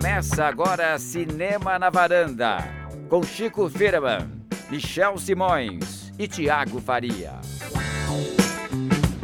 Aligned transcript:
Começa 0.00 0.46
agora 0.46 0.98
Cinema 0.98 1.78
na 1.78 1.90
Varanda, 1.90 2.56
com 3.10 3.22
Chico 3.22 3.68
Firman, 3.68 4.30
Michel 4.70 5.18
Simões 5.18 6.10
e 6.18 6.26
Tiago 6.26 6.80
Faria. 6.80 7.34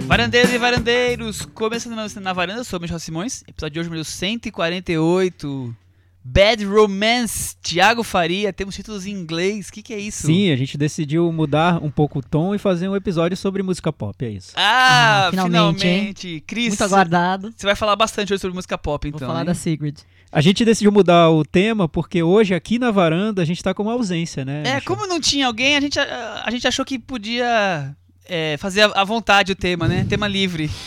Varandeiros 0.06 0.52
e 0.52 0.58
varandeiros, 0.58 1.46
começando 1.46 1.96
na 2.20 2.32
varanda, 2.34 2.62
sou 2.62 2.78
o 2.78 2.82
Michel 2.82 2.98
Simões, 2.98 3.42
episódio 3.48 3.72
de 3.72 3.80
hoje, 3.80 3.88
número 3.88 4.04
148. 4.04 5.74
Bad 6.22 6.62
Romance, 6.66 7.56
Tiago 7.62 8.02
Faria, 8.02 8.52
temos 8.52 8.74
títulos 8.74 9.06
em 9.06 9.12
inglês, 9.12 9.68
o 9.68 9.72
que, 9.72 9.80
que 9.82 9.94
é 9.94 9.98
isso? 9.98 10.26
Sim, 10.26 10.50
a 10.52 10.56
gente 10.56 10.76
decidiu 10.76 11.32
mudar 11.32 11.82
um 11.82 11.90
pouco 11.90 12.18
o 12.18 12.22
tom 12.22 12.54
e 12.54 12.58
fazer 12.58 12.86
um 12.88 12.96
episódio 12.96 13.34
sobre 13.36 13.62
música 13.62 13.90
pop, 13.92 14.22
é 14.26 14.30
isso. 14.30 14.52
Ah, 14.56 15.28
Ah, 15.28 15.30
finalmente, 15.30 15.80
finalmente. 15.80 16.44
Cris, 16.46 16.68
Muito 16.68 16.84
aguardado. 16.84 17.54
você 17.56 17.64
vai 17.64 17.76
falar 17.76 17.96
bastante 17.96 18.32
hoje 18.34 18.40
sobre 18.42 18.54
música 18.54 18.76
pop, 18.76 19.08
Vou 19.08 19.16
então. 19.16 19.26
falar 19.28 19.40
hein? 19.40 19.46
da 19.46 19.54
Sigrid. 19.54 19.98
A 20.36 20.42
gente 20.42 20.66
decidiu 20.66 20.92
mudar 20.92 21.30
o 21.30 21.42
tema 21.46 21.88
porque 21.88 22.22
hoje 22.22 22.54
aqui 22.54 22.78
na 22.78 22.90
varanda 22.90 23.40
a 23.40 23.44
gente 23.46 23.62
tá 23.62 23.72
com 23.72 23.84
uma 23.84 23.94
ausência, 23.94 24.44
né? 24.44 24.58
É, 24.66 24.74
Michel? 24.74 24.82
como 24.82 25.06
não 25.06 25.18
tinha 25.18 25.46
alguém, 25.46 25.78
a 25.78 25.80
gente, 25.80 25.98
a, 25.98 26.42
a 26.44 26.50
gente 26.50 26.68
achou 26.68 26.84
que 26.84 26.98
podia 26.98 27.96
é, 28.26 28.58
fazer 28.58 28.82
à 28.82 29.02
vontade 29.02 29.52
o 29.52 29.56
tema, 29.56 29.88
né? 29.88 30.04
Tema 30.06 30.28
livre. 30.28 30.68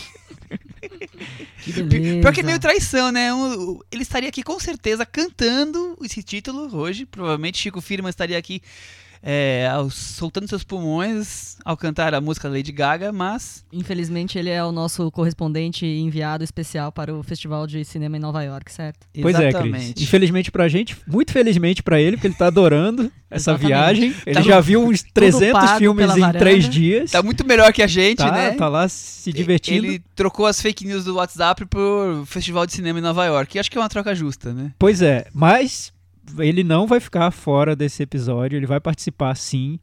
Que 1.62 1.82
beleza. 1.82 2.20
Pior 2.20 2.32
que 2.32 2.40
é 2.40 2.42
meio 2.42 2.58
traição, 2.58 3.12
né? 3.12 3.34
Um- 3.34 3.80
ele 3.92 4.02
estaria 4.02 4.28
aqui 4.28 4.42
com 4.42 4.58
certeza 4.58 5.04
cantando 5.04 5.98
esse 6.02 6.22
título 6.22 6.74
hoje. 6.74 7.04
Provavelmente 7.04 7.58
Chico 7.58 7.80
Firman 7.82 8.08
estaria 8.08 8.38
aqui 8.38 8.62
é, 9.22 9.68
soltando 9.90 10.48
seus 10.48 10.64
pulmões 10.64 11.56
ao 11.64 11.76
cantar 11.76 12.14
a 12.14 12.20
música 12.20 12.48
Lady 12.48 12.72
Gaga, 12.72 13.12
mas 13.12 13.64
Infelizmente, 13.72 14.38
ele 14.38 14.48
é 14.50 14.64
o 14.64 14.72
nosso 14.72 15.10
correspondente 15.10 15.84
e 15.86 16.00
enviado 16.00 16.42
especial 16.42 16.90
para 16.90 17.14
o 17.14 17.22
Festival 17.22 17.66
de 17.66 17.84
Cinema 17.84 18.16
em 18.16 18.20
Nova 18.20 18.42
York, 18.42 18.72
certo? 18.72 19.06
Pois 19.20 19.34
é, 19.34 19.38
Cris. 19.38 19.48
exatamente. 19.54 20.02
Infelizmente 20.02 20.50
pra 20.50 20.68
gente, 20.68 20.96
muito 21.06 21.32
felizmente 21.32 21.82
pra 21.82 22.00
ele, 22.00 22.16
porque 22.16 22.26
ele 22.28 22.34
tá 22.34 22.46
adorando 22.46 23.10
essa 23.30 23.52
Exatamente. 23.52 23.66
viagem. 23.68 24.14
Ele 24.26 24.34
Tá 24.34 24.42
já 24.42 24.60
viu 24.60 24.82
uns 24.84 25.02
300 25.02 25.52
pago 25.52 25.78
filmes 25.78 26.16
em 26.16 26.32
três 26.32 26.68
dias. 26.68 27.10
Tá 27.10 27.22
muito 27.22 27.46
melhor 27.46 27.72
que 27.72 27.82
a 27.82 27.86
gente, 27.86 28.18
tá, 28.18 28.32
né? 28.32 28.50
tá 28.52 28.68
lá 28.68 28.88
se 28.88 29.32
divertindo. 29.32 29.86
Ele 29.86 30.02
trocou 30.16 30.46
as 30.46 30.60
fake 30.60 30.84
news 30.86 31.04
do 31.04 31.14
WhatsApp 31.16 31.64
por 31.66 32.24
Festival 32.26 32.66
de 32.66 32.72
Cinema 32.72 32.98
em 32.98 33.02
Nova 33.02 33.24
York. 33.26 33.56
E 33.56 33.60
acho 33.60 33.70
que 33.70 33.78
é 33.78 33.80
uma 33.80 33.88
troca 33.88 34.14
justa, 34.14 34.52
né? 34.52 34.72
Pois 34.78 35.00
é, 35.02 35.26
mas 35.32 35.92
ele 36.38 36.64
não 36.64 36.86
vai 36.86 37.00
ficar 37.00 37.30
fora 37.30 37.74
desse 37.74 38.02
episódio, 38.02 38.56
ele 38.56 38.66
vai 38.66 38.80
participar 38.80 39.34
sim, 39.36 39.78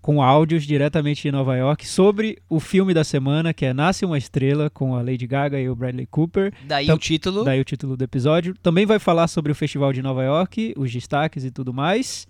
com 0.00 0.22
áudios 0.22 0.64
diretamente 0.64 1.22
de 1.22 1.30
Nova 1.30 1.56
York, 1.56 1.86
sobre 1.86 2.38
o 2.48 2.58
filme 2.58 2.94
da 2.94 3.04
semana, 3.04 3.52
que 3.52 3.66
é 3.66 3.74
Nasce 3.74 4.04
uma 4.04 4.16
Estrela, 4.16 4.70
com 4.70 4.96
a 4.96 5.02
Lady 5.02 5.26
Gaga 5.26 5.60
e 5.60 5.68
o 5.68 5.76
Bradley 5.76 6.06
Cooper. 6.06 6.52
Daí 6.64 6.84
Então, 6.84 6.96
o 6.96 6.98
título. 6.98 7.44
Daí 7.44 7.60
o 7.60 7.64
título 7.64 7.96
do 7.96 8.04
episódio. 8.04 8.54
Também 8.62 8.86
vai 8.86 8.98
falar 8.98 9.28
sobre 9.28 9.52
o 9.52 9.54
Festival 9.54 9.92
de 9.92 10.02
Nova 10.02 10.24
York, 10.24 10.74
os 10.76 10.90
destaques 10.90 11.44
e 11.44 11.50
tudo 11.50 11.72
mais. 11.72 12.26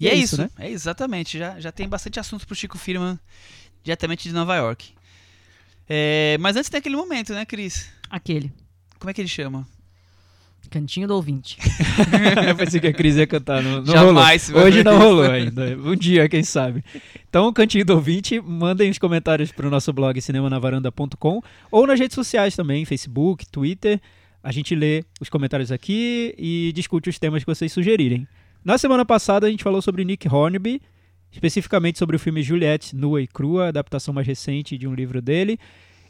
E 0.00 0.08
é, 0.08 0.14
isso, 0.14 0.38
né? 0.38 0.50
É 0.58 0.70
exatamente. 0.70 1.38
Já, 1.38 1.58
já 1.58 1.72
tem 1.72 1.88
bastante 1.88 2.20
assunto 2.20 2.46
pro 2.46 2.54
Chico 2.54 2.78
Firman 2.78 3.18
diretamente 3.82 4.28
de 4.28 4.34
Nova 4.34 4.54
York. 4.56 4.92
É, 5.88 6.36
mas 6.40 6.56
antes 6.56 6.68
tem 6.68 6.78
aquele 6.78 6.96
momento, 6.96 7.32
né, 7.32 7.44
Cris? 7.46 7.88
Aquele. 8.10 8.52
Como 8.98 9.10
é 9.10 9.14
que 9.14 9.20
ele 9.20 9.28
chama? 9.28 9.66
Cantinho 10.68 11.08
do 11.08 11.14
ouvinte. 11.14 11.58
Eu 12.46 12.56
pensei 12.56 12.80
que 12.80 12.86
a 12.86 12.92
Cris 12.92 13.16
ia 13.16 13.26
cantar. 13.26 13.62
Não, 13.62 13.82
não 13.82 13.92
Jamais 13.92 14.48
rolou. 14.48 14.66
Hoje 14.66 14.84
não 14.84 14.98
rolou 14.98 15.30
ainda. 15.30 15.76
Um 15.84 15.94
dia, 15.94 16.28
quem 16.28 16.42
sabe. 16.42 16.84
Então, 17.28 17.52
Cantinho 17.52 17.84
do 17.84 17.94
Ouvinte, 17.94 18.40
mandem 18.40 18.90
os 18.90 18.98
comentários 18.98 19.52
para 19.52 19.66
o 19.66 19.70
nosso 19.70 19.92
blog 19.92 20.20
cinemanavaranda.com 20.20 21.42
ou 21.70 21.86
nas 21.86 21.98
redes 21.98 22.14
sociais 22.14 22.56
também, 22.56 22.84
Facebook, 22.84 23.46
Twitter. 23.46 24.00
A 24.42 24.52
gente 24.52 24.74
lê 24.74 25.04
os 25.20 25.28
comentários 25.28 25.72
aqui 25.72 26.34
e 26.38 26.72
discute 26.74 27.10
os 27.10 27.18
temas 27.18 27.42
que 27.42 27.46
vocês 27.52 27.72
sugerirem. 27.72 28.26
Na 28.64 28.78
semana 28.78 29.04
passada, 29.04 29.46
a 29.46 29.50
gente 29.50 29.64
falou 29.64 29.82
sobre 29.82 30.04
Nick 30.04 30.28
Hornby, 30.28 30.80
especificamente 31.32 31.98
sobre 31.98 32.16
o 32.16 32.18
filme 32.18 32.42
Juliette, 32.42 32.94
Nua 32.94 33.20
e 33.22 33.26
Crua, 33.26 33.68
adaptação 33.68 34.14
mais 34.14 34.26
recente 34.26 34.78
de 34.78 34.86
um 34.86 34.94
livro 34.94 35.20
dele. 35.20 35.58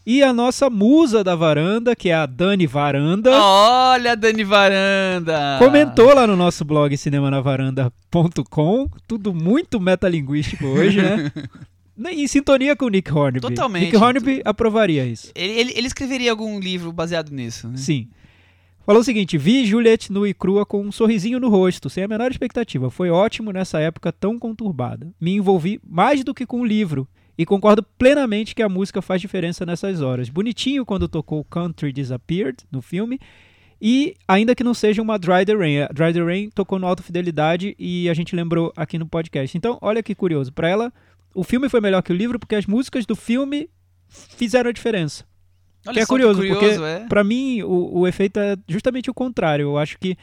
E 0.06 0.22
a 0.22 0.33
nossa 0.33 0.71
musa 0.71 1.25
da 1.25 1.34
varanda, 1.34 1.97
que 1.97 2.11
é 2.11 2.15
a 2.15 2.27
Dani 2.27 2.65
Varanda. 2.65 3.31
Olha, 3.43 4.17
Dani 4.17 4.44
Varanda! 4.44 5.56
Comentou 5.59 6.15
lá 6.15 6.28
no 6.28 6.37
nosso 6.37 6.65
blog 6.65 6.97
cinemanavaranda.com, 6.97 8.89
tudo 9.06 9.34
muito 9.34 9.81
metalinguístico 9.81 10.65
hoje, 10.66 11.03
né? 11.03 11.33
em 12.12 12.27
sintonia 12.28 12.77
com 12.77 12.84
o 12.87 12.89
Nick 12.89 13.11
Hornby. 13.12 13.41
Totalmente. 13.41 13.84
Nick 13.87 13.97
Hornby 13.97 14.43
aprovaria 14.45 15.05
isso. 15.05 15.33
Ele, 15.34 15.53
ele- 15.61 15.72
ele 15.77 15.87
escreveria 15.87 16.31
algum 16.31 16.59
livro 16.61 16.93
baseado 16.93 17.31
nisso, 17.31 17.69
né? 17.69 17.77
Sim. 17.77 18.09
Falou 18.84 19.00
o 19.00 19.05
seguinte: 19.05 19.37
vi 19.37 19.66
Juliette 19.66 20.12
nua 20.12 20.28
e 20.28 20.34
crua 20.34 20.65
com 20.65 20.83
um 20.83 20.93
sorrisinho 20.93 21.41
no 21.41 21.49
rosto, 21.49 21.91
sem 21.91 22.05
a 22.05 22.09
menor 22.09 22.31
expectativa. 22.31 22.91
Foi 22.91 23.11
ótimo 23.11 23.50
nessa 23.50 23.81
época 23.81 24.12
tão 24.12 24.39
conturbada. 24.39 25.09
Me 25.21 25.34
envolvi 25.34 25.81
mais 25.84 26.22
do 26.22 26.33
que 26.33 26.47
com 26.47 26.61
o 26.61 26.65
livro. 26.65 27.09
E 27.38 27.44
concordo 27.44 27.82
plenamente 27.82 28.54
que 28.54 28.62
a 28.62 28.69
música 28.69 29.02
faz 29.02 29.20
diferença 29.20 29.66
nessas 29.66 30.00
horas. 30.00 30.28
Bonitinho 30.28 30.86
quando 30.86 31.08
tocou 31.08 31.44
Country 31.44 31.92
Disappeared 31.92 32.64
no 32.70 32.80
filme. 32.80 33.20
E 33.80 34.14
ainda 34.26 34.54
que 34.54 34.64
não 34.64 34.72
seja 34.72 35.02
uma 35.02 35.19
Dry 35.19 35.44
the 35.44 35.54
Rain. 35.54 35.82
A 35.82 35.88
Dry 35.88 36.12
the 36.12 36.22
Rain 36.22 36.50
tocou 36.50 36.78
no 36.78 36.86
Alta 36.86 37.02
Fidelidade 37.02 37.76
e 37.78 38.08
a 38.08 38.14
gente 38.14 38.34
lembrou 38.34 38.72
aqui 38.74 38.98
no 38.98 39.06
podcast. 39.06 39.56
Então, 39.56 39.78
olha 39.82 40.02
que 40.02 40.14
curioso. 40.14 40.50
Para 40.50 40.69
ela, 40.69 40.92
o 41.34 41.44
filme 41.44 41.69
foi 41.69 41.80
melhor 41.80 42.02
que 42.02 42.12
o 42.12 42.16
livro 42.16 42.38
porque 42.38 42.54
as 42.54 42.64
músicas 42.64 43.04
do 43.04 43.14
filme 43.14 43.68
fizeram 44.08 44.70
a 44.70 44.72
diferença. 44.72 45.24
Olha 45.86 45.94
Que 45.94 46.00
é 46.00 46.06
só 46.06 46.14
curioso, 46.14 46.41
porque 46.41 46.64
é. 46.64 47.06
Pra 47.06 47.22
mim, 47.22 47.62
o, 47.62 48.00
o 48.00 48.08
efeito 48.08 48.41
é 48.41 48.56
justamente 48.66 49.10
o 49.10 49.14
contrário. 49.14 49.64
Eu 49.64 49.78
acho 49.78 49.98
que 49.98 50.16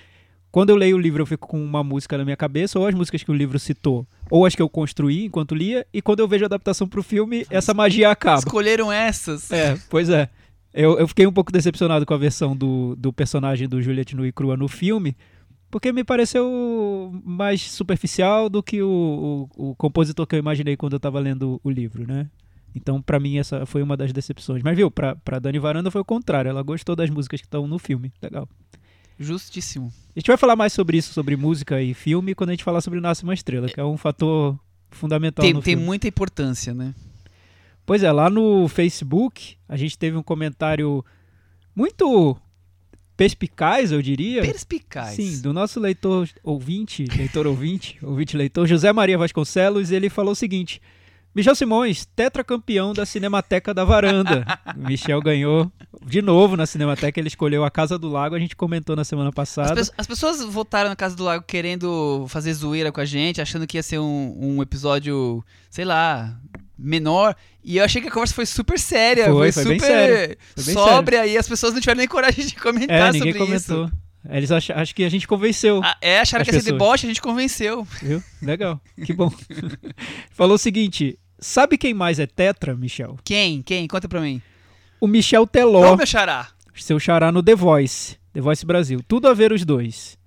quando 0.54 0.70
eu 0.70 0.76
leio 0.76 0.98
o 0.98 1.00
livro, 1.00 1.24
eu 1.24 1.26
fico 1.26 1.48
com 1.48 1.60
uma 1.60 1.84
música 1.84 2.16
na 2.16 2.24
minha 2.24 2.38
cabeça, 2.38 2.78
ou 2.78 2.86
as 2.86 2.94
músicas 2.94 3.24
que 3.24 3.32
o 3.32 3.34
livro 3.34 3.58
citou, 3.58 4.06
ou 4.30 4.46
as 4.46 4.54
que 4.54 4.62
eu 4.62 4.70
construí 4.70 5.26
enquanto 5.26 5.56
lia, 5.56 5.84
e 5.92 6.00
quando 6.00 6.20
eu 6.20 6.28
vejo 6.28 6.44
a 6.44 6.46
adaptação 6.46 6.88
pro 6.88 7.02
filme, 7.02 7.44
essa 7.50 7.74
magia 7.74 8.12
acaba. 8.12 8.38
Escolheram 8.38 8.92
essas. 8.92 9.52
É, 9.52 9.76
pois 9.90 10.10
é. 10.10 10.30
Eu, 10.72 11.00
eu 11.00 11.08
fiquei 11.08 11.26
um 11.26 11.34
pouco 11.34 11.52
decepcionado 11.52 12.06
com 12.06 12.14
a 12.14 12.18
versão 12.18 12.56
do, 12.56 12.96
do 12.96 13.12
personagem 13.12 13.68
do 13.68 13.82
Juliette 13.82 14.16
Nui 14.16 14.32
Crua 14.32 14.56
no 14.56 14.68
filme, 14.68 15.18
porque 15.72 15.92
me 15.92 16.04
pareceu 16.04 17.12
mais 17.26 17.72
superficial 17.72 18.48
do 18.48 18.62
que 18.62 18.80
o, 18.80 19.50
o, 19.58 19.72
o 19.72 19.76
compositor 19.76 20.28
que 20.28 20.36
eu 20.36 20.40
imaginei 20.40 20.78
quando 20.78 20.94
eu 20.94 21.00
tava 21.00 21.20
lendo 21.20 21.60
o 21.64 21.70
livro, 21.72 22.06
né? 22.06 22.30
Então, 22.76 23.02
pra 23.02 23.20
mim, 23.20 23.40
essa 23.40 23.66
foi 23.66 23.82
uma 23.82 23.98
das 23.98 24.14
decepções. 24.14 24.62
Mas, 24.62 24.78
viu, 24.78 24.92
pra, 24.92 25.16
pra 25.16 25.40
Dani 25.40 25.58
Varanda 25.58 25.90
foi 25.90 26.02
o 26.02 26.06
contrário. 26.06 26.50
Ela 26.50 26.62
gostou 26.62 26.96
das 26.96 27.10
músicas 27.10 27.42
que 27.42 27.48
estão 27.48 27.66
no 27.66 27.80
filme. 27.80 28.14
Legal. 28.22 28.48
Justíssimo. 29.20 29.92
A 30.16 30.20
gente 30.20 30.28
vai 30.28 30.38
falar 30.38 30.56
mais 30.56 30.74
sobre 30.74 30.98
isso, 30.98 31.14
sobre 31.14 31.36
música 31.36 31.82
e 31.82 31.94
filme, 31.94 32.36
quando 32.36 32.50
a 32.50 32.54
gente 32.54 32.64
falar 32.64 32.82
sobre 32.82 33.00
Nasce 33.00 33.24
uma 33.24 33.34
Estrela, 33.34 33.68
que 33.68 33.80
é 33.80 33.84
um 33.84 33.98
fator 33.98 34.58
fundamental 34.92 35.44
Tem, 35.44 35.60
tem 35.62 35.76
muita 35.76 36.08
importância, 36.08 36.74
né? 36.74 36.94
Pois 37.86 38.04
é, 38.04 38.12
lá 38.12 38.30
no 38.30 38.68
Facebook 38.68 39.58
a 39.68 39.76
gente 39.76 39.98
teve 39.98 40.16
um 40.16 40.24
comentário 40.24 41.04
muito 41.76 42.38
perspicaz, 43.18 43.92
eu 43.92 44.02
diria. 44.02 44.42
Perspicaz. 44.42 45.16
Sim, 45.16 45.42
do 45.42 45.54
nosso 45.54 45.80
leitor 45.80 46.30
ouvinte, 46.44 47.06
leitor 47.18 47.48
ouvinte, 47.48 47.98
ouvinte 48.06 48.38
leitor, 48.38 48.68
José 48.68 48.92
Maria 48.94 49.18
Vasconcelos, 49.18 49.92
ele 49.92 50.10
falou 50.10 50.32
o 50.32 50.36
seguinte: 50.36 50.82
Michel 51.36 51.56
Simões, 51.56 52.06
tetracampeão 52.16 52.94
da 52.94 53.06
Cinemateca 53.06 53.74
da 53.74 53.84
Varanda. 53.84 54.46
Michel 54.78 55.20
ganhou 55.22 55.72
de 56.06 56.22
novo 56.22 56.56
na 56.56 56.66
Cinemateca, 56.66 57.20
ele 57.20 57.28
escolheu 57.28 57.64
a 57.64 57.72
Casa 57.72 57.98
do 57.98 58.08
Lago, 58.10 58.36
a 58.36 58.40
gente 58.40 58.56
comentou 58.56 58.96
na 58.96 59.04
semana 59.04 59.30
As, 59.30 59.36
passada. 59.36 59.74
pe- 59.84 59.92
as 59.98 60.06
pessoas 60.08 60.44
votaram 60.44 60.90
na 60.90 60.96
Casa 60.96 61.16
do 61.16 61.24
Lago 61.24 61.44
querendo 61.48 62.26
fazer 62.30 62.54
zoeira 62.54 62.92
com 62.92 63.02
a 63.02 63.06
gente, 63.06 63.42
achando 63.42 63.66
que 63.66 63.78
ia 63.78 63.84
ser 63.84 64.00
um, 64.00 64.36
um 64.40 64.62
episódio, 64.62 65.44
sei 65.70 65.86
lá, 65.86 66.38
menor. 66.78 67.36
E 67.64 67.78
eu 67.78 67.84
achei 67.86 68.02
que 68.02 68.10
a 68.10 68.12
conversa 68.12 68.34
foi 68.36 68.46
super 68.46 68.78
séria. 68.78 69.26
Foi, 69.26 69.52
Foi, 69.52 69.64
foi 69.64 69.72
bem 69.78 69.80
super 69.80 70.38
sóbria. 70.74 71.26
E 71.26 71.38
as 71.38 71.48
pessoas 71.48 71.74
não 71.74 71.80
tiveram 71.80 71.98
nem 72.00 72.08
coragem 72.08 72.46
de 72.46 72.56
comentar 72.56 73.10
É, 73.10 73.12
ninguém 73.12 73.32
sobre 73.34 73.46
comentou. 73.48 73.86
isso. 73.86 73.94
Eles 74.30 74.52
ach, 74.52 74.70
acho 74.72 74.96
que 74.96 75.04
a 75.04 75.10
gente 75.10 75.28
convenceu. 75.28 75.82
Ah, 75.84 75.98
é, 76.02 76.20
acharam 76.22 76.44
As 76.44 76.48
que 76.50 76.56
ia 76.56 76.62
ser 76.62 76.72
deboche, 76.72 77.06
a 77.06 77.10
gente 77.10 77.22
convenceu. 77.22 77.84
Viu? 78.02 78.24
Legal, 78.42 78.80
que 79.06 79.12
bom. 79.12 79.30
Falou 80.32 80.56
o 80.56 80.58
seguinte: 80.58 81.20
sabe 81.44 81.78
quem 81.78 81.94
mais 81.94 82.20
é 82.20 82.26
tetra, 82.26 82.76
Michel? 82.76 83.18
Quem? 83.24 83.62
Quem? 83.62 83.88
Conta 83.88 84.08
pra 84.08 84.22
mim. 84.22 84.42
O 85.00 85.08
Michel 85.08 85.46
Teló, 85.46 85.94
Ô, 85.94 85.98
meu 85.98 86.06
xará. 86.06 86.48
seu 86.76 87.00
xará 87.00 87.32
no 87.32 87.44
The 87.44 87.56
Voice, 87.56 88.18
The 88.34 88.42
Voice 88.42 88.66
Brasil. 88.66 89.02
Tudo 89.08 89.28
a 89.28 89.34
ver 89.34 89.52
os 89.52 89.64
dois. 89.66 90.18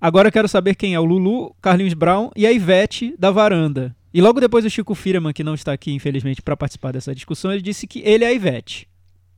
Agora 0.00 0.28
eu 0.28 0.32
quero 0.32 0.48
saber 0.48 0.74
quem 0.74 0.94
é 0.94 1.00
o 1.00 1.04
Lulu, 1.04 1.54
Carlinhos 1.60 1.94
Brown 1.94 2.30
e 2.36 2.46
a 2.46 2.52
Ivete 2.52 3.14
da 3.18 3.30
Varanda. 3.30 3.94
E 4.12 4.20
logo 4.20 4.40
depois 4.40 4.64
o 4.64 4.70
Chico 4.70 4.94
Firman, 4.94 5.32
que 5.32 5.44
não 5.44 5.54
está 5.54 5.72
aqui, 5.72 5.92
infelizmente, 5.92 6.40
para 6.40 6.56
participar 6.56 6.92
dessa 6.92 7.14
discussão, 7.14 7.52
ele 7.52 7.62
disse 7.62 7.86
que 7.86 8.00
ele 8.00 8.24
é 8.24 8.28
a 8.28 8.32
Ivete. 8.32 8.88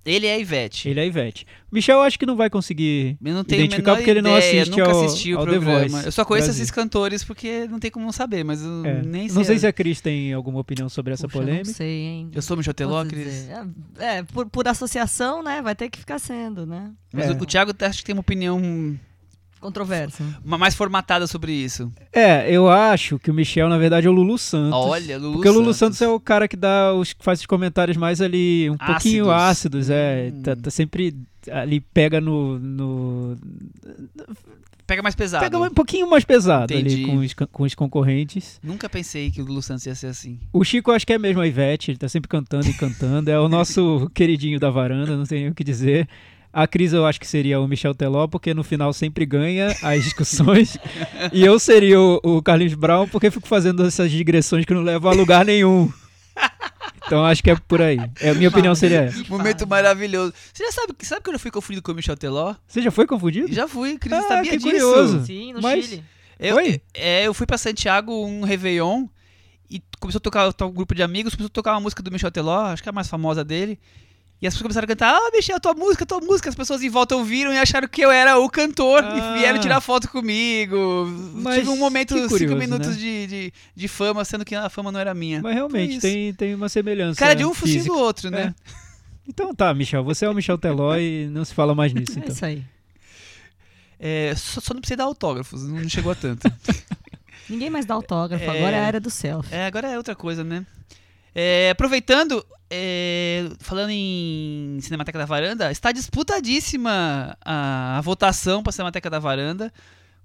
Ele 0.08 0.26
é 0.26 0.34
a 0.34 0.38
Ivete. 0.38 0.88
Ele 0.88 1.00
é 1.00 1.02
a 1.02 1.06
Ivete. 1.06 1.46
O 1.70 1.74
Michel 1.74 1.96
eu 1.98 2.02
acho 2.02 2.18
que 2.18 2.24
não 2.24 2.36
vai 2.36 2.48
conseguir 2.48 3.16
Eu 3.22 3.34
não 3.34 3.44
tenho 3.44 3.60
identificar 3.64 3.94
porque 3.96 4.08
ele 4.10 4.22
não 4.22 4.36
ideia, 4.36 4.62
assiste 4.62 4.70
nunca 4.78 4.90
ao- 4.90 5.04
assisti 5.04 5.34
o 5.34 5.38
ao 5.38 5.44
The 5.44 5.50
programa. 5.52 5.78
Voice 5.88 6.06
eu 6.06 6.12
só 6.12 6.24
conheço 6.24 6.46
Brasil. 6.46 6.62
esses 6.62 6.70
cantores 6.70 7.22
porque 7.24 7.66
não 7.68 7.78
tem 7.78 7.90
como 7.90 8.04
não 8.06 8.12
saber, 8.12 8.42
mas 8.44 8.62
eu 8.62 8.84
É, 8.86 9.02
nem 9.02 9.28
sei. 9.28 9.36
Não 9.36 9.44
sei 9.44 9.58
se 9.58 9.66
a 9.66 9.72
Cris 9.72 10.00
tem 10.00 10.32
alguma 10.32 10.60
opinião 10.60 10.88
sobre 10.88 11.12
essa 11.12 11.26
Puxa, 11.28 11.38
polêmica. 11.40 11.66
Não 11.68 11.74
sei, 11.74 11.88
hein? 12.00 12.30
Eu 12.34 12.40
sou 12.42 12.56
Michel 12.56 12.72
Teló, 12.74 13.04
Cris. 13.04 13.48
É, 13.98 14.18
é, 14.18 14.22
por, 14.22 14.46
por 14.46 14.66
associação, 14.66 15.42
né? 15.42 15.60
Vai 15.60 15.74
ter 15.74 15.88
que 15.90 15.98
ficar 15.98 16.18
sendo, 16.18 16.64
né? 16.64 16.90
Mas 17.12 17.26
É. 17.26 17.32
o, 17.32 17.36
o 17.42 17.46
Thiago 17.46 17.72
acho 17.80 17.98
que 17.98 18.04
tem 18.04 18.14
uma 18.14 18.20
opinião 18.20 18.98
Controverso. 19.60 20.22
uma 20.44 20.56
mais 20.58 20.74
formatada 20.74 21.26
sobre 21.26 21.52
isso. 21.52 21.92
É, 22.12 22.50
eu 22.50 22.68
acho 22.68 23.18
que 23.18 23.30
o 23.30 23.34
Michel, 23.34 23.68
na 23.68 23.78
verdade, 23.78 24.06
é 24.06 24.10
o 24.10 24.12
Lulu 24.12 24.38
Santos. 24.38 24.72
Olha, 24.72 25.18
Lulu 25.18 25.34
Porque 25.34 25.48
o 25.48 25.52
Lulu 25.52 25.74
Santos 25.74 26.00
é 26.00 26.08
o 26.08 26.20
cara 26.20 26.46
que 26.46 26.56
dá 26.56 26.94
os, 26.94 27.12
que 27.12 27.24
faz 27.24 27.40
os 27.40 27.46
comentários 27.46 27.96
mais 27.96 28.20
ali, 28.20 28.70
um 28.70 28.76
pouquinho 28.76 29.30
ácidos, 29.30 29.90
é. 29.90 30.32
Hum. 30.32 30.42
Tá, 30.42 30.56
tá 30.56 30.70
sempre 30.70 31.14
ali, 31.50 31.80
pega 31.80 32.20
no. 32.20 32.58
no 32.58 33.36
Pega 34.86 35.02
mais 35.02 35.14
pesado. 35.14 35.44
pega 35.44 35.58
um 35.58 35.68
pouquinho 35.68 36.08
mais 36.08 36.24
pesado 36.24 36.72
Entendi. 36.72 36.94
ali 36.94 37.04
com 37.04 37.16
os, 37.18 37.34
com 37.34 37.62
os 37.64 37.74
concorrentes. 37.74 38.58
Nunca 38.62 38.88
pensei 38.88 39.30
que 39.30 39.42
o 39.42 39.44
Lulu 39.44 39.60
Santos 39.60 39.84
ia 39.84 39.94
ser 39.94 40.06
assim. 40.06 40.40
O 40.50 40.64
Chico, 40.64 40.90
eu 40.90 40.94
acho 40.94 41.06
que 41.06 41.12
é 41.12 41.18
mesmo 41.18 41.42
a 41.42 41.46
Ivete, 41.46 41.90
ele 41.90 41.98
tá 41.98 42.08
sempre 42.08 42.26
cantando 42.26 42.66
e 42.66 42.72
cantando. 42.72 43.30
É 43.30 43.38
o 43.38 43.50
nosso 43.50 44.08
queridinho 44.14 44.58
da 44.58 44.70
varanda, 44.70 45.14
não 45.14 45.26
tem 45.26 45.42
nem 45.42 45.50
o 45.50 45.54
que 45.54 45.62
dizer. 45.62 46.08
A 46.52 46.66
Cris 46.66 46.92
eu 46.92 47.04
acho 47.06 47.20
que 47.20 47.26
seria 47.26 47.60
o 47.60 47.68
Michel 47.68 47.94
Teló, 47.94 48.26
porque 48.26 48.54
no 48.54 48.64
final 48.64 48.92
sempre 48.92 49.24
ganha 49.26 49.68
as 49.82 50.02
discussões. 50.04 50.76
e 51.32 51.44
eu 51.44 51.58
seria 51.58 52.00
o, 52.00 52.20
o 52.22 52.42
Carlinhos 52.42 52.74
Brown, 52.74 53.06
porque 53.08 53.30
fico 53.30 53.46
fazendo 53.46 53.86
essas 53.86 54.10
digressões 54.10 54.64
que 54.64 54.74
não 54.74 54.82
levam 54.82 55.10
a 55.10 55.14
lugar 55.14 55.44
nenhum. 55.44 55.92
Então 57.06 57.24
acho 57.24 57.42
que 57.42 57.50
é 57.50 57.56
por 57.56 57.80
aí. 57.80 57.98
É, 58.20 58.30
a 58.30 58.34
minha 58.34 58.48
opinião 58.48 58.74
seria 58.74 59.02
essa. 59.04 59.24
Momento 59.28 59.66
maravilhoso. 59.66 60.32
Você 60.52 60.64
já 60.64 60.72
sabe, 60.72 60.94
sabe 61.02 61.22
que 61.22 61.30
eu 61.30 61.34
já 61.34 61.38
fui 61.38 61.50
confundido 61.50 61.82
com 61.82 61.92
o 61.92 61.94
Michel 61.94 62.16
Teló? 62.16 62.54
Você 62.66 62.82
já 62.82 62.90
foi 62.90 63.06
confundido? 63.06 63.52
Já 63.52 63.66
fui, 63.66 63.98
Cris 63.98 64.12
Ah, 64.12 64.22
sabia 64.22 64.50
que 64.52 64.56
disso. 64.58 64.68
curioso. 64.70 65.24
Sim, 65.24 65.52
no 65.54 65.62
Mas- 65.62 65.84
Chile. 65.86 66.04
Eu, 66.38 66.54
Foi? 66.54 66.80
É, 66.94 67.26
eu 67.26 67.34
fui 67.34 67.46
pra 67.46 67.58
Santiago 67.58 68.12
um 68.24 68.42
Réveillon 68.44 69.06
e 69.68 69.82
começou 69.98 70.18
a 70.18 70.22
tocar 70.22 70.54
um 70.64 70.70
grupo 70.70 70.94
de 70.94 71.02
amigos, 71.02 71.34
começou 71.34 71.48
a 71.48 71.52
tocar 71.52 71.72
uma 71.74 71.80
música 71.80 72.00
do 72.00 72.12
Michel 72.12 72.30
Teló, 72.30 72.66
acho 72.66 72.80
que 72.82 72.88
é 72.88 72.90
a 72.90 72.92
mais 72.92 73.08
famosa 73.08 73.42
dele. 73.44 73.76
E 74.40 74.46
as 74.46 74.54
pessoas 74.54 74.62
começaram 74.68 74.84
a 74.84 74.88
cantar, 74.88 75.14
ah, 75.16 75.30
Michel, 75.34 75.58
tua 75.58 75.74
música, 75.74 76.06
tua 76.06 76.20
música. 76.20 76.48
As 76.48 76.54
pessoas 76.54 76.80
em 76.82 76.88
volta 76.88 77.16
ouviram 77.16 77.52
e 77.52 77.58
acharam 77.58 77.88
que 77.88 78.00
eu 78.00 78.10
era 78.10 78.38
o 78.38 78.48
cantor 78.48 79.02
Ah. 79.02 79.34
e 79.36 79.38
vieram 79.40 79.58
tirar 79.58 79.80
foto 79.80 80.08
comigo. 80.08 81.06
Mas 81.34 81.56
Tive 81.56 81.70
um 81.70 81.76
momento, 81.76 82.14
que 82.14 82.20
cinco 82.20 82.28
curioso, 82.30 82.56
minutos 82.56 82.88
né? 82.90 82.94
de, 82.94 83.26
de, 83.26 83.52
de 83.74 83.88
fama, 83.88 84.24
sendo 84.24 84.44
que 84.44 84.54
a 84.54 84.68
fama 84.68 84.92
não 84.92 85.00
era 85.00 85.12
minha. 85.12 85.42
Mas 85.42 85.54
realmente 85.54 85.98
tem, 85.98 86.32
tem 86.34 86.54
uma 86.54 86.68
semelhança. 86.68 87.18
Cara 87.18 87.34
de 87.34 87.44
um 87.44 87.52
focinho 87.52 87.84
do 87.86 87.94
outro, 87.98 88.30
né? 88.30 88.54
Então 89.26 89.52
tá, 89.52 89.74
Michel, 89.74 90.04
você 90.04 90.24
é 90.24 90.30
o 90.30 90.34
Michel 90.34 90.56
Teló 90.56 90.96
e 90.96 91.26
não 91.32 91.44
se 91.44 91.52
fala 91.52 91.74
mais 91.74 91.92
nisso. 91.92 92.12
É 92.16 92.20
Então. 92.20 92.32
isso 92.32 92.44
aí. 92.44 92.62
É, 94.00 94.32
só, 94.36 94.60
só 94.60 94.72
não 94.72 94.80
precisei 94.80 94.96
dar 94.96 95.04
autógrafos, 95.04 95.64
não 95.68 95.88
chegou 95.88 96.12
a 96.12 96.14
tanto. 96.14 96.50
Ninguém 97.50 97.70
mais 97.70 97.84
dá 97.84 97.94
autógrafo, 97.94 98.44
É. 98.44 98.48
agora 98.48 98.76
é 98.76 98.80
a 98.80 98.86
era 98.86 99.00
do 99.00 99.10
selfie. 99.10 99.52
É, 99.52 99.66
agora 99.66 99.88
é 99.88 99.96
outra 99.96 100.14
coisa, 100.14 100.44
né? 100.44 100.64
É, 101.40 101.70
aproveitando, 101.70 102.44
é, 102.68 103.48
falando 103.60 103.90
em 103.90 104.76
Cinemateca 104.80 105.20
da 105.20 105.24
Varanda, 105.24 105.70
está 105.70 105.92
disputadíssima 105.92 107.38
a, 107.44 107.98
a 107.98 108.00
votação 108.00 108.60
para 108.60 108.72
Cinemateca 108.72 109.08
da 109.08 109.20
Varanda. 109.20 109.72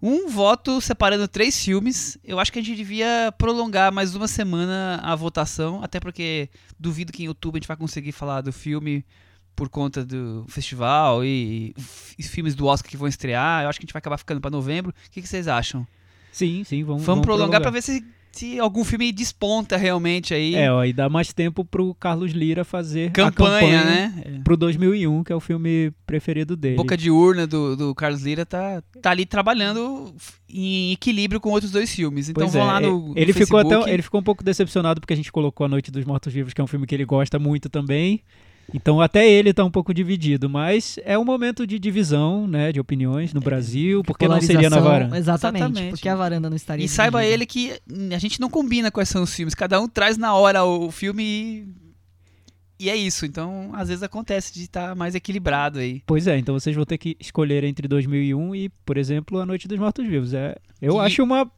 Um 0.02 0.28
voto 0.28 0.82
separando 0.82 1.28
três 1.28 1.64
filmes. 1.64 2.18
Eu 2.24 2.40
acho 2.40 2.52
que 2.52 2.58
a 2.58 2.64
gente 2.64 2.76
devia 2.76 3.32
prolongar 3.38 3.94
mais 3.94 4.16
uma 4.16 4.28
semana 4.28 5.00
a 5.04 5.14
votação, 5.14 5.84
até 5.84 6.00
porque 6.00 6.50
duvido 6.80 7.14
que 7.14 7.24
em 7.24 7.28
outubro 7.28 7.58
a 7.58 7.60
gente 7.60 7.68
vai 7.68 7.78
conseguir 7.78 8.12
falar 8.12 8.42
do 8.42 8.52
filme 8.52 9.06
por 9.56 9.70
conta 9.70 10.04
do 10.04 10.46
festival 10.48 11.24
e, 11.24 11.76
e 12.18 12.24
filmes 12.24 12.56
do 12.56 12.66
Oscar 12.66 12.90
que 12.90 12.98
vão 12.98 13.08
estrear. 13.08 13.62
Eu 13.62 13.70
acho 13.70 13.80
que 13.80 13.84
a 13.84 13.86
gente 13.86 13.94
vai 13.94 14.00
acabar 14.00 14.18
ficando 14.18 14.42
para 14.42 14.50
novembro. 14.50 14.92
O 14.92 15.12
que, 15.12 15.22
que 15.22 15.28
vocês 15.28 15.48
acham? 15.48 15.86
Sim, 16.32 16.64
sim, 16.64 16.84
vamos, 16.84 17.04
Vamos, 17.04 17.24
prolongar 17.24 17.62
para 17.62 17.70
ver 17.70 17.84
se, 17.84 18.04
se 18.34 18.60
algum 18.60 18.84
filme 18.84 19.12
desponta 19.12 19.78
realmente 19.78 20.34
aí. 20.34 20.56
É, 20.56 20.72
ó, 20.72 20.84
e 20.84 20.92
dá 20.92 21.08
mais 21.08 21.32
tempo 21.32 21.64
pro 21.64 21.94
Carlos 21.94 22.32
Lira 22.32 22.66
fazer 22.66 23.12
campanha, 23.12 23.30
a 23.30 23.32
campanha 23.32 23.86
né? 23.86 24.42
Pro 24.44 24.58
2001, 24.58 25.24
que 25.24 25.32
é 25.32 25.36
o 25.36 25.40
filme 25.40 25.94
preferido 26.06 26.58
dele. 26.58 26.76
Boca 26.76 26.98
de 26.98 27.12
urna 27.12 27.46
do, 27.46 27.76
do 27.76 27.96
Carlos 27.96 28.24
Lira 28.24 28.44
tá, 28.44 28.82
tá 29.02 29.12
ali 29.12 29.26
trabalhando 29.26 30.16
em 30.50 30.92
equilíbrio 30.94 31.40
com 31.40 31.52
outros 31.52 31.72
dois 31.72 31.94
filmes. 31.94 32.28
Então 32.28 32.44
Pois 32.44 32.54
vão 32.54 32.64
é, 32.64 32.66
lá 32.66 32.80
no, 32.80 33.10
no 33.10 33.14
ele 33.16 33.34
ficou 33.34 33.60
Facebook. 33.60 33.84
até 33.84 33.94
ele 33.94 34.02
ficou 34.02 34.20
um 34.20 34.24
pouco 34.24 34.44
decepcionado 34.44 35.00
porque 35.00 35.14
a 35.14 35.18
gente 35.18 35.32
colocou 35.32 35.66
A 35.66 35.70
Noite 35.70 35.92
dos 35.92 36.04
Mortos 36.04 36.34
Vivos, 36.34 36.54
que 36.54 36.60
é 36.60 36.64
um 36.64 36.68
filme 36.68 36.88
que 36.88 36.96
ele 36.96 37.06
gosta 37.06 37.38
muito 37.38 37.70
também. 37.70 38.24
Então 38.74 39.00
até 39.00 39.30
ele 39.30 39.54
tá 39.54 39.64
um 39.64 39.70
pouco 39.72 39.94
dividido, 39.94 40.50
mas 40.50 40.98
é 41.06 41.18
um 41.18 41.24
momento 41.24 41.66
de 41.68 41.78
divisão, 41.78 42.48
né, 42.48 42.72
de 42.72 42.80
opiniões 42.80 43.34
no 43.34 43.40
Brasil, 43.40 44.04
porque 44.04 44.28
não 44.28 44.42
seria 44.42 44.70
na 44.70 44.80
varanda. 44.80 45.18
Exatamente, 45.18 45.64
Exatamente. 45.64 45.90
porque 45.92 46.10
a 46.10 46.16
varanda 46.16 46.50
não 46.50 46.56
estaria 46.58 46.86
E 46.86 46.90
saiba 46.90 47.20
dividida. 47.20 47.34
ele 47.36 47.46
que 47.46 47.74
a 48.14 48.18
gente 48.18 48.42
não 48.42 48.50
combina 48.50 48.90
quais 48.92 49.10
são 49.10 49.24
os 49.24 49.34
filmes. 49.34 49.54
Cada 49.54 49.80
um 49.80 49.88
traz 49.88 50.18
na 50.18 50.34
hora 50.34 50.64
o 50.64 50.90
filme 50.92 51.24
e, 51.24 51.68
e 52.86 52.90
é 52.90 52.96
isso. 52.96 53.26
Então, 53.26 53.72
às 53.74 53.88
vezes 53.90 54.04
acontece 54.04 54.54
de 54.54 54.64
estar 54.64 54.96
mais 54.96 55.16
equilibrado 55.16 55.80
aí. 55.80 56.02
Pois 56.06 56.28
é, 56.28 56.38
então 56.38 56.58
vocês 56.58 56.76
vão 56.76 56.86
ter 56.86 56.98
que 56.98 57.16
escolher 57.20 57.64
entre 57.64 57.88
2001 57.88 58.56
e, 58.56 58.70
por 58.86 58.98
exemplo, 58.98 59.40
A 59.40 59.46
Noite 59.46 59.68
dos 59.68 59.78
Mortos 59.80 60.06
Vivos. 60.08 60.34
É, 60.34 60.56
eu 60.82 60.96
E- 60.98 61.00
acho 61.00 61.24
uma 61.24 61.50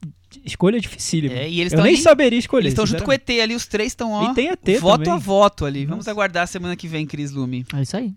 escolha 0.44 0.80
dificílima. 0.80 1.34
É, 1.36 1.50
e 1.50 1.62
eles 1.62 1.74
eu 1.74 1.82
nem 1.82 1.94
ali- 1.94 2.02
saberia 2.02 2.40
escolher. 2.40 2.64
Eles 2.66 2.74
estão 2.74 2.86
junto 2.86 3.04
com 3.04 3.12
o. 3.12 3.14
ET 3.14 3.30
ali, 3.42 3.56
os 3.56 3.66
três 3.68 3.92
estão, 3.92 4.12
ó. 4.12 4.32
E 4.32 4.36
tem 4.36 4.50
ET 4.50 4.80
voto 4.80 5.04
também. 5.04 5.14
a 5.14 5.18
voto 5.18 5.66
ali. 5.66 5.86
Vamos 5.86 6.06
Nossa. 6.06 6.12
aguardar 6.12 6.48
semana 6.48 6.76
que 6.76 6.88
vem, 6.88 7.06
Cris 7.06 7.32
Lume. 7.32 7.66
É 7.74 7.82
isso 7.82 7.96
aí. 7.98 8.14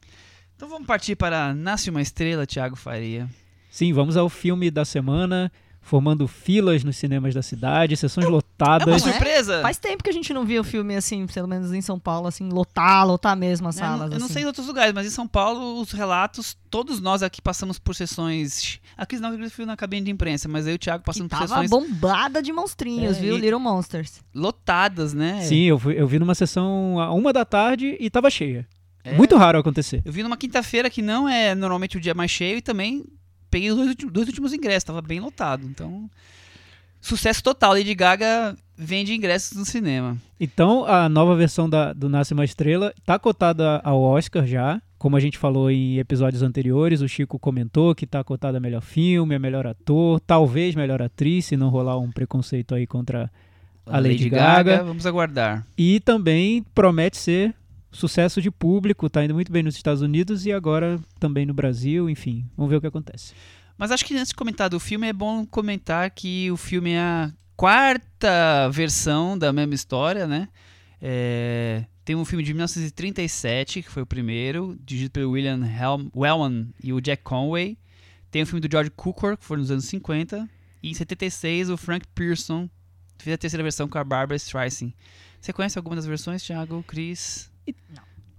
Então 0.56 0.69
vamos 0.69 0.87
partir 0.87 1.14
para 1.16 1.55
Nasce 1.55 1.88
uma 1.90 2.02
Estrela, 2.02 2.44
Thiago 2.46 2.75
Faria. 2.76 3.28
Sim, 3.70 3.93
vamos 3.93 4.16
ao 4.16 4.28
filme 4.28 4.70
da 4.70 4.84
semana, 4.84 5.52
formando 5.88 6.29
filas 6.29 6.85
nos 6.85 6.96
cinemas 6.96 7.35
da 7.35 7.43
cidade, 7.43 7.96
sessões 7.96 8.25
É 8.26 8.29
uma 8.29 8.37
lotadas. 8.37 8.87
Não 8.87 8.94
é? 8.94 8.99
surpresa? 9.12 9.62
Faz 9.62 9.79
tempo 9.79 10.02
que 10.05 10.11
a 10.11 10.12
gente 10.12 10.32
não 10.35 10.44
via 10.44 10.61
o 10.61 10.64
filme 10.64 10.94
assim, 10.94 11.26
pelo 11.26 11.49
menos 11.49 11.73
em 11.73 11.81
São 11.81 11.99
Paulo, 11.99 12.26
assim, 12.29 12.49
lotar, 12.50 13.06
lotar 13.06 13.37
mesmo 13.37 13.67
as 13.69 13.79
É, 13.79 13.81
eu 13.81 13.88
não- 13.88 13.96
salas. 13.99 14.12
eu 14.12 14.19
não 14.19 14.26
assim. 14.26 14.35
sei 14.35 14.43
em 14.43 14.46
outros 14.46 14.67
lugares, 14.67 14.93
mas 14.94 15.06
em 15.06 15.11
São 15.11 15.26
Paulo, 15.26 15.81
os 15.81 15.90
relatos, 15.93 16.56
todos 16.70 17.00
nós 17.00 17.23
aqui 17.23 17.40
passamos 17.40 17.79
por 17.79 17.94
sessões. 17.94 18.79
A 18.96 19.06
Cris 19.06 19.20
não, 19.20 19.35
Cris 19.37 19.52
viu 19.56 19.67
na 19.67 19.76
cabine 19.76 20.05
de 20.06 20.11
imprensa, 20.11 20.46
mas 20.49 20.67
eu 20.67 20.73
e 20.73 20.76
o 20.76 20.79
Thiago 20.79 21.02
Que 21.02 21.06
passamos 21.06 21.29
por 21.31 21.38
tava 21.38 21.49
sessões 21.49 21.70
bombada 21.70 22.43
de 22.43 22.52
monstrinhos, 22.52 23.17
É, 23.17 23.20
viu? 23.20 23.37
e- 23.38 23.41
Little 23.41 23.58
Monsters. 23.61 24.20
lotadas, 24.34 25.14
né? 25.14 25.41
Sim, 25.43 25.62
eu, 25.64 25.79
fui- 25.79 25.94
eu 25.99 26.06
vi 26.06 26.19
numa 26.19 26.34
sessão 26.34 27.00
a 27.00 27.12
uma 27.12 27.32
da 27.32 27.44
tarde 27.44 27.96
e 27.99 28.11
tava 28.11 28.29
cheia. 28.31 28.67
É. 29.05 29.14
Muito 29.14 29.37
raro 29.37 29.58
acontecer. 29.58 30.02
Eu 30.05 30.12
vi 30.12 30.23
numa 30.23 30.37
quinta-feira 30.37 30.91
que 30.91 31.00
não 31.00 31.29
é 31.29 31.55
normalmente 31.55 31.96
o 31.96 32.00
dia 32.00 32.12
mais 32.14 32.31
cheio 32.31 32.58
e 32.58 32.62
também 32.62 33.05
peguei 33.50 33.71
os 33.71 33.77
dois, 33.77 33.89
últimos- 33.89 34.12
dois 34.12 34.27
últimos 34.29 34.53
ingressos, 34.53 34.85
tava 34.85 35.00
bem 35.03 35.21
lotado. 35.21 35.67
Então, 35.67 36.09
sucesso 37.00 37.43
total. 37.43 37.73
Lady 37.73 37.95
Gaga 37.95 38.56
vende 38.77 39.15
ingressos 39.15 39.56
no 39.56 39.65
cinema. 39.65 40.17
Então, 40.39 40.85
a 40.85 41.09
nova 41.09 41.35
versão 41.37 41.69
da- 41.69 41.93
do 41.93 42.09
Nasce 42.09 42.33
Uma 42.35 42.45
Estrela 42.45 42.93
tá 43.05 43.19
cotada 43.19 43.81
ao 43.85 44.00
Oscar 44.00 44.47
já. 44.47 44.81
Como 44.99 45.17
a 45.17 45.21
gente 45.21 45.39
falou 45.39 45.71
em 45.71 45.99
episódios 45.99 46.43
anteriores, 46.43 47.00
o 47.00 47.09
Chico 47.09 47.39
comentou 47.39 47.95
que 47.95 48.05
tá 48.06 48.23
cotada 48.25 48.59
a 48.59 48.61
melhor 48.61 48.83
filme, 48.83 49.34
a 49.34 49.39
melhor 49.39 49.65
ator, 49.67 50.19
talvez 50.20 50.75
melhor 50.75 51.01
atriz, 51.01 51.46
se 51.46 51.56
não 51.56 51.69
rolar 51.69 51.96
um 51.99 52.11
preconceito 52.11 52.75
aí 52.75 52.84
contra 52.84 53.31
a 53.87 53.99
Lady 54.01 54.29
Gaga. 54.29 54.82
Vamos 54.82 55.06
aguardar. 55.06 55.65
E 55.77 56.01
também 56.01 56.65
promete 56.75 57.17
ser 57.17 57.55
sucesso 57.91 58.41
de 58.43 58.51
público, 58.51 59.09
tá 59.09 59.25
indo 59.25 59.35
muito 59.35 59.51
bem 59.51 59.63
nos 59.63 59.77
Estados 59.77 60.03
Unidos 60.03 60.47
e 60.47 60.53
agora 60.53 61.01
também 61.19 61.47
no 61.47 61.55
Brasil, 61.55 62.09
enfim, 62.09 62.45
vamos 62.57 62.71
ver 62.71 62.77
o 62.77 62.81
que 62.81 62.87
acontece. 62.87 63.35
Mas 63.77 63.91
acho 63.91 64.05
que 64.05 64.15
antes 64.15 64.29
de 64.29 64.35
comentar 64.35 64.69
do 64.69 64.81
filme, 64.81 65.07
é 65.07 65.13
bom 65.13 65.47
comentar 65.47 66.11
que 66.11 66.51
o 66.51 66.57
filme 66.57 66.93
é 66.93 67.01
a 67.01 67.33
quarta 67.57 68.69
versão 68.71 69.39
da 69.39 69.53
mesma 69.53 69.75
história, 69.75 70.27
né? 70.27 70.49
É, 71.01 71.85
Tem 72.05 72.17
um 72.17 72.25
filme 72.25 72.43
de 72.43 72.53
1937, 72.53 73.83
que 73.83 73.91
foi 73.91 74.03
o 74.03 74.07
primeiro, 74.07 74.77
dirigido 74.85 75.13
pelo 75.13 75.31
William 75.31 75.61
Wellman 76.15 76.69
e 76.83 76.93
o 76.93 77.01
Jack 77.01 77.23
Conway. 77.23 77.79
Tem 78.31 78.43
o 78.43 78.47
filme 78.47 78.61
do 78.61 78.71
George 78.71 78.91
Cukor, 78.91 79.37
que 79.37 79.45
foi 79.45 79.57
nos 79.57 79.71
anos 79.71 79.85
50. 79.87 80.49
E 80.83 80.91
em 80.91 80.95
76, 80.95 81.71
o 81.71 81.77
Frank 81.77 82.07
Pearson 82.15 82.69
fez 83.19 83.35
a 83.35 83.39
terceira 83.39 83.63
versão 83.63 83.89
com 83.89 83.99
a 83.99 84.05
Barbara 84.05 84.37
Streisand. 84.37 84.93
Você 85.41 85.53
conhece 85.53 85.79
alguma 85.79 85.97
das 85.97 86.07
versões, 86.07 86.43
Thiago, 86.43 86.83
Chris? 86.87 87.51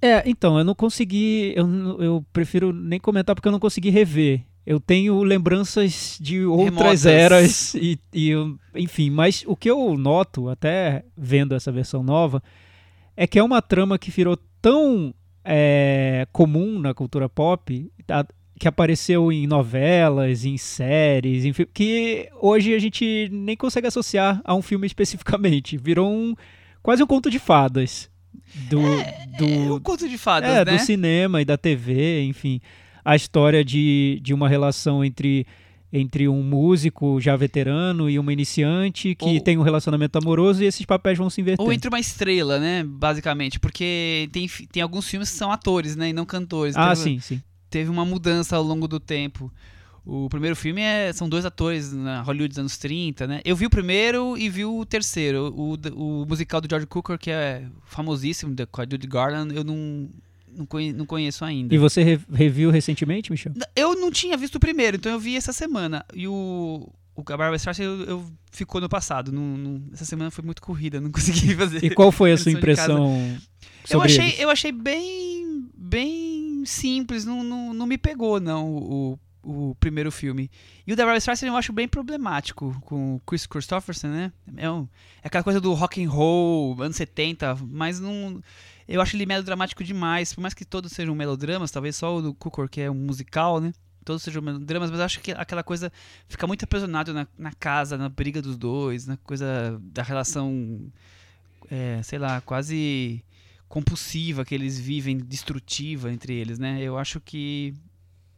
É, 0.02 0.24
então, 0.26 0.58
eu 0.58 0.64
não 0.64 0.74
consegui, 0.76 1.54
eu, 1.56 1.68
eu 2.02 2.26
prefiro 2.32 2.72
nem 2.72 3.00
comentar 3.00 3.36
porque 3.36 3.48
eu 3.48 3.52
não 3.52 3.60
consegui 3.60 3.90
rever. 3.90 4.42
Eu 4.66 4.80
tenho 4.80 5.22
lembranças 5.24 6.18
de 6.22 6.46
outras 6.46 7.04
Remotas. 7.04 7.06
eras 7.06 7.74
e, 7.76 8.00
e 8.14 8.30
eu- 8.30 8.58
enfim, 8.76 9.10
mas 9.10 9.44
o 9.48 9.56
que 9.56 9.70
eu 9.70 9.98
noto, 9.98 10.48
até 10.48 11.04
vendo 11.18 11.56
essa 11.56 11.72
versão 11.72 12.04
nova, 12.04 12.42
é 13.18 13.26
que 13.26 13.40
é 13.40 13.44
uma 13.44 13.62
trama 13.62 13.98
que 13.98 14.12
virou 14.12 14.38
tão 14.62 15.14
é, 15.44 16.28
comum 16.32 16.80
na 16.80 16.94
cultura 16.94 17.28
pop, 17.28 17.92
tá, 18.06 18.26
que 18.60 18.68
apareceu 18.68 19.32
em 19.32 19.48
novelas, 19.48 20.46
em 20.46 20.58
séries, 20.58 21.46
em 21.46 21.54
que 21.74 22.30
hoje 22.40 22.74
a 22.76 22.80
gente 22.80 23.28
nem 23.32 23.58
consegue 23.58 23.88
associar 23.88 24.40
a 24.46 24.54
um 24.54 24.62
filme 24.62 24.86
especificamente. 24.86 25.78
Virou 25.78 26.10
um 26.12 26.36
quase 26.84 27.02
um 27.02 27.08
conto 27.08 27.30
de 27.32 27.40
fadas 27.40 28.10
do, 28.70 28.80
do, 29.38 29.46
É 29.46 29.72
um 29.74 29.80
conto 29.80 30.08
de 30.08 30.18
fadas, 30.18 30.50
é, 30.50 30.66
né? 30.66 30.78
do 30.78 30.80
cinema 30.84 31.42
e 31.42 31.46
da 31.46 31.58
TV, 31.58 32.24
enfim. 32.24 32.60
A 33.04 33.16
história 33.16 33.64
de, 33.64 34.20
de 34.22 34.34
uma 34.34 34.48
relação 34.50 35.04
entre, 35.04 35.48
entre 35.92 36.28
um 36.28 36.44
músico 36.44 37.20
já 37.22 37.36
veterano 37.36 38.10
e 38.10 38.20
uma 38.20 38.32
iniciante 38.34 39.16
que 39.16 39.26
Ou- 39.26 39.42
tem 39.42 39.58
um 39.58 39.62
relacionamento 39.62 40.18
amoroso 40.18 40.64
e 40.64 40.66
esses 40.68 40.86
papéis 40.86 41.18
vão 41.18 41.30
se 41.30 41.42
invertendo. 41.42 41.66
Ou 41.68 41.74
entre 41.74 41.88
uma 41.90 42.00
estrela, 42.00 42.60
né? 42.60 42.84
Basicamente. 42.86 43.60
Porque 43.60 44.30
tem, 44.32 44.48
tem 44.72 44.84
alguns 44.84 45.08
filmes 45.08 45.30
que 45.32 45.38
são 45.38 45.52
atores, 45.52 45.96
né? 45.96 46.10
E 46.10 46.14
não 46.14 46.26
cantores. 46.26 46.76
Ah, 46.76 46.90
Teve- 46.90 47.02
sim, 47.02 47.20
sim. 47.20 47.42
Teve 47.70 47.90
uma 47.90 48.04
mudança 48.04 48.56
ao 48.56 48.64
longo 48.64 48.88
do 48.88 49.00
tempo. 49.00 49.52
O 50.06 50.30
primeiro 50.30 50.56
filme 50.56 50.82
é, 50.82 51.12
são 51.14 51.28
dois 51.30 51.46
atores 51.46 51.94
na 51.94 52.22
Hollywood 52.22 52.50
dos 52.50 52.60
anos 52.60 52.78
30, 52.78 53.28
né? 53.28 53.42
Eu 53.46 53.56
vi 53.56 53.66
o 53.66 53.70
primeiro 53.70 54.38
e 54.38 54.50
vi 54.50 54.66
o 54.66 54.86
terceiro. 54.86 55.54
O, 55.56 55.74
o 55.96 56.26
musical 56.26 56.62
do 56.62 56.68
George 56.70 56.88
Cooker, 56.88 57.18
que 57.18 57.32
é 57.32 57.66
famosíssimo, 57.86 58.56
com 58.72 58.82
a 58.82 58.86
Judy 58.86 59.08
Garland, 59.08 59.56
eu 59.56 59.64
não, 59.64 60.10
não, 60.56 60.66
conhe, 60.66 60.94
não 60.94 61.06
conheço 61.06 61.46
ainda. 61.46 61.74
E 61.74 61.78
você 61.78 62.04
re 62.04 62.20
reviu 62.32 62.72
recentemente, 62.72 63.32
Michel? 63.32 63.54
Eu 63.76 63.96
não 63.96 64.12
tinha 64.12 64.36
visto 64.38 64.56
o 64.56 64.60
primeiro, 64.60 64.98
então 64.98 65.12
eu 65.12 65.20
vi 65.20 65.36
essa 65.36 65.54
semana. 65.54 66.06
E 66.14 66.28
o, 66.28 66.90
o 67.16 67.24
Barbara 67.24 67.56
Streisand 67.56 67.84
eu, 67.84 68.04
eu, 68.06 68.26
ficou 68.52 68.82
no 68.82 68.90
passado. 68.90 69.32
Não, 69.32 69.58
não, 69.58 69.84
essa 69.94 70.06
semana 70.06 70.32
foi 70.32 70.44
muito 70.44 70.62
corrida, 70.62 71.00
não 71.00 71.12
consegui 71.12 71.56
fazer. 71.56 71.84
E 71.84 71.90
qual 71.90 72.12
foi 72.12 72.32
a 72.32 72.38
sua 72.38 72.52
impressão 72.52 73.38
eu 73.90 74.02
achei, 74.02 74.28
eles? 74.28 74.40
eu 74.40 74.50
achei 74.50 74.72
bem, 74.72 75.70
bem 75.76 76.64
simples, 76.66 77.26
não, 77.26 77.44
não, 77.44 77.74
não 77.74 77.88
me 77.88 77.98
pegou 77.98 78.40
não 78.40 78.70
o, 78.76 79.20
o 79.50 79.76
primeiro 79.76 80.12
filme. 80.12 80.50
E 80.86 80.94
o 80.94 80.96
da 80.96 81.04
Barbara 81.04 81.18
Streisand 81.18 81.48
eu 81.48 81.56
acho 81.56 81.74
bem 81.74 81.88
problemático 81.88 82.80
com 82.82 83.16
o 83.16 83.20
Chris 83.22 83.48
Christopherson, 83.48 84.08
né? 84.08 84.32
É, 84.56 84.70
um, 84.70 84.88
é 85.24 85.28
aquela 85.28 85.44
coisa 85.44 85.60
do 85.60 85.74
rock 85.74 86.04
and 86.04 86.10
roll, 86.10 86.80
anos 86.82 86.96
70, 86.96 87.58
mas 87.68 88.00
não 88.00 88.42
eu 88.88 89.02
acho 89.02 89.16
ele 89.16 89.26
melodramático 89.26 89.84
demais, 89.84 90.34
por 90.34 90.42
mais 90.42 90.54
que 90.54 90.66
todos 90.66 90.92
sejam 90.92 91.16
melodramas, 91.16 91.72
talvez 91.72 91.96
só 91.96 92.18
o 92.18 92.22
do 92.22 92.34
Cooker, 92.34 92.70
que 92.70 92.82
é 92.82 92.92
um 92.92 92.96
musical, 92.96 93.60
né? 93.60 93.74
Todos 94.06 94.22
sejam 94.22 94.42
melodramas, 94.42 94.92
mas 94.92 95.00
eu 95.00 95.06
acho 95.06 95.20
que 95.20 95.32
aquela 95.32 95.64
coisa 95.64 95.92
fica 96.28 96.46
muito 96.46 96.64
aprisionado 96.64 97.14
na, 97.14 97.28
na 97.38 97.52
casa, 97.52 97.98
na 97.98 98.10
briga 98.10 98.42
dos 98.42 98.58
dois, 98.58 99.06
na 99.08 99.18
coisa 99.18 99.80
da 99.82 100.04
relação, 100.04 100.92
é, 101.70 102.02
sei 102.04 102.20
lá, 102.20 102.42
quase 102.42 103.24
compulsiva 103.68 104.44
que 104.44 104.56
eles 104.56 104.80
vivem, 104.80 105.18
destrutiva 105.18 106.12
entre 106.12 106.34
eles, 106.34 106.58
né? 106.58 106.82
Eu 106.82 106.98
acho 106.98 107.20
que 107.20 107.76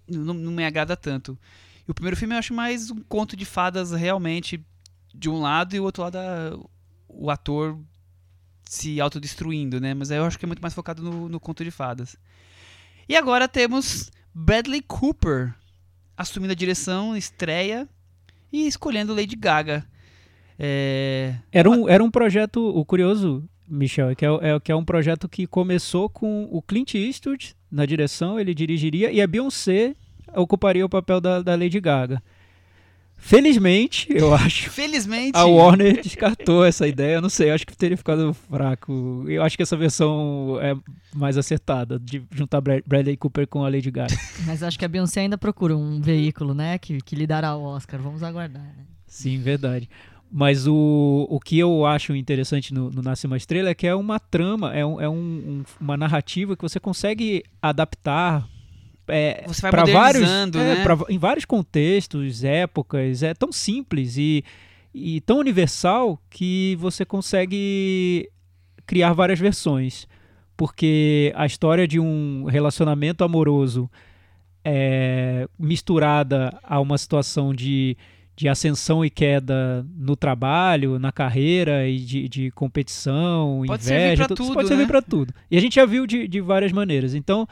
não, 0.07 0.33
não 0.33 0.51
me 0.51 0.65
agrada 0.65 0.95
tanto. 0.95 1.37
E 1.87 1.91
o 1.91 1.93
primeiro 1.93 2.17
filme 2.17 2.33
eu 2.35 2.39
acho 2.39 2.53
mais 2.53 2.91
um 2.91 3.01
conto 3.01 3.35
de 3.35 3.45
fadas 3.45 3.91
realmente 3.91 4.63
de 5.13 5.29
um 5.29 5.41
lado 5.41 5.75
e 5.75 5.79
o 5.79 5.83
outro 5.83 6.03
lado 6.03 6.17
a, 6.17 6.57
o 7.07 7.29
ator 7.29 7.77
se 8.63 9.01
autodestruindo, 9.01 9.81
né? 9.81 9.93
Mas 9.93 10.11
eu 10.11 10.23
acho 10.23 10.39
que 10.39 10.45
é 10.45 10.47
muito 10.47 10.61
mais 10.61 10.73
focado 10.73 11.03
no, 11.03 11.27
no 11.27 11.39
conto 11.39 11.63
de 11.63 11.71
fadas. 11.71 12.15
E 13.07 13.15
agora 13.15 13.47
temos 13.47 14.09
Bradley 14.33 14.81
Cooper 14.81 15.53
assumindo 16.15 16.53
a 16.53 16.55
direção, 16.55 17.17
estreia 17.17 17.89
e 18.51 18.67
escolhendo 18.67 19.13
Lady 19.13 19.35
Gaga. 19.35 19.85
É... 20.57 21.35
Era, 21.51 21.69
um, 21.69 21.89
era 21.89 22.03
um 22.03 22.11
projeto, 22.11 22.63
o 22.63 22.85
curioso, 22.85 23.43
Michel, 23.67 24.09
é 24.09 24.15
que 24.15 24.25
é, 24.25 24.29
é, 24.29 24.59
que 24.59 24.71
é 24.71 24.75
um 24.75 24.85
projeto 24.85 25.27
que 25.27 25.47
começou 25.47 26.09
com 26.09 26.47
o 26.51 26.61
Clint 26.61 26.93
Eastwood 26.93 27.55
na 27.71 27.85
direção, 27.85 28.39
ele 28.39 28.53
dirigiria, 28.53 29.11
e 29.11 29.21
a 29.21 29.27
Beyoncé 29.27 29.95
ocuparia 30.35 30.85
o 30.85 30.89
papel 30.89 31.21
da, 31.21 31.41
da 31.41 31.55
Lady 31.55 31.79
Gaga. 31.79 32.21
Felizmente, 33.23 34.07
eu 34.09 34.33
acho. 34.35 34.71
Felizmente. 34.71 35.37
A 35.37 35.45
Warner 35.45 36.01
descartou 36.01 36.65
essa 36.65 36.87
ideia. 36.87 37.15
Eu 37.15 37.21
não 37.21 37.29
sei, 37.29 37.51
eu 37.51 37.53
acho 37.53 37.67
que 37.67 37.77
teria 37.77 37.95
ficado 37.95 38.33
fraco. 38.33 39.23
Eu 39.27 39.43
acho 39.43 39.55
que 39.55 39.61
essa 39.61 39.77
versão 39.77 40.57
é 40.59 40.75
mais 41.15 41.37
acertada, 41.37 41.99
de 41.99 42.23
juntar 42.31 42.59
Bradley 42.59 43.15
Cooper 43.15 43.47
com 43.47 43.63
a 43.63 43.69
Lady 43.69 43.91
Gaga. 43.91 44.15
Mas 44.45 44.63
acho 44.63 44.77
que 44.77 44.83
a 44.83 44.87
Beyoncé 44.87 45.21
ainda 45.21 45.37
procura 45.37 45.77
um 45.77 46.01
veículo, 46.01 46.55
né? 46.55 46.79
Que, 46.79 46.97
que 46.97 47.15
lhe 47.15 47.27
dará 47.27 47.55
o 47.55 47.61
Oscar. 47.63 48.01
Vamos 48.01 48.23
aguardar, 48.23 48.63
né? 48.63 48.85
Sim, 49.05 49.39
verdade. 49.39 49.87
Mas 50.31 50.65
o, 50.65 51.27
o 51.29 51.39
que 51.39 51.59
eu 51.59 51.85
acho 51.85 52.15
interessante 52.15 52.73
no, 52.73 52.89
no 52.89 53.01
Nasce 53.01 53.27
uma 53.27 53.35
Estrela 53.35 53.69
é 53.69 53.75
que 53.75 53.85
é 53.85 53.93
uma 53.93 54.17
trama, 54.17 54.73
é, 54.73 54.85
um, 54.85 55.01
é 55.01 55.09
um, 55.09 55.63
uma 55.79 55.97
narrativa 55.97 56.55
que 56.55 56.61
você 56.61 56.79
consegue 56.79 57.43
adaptar 57.61 58.47
é, 59.07 59.43
Você 59.45 59.61
vai 59.61 59.71
vários, 59.91 60.29
é, 60.29 60.45
né? 60.45 60.83
pra, 60.83 60.97
em 61.09 61.17
vários 61.17 61.43
contextos, 61.43 62.45
épocas, 62.45 63.23
é 63.23 63.33
tão 63.33 63.51
simples 63.51 64.15
e, 64.15 64.43
e 64.93 65.19
tão 65.21 65.39
universal 65.39 66.17
que 66.29 66.77
você 66.79 67.03
consegue 67.03 68.29
criar 68.85 69.11
várias 69.11 69.37
versões. 69.39 70.07
Porque 70.55 71.33
a 71.35 71.45
história 71.45 71.85
de 71.85 71.99
um 71.99 72.45
relacionamento 72.45 73.23
amoroso 73.23 73.89
é, 74.63 75.47
misturada 75.59 76.57
a 76.63 76.79
uma 76.79 76.97
situação 76.97 77.53
de, 77.53 77.97
de 78.41 78.49
ascensão 78.49 79.05
e 79.05 79.09
queda 79.11 79.85
no 79.95 80.15
trabalho, 80.15 80.97
na 80.97 81.11
carreira 81.11 81.87
e 81.87 81.99
de, 81.99 82.27
de 82.27 82.51
competição, 82.51 83.61
pode 83.67 83.83
inveja, 83.83 84.23
servir 84.23 84.35
tudo, 84.35 84.53
pode 84.55 84.63
né? 84.67 84.75
servir 84.75 84.87
para 84.87 84.99
tudo. 84.99 85.31
E 85.51 85.55
a 85.55 85.61
gente 85.61 85.75
já 85.75 85.85
viu 85.85 86.07
de, 86.07 86.27
de 86.27 86.41
várias 86.41 86.71
maneiras. 86.71 87.13
Então, 87.13 87.47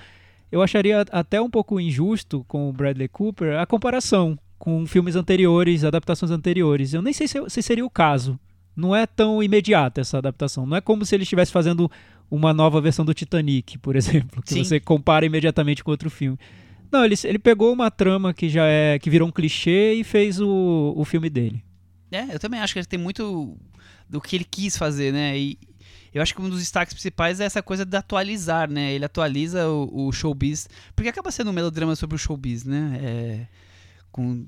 eu 0.52 0.64
acharia 0.64 1.06
até 1.12 1.40
um 1.40 1.48
pouco 1.48 1.80
injusto 1.80 2.44
com 2.48 2.68
o 2.68 2.74
Bradley 2.74 3.08
Cooper 3.08 3.60
a 3.60 3.68
comparação 3.68 4.36
com 4.58 4.84
filmes 4.88 5.16
anteriores, 5.16 5.84
adaptações 5.84 6.32
anteriores. 6.32 6.92
Eu 6.92 7.04
nem 7.04 7.14
sei 7.14 7.28
se, 7.28 7.40
se 7.50 7.62
seria 7.62 7.86
o 7.86 7.90
caso. 7.90 8.40
Não 8.76 8.96
é 8.96 9.06
tão 9.06 9.44
imediata 9.44 10.02
essa 10.02 10.18
adaptação. 10.18 10.66
Não 10.66 10.76
é 10.76 10.82
como 10.82 11.06
se 11.06 11.16
ele 11.16 11.22
estivesse 11.22 11.52
fazendo 11.52 11.90
uma 12.32 12.52
nova 12.52 12.82
versão 12.82 13.06
do 13.06 13.14
Titanic, 13.14 13.78
por 13.78 13.94
exemplo, 13.96 14.42
que 14.42 14.56
Sim. 14.56 14.64
você 14.64 14.80
compara 14.80 15.24
imediatamente 15.24 15.84
com 15.84 15.92
outro 15.92 16.10
filme. 16.10 16.40
Não, 16.92 17.06
ele, 17.06 17.16
ele 17.24 17.40
pegou 17.40 17.72
uma 17.72 17.92
trama 17.92 18.34
que 18.34 18.50
já 18.50 18.66
é 18.66 18.98
que 18.98 19.10
virou 19.10 19.28
um 19.28 19.32
clichê 19.32 19.94
e 19.94 20.04
fez 20.04 20.40
o, 20.40 20.94
o 20.96 21.06
filme 21.06 21.30
dele. 21.30 21.64
É, 22.12 22.34
eu 22.34 22.40
também 22.40 22.60
acho 22.60 22.74
que 22.74 22.80
ele 22.80 22.88
tem 22.88 23.00
muito 23.00 23.56
do 24.10 24.20
que 24.20 24.36
ele 24.36 24.44
quis 24.44 24.76
fazer, 24.76 25.14
né? 25.14 25.38
E 25.38 25.60
eu 26.14 26.22
acho 26.22 26.34
que 26.34 26.42
um 26.42 26.50
dos 26.50 26.60
destaques 26.60 26.94
principais 26.94 27.40
é 27.40 27.46
essa 27.46 27.62
coisa 27.62 27.86
de 27.86 27.96
atualizar, 27.96 28.70
né? 28.70 28.92
Ele 28.92 29.06
atualiza 29.06 29.68
o, 29.70 30.08
o 30.08 30.12
showbiz, 30.12 30.68
porque 30.96 31.10
acaba 31.10 31.32
sendo 31.32 31.52
um 31.52 31.54
melodrama 31.54 31.96
sobre 31.96 32.16
o 32.16 32.20
showbiz, 32.20 32.66
né? 32.66 33.00
É, 33.02 33.48
com 34.12 34.48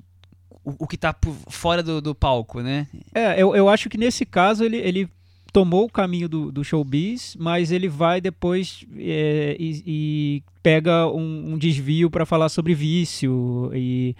o, 0.64 0.84
o 0.84 0.88
que 0.88 0.96
tá 0.96 1.12
por 1.12 1.34
fora 1.48 1.82
do, 1.82 2.00
do 2.00 2.14
palco, 2.14 2.60
né? 2.60 2.88
É, 3.14 3.40
eu, 3.40 3.54
eu 3.54 3.68
acho 3.68 3.88
que 3.88 3.96
nesse 3.96 4.26
caso 4.26 4.64
ele, 4.64 4.78
ele 4.78 5.08
tomou 5.52 5.84
o 5.84 5.90
caminho 5.90 6.28
do, 6.28 6.50
do 6.50 6.64
showbiz, 6.64 7.36
mas 7.38 7.70
ele 7.70 7.88
vai 7.88 8.20
depois 8.20 8.86
é, 8.96 9.54
e, 9.58 9.82
e 9.86 10.42
pega 10.62 11.06
um, 11.08 11.52
um 11.52 11.58
desvio 11.58 12.10
para 12.10 12.24
falar 12.24 12.48
sobre 12.48 12.74
vício 12.74 13.70
e, 13.74 14.16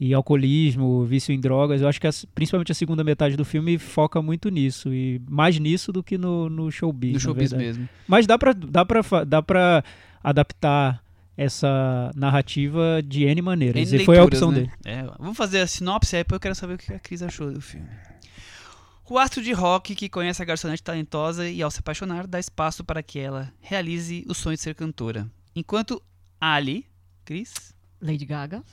e 0.00 0.12
alcoolismo, 0.12 1.04
vício 1.04 1.32
em 1.32 1.38
drogas. 1.38 1.80
Eu 1.82 1.88
acho 1.88 2.00
que 2.00 2.06
as- 2.08 2.24
principalmente 2.34 2.72
a 2.72 2.74
segunda 2.74 3.04
metade 3.04 3.36
do 3.36 3.44
filme 3.44 3.78
foca 3.78 4.20
muito 4.20 4.48
nisso 4.48 4.92
e 4.92 5.20
mais 5.28 5.56
nisso 5.58 5.92
do 5.92 6.02
que 6.02 6.18
no, 6.18 6.50
no 6.50 6.70
showbiz. 6.70 7.12
No 7.12 7.20
showbiz 7.20 7.50
verdade. 7.52 7.64
mesmo. 7.78 7.88
Mas 8.08 8.26
dá 8.26 8.36
pra, 8.36 8.52
dá 8.52 8.84
pra, 8.84 9.02
fa- 9.04 9.24
dá 9.24 9.40
pra 9.40 9.84
adaptar 10.22 11.00
essa 11.36 12.10
narrativa 12.16 13.00
de 13.04 13.24
N 13.24 13.40
maneiras. 13.40 13.92
N 13.92 14.02
e 14.02 14.04
foi 14.04 14.16
a 14.18 14.20
leituras, 14.22 14.42
opção 14.42 14.50
né? 14.52 14.68
dele. 14.68 14.72
É, 14.84 15.04
vamos 15.18 15.36
fazer 15.36 15.60
a 15.60 15.66
sinopse 15.66 16.16
aí, 16.16 16.22
depois 16.22 16.36
eu 16.36 16.40
quero 16.40 16.54
saber 16.54 16.74
o 16.74 16.78
que 16.78 16.92
a 16.92 16.98
Cris 16.98 17.22
achou 17.22 17.52
do 17.52 17.60
filme. 17.60 17.86
O 19.12 19.18
astro 19.18 19.42
de 19.42 19.52
rock 19.52 19.94
que 19.94 20.08
conhece 20.08 20.40
a 20.40 20.44
garçonete 20.46 20.82
talentosa 20.82 21.46
e, 21.46 21.60
ao 21.60 21.70
se 21.70 21.80
apaixonar, 21.80 22.26
dá 22.26 22.40
espaço 22.40 22.82
para 22.82 23.02
que 23.02 23.18
ela 23.18 23.52
realize 23.60 24.24
o 24.26 24.32
sonho 24.32 24.56
de 24.56 24.62
ser 24.62 24.74
cantora. 24.74 25.30
Enquanto 25.54 26.02
Ali, 26.40 26.86
Cris, 27.22 27.74
Lady 28.00 28.24
Gaga, 28.24 28.64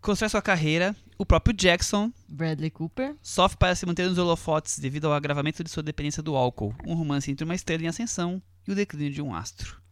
constrói 0.00 0.28
sua 0.28 0.40
carreira, 0.40 0.94
o 1.18 1.26
próprio 1.26 1.52
Jackson 1.52 2.12
Bradley 2.28 2.70
Cooper, 2.70 3.16
sofre 3.20 3.58
para 3.58 3.74
se 3.74 3.84
manter 3.84 4.08
nos 4.08 4.18
holofotes 4.18 4.78
devido 4.78 5.06
ao 5.06 5.14
agravamento 5.14 5.64
de 5.64 5.70
sua 5.70 5.82
dependência 5.82 6.22
do 6.22 6.36
álcool, 6.36 6.72
um 6.86 6.94
romance 6.94 7.28
entre 7.28 7.44
uma 7.44 7.56
estrela 7.56 7.82
em 7.82 7.88
ascensão 7.88 8.40
e 8.68 8.70
o 8.70 8.74
declínio 8.76 9.12
de 9.12 9.20
um 9.20 9.34
astro. 9.34 9.82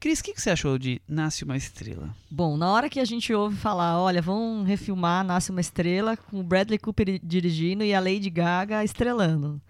Cris, 0.00 0.20
o 0.20 0.24
que, 0.24 0.32
que 0.32 0.40
você 0.40 0.48
achou 0.48 0.78
de 0.78 0.98
Nasce 1.06 1.44
uma 1.44 1.58
Estrela? 1.58 2.16
Bom, 2.30 2.56
na 2.56 2.72
hora 2.72 2.88
que 2.88 2.98
a 2.98 3.04
gente 3.04 3.34
ouve 3.34 3.54
falar, 3.54 4.00
olha, 4.00 4.22
vamos 4.22 4.66
refilmar 4.66 5.22
Nasce 5.22 5.50
uma 5.50 5.60
Estrela 5.60 6.16
com 6.16 6.40
o 6.40 6.42
Bradley 6.42 6.78
Cooper 6.78 7.20
dirigindo 7.22 7.84
e 7.84 7.92
a 7.92 8.00
Lady 8.00 8.30
Gaga 8.30 8.82
estrelando. 8.82 9.60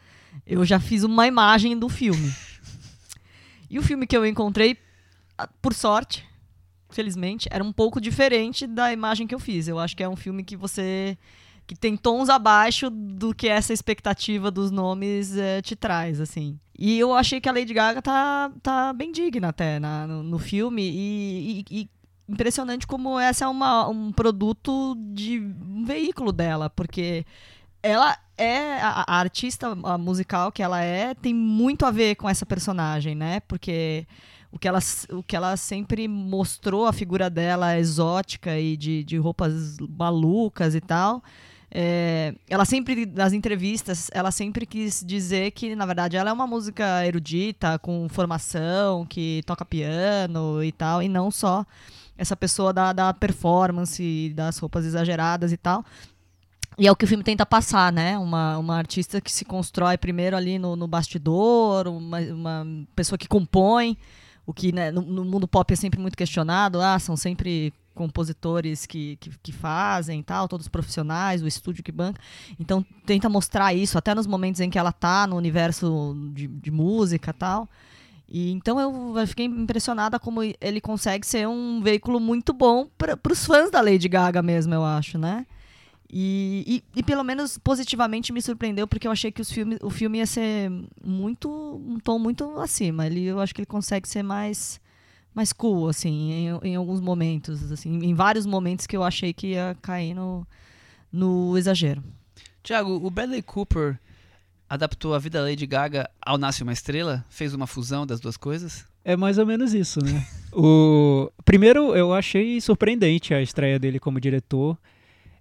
Eu 0.46 0.64
já 0.64 0.78
fiz 0.78 1.02
uma 1.02 1.26
imagem 1.26 1.76
do 1.76 1.88
filme. 1.88 2.32
E 3.68 3.76
o 3.76 3.82
filme 3.82 4.06
que 4.06 4.16
eu 4.16 4.24
encontrei, 4.24 4.78
ah, 5.36 5.48
por 5.60 5.74
sorte, 5.74 6.24
felizmente, 6.90 7.48
era 7.50 7.64
um 7.64 7.72
pouco 7.72 8.00
diferente 8.00 8.68
da 8.68 8.92
imagem 8.92 9.26
que 9.26 9.34
eu 9.34 9.40
fiz. 9.40 9.66
Eu 9.66 9.80
acho 9.80 9.96
que 9.96 10.02
é 10.04 10.08
um 10.08 10.14
filme 10.14 10.44
que 10.44 10.56
você 10.56 11.18
que 11.74 11.76
tem 11.76 11.96
tons 11.96 12.28
abaixo 12.28 12.90
do 12.90 13.32
que 13.32 13.46
essa 13.46 13.72
expectativa 13.72 14.50
dos 14.50 14.72
nomes 14.72 15.36
eh, 15.36 15.62
te 15.62 15.76
traz, 15.76 16.20
assim. 16.20 16.58
E 16.76 16.98
eu 16.98 17.14
achei 17.14 17.40
que 17.40 17.48
a 17.48 17.52
Lady 17.52 17.72
Gaga 17.72 18.02
tá, 18.02 18.50
tá 18.60 18.92
bem 18.92 19.12
digna 19.12 19.50
até 19.50 19.78
na- 19.78 20.04
no, 20.04 20.20
no 20.24 20.36
filme 20.36 20.82
e, 20.82 21.60
e- 21.70 21.82
e 21.82 21.90
impressionante 22.28 22.88
como 22.88 23.16
essa 23.20 23.44
é 23.44 23.48
uma, 23.48 23.88
um 23.88 24.10
produto 24.10 24.96
de 25.14 25.38
um 25.38 25.84
veículo 25.84 26.32
dela, 26.32 26.68
porque 26.68 27.24
ela 27.80 28.16
é 28.36 28.80
a, 28.80 29.04
a 29.06 29.14
artista 29.20 29.68
a 29.84 29.96
musical 29.96 30.50
que 30.50 30.64
ela 30.64 30.80
é 30.82 31.14
tem 31.14 31.32
muito 31.32 31.86
a 31.86 31.92
ver 31.92 32.16
com 32.16 32.28
essa 32.28 32.44
personagem, 32.44 33.14
né? 33.14 33.38
Porque 33.46 34.08
o 34.50 34.58
que 34.58 34.66
ela, 34.66 34.80
o 35.12 35.22
que 35.22 35.36
ela 35.36 35.56
sempre 35.56 36.08
mostrou, 36.08 36.84
a 36.86 36.92
figura 36.92 37.30
dela 37.30 37.78
exótica 37.78 38.58
e 38.58 38.76
de, 38.76 39.04
de 39.04 39.16
roupas 39.18 39.76
malucas 39.78 40.74
e 40.74 40.80
tal. 40.80 41.22
É, 41.72 42.34
ela 42.48 42.64
sempre, 42.64 43.06
nas 43.06 43.32
entrevistas, 43.32 44.10
ela 44.12 44.32
sempre 44.32 44.66
quis 44.66 45.04
dizer 45.06 45.52
que, 45.52 45.76
na 45.76 45.86
verdade, 45.86 46.16
ela 46.16 46.30
é 46.30 46.32
uma 46.32 46.46
música 46.46 47.06
erudita, 47.06 47.78
com 47.78 48.08
formação, 48.08 49.06
que 49.06 49.42
toca 49.46 49.64
piano 49.64 50.64
e 50.64 50.72
tal, 50.72 51.02
e 51.02 51.08
não 51.08 51.30
só 51.30 51.64
essa 52.18 52.36
pessoa 52.36 52.72
da, 52.72 52.92
da 52.92 53.14
performance, 53.14 54.32
das 54.34 54.58
roupas 54.58 54.84
exageradas 54.84 55.52
e 55.52 55.56
tal. 55.56 55.84
E 56.76 56.86
é 56.86 56.92
o 56.92 56.96
que 56.96 57.04
o 57.04 57.08
filme 57.08 57.22
tenta 57.22 57.46
passar, 57.46 57.92
né? 57.92 58.18
Uma, 58.18 58.58
uma 58.58 58.76
artista 58.76 59.20
que 59.20 59.30
se 59.30 59.44
constrói 59.44 59.96
primeiro 59.96 60.36
ali 60.36 60.58
no, 60.58 60.74
no 60.74 60.88
bastidor, 60.88 61.86
uma, 61.86 62.18
uma 62.20 62.66
pessoa 62.96 63.18
que 63.18 63.28
compõe, 63.28 63.96
o 64.46 64.52
que 64.52 64.72
né, 64.72 64.90
no, 64.90 65.02
no 65.02 65.24
mundo 65.24 65.46
pop 65.46 65.72
é 65.72 65.76
sempre 65.76 66.00
muito 66.00 66.16
questionado. 66.16 66.80
Ah, 66.80 66.98
são 66.98 67.16
sempre 67.16 67.72
compositores 67.94 68.86
que, 68.86 69.16
que, 69.16 69.30
que, 69.42 69.52
fazem 69.52 70.22
tal, 70.22 70.48
todos 70.48 70.68
profissionais, 70.68 71.42
o 71.42 71.46
estúdio 71.46 71.84
que 71.84 71.92
banca. 71.92 72.20
Então 72.58 72.84
tenta 73.04 73.28
mostrar 73.28 73.74
isso 73.74 73.98
até 73.98 74.14
nos 74.14 74.26
momentos 74.26 74.60
em 74.60 74.70
que 74.70 74.78
ela 74.78 74.92
tá 74.92 75.26
no 75.26 75.36
universo 75.36 76.16
de, 76.32 76.46
de 76.46 76.70
música 76.70 77.32
tal. 77.32 77.68
E 78.28 78.52
então 78.52 78.78
eu 79.18 79.26
fiquei 79.26 79.46
impressionada 79.46 80.18
como 80.18 80.40
ele 80.42 80.80
consegue 80.80 81.26
ser 81.26 81.48
um 81.48 81.82
veículo 81.82 82.20
muito 82.20 82.52
bom 82.52 82.88
para 82.96 83.18
os 83.30 83.44
fãs 83.44 83.70
da 83.70 83.80
Lady 83.80 84.08
Gaga 84.08 84.40
mesmo, 84.40 84.72
eu 84.72 84.84
acho, 84.84 85.18
né? 85.18 85.46
E, 86.12 86.82
e, 86.94 86.98
e, 86.98 87.02
pelo 87.04 87.22
menos 87.22 87.56
positivamente 87.56 88.32
me 88.32 88.42
surpreendeu, 88.42 88.86
porque 88.88 89.06
eu 89.06 89.12
achei 89.12 89.30
que 89.30 89.40
os 89.40 89.50
filme, 89.50 89.78
o 89.80 89.90
filme 89.90 90.18
ia 90.18 90.26
ser 90.26 90.68
muito. 91.04 91.48
um 91.48 92.00
tom 92.00 92.18
muito 92.18 92.58
acima. 92.58 93.06
Ele, 93.06 93.26
eu 93.26 93.38
acho 93.38 93.54
que 93.54 93.60
ele 93.60 93.66
consegue 93.66 94.08
ser 94.08 94.24
mais 94.24 94.80
mais 95.34 95.52
cool, 95.52 95.88
assim, 95.88 96.32
em, 96.32 96.70
em 96.70 96.76
alguns 96.76 97.00
momentos, 97.00 97.70
assim, 97.70 97.90
em 98.02 98.14
vários 98.14 98.46
momentos 98.46 98.86
que 98.86 98.96
eu 98.96 99.02
achei 99.02 99.32
que 99.32 99.48
ia 99.48 99.76
cair 99.80 100.14
no, 100.14 100.46
no 101.12 101.56
exagero. 101.56 102.02
Tiago, 102.62 102.94
o 102.94 103.10
Bradley 103.10 103.42
Cooper 103.42 103.98
adaptou 104.68 105.14
a 105.14 105.18
vida 105.18 105.38
da 105.38 105.44
Lady 105.44 105.66
Gaga 105.66 106.08
ao 106.20 106.38
Nasce 106.38 106.62
uma 106.62 106.72
Estrela? 106.72 107.24
Fez 107.28 107.54
uma 107.54 107.66
fusão 107.66 108.06
das 108.06 108.20
duas 108.20 108.36
coisas? 108.36 108.86
É 109.04 109.16
mais 109.16 109.38
ou 109.38 109.46
menos 109.46 109.74
isso, 109.74 109.98
né? 110.04 110.26
o... 110.52 111.30
Primeiro, 111.44 111.94
eu 111.96 112.12
achei 112.12 112.60
surpreendente 112.60 113.34
a 113.34 113.42
estreia 113.42 113.78
dele 113.78 113.98
como 113.98 114.20
diretor. 114.20 114.78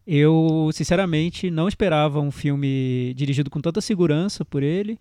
Eu, 0.08 0.70
sinceramente, 0.74 1.52
não 1.52 1.68
esperava 1.68 2.20
um 2.20 2.32
filme 2.32 3.14
dirigido 3.16 3.50
com 3.50 3.62
tanta 3.62 3.82
segurança 3.82 4.44
por 4.44 4.64
ele. 4.64 5.00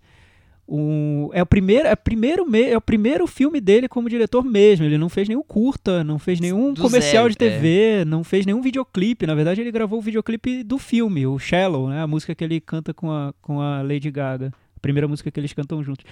Um, 0.71 1.31
é 1.33 1.41
o 1.41 1.47
primeiro 1.47 1.87
é 1.87 1.93
o 1.93 1.97
primeiro 1.97 2.45
me, 2.45 2.61
é 2.61 2.77
o 2.77 2.81
primeiro 2.81 3.25
filme 3.25 3.59
dele 3.59 3.89
como 3.89 4.07
diretor 4.07 4.43
mesmo. 4.43 4.85
Ele 4.85 4.99
não 4.99 5.09
fez 5.09 5.27
nenhum 5.27 5.41
curta, 5.41 6.03
não 6.03 6.19
fez 6.19 6.39
nenhum 6.39 6.73
do 6.73 6.81
comercial 6.83 7.23
zero, 7.23 7.29
de 7.31 7.37
TV, 7.37 8.01
é. 8.01 8.05
não 8.05 8.23
fez 8.23 8.45
nenhum 8.45 8.61
videoclipe. 8.61 9.25
Na 9.25 9.33
verdade, 9.33 9.61
ele 9.61 9.71
gravou 9.71 9.97
o 9.97 10.01
videoclipe 10.01 10.63
do 10.63 10.77
filme, 10.77 11.25
o 11.25 11.39
Shallow, 11.39 11.89
né? 11.89 12.01
A 12.01 12.07
música 12.07 12.35
que 12.35 12.43
ele 12.43 12.61
canta 12.61 12.93
com 12.93 13.11
a, 13.11 13.33
com 13.41 13.59
a 13.59 13.81
Lady 13.81 14.11
Gaga, 14.11 14.53
a 14.75 14.79
primeira 14.79 15.07
música 15.07 15.31
que 15.31 15.39
eles 15.39 15.53
cantam 15.53 15.83
juntos. 15.83 16.05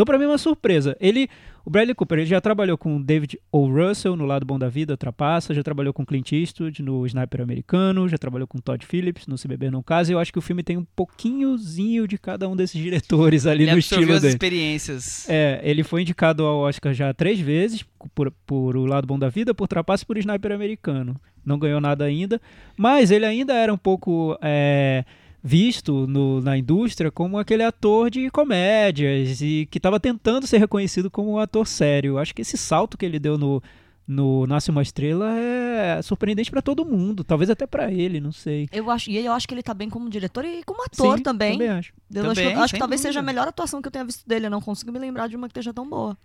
Então, 0.00 0.06
para 0.06 0.16
mim, 0.16 0.24
é 0.24 0.28
uma 0.28 0.38
surpresa. 0.38 0.96
Ele, 0.98 1.28
o 1.62 1.68
Bradley 1.68 1.94
Cooper, 1.94 2.20
ele 2.20 2.26
já 2.26 2.40
trabalhou 2.40 2.78
com 2.78 3.02
David 3.02 3.38
O. 3.52 3.66
Russell 3.66 4.16
no 4.16 4.24
Lado 4.24 4.46
Bom 4.46 4.58
da 4.58 4.66
Vida, 4.66 4.96
Trapaça, 4.96 5.52
já 5.52 5.62
trabalhou 5.62 5.92
com 5.92 6.06
Clint 6.06 6.32
Eastwood 6.32 6.82
no 6.82 7.04
Sniper 7.04 7.42
Americano, 7.42 8.08
já 8.08 8.16
trabalhou 8.16 8.48
com 8.48 8.56
Todd 8.56 8.86
Phillips 8.86 9.26
no 9.26 9.36
Se 9.36 9.46
Beber 9.46 9.70
Não 9.70 9.82
Casa. 9.82 10.10
E 10.10 10.14
eu 10.14 10.18
acho 10.18 10.32
que 10.32 10.38
o 10.38 10.40
filme 10.40 10.62
tem 10.62 10.78
um 10.78 10.86
pouquinhozinho 10.96 12.08
de 12.08 12.16
cada 12.16 12.48
um 12.48 12.56
desses 12.56 12.80
diretores 12.80 13.44
ali 13.44 13.64
ele 13.64 13.72
no 13.72 13.78
estilo 13.78 14.10
as 14.14 14.22
dele. 14.22 14.32
experiências. 14.32 15.28
É, 15.28 15.60
ele 15.62 15.84
foi 15.84 16.00
indicado 16.00 16.46
ao 16.46 16.60
Oscar 16.60 16.94
já 16.94 17.12
três 17.12 17.38
vezes 17.38 17.84
por, 18.14 18.32
por 18.46 18.78
O 18.78 18.86
Lado 18.86 19.06
Bom 19.06 19.18
da 19.18 19.28
Vida, 19.28 19.52
por 19.52 19.68
Trapaça 19.68 20.02
e 20.02 20.06
por 20.06 20.16
Sniper 20.16 20.52
Americano. 20.52 21.14
Não 21.44 21.58
ganhou 21.58 21.78
nada 21.78 22.06
ainda, 22.06 22.40
mas 22.74 23.10
ele 23.10 23.26
ainda 23.26 23.52
era 23.52 23.70
um 23.70 23.76
pouco... 23.76 24.38
É, 24.40 25.04
visto 25.42 26.06
no, 26.06 26.40
na 26.40 26.56
indústria 26.56 27.10
como 27.10 27.38
aquele 27.38 27.62
ator 27.62 28.10
de 28.10 28.30
comédias 28.30 29.40
e 29.40 29.66
que 29.70 29.78
estava 29.78 29.98
tentando 29.98 30.46
ser 30.46 30.58
reconhecido 30.58 31.10
como 31.10 31.32
um 31.32 31.38
ator 31.38 31.66
sério. 31.66 32.18
Acho 32.18 32.34
que 32.34 32.42
esse 32.42 32.58
salto 32.58 32.98
que 32.98 33.06
ele 33.06 33.18
deu 33.18 33.38
no, 33.38 33.62
no 34.06 34.46
Nasce 34.46 34.70
uma 34.70 34.82
Estrela 34.82 35.32
é 35.38 36.02
surpreendente 36.02 36.50
para 36.50 36.60
todo 36.60 36.84
mundo, 36.84 37.24
talvez 37.24 37.48
até 37.48 37.66
para 37.66 37.90
ele, 37.90 38.20
não 38.20 38.32
sei. 38.32 38.68
Eu 38.70 38.90
acho, 38.90 39.10
e 39.10 39.16
eu 39.24 39.32
acho 39.32 39.48
que 39.48 39.54
ele 39.54 39.62
tá 39.62 39.72
bem 39.72 39.88
como 39.88 40.10
diretor 40.10 40.44
e 40.44 40.62
como 40.64 40.84
ator 40.84 41.16
Sim, 41.16 41.22
também. 41.22 41.52
também 41.52 41.68
acho. 41.68 41.92
Eu 42.12 42.24
também, 42.24 42.52
acho, 42.52 42.62
acho 42.62 42.74
que 42.74 42.80
talvez 42.80 43.00
seja 43.00 43.20
a 43.20 43.22
melhor 43.22 43.48
atuação 43.48 43.80
que 43.80 43.88
eu 43.88 43.92
tenha 43.92 44.04
visto 44.04 44.26
dele. 44.26 44.46
Eu 44.46 44.50
não 44.50 44.60
consigo 44.60 44.92
me 44.92 44.98
lembrar 44.98 45.28
de 45.28 45.36
uma 45.36 45.48
que 45.48 45.52
esteja 45.52 45.72
tão 45.72 45.88
boa. 45.88 46.16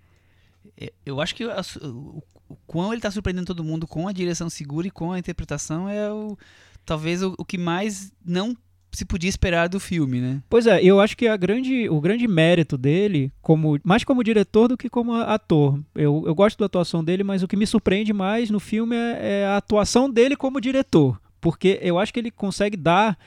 Eu 1.05 1.21
acho 1.21 1.35
que 1.35 1.43
a, 1.43 1.61
o, 1.83 2.23
o 2.49 2.55
quão 2.67 2.91
ele 2.91 3.01
tá 3.01 3.11
surpreendendo 3.11 3.47
todo 3.47 3.63
mundo 3.63 3.87
com 3.87 4.07
a 4.07 4.11
direção 4.11 4.49
segura 4.49 4.87
e 4.87 4.91
com 4.91 5.11
a 5.11 5.19
interpretação 5.19 5.87
é 5.87 6.11
o 6.11 6.37
talvez 6.85 7.23
o, 7.23 7.33
o 7.37 7.45
que 7.45 7.57
mais 7.57 8.11
não 8.23 8.55
se 8.95 9.05
podia 9.05 9.29
esperar 9.29 9.67
do 9.67 9.79
filme, 9.79 10.19
né? 10.19 10.41
Pois 10.49 10.67
é, 10.67 10.81
eu 10.83 10.99
acho 10.99 11.15
que 11.15 11.27
a 11.27 11.37
grande, 11.37 11.89
o 11.89 11.99
grande 11.99 12.27
mérito 12.27 12.77
dele, 12.77 13.31
como 13.41 13.79
mais 13.83 14.03
como 14.03 14.23
diretor 14.23 14.67
do 14.67 14.77
que 14.77 14.89
como 14.89 15.13
ator. 15.13 15.79
Eu, 15.93 16.23
eu 16.25 16.33
gosto 16.33 16.57
da 16.57 16.65
atuação 16.65 17.03
dele, 17.03 17.23
mas 17.23 17.43
o 17.43 17.47
que 17.47 17.57
me 17.57 17.67
surpreende 17.67 18.13
mais 18.13 18.49
no 18.49 18.59
filme 18.59 18.95
é, 18.95 19.41
é 19.41 19.45
a 19.45 19.57
atuação 19.57 20.09
dele 20.09 20.35
como 20.35 20.61
diretor. 20.61 21.19
Porque 21.39 21.79
eu 21.81 21.99
acho 21.99 22.13
que 22.13 22.19
ele 22.19 22.31
consegue 22.31 22.77
dar 22.77 23.17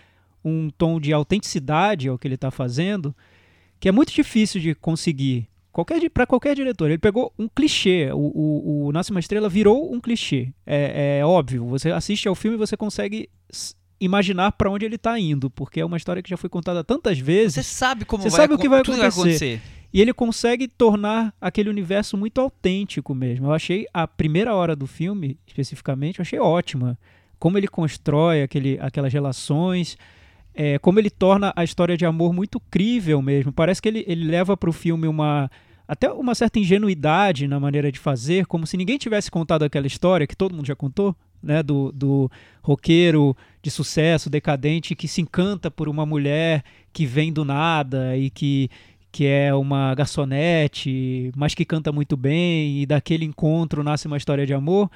um 0.44 0.70
tom 0.70 0.98
de 0.98 1.12
autenticidade 1.12 2.08
ao 2.08 2.18
que 2.18 2.26
ele 2.26 2.34
está 2.34 2.50
fazendo, 2.50 3.14
que 3.78 3.88
é 3.88 3.92
muito 3.92 4.12
difícil 4.12 4.60
de 4.60 4.74
conseguir 4.74 5.48
qualquer 5.72 6.10
para 6.10 6.26
qualquer 6.26 6.54
diretor. 6.56 6.88
Ele 6.88 6.98
pegou 6.98 7.32
um 7.38 7.48
clichê. 7.48 8.10
O, 8.12 8.18
o, 8.18 8.86
o 8.86 8.92
Nasce 8.92 9.10
uma 9.10 9.20
Estrela 9.20 9.48
virou 9.48 9.92
um 9.92 10.00
clichê. 10.00 10.52
É, 10.66 11.18
é 11.20 11.24
óbvio. 11.24 11.66
Você 11.66 11.90
assiste 11.90 12.26
ao 12.26 12.34
filme 12.34 12.56
e 12.56 12.58
você 12.58 12.76
consegue 12.76 13.28
imaginar 14.00 14.52
para 14.52 14.70
onde 14.70 14.84
ele 14.84 14.96
está 14.96 15.18
indo, 15.18 15.50
porque 15.50 15.80
é 15.80 15.84
uma 15.84 15.96
história 15.96 16.22
que 16.22 16.30
já 16.30 16.36
foi 16.36 16.48
contada 16.48 16.84
tantas 16.84 17.18
vezes. 17.18 17.54
Você 17.54 17.62
sabe 17.62 18.04
como 18.04 18.22
Você 18.22 18.30
vai, 18.30 18.40
sabe 18.40 18.54
o 18.54 18.58
que 18.58 18.68
vai 18.68 18.82
tudo 18.82 19.00
acontecer. 19.00 19.20
vai 19.20 19.54
acontecer. 19.54 19.62
E 19.92 20.00
ele 20.00 20.12
consegue 20.12 20.68
tornar 20.68 21.34
aquele 21.40 21.70
universo 21.70 22.16
muito 22.16 22.40
autêntico 22.40 23.14
mesmo. 23.14 23.46
Eu 23.46 23.52
achei 23.52 23.86
a 23.92 24.06
primeira 24.06 24.54
hora 24.54 24.76
do 24.76 24.86
filme, 24.86 25.38
especificamente, 25.46 26.18
eu 26.18 26.22
achei 26.22 26.38
ótima. 26.38 26.98
Como 27.38 27.56
ele 27.56 27.68
constrói 27.68 28.42
aquele, 28.42 28.78
aquelas 28.80 29.12
relações, 29.12 29.96
é, 30.54 30.78
como 30.78 30.98
ele 30.98 31.08
torna 31.08 31.52
a 31.56 31.64
história 31.64 31.96
de 31.96 32.04
amor 32.04 32.32
muito 32.32 32.60
crível 32.60 33.22
mesmo. 33.22 33.52
Parece 33.52 33.80
que 33.80 33.88
ele, 33.88 34.04
ele 34.06 34.24
leva 34.24 34.56
para 34.56 34.68
o 34.68 34.72
filme 34.72 35.06
uma 35.06 35.50
até 35.86 36.12
uma 36.12 36.34
certa 36.34 36.58
ingenuidade 36.58 37.48
na 37.48 37.58
maneira 37.58 37.90
de 37.90 37.98
fazer, 37.98 38.44
como 38.44 38.66
se 38.66 38.76
ninguém 38.76 38.98
tivesse 38.98 39.30
contado 39.30 39.62
aquela 39.62 39.86
história 39.86 40.26
que 40.26 40.36
todo 40.36 40.54
mundo 40.54 40.66
já 40.66 40.76
contou, 40.76 41.16
né, 41.42 41.62
do, 41.62 41.90
do 41.92 42.30
roqueiro 42.60 43.34
de 43.68 43.74
sucesso, 43.74 44.30
decadente, 44.30 44.94
que 44.94 45.06
se 45.06 45.20
encanta 45.20 45.70
por 45.70 45.88
uma 45.88 46.06
mulher 46.06 46.64
que 46.92 47.04
vem 47.04 47.30
do 47.32 47.44
nada 47.44 48.16
e 48.16 48.30
que, 48.30 48.70
que 49.12 49.26
é 49.26 49.54
uma 49.54 49.94
garçonete, 49.94 51.30
mas 51.36 51.54
que 51.54 51.64
canta 51.64 51.92
muito 51.92 52.16
bem, 52.16 52.80
e 52.80 52.86
daquele 52.86 53.26
encontro 53.26 53.84
nasce 53.84 54.06
uma 54.06 54.16
história 54.16 54.46
de 54.46 54.54
amor. 54.54 54.90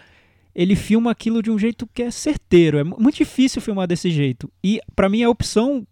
Ele 0.55 0.75
filma 0.75 1.11
aquilo 1.11 1.43
de 1.43 1.51
um 1.51 1.59
jeito 1.59 1.87
que 1.93 2.03
é 2.03 2.11
certeiro. 2.11 2.79
É 2.79 2.85
muito 2.85 3.17
difícil 3.17 3.61
filmar 3.61 3.87
desse 3.87 4.11
jeito. 4.11 4.51
E, 4.65 4.81
para 4.97 5.09
mim, 5.09 5.23
a 5.23 5.31
opção 5.31 5.87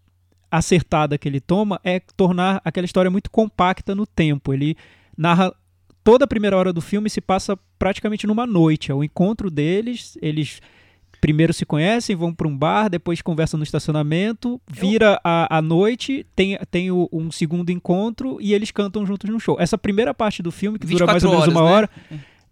acertada 0.49 1.17
que 1.17 1.27
ele 1.27 1.39
toma 1.39 1.79
é 1.83 1.99
tornar 1.99 2.61
aquela 2.65 2.85
história 2.85 3.09
muito 3.09 3.31
compacta 3.31 3.95
no 3.95 4.05
tempo. 4.05 4.53
Ele 4.53 4.75
narra 5.17 5.53
toda 6.03 6.25
a 6.25 6.27
primeira 6.27 6.57
hora 6.57 6.73
do 6.73 6.81
filme 6.81 7.09
se 7.09 7.21
passa 7.21 7.57
praticamente 7.79 8.27
numa 8.27 8.45
noite. 8.45 8.91
É 8.91 8.93
o 8.93 9.03
encontro 9.03 9.49
deles, 9.49 10.17
eles 10.21 10.59
primeiro 11.21 11.53
se 11.53 11.65
conhecem, 11.65 12.15
vão 12.15 12.33
para 12.33 12.47
um 12.47 12.57
bar, 12.57 12.89
depois 12.89 13.21
conversam 13.21 13.59
no 13.59 13.63
estacionamento, 13.63 14.59
vira 14.67 15.21
a, 15.23 15.57
a 15.57 15.61
noite, 15.61 16.25
tem, 16.35 16.57
tem 16.71 16.89
o, 16.89 17.07
um 17.13 17.31
segundo 17.31 17.69
encontro 17.69 18.39
e 18.41 18.55
eles 18.55 18.71
cantam 18.71 19.05
juntos 19.05 19.29
no 19.29 19.39
show. 19.39 19.55
Essa 19.59 19.77
primeira 19.77 20.15
parte 20.15 20.41
do 20.41 20.51
filme, 20.51 20.79
que 20.79 20.87
dura 20.87 21.05
mais 21.05 21.23
ou 21.23 21.29
menos 21.29 21.43
horas, 21.43 21.55
uma 21.55 21.63
né? 21.63 21.71
hora, 21.71 21.89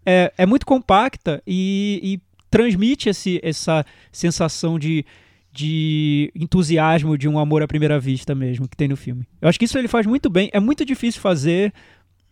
é, 0.06 0.32
é 0.38 0.46
muito 0.46 0.64
compacta 0.64 1.42
e, 1.44 2.00
e 2.00 2.20
transmite 2.48 3.08
esse, 3.08 3.40
essa 3.42 3.84
sensação 4.12 4.78
de, 4.78 5.04
de 5.52 6.30
entusiasmo 6.32 7.18
de 7.18 7.28
um 7.28 7.40
amor 7.40 7.64
à 7.64 7.66
primeira 7.66 7.98
vista 7.98 8.36
mesmo 8.36 8.68
que 8.68 8.76
tem 8.76 8.86
no 8.86 8.96
filme. 8.96 9.26
Eu 9.42 9.48
acho 9.48 9.58
que 9.58 9.64
isso 9.64 9.76
ele 9.76 9.88
faz 9.88 10.06
muito 10.06 10.30
bem. 10.30 10.48
É 10.52 10.60
muito 10.60 10.84
difícil 10.84 11.20
fazer. 11.20 11.72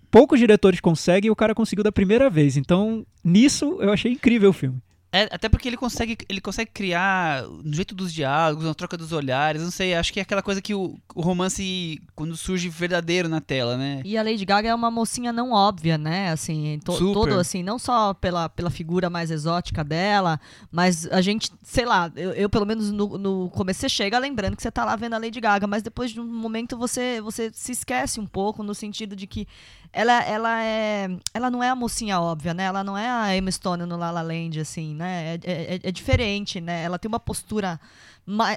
Poucos 0.09 0.39
diretores 0.39 0.81
conseguem 0.81 1.29
e 1.29 1.31
o 1.31 1.37
cara 1.37 1.55
conseguiu 1.55 1.83
da 1.83 1.93
primeira 1.93 2.31
vez. 2.31 2.57
Então, 2.57 3.05
nisso 3.25 3.77
eu 3.81 3.93
achei 3.93 4.13
incrível 4.13 4.51
o 4.51 4.55
filme. 4.55 4.81
É, 5.11 5.23
até 5.31 5.49
porque 5.49 5.67
ele 5.67 5.77
consegue, 5.77 6.19
ele 6.29 6.41
consegue 6.41 6.71
criar 6.71 7.43
no 7.43 7.73
jeito 7.73 7.95
dos 7.95 8.13
diálogos, 8.13 8.65
na 8.65 8.75
troca 8.75 8.95
dos 8.95 9.11
olhares, 9.11 9.63
não 9.63 9.71
sei, 9.71 9.95
acho 9.95 10.13
que 10.13 10.21
é 10.21 10.23
aquela 10.23 10.43
coisa 10.43 10.61
que 10.61 10.75
o, 10.75 10.99
o 11.15 11.23
romance, 11.23 11.99
quando 12.15 12.37
surge 12.37 12.69
verdadeiro 12.69 13.27
na 13.27 13.41
tela, 13.41 13.79
né? 13.79 14.03
E 14.05 14.19
a 14.19 14.23
Lady 14.23 14.45
Gaga 14.45 14.69
é 14.69 14.75
uma 14.75 14.91
mocinha 14.91 15.33
não 15.33 15.53
óbvia, 15.53 15.97
né? 15.97 16.31
Assim, 16.31 16.79
to, 16.85 17.15
todo 17.15 17.35
assim, 17.35 17.63
não 17.63 17.79
só 17.79 18.13
pela, 18.13 18.51
pela 18.51 18.69
figura 18.69 19.09
mais 19.09 19.31
exótica 19.31 19.83
dela, 19.83 20.39
mas 20.71 21.07
a 21.07 21.23
gente, 21.23 21.51
sei 21.63 21.87
lá, 21.87 22.13
eu, 22.15 22.33
eu 22.33 22.51
pelo 22.51 22.67
menos 22.67 22.91
no, 22.93 23.17
no 23.17 23.51
começo 23.51 23.81
você 23.81 23.89
chega 23.89 24.19
lembrando 24.19 24.57
que 24.57 24.63
você 24.63 24.71
tá 24.71 24.85
lá 24.85 24.95
vendo 24.95 25.15
a 25.15 25.19
Lady 25.19 25.41
Gaga, 25.41 25.67
mas 25.67 25.83
depois 25.83 26.11
de 26.11 26.21
um 26.21 26.27
momento 26.27 26.77
você, 26.77 27.19
você 27.23 27.51
se 27.55 27.73
esquece 27.73 28.21
um 28.21 28.27
pouco 28.27 28.63
no 28.63 28.75
sentido 28.75 29.17
de 29.17 29.27
que 29.27 29.49
ela, 29.93 30.23
ela 30.25 30.63
é 30.63 31.09
ela 31.33 31.51
não 31.51 31.63
é 31.63 31.69
a 31.69 31.75
mocinha 31.75 32.21
óbvia, 32.21 32.55
né? 32.55 32.65
Ela 32.65 32.85
não 32.85 32.97
é 32.97 33.09
a 33.09 33.37
Emma 33.37 33.51
Stone 33.51 33.85
no 33.85 33.97
La 33.97 34.11
La 34.11 34.23
Land, 34.23 34.61
assim, 34.61 34.95
né? 34.95 35.39
É, 35.45 35.75
é, 35.75 35.81
é 35.83 35.93
diferente, 35.93 36.61
né? 36.61 36.83
Ela 36.83 36.99
tem 36.99 37.09
uma 37.09 37.21
postura 37.21 37.81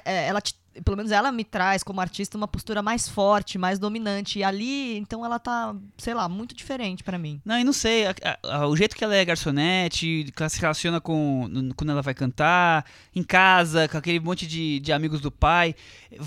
é, 0.04 0.26
ela 0.26 0.40
te, 0.40 0.54
pelo 0.84 0.96
menos 0.96 1.12
ela 1.12 1.30
me 1.30 1.44
traz 1.44 1.82
como 1.82 2.00
artista 2.00 2.36
uma 2.36 2.48
postura 2.48 2.80
mais 2.82 3.08
forte, 3.08 3.58
mais 3.58 3.78
dominante. 3.78 4.38
E 4.38 4.44
ali, 4.44 4.96
então 4.98 5.24
ela 5.24 5.38
tá, 5.38 5.74
sei 5.98 6.14
lá, 6.14 6.28
muito 6.28 6.54
diferente 6.54 7.02
pra 7.04 7.18
mim. 7.18 7.40
Não, 7.44 7.58
e 7.58 7.64
não 7.64 7.72
sei, 7.72 8.06
a- 8.06 8.14
a- 8.44 8.66
o 8.66 8.76
jeito 8.76 8.96
que 8.96 9.04
ela 9.04 9.14
é 9.14 9.24
garçonete, 9.24 10.32
que 10.34 10.42
ela 10.42 10.48
se 10.48 10.60
relaciona 10.60 11.00
com 11.00 11.48
quando 11.76 11.90
ela 11.90 12.02
vai 12.02 12.14
cantar, 12.14 12.84
em 13.14 13.22
casa, 13.22 13.88
com 13.88 13.98
aquele 13.98 14.18
monte 14.20 14.46
de, 14.46 14.80
de 14.80 14.92
amigos 14.92 15.20
do 15.20 15.30
pai, 15.30 15.74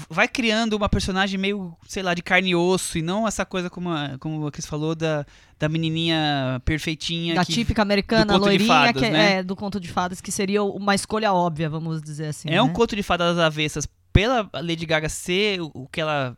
vai 0.10 0.28
criando 0.28 0.74
uma 0.74 0.90
personagem 0.90 1.40
meio, 1.40 1.76
sei 1.88 2.04
lá, 2.04 2.14
de 2.14 2.22
carne 2.22 2.50
e 2.52 2.56
osso, 2.56 2.98
e 2.98 3.02
não 3.02 3.28
essa 3.28 3.46
coisa 3.46 3.70
como 3.70 3.90
a, 3.90 4.18
como 4.20 4.46
a 4.48 4.52
Cris 4.52 4.66
falou 4.66 4.96
da, 4.96 5.26
da 5.60 5.68
menininha 5.70 6.62
perfeitinha. 6.66 7.36
Da 7.36 7.46
que- 7.46 7.54
típica 7.54 7.82
americana, 7.82 8.36
loirinha, 8.38 8.68
fadas, 8.68 9.02
que 9.02 9.06
é, 9.08 9.12
né? 9.12 9.34
é, 9.38 9.44
do 9.44 9.56
conto 9.56 9.80
de 9.80 9.88
fadas, 9.90 10.22
que 10.22 10.32
seria 10.32 10.64
uma 10.64 10.94
escolha 10.96 11.34
óbvia, 11.34 11.70
vamos 11.70 12.02
dizer 12.02 12.28
assim. 12.28 12.50
É 12.50 12.62
um 12.62 12.68
né? 12.68 12.74
conto 12.74 12.96
de 12.96 13.04
fadas 13.04 13.38
avessas 13.38 13.88
pela 14.16 14.50
Lady 14.54 14.86
Gaga 14.86 15.10
ser 15.10 15.60
o 15.62 15.88
que 15.92 16.00
ela 16.00 16.38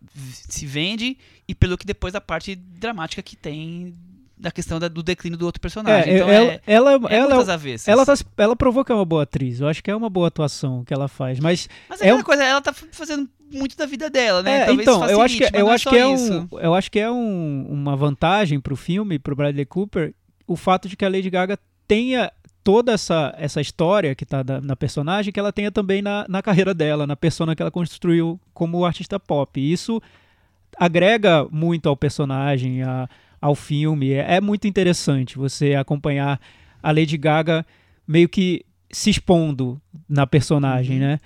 se 0.49 0.65
vende 0.65 1.15
e 1.47 1.53
pelo 1.53 1.77
que 1.77 1.85
depois 1.85 2.15
a 2.15 2.19
parte 2.21 2.55
dramática 2.55 3.21
que 3.21 3.35
tem 3.35 3.93
da 4.35 4.51
questão 4.51 4.79
da- 4.79 4.87
do 4.87 5.01
declínio 5.03 5.37
do 5.37 5.45
outro 5.45 5.61
personagem. 5.61 6.11
É, 6.13 6.15
então 6.17 6.29
ela, 6.29 6.51
é, 6.53 6.61
ela, 6.65 6.91
é 6.91 7.15
ela, 7.15 7.29
muitas 7.35 7.49
avessas. 7.49 7.87
ela, 7.87 8.05
tá, 8.05 8.13
ela 8.37 8.55
provou 8.55 8.83
que 8.83 8.91
é 8.91 8.95
uma 8.95 9.05
boa 9.05 9.23
atriz. 9.23 9.59
Eu 9.59 9.67
acho 9.67 9.83
que 9.83 9.89
é 9.91 9.95
uma 9.95 10.09
boa 10.09 10.27
atuação 10.27 10.83
que 10.83 10.93
ela 10.93 11.07
faz. 11.07 11.39
Mas 11.39 11.67
Mas 11.89 12.01
é 12.01 12.05
é 12.05 12.07
aquela 12.07 12.21
um- 12.21 12.23
coisa, 12.23 12.43
ela 12.43 12.61
tá 12.61 12.73
fazendo 12.73 13.29
muito 13.51 13.77
da 13.77 13.85
vida 13.85 14.09
dela, 14.09 14.41
né? 14.43 14.61
É, 14.61 14.65
Talvez 14.65 14.87
então, 14.87 15.09
eu 15.09 15.21
acho 15.21 15.37
que, 15.37 15.43
eu 15.53 15.69
acho 15.69 15.89
que 15.89 15.95
é 15.95 16.13
isso. 16.13 16.47
um, 16.51 16.59
eu 16.59 16.73
acho 16.73 16.91
que 16.91 16.99
é 16.99 17.09
um- 17.11 17.67
uma 17.69 17.95
vantagem 17.95 18.59
pro 18.59 18.75
filme, 18.75 19.17
pro 19.19 19.35
Bradley 19.35 19.65
Cooper, 19.65 20.13
o 20.47 20.55
fato 20.55 20.87
de 20.89 20.95
que 20.97 21.05
a 21.05 21.09
Lady 21.09 21.29
Gaga 21.29 21.57
tenha 21.87 22.31
toda 22.67 22.91
essa, 22.91 23.33
essa 23.37 23.61
história 23.61 24.13
que 24.13 24.25
tá 24.25 24.43
da- 24.43 24.59
na 24.59 24.75
personagem, 24.75 25.31
que 25.31 25.39
ela 25.39 25.53
tenha 25.53 25.71
também 25.71 26.01
na, 26.01 26.25
na 26.27 26.41
carreira 26.41 26.73
dela, 26.73 27.07
na 27.07 27.15
persona 27.15 27.55
que 27.55 27.61
ela 27.61 27.71
construiu 27.71 28.37
como 28.53 28.83
artista 28.83 29.17
pop. 29.17 29.57
E 29.57 29.71
isso 29.71 30.01
agrega 30.77 31.47
muito 31.49 31.87
ao 31.87 31.95
personagem, 31.95 32.83
a- 32.83 33.07
ao 33.41 33.55
filme. 33.55 34.11
É, 34.11 34.35
é 34.35 34.41
muito 34.41 34.67
interessante 34.67 35.37
você 35.37 35.75
acompanhar 35.75 36.41
a 36.83 36.91
Lady 36.91 37.17
Gaga 37.17 37.65
meio 38.05 38.27
que 38.27 38.65
se 38.91 39.11
expondo 39.11 39.81
na 40.09 40.27
personagem, 40.27 40.99
né? 40.99 41.19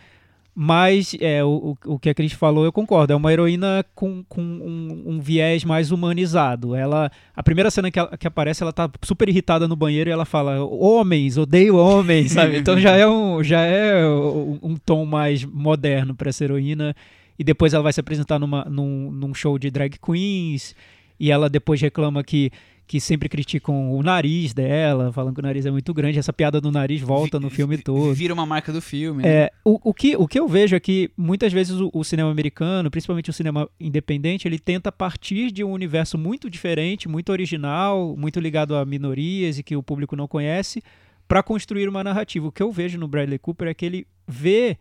Mas 0.53 1.15
é, 1.21 1.41
o, 1.43 1.77
o 1.85 1.97
que 1.97 2.09
a 2.09 2.13
Cris 2.13 2.33
falou, 2.33 2.65
eu 2.65 2.73
concordo. 2.73 3.13
É 3.13 3.15
uma 3.15 3.31
heroína 3.31 3.85
com, 3.95 4.21
com 4.27 4.41
um, 4.41 5.03
um 5.13 5.19
viés 5.21 5.63
mais 5.63 5.91
humanizado. 5.91 6.75
Ela, 6.75 7.09
a 7.33 7.41
primeira 7.41 7.71
cena 7.71 7.89
que, 7.89 7.97
ela- 7.97 8.17
que 8.17 8.27
aparece, 8.27 8.61
ela 8.61 8.73
tá 8.73 8.89
super 9.01 9.29
irritada 9.29 9.65
no 9.67 9.75
banheiro 9.77 10.09
e 10.09 10.13
ela 10.13 10.25
fala: 10.25 10.61
Homens, 10.65 11.37
odeio 11.37 11.77
homens, 11.77 12.33
sabe? 12.33 12.57
Então 12.57 12.77
já 12.77 12.91
é 12.97 13.07
um, 13.07 13.41
já 13.41 13.61
é 13.61 14.05
um, 14.05 14.59
um 14.61 14.75
tom 14.75 15.05
mais 15.05 15.45
moderno 15.45 16.13
para 16.13 16.29
essa 16.29 16.43
heroína. 16.43 16.93
E 17.39 17.43
depois 17.43 17.73
ela 17.73 17.83
vai 17.83 17.93
se 17.93 17.99
apresentar 18.01 18.37
numa, 18.37 18.65
num, 18.65 19.09
num 19.09 19.33
show 19.33 19.57
de 19.57 19.71
drag 19.71 19.97
queens. 19.99 20.75
E 21.19 21.31
ela 21.31 21.49
depois 21.49 21.79
reclama 21.79 22.23
que, 22.23 22.51
que 22.87 22.99
sempre 22.99 23.29
criticam 23.29 23.91
o 23.91 24.03
nariz 24.03 24.53
dela, 24.53 25.13
falando 25.13 25.35
que 25.35 25.39
o 25.39 25.43
nariz 25.43 25.65
é 25.65 25.71
muito 25.71 25.93
grande. 25.93 26.19
Essa 26.19 26.33
piada 26.33 26.59
do 26.59 26.71
nariz 26.71 27.01
volta 27.01 27.39
no 27.39 27.49
filme 27.49 27.77
todo. 27.77 28.13
Vira 28.13 28.33
uma 28.33 28.45
marca 28.45 28.73
do 28.73 28.81
filme. 28.81 29.23
né? 29.23 29.29
É, 29.29 29.51
o, 29.63 29.79
o, 29.89 29.93
que, 29.93 30.15
o 30.17 30.27
que 30.27 30.39
eu 30.39 30.47
vejo 30.47 30.75
é 30.75 30.79
que 30.79 31.09
muitas 31.15 31.53
vezes 31.53 31.79
o, 31.79 31.89
o 31.93 32.03
cinema 32.03 32.29
americano, 32.29 32.91
principalmente 32.91 33.29
o 33.29 33.33
cinema 33.33 33.69
independente, 33.79 34.47
ele 34.47 34.59
tenta 34.59 34.91
partir 34.91 35.51
de 35.51 35.63
um 35.63 35.71
universo 35.71 36.17
muito 36.17 36.49
diferente, 36.49 37.07
muito 37.07 37.31
original, 37.31 38.15
muito 38.17 38.39
ligado 38.39 38.75
a 38.75 38.85
minorias 38.85 39.57
e 39.57 39.63
que 39.63 39.75
o 39.75 39.83
público 39.83 40.15
não 40.15 40.27
conhece, 40.27 40.83
para 41.27 41.41
construir 41.41 41.87
uma 41.87 42.03
narrativa. 42.03 42.47
O 42.47 42.51
que 42.51 42.61
eu 42.61 42.71
vejo 42.71 42.97
no 42.97 43.07
Bradley 43.07 43.39
Cooper 43.39 43.69
é 43.69 43.73
que 43.73 43.85
ele 43.85 44.07
vê 44.27 44.77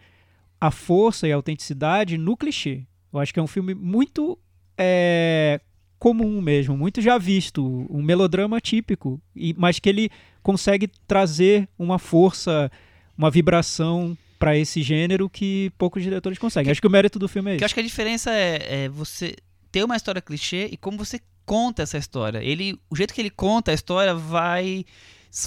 a 0.61 0.71
força 0.71 1.29
e 1.29 1.33
a 1.33 1.37
autenticidade 1.37 2.19
no 2.19 2.37
clichê. 2.37 2.83
Eu 3.13 3.21
acho 3.21 3.33
que 3.33 3.41
é 3.41 3.43
um 3.43 3.47
filme 3.47 3.75
muito 3.75 4.39
é, 4.77 5.61
comum 6.01 6.41
mesmo, 6.41 6.77
muito 6.77 7.01
já 7.01 7.17
visto, 7.19 7.87
um 7.89 8.03
melodrama 8.03 8.59
típico, 8.61 9.21
e, 9.37 9.55
mas 9.57 9.79
que 9.79 9.89
ele 9.89 10.11
consegue 10.43 10.89
trazer 11.07 11.69
uma 11.79 11.99
força 11.99 12.73
uma 13.17 13.31
vibração 13.31 14.17
para 14.39 14.57
esse 14.57 14.83
gênero 14.83 15.29
que 15.29 15.71
poucos 15.77 16.03
diretores 16.03 16.39
conseguem. 16.39 16.73
Acho 16.73 16.81
que 16.81 16.87
o 16.87 16.91
mérito 16.91 17.19
do 17.19 17.29
filme 17.29 17.51
é 17.53 17.57
isso. 17.57 17.65
acho 17.67 17.75
que 17.75 17.81
a 17.81 17.85
diferença 17.85 18.31
é, 18.33 18.85
é 18.85 18.89
você 18.89 19.37
ter 19.71 19.85
uma 19.85 19.95
história 19.95 20.23
clichê 20.23 20.71
e 20.73 20.77
como 20.79 20.97
você 20.97 21.21
conta 21.45 21.83
essa 21.83 21.99
história. 21.99 22.43
Ele, 22.43 22.79
o 22.89 22.97
jeito 22.97 23.13
que 23.13 23.21
ele 23.21 23.29
conta 23.29 23.71
a 23.71 23.75
história 23.75 24.15
vai 24.15 24.87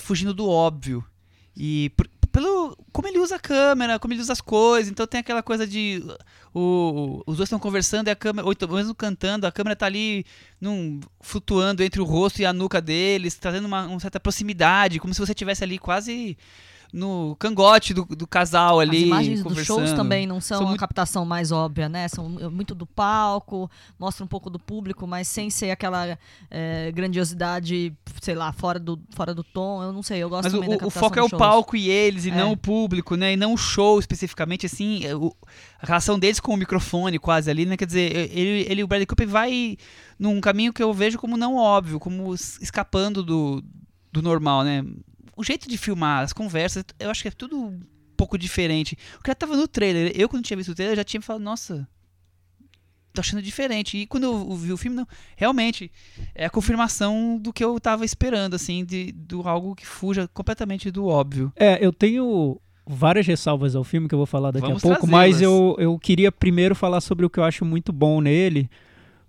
fugindo 0.04 0.36
do 0.36 0.48
óbvio. 0.48 1.04
E 1.58 1.92
por- 1.98 2.08
pelo 2.34 2.76
como 2.92 3.08
ele 3.08 3.20
usa 3.20 3.36
a 3.36 3.40
câmera, 3.40 4.00
como 4.00 4.12
ele 4.12 4.22
usa 4.22 4.34
as 4.34 4.42
coisas, 4.42 4.92
então 4.92 5.06
tem 5.06 5.20
aquela 5.20 5.44
coisa 5.44 5.68
de 5.68 6.04
o, 6.52 7.22
os 7.28 7.38
dois 7.38 7.48
estão 7.48 7.60
conversando 7.60 8.08
e 8.08 8.12
a 8.12 8.16
câmera, 8.16 8.46
ou 8.46 8.52
então 8.52 8.68
mesmo 8.68 8.96
cantando, 8.96 9.46
a 9.46 9.52
câmera 9.52 9.76
tá 9.76 9.86
ali 9.86 10.26
num, 10.60 11.00
flutuando 11.22 11.84
entre 11.84 12.02
o 12.02 12.04
rosto 12.04 12.42
e 12.42 12.46
a 12.46 12.52
nuca 12.52 12.82
deles, 12.82 13.36
trazendo 13.36 13.68
uma, 13.68 13.86
uma 13.86 14.00
certa 14.00 14.20
proximidade, 14.20 15.00
como 15.00 15.14
se 15.14 15.20
você 15.20 15.32
estivesse 15.32 15.64
ali 15.64 15.78
quase 15.78 16.36
no 16.94 17.36
cangote 17.40 17.92
do, 17.92 18.06
do 18.06 18.28
casal 18.28 18.80
ali. 18.80 18.98
As 18.98 19.04
imagens 19.08 19.44
dos 19.44 19.66
shows 19.66 19.94
também 19.94 20.28
não 20.28 20.40
são, 20.40 20.60
São 20.60 20.68
a 20.68 20.70
muito- 20.70 20.80
captação 20.80 21.26
mais 21.26 21.52
óbvia, 21.52 21.90
né? 21.90 22.08
São 22.08 22.30
muito 22.30 22.76
do 22.76 22.86
palco, 22.86 23.68
mostra 23.98 24.24
um 24.24 24.28
pouco 24.28 24.48
do 24.48 24.60
público, 24.60 25.08
mas 25.08 25.28
sem 25.28 25.50
ser 25.50 25.72
aquela 25.72 26.20
eh, 26.52 26.92
grandiosidade, 26.94 27.92
sei 28.22 28.36
lá, 28.36 28.54
fora 28.54 28.80
do, 28.80 29.00
fora 29.16 29.34
do 29.34 29.44
tom. 29.44 29.82
Eu 29.82 29.92
não 29.92 30.04
sei, 30.04 30.20
eu 30.22 30.30
gosto 30.30 30.44
Mas 30.44 30.54
o, 30.54 30.58
também 30.58 30.70
da 30.70 30.76
o 30.76 30.80
captação 30.82 31.02
foco 31.10 31.18
é 31.20 31.24
o 31.24 31.30
shows. 31.30 31.40
palco 31.40 31.76
e 31.76 31.90
eles, 31.90 32.26
e 32.26 32.30
É. 32.30 32.36
não 32.36 32.52
o 32.52 32.58
público, 32.58 33.16
né? 33.16 33.34
E 33.34 33.36
não 33.36 33.54
o 33.54 33.58
show 33.58 34.00
especificamente, 34.00 34.68
assim. 34.68 35.04
é, 35.04 35.16
o- 35.16 35.36
a 35.82 35.88
relação 35.88 36.20
deles 36.20 36.40
com 36.40 36.54
o 36.54 36.58
microfone 36.58 37.18
quase 37.18 37.50
ali, 37.50 37.66
né? 37.66 37.76
Quer 37.76 37.88
dizer, 37.88 38.30
ele, 38.32 38.66
ele 38.70 38.84
o 38.84 38.88
Bradley 38.88 39.08
Cooper 39.08 39.28
vai 39.28 39.78
num 40.20 40.40
caminho 40.40 40.72
que 40.72 40.84
eu 40.84 40.94
vejo 40.94 41.18
como 41.18 41.36
não 41.38 41.56
óbvio, 41.56 42.00
como 42.00 42.34
es- 42.36 42.60
escapando 42.62 43.24
do, 43.24 43.64
do 44.12 44.22
normal, 44.22 44.64
né? 44.64 44.86
O 45.36 45.44
jeito 45.44 45.68
de 45.68 45.78
filmar, 45.78 46.24
as 46.24 46.34
conversas, 46.34 46.84
eu 47.00 47.10
acho 47.10 47.22
que 47.22 47.28
é 47.28 47.32
tudo 47.32 47.58
um 47.58 47.80
pouco 48.16 48.38
diferente. 48.38 48.98
O 49.20 49.24
que 49.24 49.30
já 49.30 49.36
tava 49.36 49.58
no 49.58 49.68
trailer, 49.68 50.12
eu 50.16 50.30
quando 50.30 50.44
tinha 50.44 50.58
visto 50.58 50.72
o 50.72 50.76
trailer, 50.76 50.96
já 50.96 51.04
tinha 51.04 51.22
falado, 51.22 51.42
nossa, 51.42 51.88
tô 53.14 53.22
achando 53.22 53.42
diferente. 53.42 53.98
E 53.98 54.06
quando 54.06 54.24
eu 54.24 54.56
vi 54.56 54.74
o 54.74 54.78
filme, 54.78 54.98
não, 54.98 55.08
realmente, 55.36 55.92
é 56.34 56.46
a 56.46 56.50
confirmação 56.50 57.38
do 57.40 57.54
que 57.54 57.64
eu 57.64 57.80
tava 57.80 58.04
esperando, 58.04 58.56
assim, 58.56 58.84
de, 58.84 59.12
do 59.12 59.48
algo 59.48 59.76
que 59.76 59.86
fuja 59.86 60.28
completamente 60.34 60.90
do 60.92 61.06
óbvio. 61.06 61.52
É, 61.56 61.78
eu 61.86 61.94
tenho 61.94 62.60
várias 62.86 63.26
ressalvas 63.26 63.76
ao 63.76 63.84
filme 63.84 64.08
que 64.08 64.16
eu 64.16 64.20
vou 64.20 64.26
falar 64.26 64.52
daqui 64.52 64.68
Vamos 64.68 64.84
a 64.84 64.88
pouco, 64.88 65.08
mas 65.08 65.42
eu, 65.42 65.76
eu 65.80 65.98
queria 65.98 66.32
primeiro 66.32 66.76
falar 66.76 67.00
sobre 67.02 67.26
o 67.26 67.30
que 67.30 67.40
eu 67.40 67.44
acho 67.44 67.64
muito 67.64 67.94
bom 67.94 68.20
nele. 68.20 68.70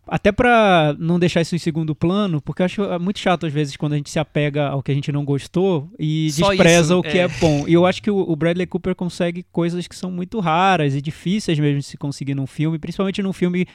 Até 0.07 0.31
pra 0.31 0.95
não 0.99 1.19
deixar 1.19 1.40
isso 1.40 1.57
em 1.57 1.59
segundo 1.59 1.95
plano, 1.95 2.40
porque 2.40 2.61
eu 2.61 2.67
acho 2.67 2.83
é 2.83 2.99
muito 2.99 3.19
chato 3.19 3.47
às 3.47 3.53
vezes 3.53 3.77
quando 3.77 3.95
a 3.95 3.97
gente 3.97 4.11
se 4.11 4.19
apega 4.19 4.69
ao 4.69 4.83
que 4.83 4.93
a 4.93 4.95
gente 4.95 5.11
não 5.11 5.25
gostou 5.25 5.90
e 5.99 6.31
Só 6.31 6.51
despreza 6.51 6.95
isso, 6.95 6.99
o 6.99 7.03
que 7.03 7.19
é. 7.19 7.23
é. 7.23 7.29
bom. 7.29 7.64
E 7.67 7.73
eu 7.73 7.87
acho 7.87 8.03
que 8.03 8.11
o, 8.11 8.19
o 8.19 8.37
Bradley 8.37 8.67
Cooper 8.67 8.95
consegue 8.95 9.45
coisas 9.51 9.88
que 9.88 9.97
são 9.97 10.11
muito 10.11 10.40
raras 10.40 10.95
e 10.95 11.01
difíceis 11.01 11.59
mesmo 11.59 11.81
de 11.81 11.87
se 11.87 11.97
conseguir 11.97 12.35
num 12.35 12.47
filme, 12.47 12.79
principalmente 12.79 13.23
num 13.23 13.33
filme 13.33 13.67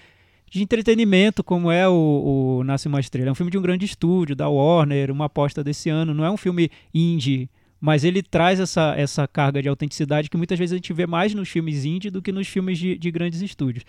de 0.49 0.63
entretenimento 0.63 1.43
como 1.43 1.71
é 1.71 1.87
o, 1.87 2.59
o 2.59 2.63
Nasce 2.63 2.87
uma 2.87 2.99
Estrela. 2.99 3.29
É 3.29 3.31
um 3.31 3.35
filme 3.35 3.51
de 3.51 3.57
um 3.57 3.61
grande 3.61 3.85
estúdio, 3.85 4.35
da 4.35 4.49
Warner, 4.49 5.11
uma 5.11 5.25
aposta 5.25 5.63
desse 5.63 5.89
ano. 5.89 6.13
Não 6.13 6.25
é 6.25 6.31
um 6.31 6.37
filme 6.37 6.69
indie, 6.93 7.49
mas 7.79 8.03
ele 8.03 8.21
traz 8.21 8.59
essa, 8.59 8.93
essa 8.97 9.27
carga 9.27 9.61
de 9.61 9.69
autenticidade 9.69 10.29
que 10.29 10.37
muitas 10.37 10.57
vezes 10.57 10.73
a 10.73 10.77
gente 10.77 10.91
vê 10.91 11.05
mais 11.05 11.33
nos 11.33 11.49
filmes 11.49 11.85
indie 11.85 12.09
do 12.09 12.21
que 12.21 12.31
nos 12.31 12.47
filmes 12.47 12.77
de, 12.77 12.97
de 12.97 13.11
grandes 13.11 13.41
estúdios. 13.41 13.85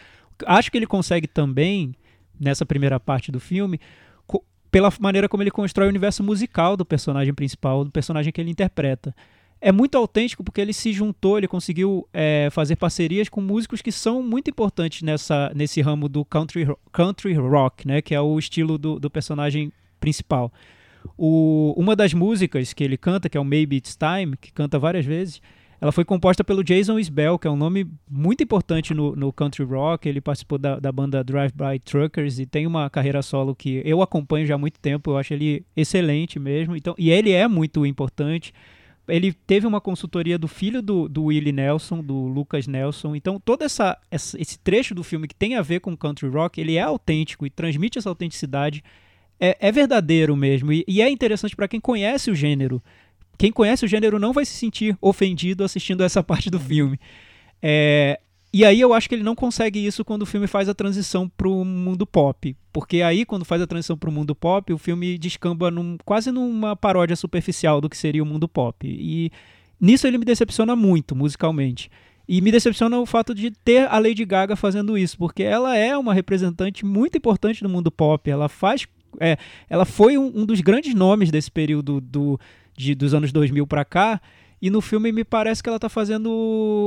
Acho 0.46 0.70
que 0.70 0.78
ele 0.78 0.86
consegue 0.86 1.26
também, 1.26 1.94
nessa 2.40 2.64
primeira 2.64 2.98
parte 2.98 3.30
do 3.30 3.38
filme, 3.38 3.78
pela 4.70 4.92
maneira 5.00 5.28
como 5.28 5.42
ele 5.42 5.50
constrói 5.50 5.86
o 5.86 5.90
universo 5.90 6.22
musical 6.22 6.76
do 6.76 6.84
personagem 6.84 7.34
principal, 7.34 7.84
do 7.84 7.90
personagem 7.90 8.32
que 8.32 8.40
ele 8.40 8.50
interpreta. 8.50 9.14
É 9.60 9.70
muito 9.70 9.98
autêntico 9.98 10.42
porque 10.42 10.60
ele 10.60 10.72
se 10.72 10.92
juntou, 10.92 11.36
ele 11.36 11.46
conseguiu 11.48 12.08
é, 12.14 12.48
fazer 12.50 12.76
parcerias 12.76 13.28
com 13.28 13.40
músicos 13.42 13.82
que 13.82 13.92
são 13.92 14.22
muito 14.22 14.48
importantes 14.48 15.02
nessa, 15.02 15.52
nesse 15.54 15.82
ramo 15.82 16.08
do 16.08 16.24
country, 16.24 16.66
country 16.92 17.34
rock, 17.34 17.86
né, 17.86 18.00
que 18.00 18.14
é 18.14 18.20
o 18.20 18.38
estilo 18.38 18.78
do, 18.78 18.98
do 18.98 19.10
personagem 19.10 19.70
principal. 20.00 20.50
O- 21.18 21.74
uma 21.76 21.94
das 21.94 22.14
músicas 22.14 22.72
que 22.72 22.82
ele 22.84 22.96
canta, 22.96 23.28
que 23.28 23.36
é 23.36 23.40
o 23.40 23.44
Maybe 23.44 23.76
It's 23.76 23.96
Time, 23.96 24.36
que 24.36 24.50
canta 24.52 24.78
várias 24.78 25.04
vezes, 25.04 25.42
ela 25.80 25.90
foi 25.90 26.04
composta 26.04 26.44
pelo 26.44 26.62
Jason 26.62 26.98
Isbell, 26.98 27.38
que 27.38 27.48
é 27.48 27.50
um 27.50 27.56
nome 27.56 27.90
muito 28.08 28.42
importante 28.42 28.92
no, 28.92 29.16
no 29.16 29.32
country 29.32 29.64
rock. 29.64 30.06
Ele 30.06 30.20
participou 30.20 30.58
da, 30.58 30.78
da 30.78 30.92
banda 30.92 31.24
Drive 31.24 31.52
By 31.54 31.78
Truckers 31.78 32.38
e 32.38 32.44
tem 32.44 32.66
uma 32.66 32.90
carreira 32.90 33.22
solo 33.22 33.54
que 33.54 33.80
eu 33.82 34.02
acompanho 34.02 34.46
já 34.46 34.56
há 34.56 34.58
muito 34.58 34.78
tempo. 34.78 35.10
Eu 35.12 35.16
acho 35.16 35.32
ele 35.32 35.64
excelente 35.74 36.38
mesmo. 36.38 36.76
Então, 36.76 36.94
e 36.98 37.10
ele 37.10 37.32
é 37.32 37.48
muito 37.48 37.86
importante. 37.86 38.52
Ele 39.08 39.32
teve 39.32 39.66
uma 39.66 39.80
consultoria 39.80 40.38
do 40.38 40.46
filho 40.46 40.82
do, 40.82 41.08
do 41.08 41.24
Willie 41.24 41.50
Nelson, 41.50 42.02
do 42.02 42.26
Lucas 42.26 42.66
Nelson. 42.66 43.16
Então, 43.16 43.40
todo 43.40 43.62
essa, 43.62 43.96
esse 44.10 44.58
trecho 44.58 44.94
do 44.94 45.02
filme 45.02 45.26
que 45.26 45.34
tem 45.34 45.56
a 45.56 45.62
ver 45.62 45.80
com 45.80 45.96
country 45.96 46.28
rock, 46.28 46.60
ele 46.60 46.76
é 46.76 46.82
autêntico 46.82 47.46
e 47.46 47.50
transmite 47.50 47.98
essa 47.98 48.10
autenticidade. 48.10 48.84
É, 49.40 49.56
é 49.58 49.72
verdadeiro 49.72 50.36
mesmo. 50.36 50.74
E, 50.74 50.84
e 50.86 51.00
é 51.00 51.08
interessante 51.08 51.56
para 51.56 51.66
quem 51.66 51.80
conhece 51.80 52.30
o 52.30 52.34
gênero. 52.34 52.82
Quem 53.40 53.50
conhece 53.50 53.86
o 53.86 53.88
gênero 53.88 54.18
não 54.18 54.34
vai 54.34 54.44
se 54.44 54.52
sentir 54.52 54.94
ofendido 55.00 55.64
assistindo 55.64 56.04
essa 56.04 56.22
parte 56.22 56.50
do 56.50 56.60
filme. 56.60 57.00
É, 57.62 58.20
E 58.52 58.66
aí 58.66 58.78
eu 58.78 58.92
acho 58.92 59.08
que 59.08 59.14
ele 59.14 59.22
não 59.22 59.34
consegue 59.34 59.78
isso 59.78 60.04
quando 60.04 60.24
o 60.24 60.26
filme 60.26 60.46
faz 60.46 60.68
a 60.68 60.74
transição 60.74 61.26
pro 61.26 61.64
mundo 61.64 62.06
pop. 62.06 62.54
Porque 62.70 63.00
aí, 63.00 63.24
quando 63.24 63.46
faz 63.46 63.62
a 63.62 63.66
transição 63.66 63.96
pro 63.96 64.12
mundo 64.12 64.34
pop, 64.34 64.70
o 64.70 64.76
filme 64.76 65.16
descamba 65.16 65.70
num, 65.70 65.96
quase 66.04 66.30
numa 66.30 66.76
paródia 66.76 67.16
superficial 67.16 67.80
do 67.80 67.88
que 67.88 67.96
seria 67.96 68.22
o 68.22 68.26
mundo 68.26 68.46
pop. 68.46 68.86
E 68.86 69.32
nisso 69.80 70.06
ele 70.06 70.18
me 70.18 70.26
decepciona 70.26 70.76
muito, 70.76 71.16
musicalmente. 71.16 71.90
E 72.28 72.42
me 72.42 72.52
decepciona 72.52 72.98
o 72.98 73.06
fato 73.06 73.34
de 73.34 73.50
ter 73.52 73.88
a 73.88 73.98
Lady 73.98 74.26
Gaga 74.26 74.54
fazendo 74.54 74.98
isso, 74.98 75.16
porque 75.16 75.42
ela 75.42 75.74
é 75.74 75.96
uma 75.96 76.12
representante 76.12 76.84
muito 76.84 77.16
importante 77.16 77.62
do 77.62 77.70
mundo 77.70 77.90
pop. 77.90 78.30
Ela 78.30 78.50
faz. 78.50 78.86
É, 79.18 79.38
ela 79.70 79.86
foi 79.86 80.18
um, 80.18 80.30
um 80.42 80.44
dos 80.44 80.60
grandes 80.60 80.94
nomes 80.94 81.30
desse 81.30 81.50
período 81.50 82.00
do, 82.02 82.38
de, 82.76 82.94
dos 82.94 83.14
anos 83.14 83.32
2000 83.32 83.66
para 83.66 83.84
cá. 83.84 84.20
E 84.62 84.68
no 84.68 84.82
filme 84.82 85.10
me 85.10 85.24
parece 85.24 85.62
que 85.62 85.70
ela 85.70 85.78
está 85.78 85.88
fazendo 85.88 86.30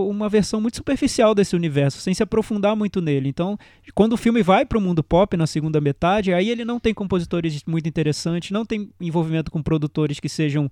uma 0.08 0.30
versão 0.30 0.62
muito 0.62 0.78
superficial 0.78 1.34
desse 1.34 1.56
universo, 1.56 2.00
sem 2.00 2.14
se 2.14 2.22
aprofundar 2.22 2.76
muito 2.76 3.02
nele. 3.02 3.28
Então, 3.30 3.58
quando 3.96 4.14
o 4.14 4.18
filme 4.18 4.44
vai 4.44 4.64
para 4.64 4.78
o 4.78 4.82
mundo 4.82 5.04
pop 5.04 5.36
na 5.36 5.48
segunda 5.48 5.82
metade, 5.82 6.32
aí 6.32 6.50
ele 6.52 6.64
não 6.64 6.80
tem 6.80 6.94
compositores 6.94 7.64
muito 7.66 7.90
interessantes, 7.90 8.52
não 8.52 8.64
tem 8.64 8.92
envolvimento 9.02 9.50
com 9.50 9.60
produtores 9.60 10.20
que 10.20 10.30
sejam 10.30 10.70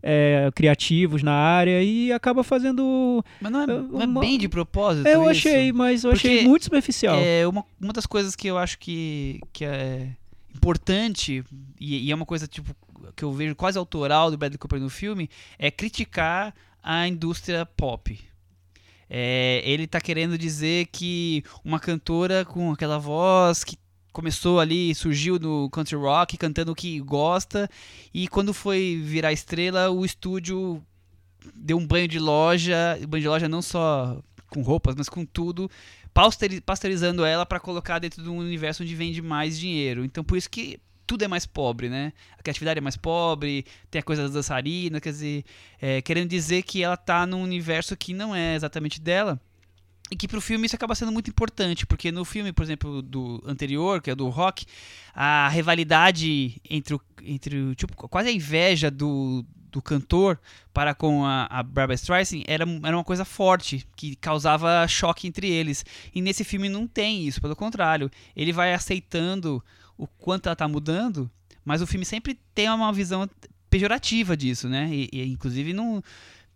é, 0.00 0.48
criativos 0.54 1.24
na 1.24 1.32
área 1.32 1.82
e 1.82 2.12
acaba 2.12 2.44
fazendo. 2.44 3.24
Mas 3.40 3.50
não 3.50 3.60
é, 3.62 3.66
não 3.66 4.00
é 4.02 4.04
uma- 4.06 4.20
bem 4.20 4.38
de 4.38 4.48
propósito. 4.48 5.08
Eu 5.08 5.22
isso? 5.22 5.48
achei, 5.48 5.72
mas 5.72 6.04
eu 6.04 6.12
Porque 6.12 6.28
achei 6.28 6.44
muito 6.46 6.62
superficial. 6.64 7.16
É 7.18 7.48
uma, 7.48 7.64
uma 7.80 7.92
das 7.92 8.06
coisas 8.06 8.36
que 8.36 8.46
eu 8.46 8.56
acho 8.58 8.78
que, 8.78 9.40
que 9.52 9.64
é 9.64 10.08
importante, 10.54 11.44
e, 11.80 12.06
e 12.06 12.12
é 12.12 12.14
uma 12.14 12.26
coisa 12.26 12.46
tipo 12.46 12.74
que 13.16 13.24
eu 13.24 13.32
vejo 13.32 13.54
quase 13.54 13.78
autoral 13.78 14.30
do 14.30 14.38
Bradley 14.38 14.58
Cooper 14.58 14.80
no 14.80 14.90
filme, 14.90 15.28
é 15.58 15.70
criticar 15.70 16.54
a 16.82 17.08
indústria 17.08 17.64
pop. 17.64 18.18
É, 19.08 19.62
ele 19.64 19.86
tá 19.86 20.00
querendo 20.00 20.38
dizer 20.38 20.86
que 20.86 21.44
uma 21.64 21.78
cantora 21.78 22.44
com 22.44 22.72
aquela 22.72 22.98
voz 22.98 23.62
que 23.62 23.76
começou 24.12 24.60
ali, 24.60 24.94
surgiu 24.94 25.38
no 25.38 25.68
country 25.70 25.96
rock, 25.96 26.36
cantando 26.36 26.72
o 26.72 26.74
que 26.74 27.00
gosta, 27.00 27.68
e 28.12 28.28
quando 28.28 28.54
foi 28.54 29.00
virar 29.02 29.32
estrela, 29.32 29.90
o 29.90 30.04
estúdio 30.04 30.80
deu 31.54 31.76
um 31.76 31.86
banho 31.86 32.06
de 32.06 32.18
loja, 32.18 32.98
banho 33.08 33.22
de 33.22 33.28
loja 33.28 33.48
não 33.48 33.60
só 33.60 34.22
com 34.48 34.62
roupas, 34.62 34.94
mas 34.96 35.08
com 35.08 35.26
tudo, 35.26 35.68
pasteuri- 36.14 36.60
pasteurizando 36.60 37.24
ela 37.24 37.44
para 37.44 37.58
colocar 37.58 37.98
dentro 37.98 38.22
de 38.22 38.28
um 38.28 38.38
universo 38.38 38.84
onde 38.84 38.94
vende 38.94 39.20
mais 39.20 39.58
dinheiro. 39.58 40.04
Então 40.04 40.22
por 40.22 40.38
isso 40.38 40.48
que 40.48 40.78
tudo 41.06 41.24
é 41.24 41.28
mais 41.28 41.46
pobre, 41.46 41.88
né? 41.88 42.12
A 42.38 42.42
criatividade 42.42 42.78
é 42.78 42.80
mais 42.80 42.96
pobre, 42.96 43.64
tem 43.90 44.00
a 44.00 44.02
coisa 44.02 44.22
das 44.22 44.32
dançarinas, 44.32 45.00
quer 45.00 45.10
dizer, 45.10 45.44
é, 45.80 46.02
querendo 46.02 46.28
dizer 46.28 46.62
que 46.62 46.82
ela 46.82 46.96
tá 46.96 47.26
num 47.26 47.42
universo 47.42 47.96
que 47.96 48.12
não 48.14 48.34
é 48.34 48.54
exatamente 48.54 49.00
dela. 49.00 49.40
E 50.10 50.16
que 50.16 50.28
pro 50.28 50.40
filme 50.40 50.66
isso 50.66 50.76
acaba 50.76 50.94
sendo 50.94 51.10
muito 51.10 51.30
importante, 51.30 51.86
porque 51.86 52.12
no 52.12 52.24
filme, 52.24 52.52
por 52.52 52.62
exemplo, 52.62 53.00
do 53.00 53.42
anterior, 53.46 54.02
que 54.02 54.10
é 54.10 54.14
do 54.14 54.28
rock, 54.28 54.66
a 55.14 55.48
rivalidade 55.48 56.60
entre 56.68 56.94
o, 56.94 57.00
entre 57.22 57.58
o 57.58 57.74
tipo, 57.74 57.96
quase 58.08 58.28
a 58.28 58.32
inveja 58.32 58.90
do, 58.90 59.44
do 59.72 59.82
cantor 59.82 60.38
para 60.72 60.94
com 60.94 61.24
a, 61.24 61.46
a 61.46 61.62
Barbara 61.62 61.94
Streisand 61.94 62.44
era, 62.46 62.64
era 62.84 62.96
uma 62.96 63.02
coisa 63.02 63.24
forte, 63.24 63.86
que 63.96 64.14
causava 64.16 64.86
choque 64.86 65.26
entre 65.26 65.50
eles. 65.50 65.84
E 66.14 66.20
nesse 66.20 66.44
filme 66.44 66.68
não 66.68 66.86
tem 66.86 67.26
isso, 67.26 67.40
pelo 67.40 67.56
contrário. 67.56 68.10
Ele 68.36 68.52
vai 68.52 68.72
aceitando 68.72 69.64
o 69.96 70.06
quanto 70.06 70.46
ela 70.46 70.56
tá 70.56 70.66
mudando, 70.68 71.30
mas 71.64 71.80
o 71.82 71.86
filme 71.86 72.04
sempre 72.04 72.38
tem 72.54 72.68
uma 72.68 72.92
visão 72.92 73.28
pejorativa 73.70 74.36
disso, 74.36 74.68
né? 74.68 74.88
E, 74.92 75.08
e, 75.12 75.26
inclusive 75.32 75.72
não. 75.72 76.02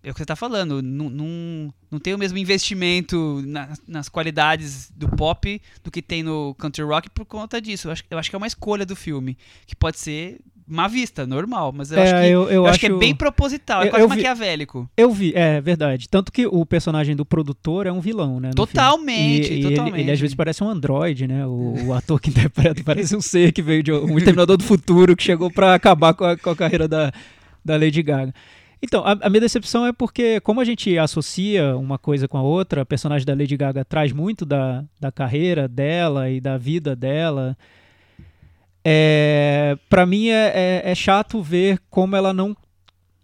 É 0.00 0.10
o 0.10 0.14
que 0.14 0.20
você 0.20 0.26
tá 0.26 0.36
falando, 0.36 0.80
não, 0.80 1.10
não, 1.10 1.74
não 1.90 1.98
tem 1.98 2.14
o 2.14 2.18
mesmo 2.18 2.38
investimento 2.38 3.42
na- 3.44 3.74
nas 3.86 4.08
qualidades 4.08 4.92
do 4.94 5.08
pop 5.08 5.60
do 5.82 5.90
que 5.90 6.00
tem 6.00 6.22
no 6.22 6.54
country 6.54 6.84
rock 6.84 7.10
por 7.10 7.24
conta 7.26 7.60
disso. 7.60 7.88
Eu 7.88 7.92
acho, 7.92 8.04
eu 8.08 8.16
acho 8.16 8.30
que 8.30 8.36
é 8.36 8.38
uma 8.38 8.46
escolha 8.46 8.86
do 8.86 8.94
filme, 8.94 9.36
que 9.66 9.74
pode 9.74 9.98
ser 9.98 10.38
má 10.68 10.86
vista, 10.86 11.26
normal, 11.26 11.72
mas 11.74 11.90
eu 11.90 11.98
É, 11.98 12.02
acho 12.02 12.10
que, 12.14 12.26
eu- 12.28 12.42
eu 12.44 12.50
eu 12.50 12.66
acho 12.66 12.78
que 12.78 12.86
é 12.86 12.88
acho- 12.90 12.98
bem 12.98 13.14
proproposital, 13.14 13.82
é 13.82 13.88
quase 13.88 14.02
eu 14.04 14.08
vi- 14.08 14.16
maquiavélico. 14.16 14.90
Eu 14.96 15.10
vi, 15.10 15.32
é 15.34 15.60
verdade. 15.60 16.08
Tanto 16.08 16.30
que 16.30 16.46
o 16.46 16.66
personagem 16.66 17.16
do 17.16 17.24
produtor 17.24 17.86
é 17.86 17.92
um 17.92 18.00
vilão, 18.00 18.38
né? 18.40 18.50
Totalmente. 18.54 19.52
E, 19.52 19.56
e 19.56 19.58
ele- 19.60 19.70
totalmente. 19.70 20.00
Ele, 20.02 20.10
às 20.12 20.20
vezes 20.20 20.34
parece 20.34 20.62
um 20.62 20.68
androide, 20.68 21.26
né? 21.26 21.46
O, 21.46 21.86
o 21.86 21.94
ator 21.94 22.20
que 22.20 22.30
interpreta 22.30 22.82
parece 22.84 23.16
um 23.16 23.20
ser 23.20 23.52
que 23.52 23.62
veio 23.62 23.82
de 23.82 23.92
um 23.92 24.16
Exterminador 24.18 24.56
do 24.56 24.64
Futuro 24.64 25.16
que 25.16 25.22
chegou 25.22 25.50
pra 25.50 25.74
acabar 25.74 26.14
com 26.14 26.24
a, 26.24 26.36
com 26.36 26.50
a 26.50 26.56
carreira 26.56 26.86
da, 26.86 27.12
da 27.64 27.76
Lady 27.76 28.02
Gaga. 28.02 28.34
Então, 28.80 29.02
a, 29.04 29.10
a 29.22 29.28
minha 29.28 29.40
decepção 29.40 29.84
é 29.86 29.92
porque, 29.92 30.38
como 30.40 30.60
a 30.60 30.64
gente 30.64 30.96
associa 30.96 31.76
uma 31.76 31.98
coisa 31.98 32.28
com 32.28 32.38
a 32.38 32.42
outra, 32.42 32.82
a 32.82 32.86
personagem 32.86 33.26
da 33.26 33.34
Lady 33.34 33.56
Gaga 33.56 33.84
traz 33.84 34.12
muito 34.12 34.46
da, 34.46 34.84
da 35.00 35.10
carreira 35.10 35.66
dela 35.66 36.30
e 36.30 36.40
da 36.40 36.56
vida 36.56 36.94
dela. 36.94 37.56
É, 38.84 39.76
para 39.88 40.06
mim 40.06 40.28
é, 40.28 40.82
é- 40.84 40.90
é 40.90 40.94
chato 40.94 41.42
ver 41.42 41.78
como 41.90 42.16
ela 42.16 42.32
não 42.32 42.56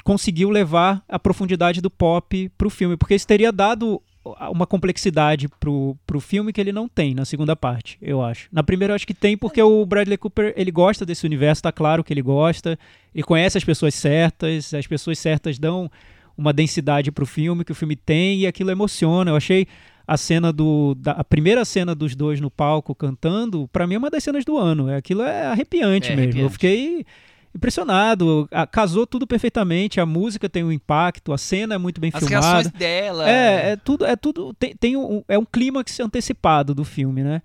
conseguiu 0.02 0.50
levar 0.50 1.02
a 1.08 1.18
profundidade 1.18 1.80
do 1.80 1.90
pop 1.90 2.50
pro 2.58 2.68
filme, 2.68 2.96
porque 2.96 3.14
isso 3.14 3.26
teria 3.26 3.50
dado 3.50 4.02
uma 4.50 4.66
complexidade 4.66 5.48
pro, 5.60 5.96
pro 6.06 6.18
filme 6.20 6.52
que 6.52 6.60
ele 6.60 6.72
não 6.72 6.88
tem 6.88 7.14
na 7.14 7.24
segunda 7.24 7.54
parte, 7.54 7.98
eu 8.00 8.22
acho. 8.22 8.48
Na 8.50 8.62
primeira 8.62 8.92
eu 8.92 8.94
acho 8.96 9.06
que 9.06 9.12
tem 9.14 9.36
porque 9.36 9.62
o 9.62 9.84
Bradley 9.84 10.16
Cooper, 10.16 10.52
ele 10.56 10.70
gosta 10.70 11.04
desse 11.04 11.26
universo, 11.26 11.62
tá 11.62 11.70
claro 11.72 12.02
que 12.02 12.12
ele 12.12 12.22
gosta, 12.22 12.78
ele 13.14 13.22
conhece 13.22 13.58
as 13.58 13.64
pessoas 13.64 13.94
certas, 13.94 14.72
as 14.72 14.86
pessoas 14.86 15.18
certas 15.18 15.58
dão 15.58 15.90
uma 16.36 16.52
densidade 16.52 17.12
pro 17.12 17.26
filme 17.26 17.64
que 17.64 17.72
o 17.72 17.74
filme 17.74 17.94
tem 17.96 18.40
e 18.40 18.46
aquilo 18.46 18.70
emociona. 18.70 19.30
Eu 19.30 19.36
achei 19.36 19.66
a 20.06 20.16
cena 20.16 20.52
do 20.52 20.94
da, 20.94 21.12
a 21.12 21.24
primeira 21.24 21.64
cena 21.64 21.94
dos 21.94 22.14
dois 22.14 22.40
no 22.40 22.50
palco 22.50 22.94
cantando, 22.94 23.68
pra 23.72 23.86
mim 23.86 23.94
é 23.94 23.98
uma 23.98 24.10
das 24.10 24.22
cenas 24.24 24.44
do 24.44 24.58
ano. 24.58 24.88
É, 24.88 24.96
Aquilo 24.96 25.22
é 25.22 25.46
arrepiante 25.46 26.12
É 26.12 26.16
mesmo. 26.16 26.40
Eu 26.40 26.46
arrepiante. 26.46 26.52
fiquei 26.52 27.06
impressionado. 27.54 28.48
A- 28.50 28.66
casou 28.66 29.06
tudo 29.06 29.26
perfeitamente, 29.26 30.00
a 30.00 30.06
música 30.06 30.48
tem 30.48 30.62
um 30.64 30.72
impacto, 30.72 31.32
a 31.32 31.38
cena 31.38 31.74
é 31.76 31.78
muito 31.78 32.00
bem 32.00 32.10
As 32.12 32.20
filmada. 32.22 32.46
reações 32.46 32.72
dela. 32.72 33.28
É, 33.30 33.70
é 33.70 33.76
tudo, 33.76 34.04
é 34.04 34.16
tudo 34.16 34.52
tem, 34.54 34.74
tem 34.76 34.96
um, 34.96 35.22
é 35.28 35.38
um 35.38 35.44
clímax 35.44 35.98
antecipado 36.00 36.74
do 36.74 36.84
filme, 36.84 37.22
né? 37.22 37.40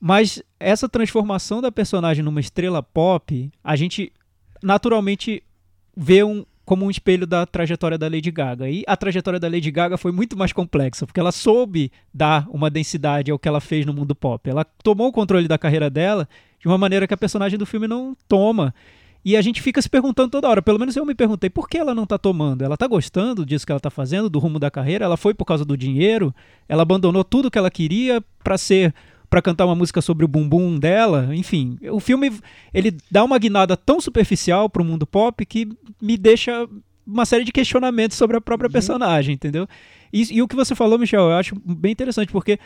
Mas 0.00 0.42
essa 0.58 0.88
transformação 0.88 1.60
da 1.60 1.70
personagem 1.70 2.24
numa 2.24 2.40
estrela 2.40 2.82
pop, 2.82 3.50
a 3.62 3.76
gente 3.76 4.12
naturalmente 4.62 5.42
vê 5.96 6.24
um 6.24 6.44
como 6.72 6.86
um 6.86 6.90
espelho 6.90 7.26
da 7.26 7.44
trajetória 7.44 7.98
da 7.98 8.08
Lady 8.08 8.30
Gaga. 8.30 8.66
E 8.66 8.82
a 8.86 8.96
trajetória 8.96 9.38
da 9.38 9.46
Lady 9.46 9.70
Gaga 9.70 9.98
foi 9.98 10.10
muito 10.10 10.38
mais 10.38 10.54
complexa, 10.54 11.04
porque 11.04 11.20
ela 11.20 11.30
soube 11.30 11.92
dar 12.14 12.48
uma 12.48 12.70
densidade 12.70 13.30
ao 13.30 13.38
que 13.38 13.46
ela 13.46 13.60
fez 13.60 13.84
no 13.84 13.92
mundo 13.92 14.14
pop. 14.14 14.48
Ela 14.48 14.64
tomou 14.82 15.08
o 15.08 15.12
controle 15.12 15.46
da 15.46 15.58
carreira 15.58 15.90
dela 15.90 16.26
de 16.58 16.66
uma 16.66 16.78
maneira 16.78 17.06
que 17.06 17.12
a 17.12 17.16
personagem 17.18 17.58
do 17.58 17.66
filme 17.66 17.86
não 17.86 18.16
toma. 18.26 18.74
E 19.22 19.36
a 19.36 19.42
gente 19.42 19.60
fica 19.60 19.82
se 19.82 19.90
perguntando 19.90 20.30
toda 20.30 20.48
hora, 20.48 20.62
pelo 20.62 20.78
menos 20.78 20.96
eu 20.96 21.04
me 21.04 21.14
perguntei, 21.14 21.50
por 21.50 21.68
que 21.68 21.76
ela 21.76 21.94
não 21.94 22.06
tá 22.06 22.16
tomando? 22.16 22.64
Ela 22.64 22.78
tá 22.78 22.86
gostando 22.86 23.44
disso 23.44 23.66
que 23.66 23.72
ela 23.72 23.78
tá 23.78 23.90
fazendo, 23.90 24.30
do 24.30 24.38
rumo 24.38 24.58
da 24.58 24.70
carreira? 24.70 25.04
Ela 25.04 25.18
foi 25.18 25.34
por 25.34 25.44
causa 25.44 25.66
do 25.66 25.76
dinheiro? 25.76 26.34
Ela 26.66 26.80
abandonou 26.80 27.22
tudo 27.22 27.50
que 27.50 27.58
ela 27.58 27.70
queria 27.70 28.24
pra 28.42 28.56
ser 28.56 28.94
para 29.32 29.40
cantar 29.40 29.64
uma 29.64 29.74
música 29.74 30.02
sobre 30.02 30.26
o 30.26 30.28
bumbum 30.28 30.78
dela? 30.78 31.34
Enfim, 31.34 31.78
o 31.90 31.98
filme 31.98 32.30
ele 32.74 32.94
dá 33.10 33.24
uma 33.24 33.38
guinada 33.38 33.78
tão 33.78 33.98
superficial 33.98 34.68
pro 34.68 34.84
mundo 34.84 35.06
pop 35.06 35.46
que 35.46 35.66
me 36.02 36.18
deixa 36.18 36.68
uma 37.06 37.24
série 37.24 37.42
de 37.42 37.50
questionamentos 37.50 38.18
sobre 38.18 38.36
a 38.36 38.42
própria 38.42 38.68
personagem, 38.68 39.34
entendeu? 39.34 39.66
E, 40.12 40.36
e 40.36 40.42
o 40.42 40.46
que 40.46 40.54
você 40.54 40.74
falou, 40.74 40.98
Michel, 40.98 41.30
eu 41.30 41.36
acho 41.36 41.54
bem 41.64 41.92
interessante, 41.92 42.30
porque 42.30 42.58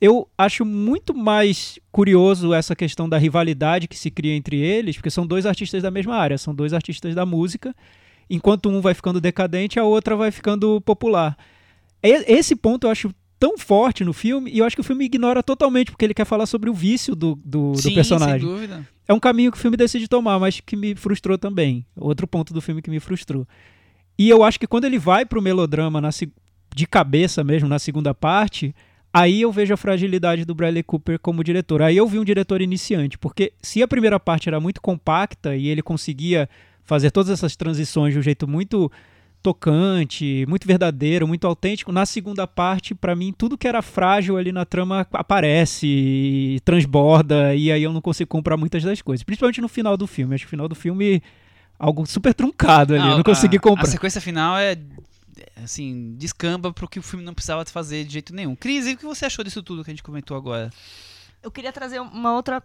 eu 0.00 0.28
acho 0.38 0.64
muito 0.64 1.12
mais 1.12 1.80
curioso 1.90 2.54
essa 2.54 2.76
questão 2.76 3.08
da 3.08 3.18
rivalidade 3.18 3.88
que 3.88 3.98
se 3.98 4.08
cria 4.08 4.36
entre 4.36 4.60
eles, 4.60 4.94
porque 4.94 5.10
são 5.10 5.26
dois 5.26 5.44
artistas 5.44 5.82
da 5.82 5.90
mesma 5.90 6.14
área, 6.14 6.38
são 6.38 6.54
dois 6.54 6.72
artistas 6.72 7.16
da 7.16 7.26
música. 7.26 7.74
Enquanto 8.30 8.68
um 8.68 8.80
vai 8.80 8.94
ficando 8.94 9.20
decadente, 9.20 9.76
a 9.76 9.82
outra 9.82 10.14
vai 10.14 10.30
ficando 10.30 10.80
popular. 10.82 11.36
Esse 12.00 12.54
ponto 12.54 12.86
eu 12.86 12.92
acho 12.92 13.12
tão 13.42 13.58
forte 13.58 14.04
no 14.04 14.12
filme, 14.12 14.52
e 14.52 14.58
eu 14.60 14.64
acho 14.64 14.76
que 14.76 14.80
o 14.80 14.84
filme 14.84 15.04
ignora 15.04 15.42
totalmente, 15.42 15.90
porque 15.90 16.04
ele 16.04 16.14
quer 16.14 16.24
falar 16.24 16.46
sobre 16.46 16.70
o 16.70 16.72
vício 16.72 17.16
do, 17.16 17.34
do, 17.44 17.72
do 17.72 17.82
Sim, 17.82 17.92
personagem. 17.92 18.38
sem 18.38 18.48
dúvida. 18.48 18.86
É 19.08 19.12
um 19.12 19.18
caminho 19.18 19.50
que 19.50 19.58
o 19.58 19.60
filme 19.60 19.76
decide 19.76 20.06
tomar, 20.06 20.38
mas 20.38 20.60
que 20.60 20.76
me 20.76 20.94
frustrou 20.94 21.36
também. 21.36 21.84
Outro 21.96 22.24
ponto 22.28 22.54
do 22.54 22.60
filme 22.60 22.80
que 22.80 22.88
me 22.88 23.00
frustrou. 23.00 23.44
E 24.16 24.30
eu 24.30 24.44
acho 24.44 24.60
que 24.60 24.66
quando 24.68 24.84
ele 24.84 24.96
vai 24.96 25.26
pro 25.26 25.42
melodrama 25.42 26.00
na 26.00 26.10
de 26.72 26.86
cabeça 26.86 27.42
mesmo, 27.42 27.68
na 27.68 27.80
segunda 27.80 28.14
parte, 28.14 28.72
aí 29.12 29.40
eu 29.40 29.50
vejo 29.50 29.74
a 29.74 29.76
fragilidade 29.76 30.44
do 30.44 30.54
Bradley 30.54 30.84
Cooper 30.84 31.18
como 31.18 31.42
diretor. 31.42 31.82
Aí 31.82 31.96
eu 31.96 32.06
vi 32.06 32.20
um 32.20 32.24
diretor 32.24 32.62
iniciante, 32.62 33.18
porque 33.18 33.54
se 33.60 33.82
a 33.82 33.88
primeira 33.88 34.20
parte 34.20 34.48
era 34.48 34.60
muito 34.60 34.80
compacta 34.80 35.56
e 35.56 35.66
ele 35.66 35.82
conseguia 35.82 36.48
fazer 36.84 37.10
todas 37.10 37.28
essas 37.32 37.56
transições 37.56 38.12
de 38.12 38.20
um 38.20 38.22
jeito 38.22 38.46
muito 38.46 38.88
tocante, 39.42 40.46
muito 40.48 40.66
verdadeiro, 40.66 41.26
muito 41.26 41.46
autêntico, 41.46 41.90
na 41.90 42.06
segunda 42.06 42.46
parte, 42.46 42.94
pra 42.94 43.16
mim, 43.16 43.34
tudo 43.36 43.58
que 43.58 43.66
era 43.66 43.82
frágil 43.82 44.36
ali 44.36 44.52
na 44.52 44.64
trama 44.64 45.06
aparece 45.12 45.86
e 45.86 46.60
transborda, 46.64 47.54
e 47.54 47.72
aí 47.72 47.82
eu 47.82 47.92
não 47.92 48.00
consigo 48.00 48.28
comprar 48.28 48.56
muitas 48.56 48.82
das 48.82 49.02
coisas. 49.02 49.24
Principalmente 49.24 49.60
no 49.60 49.68
final 49.68 49.96
do 49.96 50.06
filme. 50.06 50.34
Acho 50.34 50.44
que 50.44 50.48
o 50.48 50.50
final 50.50 50.68
do 50.68 50.74
filme 50.74 51.22
algo 51.78 52.06
super 52.06 52.32
truncado 52.32 52.94
ali. 52.94 53.08
eu 53.08 53.16
não 53.16 53.24
consegui 53.24 53.56
a, 53.56 53.60
comprar. 53.60 53.82
A 53.82 53.90
sequência 53.90 54.20
final 54.20 54.56
é 54.56 54.78
assim, 55.62 56.14
descamba 56.16 56.72
pro 56.72 56.88
que 56.88 56.98
o 56.98 57.02
filme 57.02 57.24
não 57.24 57.34
precisava 57.34 57.64
fazer 57.66 58.04
de 58.04 58.12
jeito 58.12 58.34
nenhum. 58.34 58.54
Cris, 58.54 58.86
e 58.86 58.92
o 58.92 58.96
que 58.96 59.04
você 59.04 59.26
achou 59.26 59.44
disso 59.44 59.62
tudo 59.62 59.82
que 59.82 59.90
a 59.90 59.92
gente 59.92 60.02
comentou 60.02 60.36
agora? 60.36 60.70
Eu 61.42 61.50
queria 61.50 61.72
trazer 61.72 62.00
uma 62.00 62.34
outra 62.34 62.62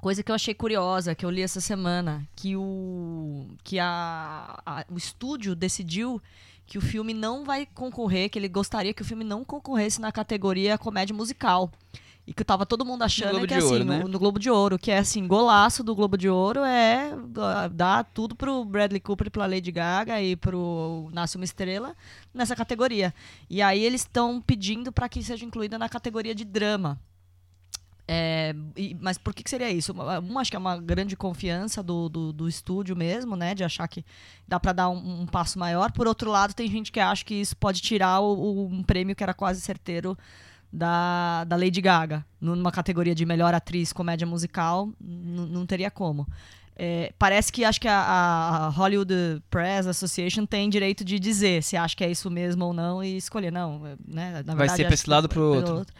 coisa 0.00 0.22
que 0.22 0.30
eu 0.30 0.34
achei 0.34 0.54
curiosa, 0.54 1.14
que 1.14 1.24
eu 1.24 1.30
li 1.30 1.42
essa 1.42 1.60
semana, 1.60 2.26
que 2.36 2.56
o 2.56 3.46
que 3.64 3.78
a, 3.78 4.60
a- 4.64 4.84
o 4.90 4.96
estúdio 4.96 5.54
decidiu 5.54 6.20
que 6.66 6.78
o 6.78 6.80
filme 6.80 7.12
não 7.12 7.44
vai 7.44 7.66
concorrer, 7.66 8.30
que 8.30 8.38
ele 8.38 8.48
gostaria 8.48 8.94
que 8.94 9.02
o 9.02 9.04
filme 9.04 9.24
não 9.24 9.44
concorresse 9.44 10.00
na 10.00 10.12
categoria 10.12 10.78
comédia 10.78 11.14
musical. 11.14 11.70
E 12.26 12.32
que 12.32 12.44
tava 12.44 12.64
todo 12.64 12.84
mundo 12.84 13.02
achando 13.02 13.44
que 13.48 13.54
assim, 13.54 13.72
Ouro, 13.72 13.84
né? 13.84 13.98
no, 14.00 14.08
no 14.08 14.18
Globo 14.18 14.38
de 14.38 14.48
Ouro, 14.48 14.78
que 14.78 14.90
é 14.92 14.98
assim, 14.98 15.26
golaço 15.26 15.82
do 15.82 15.96
Globo 15.96 16.16
de 16.16 16.28
Ouro 16.28 16.60
é 16.62 17.12
dar 17.72 18.04
tudo 18.04 18.36
pro 18.36 18.64
Bradley 18.64 19.00
Cooper 19.00 19.26
e 19.26 19.30
pra 19.30 19.46
Lady 19.46 19.72
Gaga 19.72 20.22
e 20.22 20.36
pro 20.36 21.08
Nasce 21.12 21.34
uma 21.36 21.44
Estrela 21.44 21.96
nessa 22.32 22.54
categoria. 22.54 23.12
E 23.48 23.60
aí 23.60 23.82
eles 23.82 24.02
estão 24.02 24.40
pedindo 24.40 24.92
para 24.92 25.08
que 25.08 25.24
seja 25.24 25.44
incluída 25.44 25.76
na 25.76 25.88
categoria 25.88 26.32
de 26.34 26.44
drama. 26.44 27.00
É, 28.12 28.52
e- 28.76 28.96
mas 29.00 29.16
por 29.18 29.32
que, 29.32 29.40
que 29.44 29.48
seria 29.50 29.70
isso? 29.70 29.92
Um, 29.92 30.36
acho 30.40 30.50
que 30.50 30.56
é 30.56 30.58
uma 30.58 30.76
grande 30.78 31.16
confiança 31.16 31.80
do, 31.80 32.08
do, 32.08 32.32
do 32.32 32.48
estúdio 32.48 32.96
mesmo, 32.96 33.36
né? 33.36 33.54
De 33.54 33.62
achar 33.62 33.86
que 33.86 34.04
dá 34.48 34.58
para 34.58 34.72
dar 34.72 34.88
um, 34.88 35.20
um 35.22 35.26
passo 35.26 35.60
maior. 35.60 35.92
Por 35.92 36.08
outro 36.08 36.28
lado, 36.28 36.52
tem 36.52 36.68
gente 36.68 36.90
que 36.90 36.98
acha 36.98 37.24
que 37.24 37.34
isso 37.34 37.56
pode 37.56 37.80
tirar 37.80 38.18
o, 38.18 38.32
o- 38.36 38.66
um 38.66 38.82
prêmio 38.82 39.14
que 39.14 39.22
era 39.22 39.32
quase 39.32 39.60
certeiro 39.60 40.18
da, 40.72 41.44
da 41.44 41.54
Lady 41.54 41.80
Gaga. 41.80 42.24
Numa 42.40 42.72
categoria 42.72 43.14
de 43.14 43.24
melhor 43.24 43.54
atriz 43.54 43.92
comédia 43.92 44.26
musical, 44.26 44.88
não 45.00 45.64
teria 45.64 45.88
como. 45.90 46.26
É, 46.74 47.12
parece 47.16 47.52
que 47.52 47.62
acho 47.64 47.80
que 47.80 47.86
a, 47.86 47.94
a 48.00 48.68
Hollywood 48.70 49.12
Press 49.50 49.86
Association 49.86 50.46
tem 50.46 50.68
direito 50.68 51.04
de 51.04 51.18
dizer 51.20 51.62
se 51.62 51.76
acha 51.76 51.94
que 51.94 52.02
é 52.02 52.10
isso 52.10 52.28
mesmo 52.30 52.64
ou 52.64 52.72
não 52.72 53.04
e 53.04 53.16
escolher. 53.18 53.52
Não, 53.52 53.86
é, 53.86 53.94
né? 54.04 54.42
Na 54.44 54.54
Vai 54.54 54.66
verdade, 54.66 54.76
ser 54.78 54.82
pra 54.84 54.94
acho 54.94 54.94
esse 54.94 55.10
lado 55.10 55.24
ou 55.26 55.30
é 55.30 55.34
pro 55.34 55.62
pelo 55.64 55.78
outro. 55.78 55.94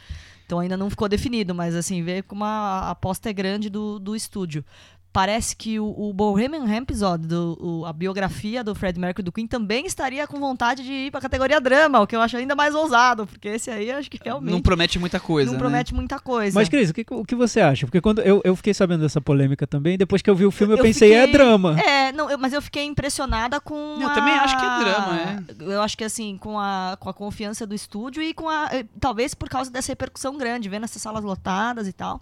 Então 0.50 0.58
ainda 0.58 0.76
não 0.76 0.90
ficou 0.90 1.08
definido, 1.08 1.54
mas 1.54 1.76
assim, 1.76 2.02
vê 2.02 2.22
como 2.22 2.42
a 2.42 2.90
aposta 2.90 3.30
é 3.30 3.32
grande 3.32 3.70
do, 3.70 4.00
do 4.00 4.16
estúdio. 4.16 4.64
Parece 5.12 5.56
que 5.56 5.80
o, 5.80 5.86
o 5.86 6.12
Bohemian 6.12 6.64
Rhapsody, 6.66 7.26
do, 7.26 7.58
o- 7.60 7.84
a 7.84 7.92
biografia 7.92 8.62
do 8.62 8.76
Fred 8.76 8.96
Mercury 8.98 9.24
do 9.24 9.32
Queen, 9.32 9.44
também 9.46 9.84
estaria 9.84 10.24
com 10.24 10.38
vontade 10.38 10.84
de 10.84 10.92
ir 10.92 11.10
pra 11.10 11.20
categoria 11.20 11.60
drama, 11.60 11.98
o 12.00 12.06
que 12.06 12.14
eu 12.14 12.20
acho 12.20 12.36
ainda 12.36 12.54
mais 12.54 12.76
ousado, 12.76 13.26
porque 13.26 13.48
esse 13.48 13.70
aí 13.72 13.90
acho 13.90 14.08
que 14.08 14.20
realmente 14.22 14.52
Não 14.52 14.62
promete 14.62 15.00
muita 15.00 15.18
coisa, 15.18 15.46
não 15.50 15.54
né? 15.54 15.58
promete 15.58 15.92
muita 15.92 16.20
coisa. 16.20 16.54
Mas, 16.56 16.68
Cris, 16.68 16.90
o 16.90 16.94
que, 16.94 17.04
o 17.10 17.24
que 17.24 17.34
você 17.34 17.60
acha? 17.60 17.86
Porque 17.86 18.00
quando 18.00 18.20
eu, 18.20 18.40
eu 18.44 18.54
fiquei 18.54 18.72
sabendo 18.72 19.00
dessa 19.00 19.20
polêmica 19.20 19.66
também, 19.66 19.98
depois 19.98 20.22
que 20.22 20.30
eu 20.30 20.34
vi 20.36 20.46
o 20.46 20.50
filme, 20.52 20.74
eu, 20.74 20.78
Eu 20.78 20.82
pensei, 20.84 21.12
é 21.12 21.22
fiquei- 21.26 21.32
drama. 21.32 21.80
É, 21.80 22.12
não, 22.12 22.30
eu- 22.30 22.38
mas 22.38 22.52
eu 22.52 22.62
fiquei 22.62 22.84
impressionada 22.84 23.60
com. 23.60 23.98
Eu 24.00 24.06
a- 24.08 24.14
também 24.14 24.34
acho 24.34 24.56
que 24.56 24.64
é 24.64 24.78
drama, 24.78 25.18
é. 25.18 25.72
Eu 25.74 25.82
acho 25.82 25.98
que 25.98 26.04
assim, 26.04 26.36
com 26.38 26.56
a, 26.56 26.96
com 27.00 27.08
a 27.08 27.14
confiança 27.14 27.66
do 27.66 27.74
estúdio 27.74 28.22
e 28.22 28.32
com 28.32 28.48
a. 28.48 28.68
eh, 28.70 28.84
Talvez 29.00 29.34
por 29.34 29.48
causa 29.48 29.70
dessa 29.72 29.90
repercussão 29.90 30.38
grande, 30.38 30.68
vendo 30.68 30.84
essas 30.84 31.02
salas 31.02 31.24
lotadas 31.24 31.88
e 31.88 31.92
tal. 31.92 32.20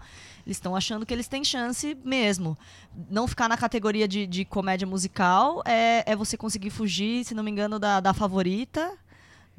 Eles 0.49 0.57
estão 0.57 0.75
achando 0.75 1.05
que 1.05 1.13
eles 1.13 1.29
têm 1.29 1.45
chance 1.45 1.95
mesmo. 2.03 2.57
Não 3.11 3.29
ficar 3.29 3.51
na 3.51 3.57
categoria 3.59 4.09
de, 4.09 4.27
de 4.27 4.47
comédia 4.47 4.87
musical 4.87 5.63
é, 5.67 6.03
é 6.11 6.17
você 6.17 6.39
conseguir 6.39 6.71
fugir, 6.71 7.23
se 7.23 7.35
não 7.35 7.43
me 7.45 7.51
engano, 7.51 7.79
da, 7.79 8.01
da 8.01 8.15
favorita. 8.15 8.91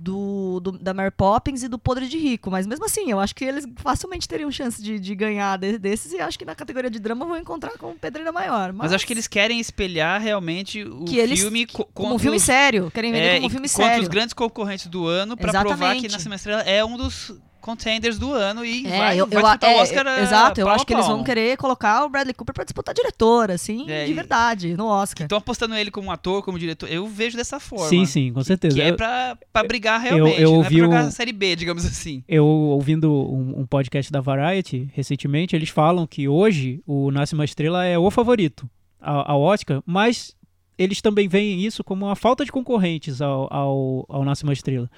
Do, 0.02 0.62
do- 0.62 0.72
da 0.80 0.94
Mary 0.94 1.12
Poppins 1.12 1.62
e 1.62 1.68
do 1.68 1.78
Podre 1.78 2.08
de 2.08 2.18
Rico. 2.18 2.50
Mas 2.50 2.66
mesmo 2.66 2.86
assim, 2.86 3.12
eu 3.12 3.20
acho 3.20 3.36
que 3.36 3.44
eles 3.44 3.68
facilmente 3.76 4.30
teriam 4.30 4.50
chance 4.50 4.82
de, 4.82 4.98
de 4.98 5.14
ganhar 5.14 5.58
de- 5.58 5.78
desses 5.78 6.14
e 6.14 6.22
acho 6.22 6.40
que 6.40 6.46
na 6.46 6.56
categoria 6.56 6.90
de 6.90 7.00
drama 7.00 7.26
vão 7.26 7.36
encontrar 7.38 7.78
com 7.78 7.94
pedreira 7.98 8.32
maior. 8.32 8.72
Mas 8.72 8.94
acho 8.94 9.06
que 9.06 9.12
eles 9.12 9.28
querem 9.28 9.60
espelhar 9.60 10.22
realmente 10.22 10.84
o 10.86 11.04
Que 11.04 11.18
eles- 11.18 11.42
filme 11.42 11.66
co- 11.66 11.84
Como 11.84 11.92
contra 12.12 12.16
um 12.16 12.18
filme 12.20 12.38
os- 12.38 12.44
sério. 12.44 12.90
Querem 12.92 13.12
vender 13.12 13.26
é, 13.26 13.34
como 13.36 13.48
um 13.48 13.50
filme 13.50 13.68
contra 13.68 13.86
sério. 13.88 14.02
os 14.04 14.08
grandes 14.08 14.34
concorrentes 14.34 14.88
do 14.88 15.06
ano 15.06 15.36
pra 15.36 15.52
provar 15.62 15.96
que 15.98 16.08
uma 16.26 16.36
Estrela 16.36 16.62
é 16.62 16.84
um 16.86 16.96
dos 16.96 17.34
contenders 17.62 18.18
do 18.18 18.34
ano 18.34 18.66
e 18.66 18.86
É, 18.88 18.98
vai, 18.98 19.20
eu, 19.20 19.28
vai 19.28 19.38
eu, 19.38 19.42
disputar 19.44 19.70
é, 19.72 19.76
o 19.76 19.82
Oscar 19.82 20.08
é, 20.08 20.22
Exato, 20.22 20.62
eu 20.62 20.70
acho 20.70 20.86
que 20.86 20.94
eles 20.94 21.06
vão 21.06 21.24
querer 21.24 21.58
colocar 21.58 22.06
o 22.06 22.10
Bradley 22.10 22.34
Cooper 22.34 22.54
pra 22.54 22.64
disputar 22.64 22.94
diretor, 22.96 23.52
assim, 23.52 23.90
É, 23.90 24.06
de 24.06 24.14
verdade, 24.14 24.76
no 24.76 24.86
Oscar. 24.88 25.26
Estão 25.26 25.38
apostando 25.38 25.76
ele 25.76 25.92
como 25.92 26.12
ator, 26.12 26.44
como 26.44 26.58
diretor. 26.58 26.90
Eu 26.90 27.08
vejo 27.08 27.38
dessa 27.38 27.60
forma. 27.60 27.88
Sim, 27.88 28.06
sim, 28.06 28.32
com 28.34 28.44
certeza. 28.44 28.76
Que 28.76 28.82
é 28.82 28.90
Eu- 28.92 28.96
pra, 28.96 29.38
pra 29.54 29.64
brigar 29.64 30.00
realmente, 30.02 30.42
eu 30.42 30.52
não 30.54 30.62
é 30.62 30.68
pra 30.68 30.78
jogar 30.78 31.04
um- 31.04 31.08
a 31.08 31.12
série 31.12 31.34
B, 31.34 31.56
digamos 31.56 31.86
assim. 31.86 32.24
Eu 32.28 32.46
ouvindo 32.46 33.12
um, 33.12 33.62
um 33.62 33.66
podcast 33.66 34.12
da 34.12 34.22
Variety 34.22 34.90
recentemente, 34.94 35.56
eles 35.56 35.70
falam 35.70 36.08
que 36.08 36.28
hoje 36.28 36.82
o 36.88 37.12
Nasce 37.12 37.34
uma 37.34 37.46
Estrela 37.46 37.86
é 37.86 37.98
o 37.98 38.10
favorito 38.10 38.70
ao, 39.02 39.32
ao 39.32 39.42
Oscar, 39.42 39.82
mas 39.86 40.36
eles 40.78 41.02
também 41.02 41.28
veem 41.28 41.66
isso 41.66 41.84
como 41.84 42.06
uma 42.06 42.16
falta 42.16 42.46
de 42.46 42.52
concorrentes 42.52 43.22
ao, 43.22 43.48
ao, 43.54 44.06
ao 44.08 44.24
Nasce 44.24 44.44
uma 44.44 44.54
Estrela. 44.54 44.90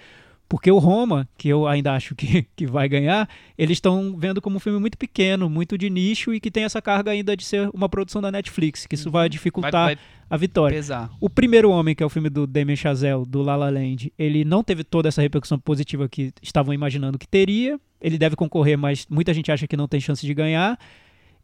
Porque 0.51 0.69
o 0.69 0.79
Roma, 0.79 1.29
que 1.37 1.47
eu 1.47 1.65
ainda 1.65 1.93
acho 1.93 2.13
que, 2.13 2.43
que 2.57 2.67
vai 2.67 2.89
ganhar, 2.89 3.29
eles 3.57 3.77
estão 3.77 4.17
vendo 4.17 4.41
como 4.41 4.57
um 4.57 4.59
filme 4.59 4.81
muito 4.81 4.97
pequeno, 4.97 5.49
muito 5.49 5.77
de 5.77 5.89
nicho 5.89 6.33
e 6.33 6.41
que 6.41 6.51
tem 6.51 6.65
essa 6.65 6.81
carga 6.81 7.09
ainda 7.09 7.37
de 7.37 7.45
ser 7.45 7.69
uma 7.73 7.87
produção 7.87 8.21
da 8.21 8.29
Netflix, 8.29 8.85
que 8.85 8.95
isso 8.95 9.09
vai 9.09 9.21
Vai, 9.21 9.29
dificultar 9.29 9.85
vai 9.85 9.97
a 10.29 10.35
vitória. 10.35 10.75
pesar. 10.75 11.09
O 11.21 11.29
Primeiro 11.29 11.69
Homem, 11.69 11.95
que 11.95 12.03
é 12.03 12.05
o 12.05 12.09
filme 12.09 12.29
do 12.29 12.45
Damien 12.45 12.75
Chazelle, 12.75 13.25
do 13.25 13.41
La 13.41 13.55
La 13.55 13.69
Land, 13.69 14.11
ele 14.19 14.43
não 14.43 14.61
teve 14.61 14.83
toda 14.83 15.07
essa 15.07 15.21
repercussão 15.21 15.57
positiva 15.57 16.09
que 16.09 16.33
estavam 16.41 16.73
imaginando 16.73 17.17
que 17.17 17.27
teria. 17.27 17.79
Ele 18.01 18.17
deve 18.17 18.35
concorrer, 18.35 18.77
mas 18.77 19.07
muita 19.09 19.33
gente 19.33 19.53
acha 19.53 19.65
que 19.67 19.77
não 19.77 19.87
tem 19.87 20.01
chance 20.01 20.25
de 20.25 20.33
ganhar. 20.33 20.77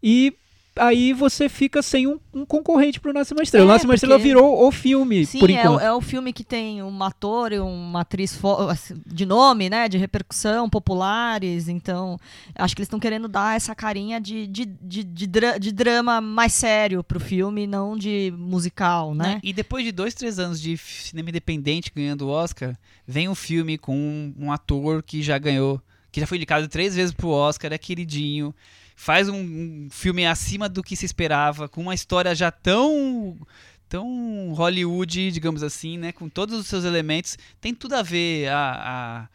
E 0.03 0.33
aí 0.79 1.13
você 1.13 1.47
fica 1.49 1.81
sem 1.81 2.07
um, 2.07 2.19
um 2.33 2.45
concorrente 2.45 2.99
pro 2.99 3.13
Nasce 3.13 3.33
uma 3.33 3.43
Estrela. 3.43 3.65
É, 3.65 3.67
o 3.67 3.71
Nasce 3.71 3.85
uma 3.85 3.93
Estrela 3.95 4.15
porque- 4.15 4.27
virou 4.27 4.67
o 4.67 4.71
filme, 4.71 5.25
Sim, 5.25 5.39
por 5.39 5.49
é, 5.49 5.53
o, 5.53 5.57
enquanto. 5.59 5.81
é 5.81 5.93
o 5.93 6.01
filme 6.01 6.31
que 6.33 6.43
tem 6.43 6.81
um 6.83 7.03
ator 7.03 7.51
e 7.51 7.59
uma 7.59 8.01
atriz 8.01 8.39
assim, 8.69 9.01
de 9.05 9.25
nome, 9.25 9.69
né? 9.69 9.87
De 9.89 9.97
repercussão, 9.97 10.69
populares. 10.69 11.67
Então, 11.67 12.19
acho 12.55 12.75
que 12.75 12.81
eles 12.81 12.87
estão 12.87 12.99
querendo 12.99 13.27
dar 13.27 13.55
essa 13.55 13.73
carinha 13.75 14.19
de, 14.19 14.47
de, 14.47 14.65
de, 14.65 15.03
de, 15.03 15.27
dra- 15.27 15.57
de 15.57 15.71
drama 15.71 16.21
mais 16.21 16.53
sério 16.53 17.03
pro 17.03 17.19
filme, 17.19 17.67
não 17.67 17.97
de 17.97 18.33
musical, 18.37 19.13
né? 19.13 19.39
E 19.43 19.53
depois 19.53 19.83
de 19.85 19.91
dois, 19.91 20.13
três 20.13 20.39
anos 20.39 20.59
de 20.61 20.77
cinema 20.77 21.29
independente 21.29 21.91
ganhando 21.95 22.27
o 22.27 22.29
Oscar, 22.29 22.75
vem 23.07 23.27
um 23.29 23.35
filme 23.35 23.77
com 23.77 23.95
um, 23.95 24.33
um 24.39 24.51
ator 24.51 25.01
que 25.03 25.21
já 25.21 25.37
ganhou, 25.37 25.81
que 26.11 26.19
já 26.19 26.27
foi 26.27 26.37
indicado 26.37 26.67
três 26.67 26.95
vezes 26.95 27.13
pro 27.13 27.29
Oscar, 27.29 27.71
é 27.71 27.77
queridinho, 27.77 28.53
faz 28.97 29.29
um, 29.29 29.37
um 29.37 29.87
filme 29.91 30.25
acima 30.25 30.67
do 30.67 30.81
que 30.81 30.95
se 30.95 31.05
esperava, 31.05 31.69
com 31.69 31.81
uma 31.81 31.93
história 31.93 32.33
já 32.35 32.51
tão 32.51 33.37
tão 33.87 34.51
Hollywood, 34.53 35.31
digamos 35.31 35.63
assim, 35.63 35.97
né, 35.97 36.11
com 36.11 36.27
todos 36.27 36.59
os 36.59 36.67
seus 36.67 36.83
elementos, 36.83 37.37
tem 37.61 37.73
tudo 37.73 37.93
a 37.93 38.01
ver 38.01 38.49
a, 38.49 39.29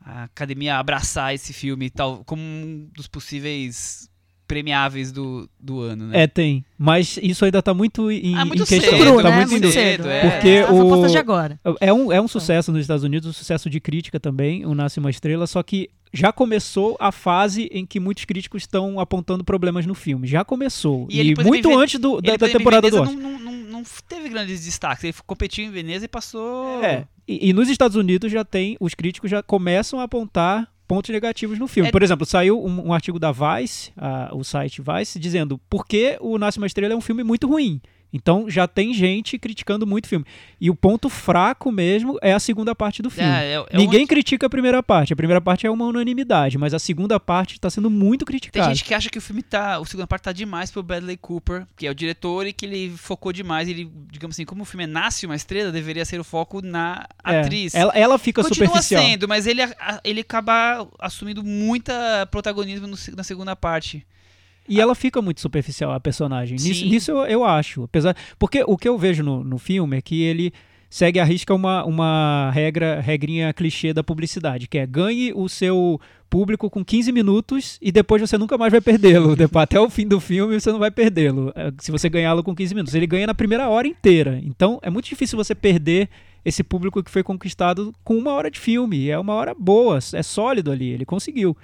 a, 0.00 0.10
a 0.10 0.22
academia 0.24 0.78
abraçar 0.78 1.34
esse 1.34 1.52
filme 1.52 1.90
tal 1.90 2.24
como 2.24 2.40
um 2.40 2.88
dos 2.94 3.06
possíveis 3.06 4.08
premiáveis 4.48 5.12
do, 5.12 5.48
do 5.60 5.80
ano, 5.80 6.06
né? 6.08 6.22
É, 6.22 6.26
tem. 6.26 6.64
Mas 6.76 7.18
isso 7.22 7.44
ainda 7.44 7.62
tá 7.62 7.72
muito 7.72 8.10
em, 8.10 8.34
Ah, 8.34 8.44
muito 8.44 8.62
em 8.62 8.66
questão. 8.66 8.98
cedo, 8.98 9.22
tá 9.22 9.30
né? 9.30 9.36
muito 9.36 9.50
Muito 9.50 9.66
em- 9.68 9.70
cedo. 9.72 10.08
é. 10.08 10.30
Porque 10.30 10.48
As 10.66 10.70
o- 10.70 10.80
apostas 10.86 11.12
de 11.12 11.18
agora. 11.18 11.60
É 11.80 11.92
um, 11.92 12.10
é 12.12 12.20
um 12.20 12.26
sucesso 12.26 12.72
nos 12.72 12.80
Estados 12.80 13.04
Unidos, 13.04 13.28
um 13.28 13.32
sucesso 13.32 13.68
de 13.70 13.78
crítica 13.78 14.18
também, 14.18 14.64
o 14.66 14.74
Nasce 14.74 14.98
uma 14.98 15.10
Estrela, 15.10 15.46
só 15.46 15.62
que 15.62 15.88
já 16.12 16.32
começou 16.32 16.96
a 16.98 17.12
fase 17.12 17.68
em 17.70 17.84
que 17.84 18.00
muitos 18.00 18.24
críticos 18.24 18.62
estão 18.62 18.98
apontando 18.98 19.44
problemas 19.44 19.84
no 19.84 19.94
filme. 19.94 20.26
Já 20.26 20.42
começou. 20.42 21.06
E 21.10 21.20
E, 21.20 21.34
muito 21.44 21.68
em 21.68 21.72
Ven- 21.72 21.76
antes 21.82 22.00
do, 22.00 22.20
da, 22.22 22.36
da 22.36 22.48
temporada 22.48 22.90
do 22.90 23.02
Oscar. 23.02 23.14
não, 23.16 23.38
não, 23.38 23.38
não, 23.38 23.52
não 23.52 23.82
teve 24.08 24.30
grandes 24.30 24.64
destaques. 24.64 25.04
Ele 25.04 25.14
competiu 25.26 25.66
em 25.66 25.70
Veneza 25.70 26.06
e 26.06 26.08
passou. 26.08 26.82
É. 26.82 27.04
E, 27.28 27.50
e 27.50 27.52
nos 27.52 27.68
Estados 27.68 27.94
Unidos 27.94 28.32
já 28.32 28.42
tem, 28.42 28.74
os 28.80 28.94
críticos 28.94 29.30
já 29.30 29.42
começam 29.42 30.00
a 30.00 30.04
apontar 30.04 30.66
pontos 30.88 31.10
negativos 31.10 31.58
no 31.58 31.68
filme. 31.68 31.90
É- 31.90 31.92
Por 31.92 32.02
exemplo, 32.02 32.24
saiu 32.26 32.58
um, 32.64 32.88
um 32.88 32.92
artigo 32.92 33.18
da 33.18 33.30
Vice, 33.30 33.92
a- 33.96 34.30
o 34.32 34.42
site 34.42 34.82
Vice, 34.82 35.18
dizendo 35.20 35.60
por 35.70 35.86
que 35.86 36.16
o 36.20 36.38
Nasce 36.38 36.58
uma 36.58 36.66
Estrela 36.66 36.94
é 36.94 36.96
um 36.96 37.00
filme 37.00 37.22
muito 37.22 37.46
ruim. 37.46 37.80
Então 38.12 38.48
já 38.48 38.66
tem 38.66 38.94
gente 38.94 39.38
criticando 39.38 39.86
muito 39.86 40.06
o 40.06 40.08
filme. 40.08 40.24
E 40.60 40.70
o 40.70 40.74
ponto 40.74 41.08
fraco 41.10 41.70
mesmo 41.70 42.18
é 42.22 42.32
a 42.32 42.38
segunda 42.40 42.74
parte 42.74 43.02
do 43.02 43.10
filme. 43.10 43.28
É, 43.30 43.52
é- 43.54 43.66
é 43.70 43.76
Ninguém 43.76 44.00
onde- 44.00 44.08
critica 44.08 44.46
a 44.46 44.50
primeira 44.50 44.82
parte. 44.82 45.12
A 45.12 45.16
primeira 45.16 45.40
parte 45.40 45.66
é 45.66 45.70
uma 45.70 45.84
unanimidade, 45.84 46.56
mas 46.56 46.72
a 46.72 46.78
segunda 46.78 47.20
parte 47.20 47.54
está 47.54 47.68
sendo 47.68 47.90
muito 47.90 48.24
Tem 48.24 48.32
criticada. 48.32 48.68
gente 48.74 48.84
que 48.84 48.94
acha 48.94 49.10
que 49.10 49.18
o 49.18 49.20
filme 49.20 49.42
tá. 49.42 49.78
O 49.78 49.84
segunda 49.84 50.06
parte 50.06 50.22
tá 50.22 50.32
demais 50.32 50.70
pro 50.70 50.82
Bradley 50.82 51.16
Cooper, 51.18 51.66
que 51.76 51.86
é 51.86 51.90
o 51.90 51.94
diretor, 51.94 52.46
e 52.46 52.52
que 52.52 52.64
ele 52.64 52.90
focou 52.96 53.32
demais. 53.32 53.68
Ele, 53.68 53.90
digamos 54.10 54.34
assim, 54.36 54.46
como 54.46 54.62
o 54.62 54.64
filme 54.64 54.84
é 54.84 54.86
Nasce 54.86 55.26
uma 55.26 55.36
Estrela, 55.36 55.70
deveria 55.70 56.04
ser 56.06 56.18
o 56.18 56.24
foco 56.24 56.62
na 56.62 57.06
É, 57.24 57.40
atriz. 57.40 57.74
Ela, 57.74 57.92
ela 57.94 58.18
fica 58.18 58.42
Continua 58.42 58.68
superficial. 58.68 59.02
sendo, 59.02 59.28
mas 59.28 59.46
ele, 59.46 59.60
ele 60.02 60.20
acaba 60.22 60.88
assumindo 60.98 61.44
muita 61.44 62.26
protagonismo 62.30 62.86
no 62.86 62.96
na 63.14 63.22
segunda 63.22 63.54
parte. 63.54 64.06
E 64.68 64.80
ela 64.80 64.94
fica 64.94 65.22
muito 65.22 65.40
superficial, 65.40 65.92
a 65.92 66.00
personagem. 66.00 66.58
Nisso, 66.58 66.84
nisso 66.84 67.10
eu, 67.10 67.18
eu 67.24 67.44
acho. 67.44 67.84
Apesar, 67.84 68.14
porque 68.38 68.62
o 68.66 68.76
que 68.76 68.88
eu 68.88 68.98
vejo 68.98 69.22
no, 69.22 69.42
no 69.42 69.58
filme 69.58 69.96
é 69.96 70.02
que 70.02 70.22
ele 70.22 70.52
segue 70.90 71.20
a 71.20 71.24
risca 71.24 71.54
uma, 71.54 71.84
uma 71.84 72.50
regra, 72.52 73.00
regrinha 73.00 73.52
clichê 73.52 73.92
da 73.92 74.02
publicidade, 74.02 74.66
que 74.66 74.78
é 74.78 74.86
ganhe 74.86 75.32
o 75.34 75.48
seu 75.48 76.00
público 76.30 76.68
com 76.68 76.84
15 76.84 77.10
minutos 77.12 77.78
e 77.80 77.90
depois 77.90 78.20
você 78.20 78.36
nunca 78.36 78.58
mais 78.58 78.70
vai 78.70 78.80
perdê-lo. 78.80 79.34
Até 79.54 79.80
o 79.80 79.90
fim 79.90 80.06
do 80.06 80.20
filme 80.20 80.58
você 80.58 80.70
não 80.70 80.78
vai 80.78 80.90
perdê-lo. 80.90 81.52
é, 81.54 81.72
Se 81.78 81.90
você 81.90 82.08
ganhá-lo 82.08 82.42
com 82.42 82.54
15 82.54 82.74
minutos. 82.74 82.94
Ele 82.94 83.06
ganha 83.06 83.26
na 83.26 83.34
primeira 83.34 83.68
hora 83.68 83.86
inteira. 83.86 84.40
Então 84.42 84.78
é 84.82 84.90
muito 84.90 85.08
difícil 85.08 85.36
você 85.36 85.54
perder 85.54 86.08
esse 86.44 86.62
público 86.62 87.02
que 87.02 87.10
foi 87.10 87.22
conquistado 87.22 87.94
com 88.04 88.16
uma 88.16 88.32
hora 88.32 88.50
de 88.50 88.58
filme. 88.58 89.08
É 89.08 89.18
uma 89.18 89.34
hora 89.34 89.54
boa, 89.54 89.98
é 90.12 90.22
sólido 90.22 90.70
ali. 90.70 90.90
Ele 90.90 91.04
conseguiu. 91.04 91.56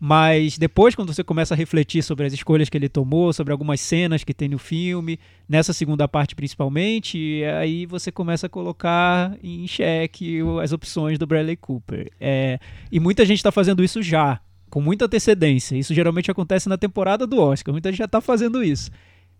Mas 0.00 0.56
depois, 0.56 0.94
quando 0.94 1.12
você 1.12 1.24
começa 1.24 1.54
a 1.54 1.56
refletir 1.56 2.02
sobre 2.04 2.26
as 2.26 2.32
escolhas 2.32 2.68
que 2.68 2.76
ele 2.76 2.88
tomou, 2.88 3.32
sobre 3.32 3.52
algumas 3.52 3.80
cenas 3.80 4.22
que 4.22 4.32
tem 4.32 4.48
no 4.48 4.58
filme, 4.58 5.18
nessa 5.48 5.72
segunda 5.72 6.06
parte 6.06 6.36
principalmente, 6.36 7.42
aí 7.58 7.84
você 7.84 8.12
começa 8.12 8.46
a 8.46 8.50
colocar 8.50 9.36
em 9.42 9.66
xeque 9.66 10.38
as 10.62 10.72
opções 10.72 11.18
do 11.18 11.26
Bradley 11.26 11.56
Cooper. 11.56 12.12
É, 12.20 12.60
e 12.92 13.00
muita 13.00 13.26
gente 13.26 13.38
está 13.38 13.50
fazendo 13.50 13.82
isso 13.82 14.00
já, 14.00 14.40
com 14.70 14.80
muita 14.80 15.06
antecedência. 15.06 15.76
Isso 15.76 15.92
geralmente 15.92 16.30
acontece 16.30 16.68
na 16.68 16.78
temporada 16.78 17.26
do 17.26 17.40
Oscar. 17.40 17.72
Muita 17.72 17.90
gente 17.90 17.98
já 17.98 18.04
está 18.04 18.20
fazendo 18.20 18.62
isso. 18.62 18.92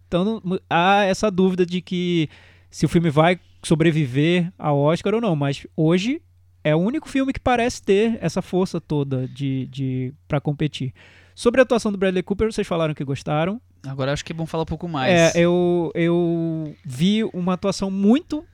Então 0.09 0.43
há 0.69 1.05
essa 1.05 1.31
dúvida 1.31 1.65
de 1.65 1.81
que 1.81 2.29
se 2.69 2.85
o 2.85 2.89
filme 2.89 3.11
vai 3.11 3.39
sobreviver 3.63 4.53
ao 4.59 4.77
Oscar 4.77 5.15
ou 5.15 5.21
não. 5.21 5.37
Mas 5.37 5.67
hoje 5.77 6.21
é 6.63 6.75
o 6.75 6.79
único 6.79 7.09
filme 7.09 7.33
que 7.33 7.41
parece 7.41 7.83
ter 7.83 8.19
essa 8.21 8.43
força 8.43 8.81
toda 8.81 9.29
de, 9.29 9.67
de 9.67 10.15
para 10.27 10.41
competir. 10.41 10.93
Sobre 11.35 11.61
a 11.61 11.63
atuação 11.63 11.93
do 11.93 11.99
Bradley 11.99 12.23
Cooper, 12.23 12.53
vocês 12.53 12.67
falaram 12.67 12.95
que 12.95 13.05
gostaram. 13.05 13.61
Agora 13.87 14.13
acho 14.13 14.25
que 14.25 14.33
é 14.33 14.35
bom 14.35 14.47
falar 14.47 14.65
um 14.65 14.67
pouco 14.67 14.89
mais. 14.89 15.13
É, 15.13 15.41
eu, 15.41 15.93
eu 15.95 16.75
vi 16.85 17.23
uma 17.33 17.55
atuação 17.55 17.91
muito 17.91 18.45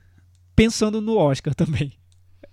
pensando 0.55 1.01
no 1.01 1.17
Oscar 1.17 1.53
também. 1.55 1.93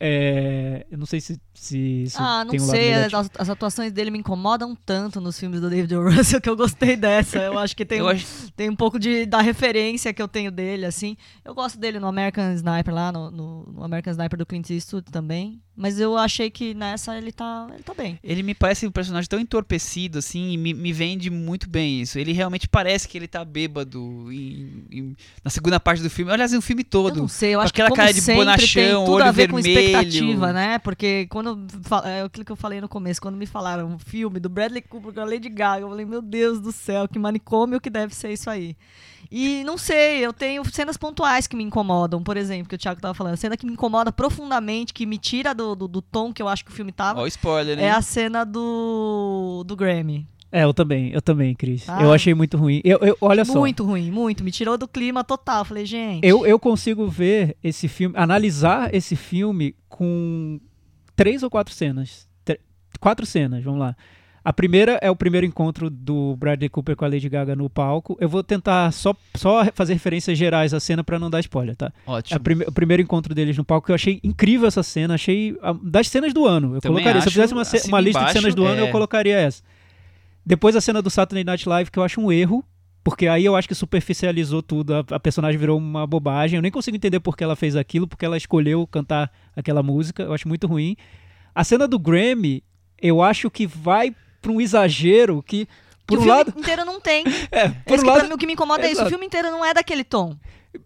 É, 0.04 0.84
eu 0.90 0.98
não 0.98 1.06
sei 1.06 1.20
se, 1.20 1.40
se 1.54 2.02
isso 2.02 2.16
Ah, 2.20 2.44
não 2.44 2.50
tem 2.50 2.60
um 2.60 2.64
sei. 2.66 2.92
As, 2.94 3.12
as 3.38 3.48
atuações 3.48 3.92
dele 3.92 4.10
me 4.10 4.18
incomodam 4.18 4.76
tanto 4.84 5.20
nos 5.20 5.38
filmes 5.38 5.60
do 5.60 5.70
David 5.70 5.94
O. 5.94 6.02
Russell 6.10 6.40
que 6.42 6.48
eu 6.50 6.56
gostei 6.56 6.96
dessa. 6.96 7.38
Eu 7.38 7.56
acho 7.56 7.76
que 7.76 7.84
tem, 7.84 7.98
Eu 7.98 8.06
um, 8.06 8.08
acho- 8.08 8.50
tem 8.56 8.68
um 8.68 8.74
pouco 8.74 8.98
de, 8.98 9.24
da 9.26 9.40
referência 9.40 10.12
que 10.12 10.20
eu 10.20 10.26
tenho 10.26 10.50
dele, 10.50 10.86
assim. 10.86 11.16
Eu 11.44 11.54
gosto 11.54 11.78
dele 11.78 12.00
no 12.00 12.08
American 12.08 12.52
Sniper 12.54 12.92
lá, 12.92 13.12
no, 13.12 13.30
no- 13.30 13.72
no 13.72 13.84
American 13.84 14.10
Sniper 14.10 14.36
do 14.38 14.44
Clint 14.44 14.68
Eastwood 14.70 15.06
também. 15.12 15.60
Mas 15.74 15.98
eu 15.98 16.18
achei 16.18 16.50
que 16.50 16.74
nessa 16.74 17.16
ele 17.16 17.32
tá, 17.32 17.66
ele 17.72 17.82
tá 17.82 17.94
bem. 17.94 18.18
Ele 18.22 18.42
me 18.42 18.54
parece 18.54 18.86
um 18.86 18.90
personagem 18.90 19.26
tão 19.26 19.40
entorpecido, 19.40 20.18
assim, 20.18 20.50
e 20.52 20.58
me, 20.58 20.74
me 20.74 20.92
vende 20.92 21.30
muito 21.30 21.66
bem 21.70 22.02
isso. 22.02 22.18
Ele 22.18 22.32
realmente 22.32 22.68
parece 22.68 23.08
que 23.08 23.16
ele 23.16 23.26
tá 23.26 23.42
bêbado 23.42 24.30
em- 24.30 24.84
em- 24.90 25.16
na 25.42 25.50
segunda 25.50 25.80
parte 25.80 26.02
do 26.02 26.10
filme. 26.10 26.30
Aliás, 26.30 26.52
o 26.52 26.60
filme 26.60 26.82
Eu 26.82 26.90
todo. 26.90 27.16
não 27.16 27.28
sei, 27.28 27.54
eu 27.54 27.60
acho 27.60 27.70
aquela 27.70 27.88
que 27.88 27.96
como 27.96 28.02
cara 28.06 28.12
de 28.12 28.20
bonachão, 28.20 29.04
olho 29.06 29.24
a 29.24 29.30
ver 29.30 29.48
com 29.48 29.56
vermelho. 29.62 29.91
Expectativa, 29.92 30.52
né? 30.52 30.78
Porque 30.78 31.26
quando 31.30 31.66
é 32.04 32.22
aquilo 32.22 32.44
que 32.44 32.52
eu 32.52 32.56
falei 32.56 32.80
no 32.80 32.88
começo, 32.88 33.20
quando 33.20 33.36
me 33.36 33.46
falaram 33.46 33.86
um 33.88 33.98
filme 33.98 34.40
do 34.40 34.48
Bradley 34.48 34.82
Cooper 34.82 35.12
com 35.12 35.20
a 35.20 35.24
Lady 35.24 35.48
Gaga, 35.48 35.82
eu 35.82 35.88
falei, 35.88 36.06
meu 36.06 36.22
Deus 36.22 36.60
do 36.60 36.72
céu, 36.72 37.08
que 37.08 37.18
manicômio 37.18 37.80
que 37.80 37.90
deve 37.90 38.14
ser 38.14 38.32
isso 38.32 38.50
aí. 38.50 38.76
E 39.30 39.64
não 39.64 39.78
sei, 39.78 40.18
eu 40.18 40.32
tenho 40.32 40.62
cenas 40.70 40.96
pontuais 40.96 41.46
que 41.46 41.56
me 41.56 41.64
incomodam, 41.64 42.22
por 42.22 42.36
exemplo, 42.36 42.68
que 42.68 42.74
o 42.74 42.78
Thiago 42.78 43.00
tava 43.00 43.14
falando, 43.14 43.36
cena 43.36 43.56
que 43.56 43.64
me 43.64 43.72
incomoda 43.72 44.12
profundamente, 44.12 44.92
que 44.92 45.06
me 45.06 45.16
tira 45.16 45.54
do, 45.54 45.74
do, 45.74 45.88
do 45.88 46.02
tom 46.02 46.32
que 46.32 46.42
eu 46.42 46.48
acho 46.48 46.64
que 46.64 46.70
o 46.70 46.74
filme 46.74 46.92
tava, 46.92 47.20
Ó, 47.20 47.26
spoiler, 47.26 47.76
né? 47.76 47.84
é 47.84 47.90
a 47.90 48.02
cena 48.02 48.44
do, 48.44 49.64
do 49.66 49.74
Grammy. 49.74 50.26
É, 50.52 50.64
eu 50.64 50.74
também, 50.74 51.10
eu 51.12 51.22
também, 51.22 51.54
Cris. 51.54 51.88
Ah. 51.88 52.02
Eu 52.02 52.12
achei 52.12 52.34
muito 52.34 52.58
ruim. 52.58 52.82
Eu, 52.84 52.98
eu- 52.98 53.16
olha 53.22 53.42
só. 53.42 53.58
Muito 53.58 53.82
ruim, 53.84 54.10
muito. 54.10 54.44
Me 54.44 54.50
tirou 54.50 54.76
do 54.76 54.86
clima 54.86 55.24
total. 55.24 55.64
Falei, 55.64 55.86
gente. 55.86 56.22
Eu, 56.26 56.44
eu 56.46 56.58
consigo 56.58 57.08
ver 57.08 57.56
esse 57.64 57.88
filme, 57.88 58.14
analisar 58.18 58.94
esse 58.94 59.16
filme 59.16 59.74
com 59.88 60.60
três 61.16 61.42
ou 61.42 61.48
quatro 61.48 61.72
cenas. 61.74 62.28
Tre- 62.44 62.60
quatro 63.00 63.24
cenas, 63.24 63.64
vamos 63.64 63.80
lá. 63.80 63.96
A 64.44 64.52
primeira 64.52 64.98
é 65.00 65.08
o 65.08 65.14
primeiro 65.14 65.46
encontro 65.46 65.88
do 65.88 66.34
Bradley 66.36 66.68
Cooper 66.68 66.96
com 66.96 67.04
a 67.04 67.08
Lady 67.08 67.28
Gaga 67.28 67.54
no 67.54 67.70
palco. 67.70 68.16
Eu 68.20 68.28
vou 68.28 68.42
tentar 68.42 68.90
só, 68.92 69.14
só 69.36 69.64
fazer 69.72 69.92
referências 69.92 70.36
gerais 70.36 70.74
à 70.74 70.80
cena 70.80 71.04
pra 71.04 71.16
não 71.16 71.30
dar 71.30 71.38
spoiler, 71.40 71.76
tá? 71.76 71.92
É 72.06 72.10
Ótimo. 72.10 72.40
prime- 72.40 72.64
o 72.66 72.72
primeiro 72.72 73.00
encontro 73.02 73.34
deles 73.36 73.56
no 73.56 73.64
palco, 73.64 73.88
eu 73.90 73.94
achei 73.94 74.18
incrível 74.22 74.66
essa 74.66 74.82
cena, 74.82 75.14
achei 75.14 75.56
a- 75.62 75.72
das 75.80 76.08
cenas 76.08 76.34
do 76.34 76.44
ano. 76.44 76.74
Eu 76.74 76.80
Também 76.80 76.96
colocaria, 77.04 77.20
se 77.22 77.28
eu 77.28 77.32
fizesse 77.32 77.52
uma, 77.52 77.62
assina 77.62 77.84
uma 77.86 78.00
lista 78.00 78.18
embaixo, 78.18 78.34
de 78.34 78.40
cenas 78.40 78.54
do 78.56 78.64
ano, 78.64 78.80
é. 78.80 78.88
eu 78.88 78.90
colocaria 78.90 79.36
essa. 79.36 79.62
Depois 80.44 80.74
a 80.76 80.80
cena 80.80 81.00
do 81.00 81.10
Saturday 81.10 81.44
Night 81.44 81.68
Live, 81.68 81.90
que 81.90 81.98
eu 81.98 82.02
acho 82.02 82.20
um 82.20 82.30
erro, 82.32 82.64
porque 83.04 83.26
aí 83.28 83.44
eu 83.44 83.54
acho 83.56 83.68
que 83.68 83.74
superficializou 83.74 84.62
tudo, 84.62 84.94
a, 84.94 85.04
a 85.10 85.20
personagem 85.20 85.58
virou 85.58 85.78
uma 85.78 86.06
bobagem. 86.06 86.56
Eu 86.56 86.62
nem 86.62 86.70
consigo 86.70 86.96
entender 86.96 87.20
por 87.20 87.36
que 87.36 87.44
ela 87.44 87.56
fez 87.56 87.76
aquilo, 87.76 88.06
porque 88.06 88.24
ela 88.24 88.36
escolheu 88.36 88.86
cantar 88.86 89.30
aquela 89.56 89.82
música, 89.82 90.22
eu 90.24 90.32
acho 90.32 90.48
muito 90.48 90.66
ruim. 90.66 90.96
A 91.54 91.62
cena 91.64 91.86
do 91.86 91.98
Grammy, 91.98 92.62
eu 93.00 93.22
acho 93.22 93.50
que 93.50 93.66
vai 93.66 94.14
pra 94.40 94.50
um 94.52 94.60
exagero 94.60 95.42
que, 95.42 95.66
que 95.66 95.70
por 96.06 96.18
o 96.18 96.20
um 96.20 96.24
filme 96.24 96.38
lado, 96.38 96.54
inteiro 96.58 96.84
não 96.84 97.00
tem. 97.00 97.24
é, 97.50 97.60
É 97.66 97.68
por 97.68 97.94
isso 97.94 98.02
um 98.02 98.06
que 98.06 98.10
lado, 98.10 98.18
pra 98.20 98.28
mim, 98.28 98.34
o 98.34 98.38
que 98.38 98.46
me 98.46 98.52
incomoda 98.54 98.86
é 98.86 98.90
isso. 98.92 99.04
O 99.04 99.08
filme 99.08 99.26
inteiro 99.26 99.50
não 99.50 99.64
é 99.64 99.72
daquele 99.74 100.02
tom. 100.04 100.36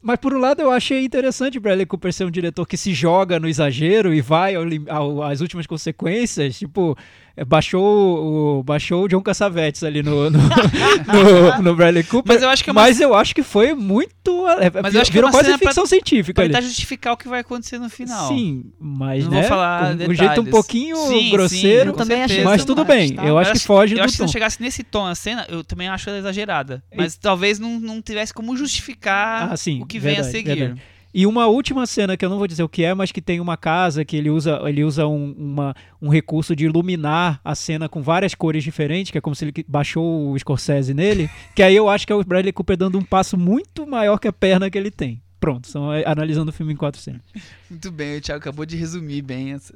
Mas 0.02 0.18
por 0.18 0.34
um 0.34 0.38
lado 0.38 0.60
eu 0.60 0.70
achei 0.72 1.04
interessante 1.04 1.58
o 1.58 1.60
Bradley 1.60 1.86
Cooper 1.86 2.12
ser 2.12 2.24
um 2.24 2.30
diretor 2.30 2.66
que 2.66 2.76
se 2.76 2.92
joga 2.92 3.38
no 3.38 3.46
exagero 3.48 4.12
e 4.12 4.20
vai 4.20 4.56
ao 4.56 4.64
ao- 4.88 5.22
às 5.22 5.40
últimas 5.40 5.64
consequências. 5.64 6.58
Tipo, 6.58 6.98
é, 6.98 7.25
baixou 7.44 8.58
o, 8.58 8.62
baixou 8.62 9.04
o 9.04 9.08
John 9.08 9.20
Cassavetes 9.20 9.82
ali 9.82 10.02
no, 10.02 10.30
no, 10.30 10.38
no- 11.58 11.62
no 11.62 11.76
Bradley 11.76 12.04
Cooper. 12.04 12.32
Mas 12.34 12.42
eu 12.42 12.48
acho 12.48 12.64
que 12.64 12.70
é 12.70 12.72
uma- 12.72 12.80
Mas 12.82 13.00
eu 13.00 13.14
acho 13.14 13.34
que 13.34 13.42
foi 13.42 13.74
muito. 13.74 14.46
É, 14.60 14.70
Mas 14.82 14.94
eu 14.94 15.00
acho 15.00 15.10
que 15.10 15.16
é 15.16 15.20
virou 15.20 15.28
uma 15.28 15.32
quase 15.32 15.46
cena 15.46 15.58
pra- 15.58 15.68
ficção 15.68 15.86
científica 15.86 16.34
Pra 16.48 16.58
ali. 16.58 16.66
justificar 16.66 17.12
o 17.12 17.16
que 17.16 17.28
vai 17.28 17.40
acontecer 17.40 17.78
no 17.78 17.88
final. 17.90 18.28
Sim, 18.28 18.64
mas 18.80 19.24
Não 19.24 19.30
né, 19.32 19.40
vou 19.40 19.48
falar 19.48 19.92
um 19.92 19.96
detalhes. 19.96 20.18
jeito 20.18 20.40
um 20.40 20.44
pouquinho 20.46 20.96
Sim, 20.96 21.30
grosseiro. 21.30 21.90
Eu 21.90 21.92
com 21.92 21.98
também 21.98 22.18
certeza. 22.18 22.44
mas 22.44 22.64
tudo 22.64 22.84
bem, 22.84 23.14
tá? 23.14 23.24
eu 23.24 23.36
acho 23.38 23.52
que 23.52 23.58
foge 23.60 23.94
eu 23.94 23.98
do 23.98 24.04
acho 24.04 24.12
que 24.12 24.16
se 24.16 24.22
não 24.22 24.28
chegasse 24.28 24.60
nesse 24.62 24.82
tom 24.82 25.04
a 25.06 25.14
cena, 25.14 25.46
eu 25.48 25.62
também 25.62 25.88
acho 25.88 26.08
ela 26.08 26.18
exagerada. 26.18 26.82
Mas 26.96 27.16
talvez 27.16 27.58
não, 27.58 27.78
não 27.78 28.00
tivesse 28.00 28.32
como 28.32 28.56
justificar 28.56 29.52
Ah, 29.52 29.56
sim, 29.56 29.82
o 29.82 29.86
que 29.86 29.98
vem 29.98 30.12
a 30.12 30.22
verdade, 30.22 30.32
seguir. 30.32 30.54
verdade. 30.56 30.82
E 31.18 31.26
uma 31.26 31.46
última 31.46 31.86
cena 31.86 32.14
que 32.14 32.22
eu 32.22 32.28
não 32.28 32.36
vou 32.36 32.46
dizer 32.46 32.62
o 32.62 32.68
que 32.68 32.84
é, 32.84 32.92
mas 32.92 33.10
que 33.10 33.22
tem 33.22 33.40
uma 33.40 33.56
casa 33.56 34.04
que 34.04 34.14
ele 34.18 34.28
usa, 34.28 34.60
ele 34.66 34.84
usa 34.84 35.06
um, 35.06 35.32
uma- 35.32 35.74
um 36.02 36.10
recurso 36.10 36.54
de 36.54 36.66
iluminar 36.66 37.40
a 37.42 37.54
cena 37.54 37.88
com 37.88 38.02
várias 38.02 38.34
cores 38.34 38.62
diferentes, 38.62 39.10
que 39.10 39.16
é 39.16 39.20
como 39.22 39.34
se 39.34 39.46
ele 39.46 39.64
baixou 39.66 40.30
o 40.30 40.38
Scorsese 40.38 40.92
nele, 40.92 41.30
que 41.56 41.62
aí 41.62 41.74
eu 41.74 41.88
acho 41.88 42.06
que 42.06 42.12
é 42.12 42.16
o 42.16 42.22
Bradley 42.22 42.52
Cooper 42.52 42.76
dando 42.76 42.98
um 42.98 43.02
passo 43.02 43.38
muito 43.38 43.86
maior 43.86 44.18
que 44.18 44.28
a 44.28 44.32
perna 44.32 44.68
que 44.68 44.76
ele 44.76 44.90
tem. 44.90 45.22
Pronto, 45.40 45.66
são 45.68 45.90
é, 45.90 46.04
analisando 46.06 46.50
o 46.50 46.52
filme 46.52 46.74
em 46.74 46.76
quatro 46.76 47.00
cenas. 47.00 47.22
Muito 47.70 47.90
bem, 47.90 48.18
o 48.18 48.20
Thiago 48.20 48.40
acabou 48.40 48.66
de 48.66 48.76
resumir 48.76 49.22
bem 49.22 49.52
as, 49.54 49.72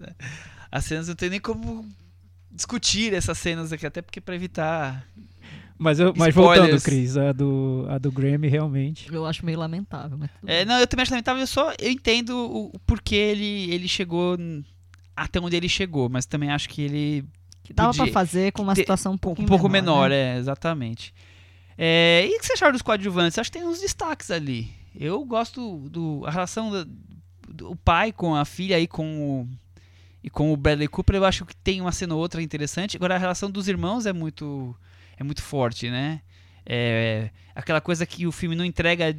as 0.71 0.85
cenas. 0.85 1.09
Não 1.09 1.15
tem 1.15 1.31
nem 1.31 1.41
como 1.41 1.87
discutir 2.51 3.13
essas 3.15 3.39
cenas 3.39 3.73
aqui, 3.73 3.87
até 3.87 4.03
porque 4.03 4.21
pra 4.21 4.35
evitar. 4.35 5.07
Mas, 5.83 5.99
eu, 5.99 6.13
mas 6.15 6.35
voltando. 6.35 6.79
Cris, 6.83 7.17
a 7.17 7.33
do, 7.33 7.87
a 7.89 7.97
do 7.97 8.13
Grammy 8.13 8.49
realmente. 8.49 9.11
Eu 9.11 9.25
acho 9.25 9.47
meio 9.47 9.59
lamentável. 9.59 10.19
É, 10.47 10.63
não, 10.67 10.79
eu 10.79 10.87
também 10.87 11.03
acho 11.05 11.11
lamentável, 11.13 11.41
eu 11.41 11.47
só 11.47 11.73
eu 11.79 11.91
entendo 11.91 12.37
o, 12.37 12.67
o 12.75 12.79
porquê 12.81 13.15
ele, 13.17 13.73
ele 13.73 13.89
chegou 13.89 14.37
até 15.17 15.41
onde 15.41 15.57
ele 15.57 15.69
chegou, 15.71 16.11
mas 16.11 16.27
também 16.27 16.51
acho 16.51 16.69
que 16.69 16.83
ele 16.83 17.25
que 17.63 17.73
dava 17.73 17.89
podia 17.89 18.05
pra 18.05 18.13
fazer 18.13 18.53
com 18.53 18.63
uma 18.63 18.75
ter- 18.75 18.83
situação 18.83 19.13
um 19.13 19.15
um 19.15 19.19
pouquinho 19.19 19.49
pouco 19.49 19.69
menor, 19.71 20.11
né? 20.11 20.35
é, 20.35 20.39
exatamente. 20.39 21.15
É, 21.79 22.27
e 22.31 22.37
o 22.37 22.41
que 22.41 22.47
você 22.47 22.53
acharam 22.53 22.73
dos 22.73 22.83
coadjuvantes? 22.83 23.39
Acho 23.39 23.51
que 23.51 23.59
tem 23.59 23.67
uns 23.67 23.81
destaques 23.81 24.31
ali. 24.31 24.69
Eu 24.95 25.25
gosto 25.25 25.89
do 25.89 26.23
a 26.27 26.31
relação 26.31 26.71
da- 26.71 26.87
do 27.49 27.75
pai 27.77 28.13
com 28.13 28.35
a 28.35 28.45
filha 28.45 28.79
e 28.79 28.87
com 28.87 29.41
o 29.41 29.49
e 30.23 30.29
com 30.29 30.53
o 30.53 30.57
Bradley 30.59 30.89
Cooper, 30.89 31.17
eu 31.17 31.25
acho 31.25 31.47
que 31.47 31.57
tem 31.57 31.81
uma 31.81 31.91
cena 31.93 32.15
ou 32.15 32.21
outra 32.21 32.43
interessante. 32.43 32.99
Agora 32.99 33.15
a 33.15 33.19
relação 33.19 33.51
dos 33.51 33.67
irmãos 33.67 34.05
é 34.05 34.13
muito 34.13 34.77
é 35.21 35.25
muito 35.25 35.43
forte, 35.43 35.91
né? 35.91 36.21
É, 36.65 37.31
aquela 37.55 37.81
coisa 37.81 38.07
que 38.07 38.27
o 38.27 38.33
filme 38.33 38.57
não 38.57 38.65
entrega 38.65 39.17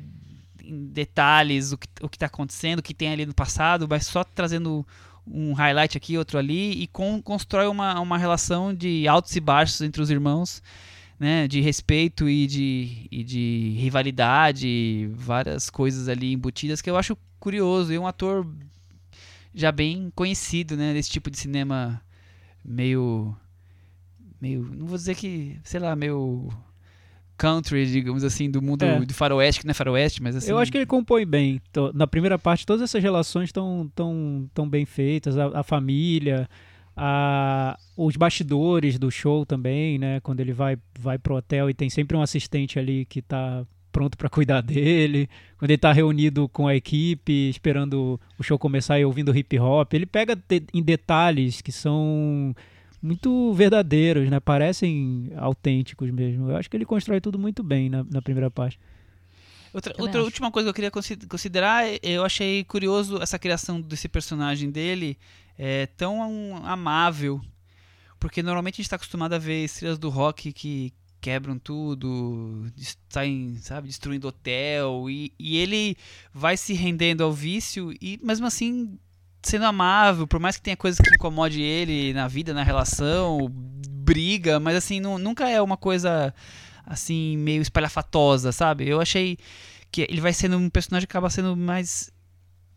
em 0.64 0.88
detalhes 0.88 1.72
o 1.72 1.78
que, 1.78 1.88
o 2.02 2.10
que 2.10 2.18
tá 2.18 2.26
acontecendo, 2.26 2.80
o 2.80 2.84
que 2.84 2.94
tem 2.94 3.10
ali 3.10 3.26
no 3.26 3.34
passado, 3.34 3.88
mas 3.88 4.08
só 4.08 4.24
trazendo 4.24 4.86
um 5.26 5.54
highlight 5.54 5.96
aqui, 5.96 6.18
outro 6.18 6.40
ali, 6.40 6.72
e 6.82 6.88
con- 6.88 7.22
constrói 7.22 7.68
uma, 7.68 8.00
uma 8.00 8.18
relação 8.18 8.74
de 8.74 9.08
altos 9.08 9.36
e 9.36 9.40
baixos 9.40 9.80
entre 9.82 10.02
os 10.02 10.10
irmãos, 10.10 10.64
né? 11.20 11.48
De 11.48 11.62
respeito 11.62 12.28
e 12.28 12.48
de, 12.48 13.08
e 13.12 13.24
de 13.24 13.76
rivalidade, 13.78 15.08
várias 15.14 15.70
coisas 15.70 16.08
ali 16.10 16.34
embutidas 16.34 16.82
que 16.82 16.90
eu 16.90 16.98
acho 16.98 17.16
curioso. 17.40 17.94
E 17.94 18.00
um 18.00 18.08
ator 18.08 18.48
já 19.54 19.72
bem 19.72 20.12
conhecido, 20.16 20.76
né? 20.76 20.94
Desse 20.94 21.12
tipo 21.12 21.30
de 21.30 21.38
cinema 21.38 22.02
meio. 22.66 23.36
Meio. 24.42 24.64
não 24.76 24.86
vou 24.88 24.98
dizer 24.98 25.16
que. 25.16 25.58
sei 25.64 25.80
lá, 25.80 25.96
meio. 25.96 26.50
country, 27.38 27.86
digamos 27.92 28.24
assim, 28.24 28.52
do 28.52 28.62
mundo 28.62 28.84
É. 28.84 29.00
do 29.00 29.14
faroeste, 29.14 29.62
que 29.62 29.66
não 29.68 29.72
é 29.72 29.74
faroeste, 29.74 30.22
mas 30.22 30.36
assim. 30.36 30.52
Eu 30.52 30.60
acho 30.60 30.72
que 30.72 30.78
ele 30.78 30.86
compõe 30.86 31.26
bem. 31.26 31.60
To- 31.74 31.92
Na 31.94 32.06
primeira 32.06 32.38
parte, 32.38 32.66
todas 32.68 32.84
essas 32.84 33.02
relações 33.02 33.46
estão 33.50 33.90
tão, 33.96 34.48
tão 34.54 34.70
bem 34.70 34.86
feitas. 34.86 35.36
A, 35.38 35.60
a 35.60 35.64
família, 35.64 36.48
a, 36.96 37.78
os 37.98 38.16
bastidores 38.16 39.00
do 39.00 39.10
show 39.10 39.44
também, 39.46 39.98
né? 39.98 40.20
Quando 40.20 40.40
ele 40.40 40.54
vai, 40.54 40.78
vai 41.00 41.18
pro 41.18 41.36
hotel 41.36 41.68
e 41.70 41.74
tem 41.74 41.90
sempre 41.90 42.16
um 42.16 42.22
assistente 42.22 42.78
ali 42.78 43.06
que 43.06 43.22
tá 43.24 43.66
pronto 43.92 44.16
para 44.18 44.30
cuidar 44.30 44.62
dele, 44.62 45.28
quando 45.58 45.72
ele 45.72 45.78
tá 45.80 45.92
reunido 45.92 46.48
com 46.48 46.68
a 46.68 46.76
equipe, 46.76 47.50
esperando 47.50 48.20
o 48.40 48.44
show 48.44 48.58
começar 48.60 49.00
e 49.00 49.04
ouvindo 49.06 49.36
hip 49.36 49.58
hop. 49.60 49.92
Ele 49.94 50.06
pega 50.06 50.38
em 50.74 50.82
detalhes 50.84 51.60
que 51.60 51.72
são 51.72 52.54
muito 53.02 53.54
verdadeiros, 53.54 54.30
né? 54.30 54.40
Parecem 54.40 55.32
autênticos 55.38 56.10
mesmo. 56.12 56.50
Eu 56.50 56.58
acho 56.58 56.70
que 56.70 56.78
ele 56.78 56.86
constrói 56.86 57.20
tudo 57.20 57.40
muito 57.40 57.64
bem 57.64 57.90
na, 57.90 58.04
na 58.04 58.22
primeira 58.22 58.52
parte. 58.52 58.80
Outra, 59.74 59.94
outra 59.98 60.22
última 60.22 60.52
coisa 60.52 60.68
que 60.68 60.70
eu 60.70 60.74
queria 60.74 60.92
consi- 60.92 61.16
considerar, 61.28 61.86
eu 62.04 62.26
achei 62.26 62.64
curioso 62.66 63.22
essa 63.22 63.40
criação 63.40 63.80
desse 63.80 64.10
personagem 64.10 64.70
dele, 64.70 65.18
é 65.58 65.86
tão 65.86 66.58
amável, 66.66 67.42
porque 68.20 68.44
normalmente 68.44 68.76
a 68.76 68.78
gente 68.78 68.88
está 68.88 68.98
acostumado 68.98 69.34
a 69.34 69.38
ver 69.38 69.64
estrelas 69.64 69.98
do 69.98 70.10
rock 70.10 70.52
que 70.52 70.94
quebram 71.22 71.58
tudo, 71.58 72.66
saem, 73.08 73.58
sabe, 73.62 73.88
destruindo 73.88 74.28
hotel, 74.28 75.10
e, 75.10 75.32
e 75.40 75.58
ele 75.58 75.96
vai 76.34 76.58
se 76.58 76.74
rendendo 76.74 77.24
ao 77.24 77.32
vício 77.32 77.94
e 78.02 78.20
mesmo 78.22 78.46
assim 78.48 79.00
sendo 79.42 79.66
amável, 79.66 80.28
por 80.28 80.40
mais 80.40 80.56
que 80.58 80.62
tenha 80.62 80.78
coisas 80.78 81.00
que 81.00 81.16
incomode 81.16 81.62
ele 81.62 82.14
na 82.14 82.28
vida, 82.28 82.54
na 82.54 82.64
relação, 82.64 83.48
briga, 83.52 84.60
mas 84.60 84.76
assim, 84.76 85.00
nu- 85.00 85.18
nunca 85.18 85.50
é 85.50 85.62
uma 85.62 85.78
coisa 85.78 86.34
assim, 86.86 87.38
meio 87.38 87.62
espalhafatosa, 87.62 88.52
sabe? 88.52 88.88
Eu 88.88 89.00
achei 89.02 89.38
que 89.92 90.02
ele 90.10 90.22
vai 90.22 90.34
sendo 90.34 90.58
um 90.58 90.70
personagem 90.70 91.08
que 91.08 91.12
acaba 91.12 91.30
sendo 91.30 91.56
mais. 91.56 92.12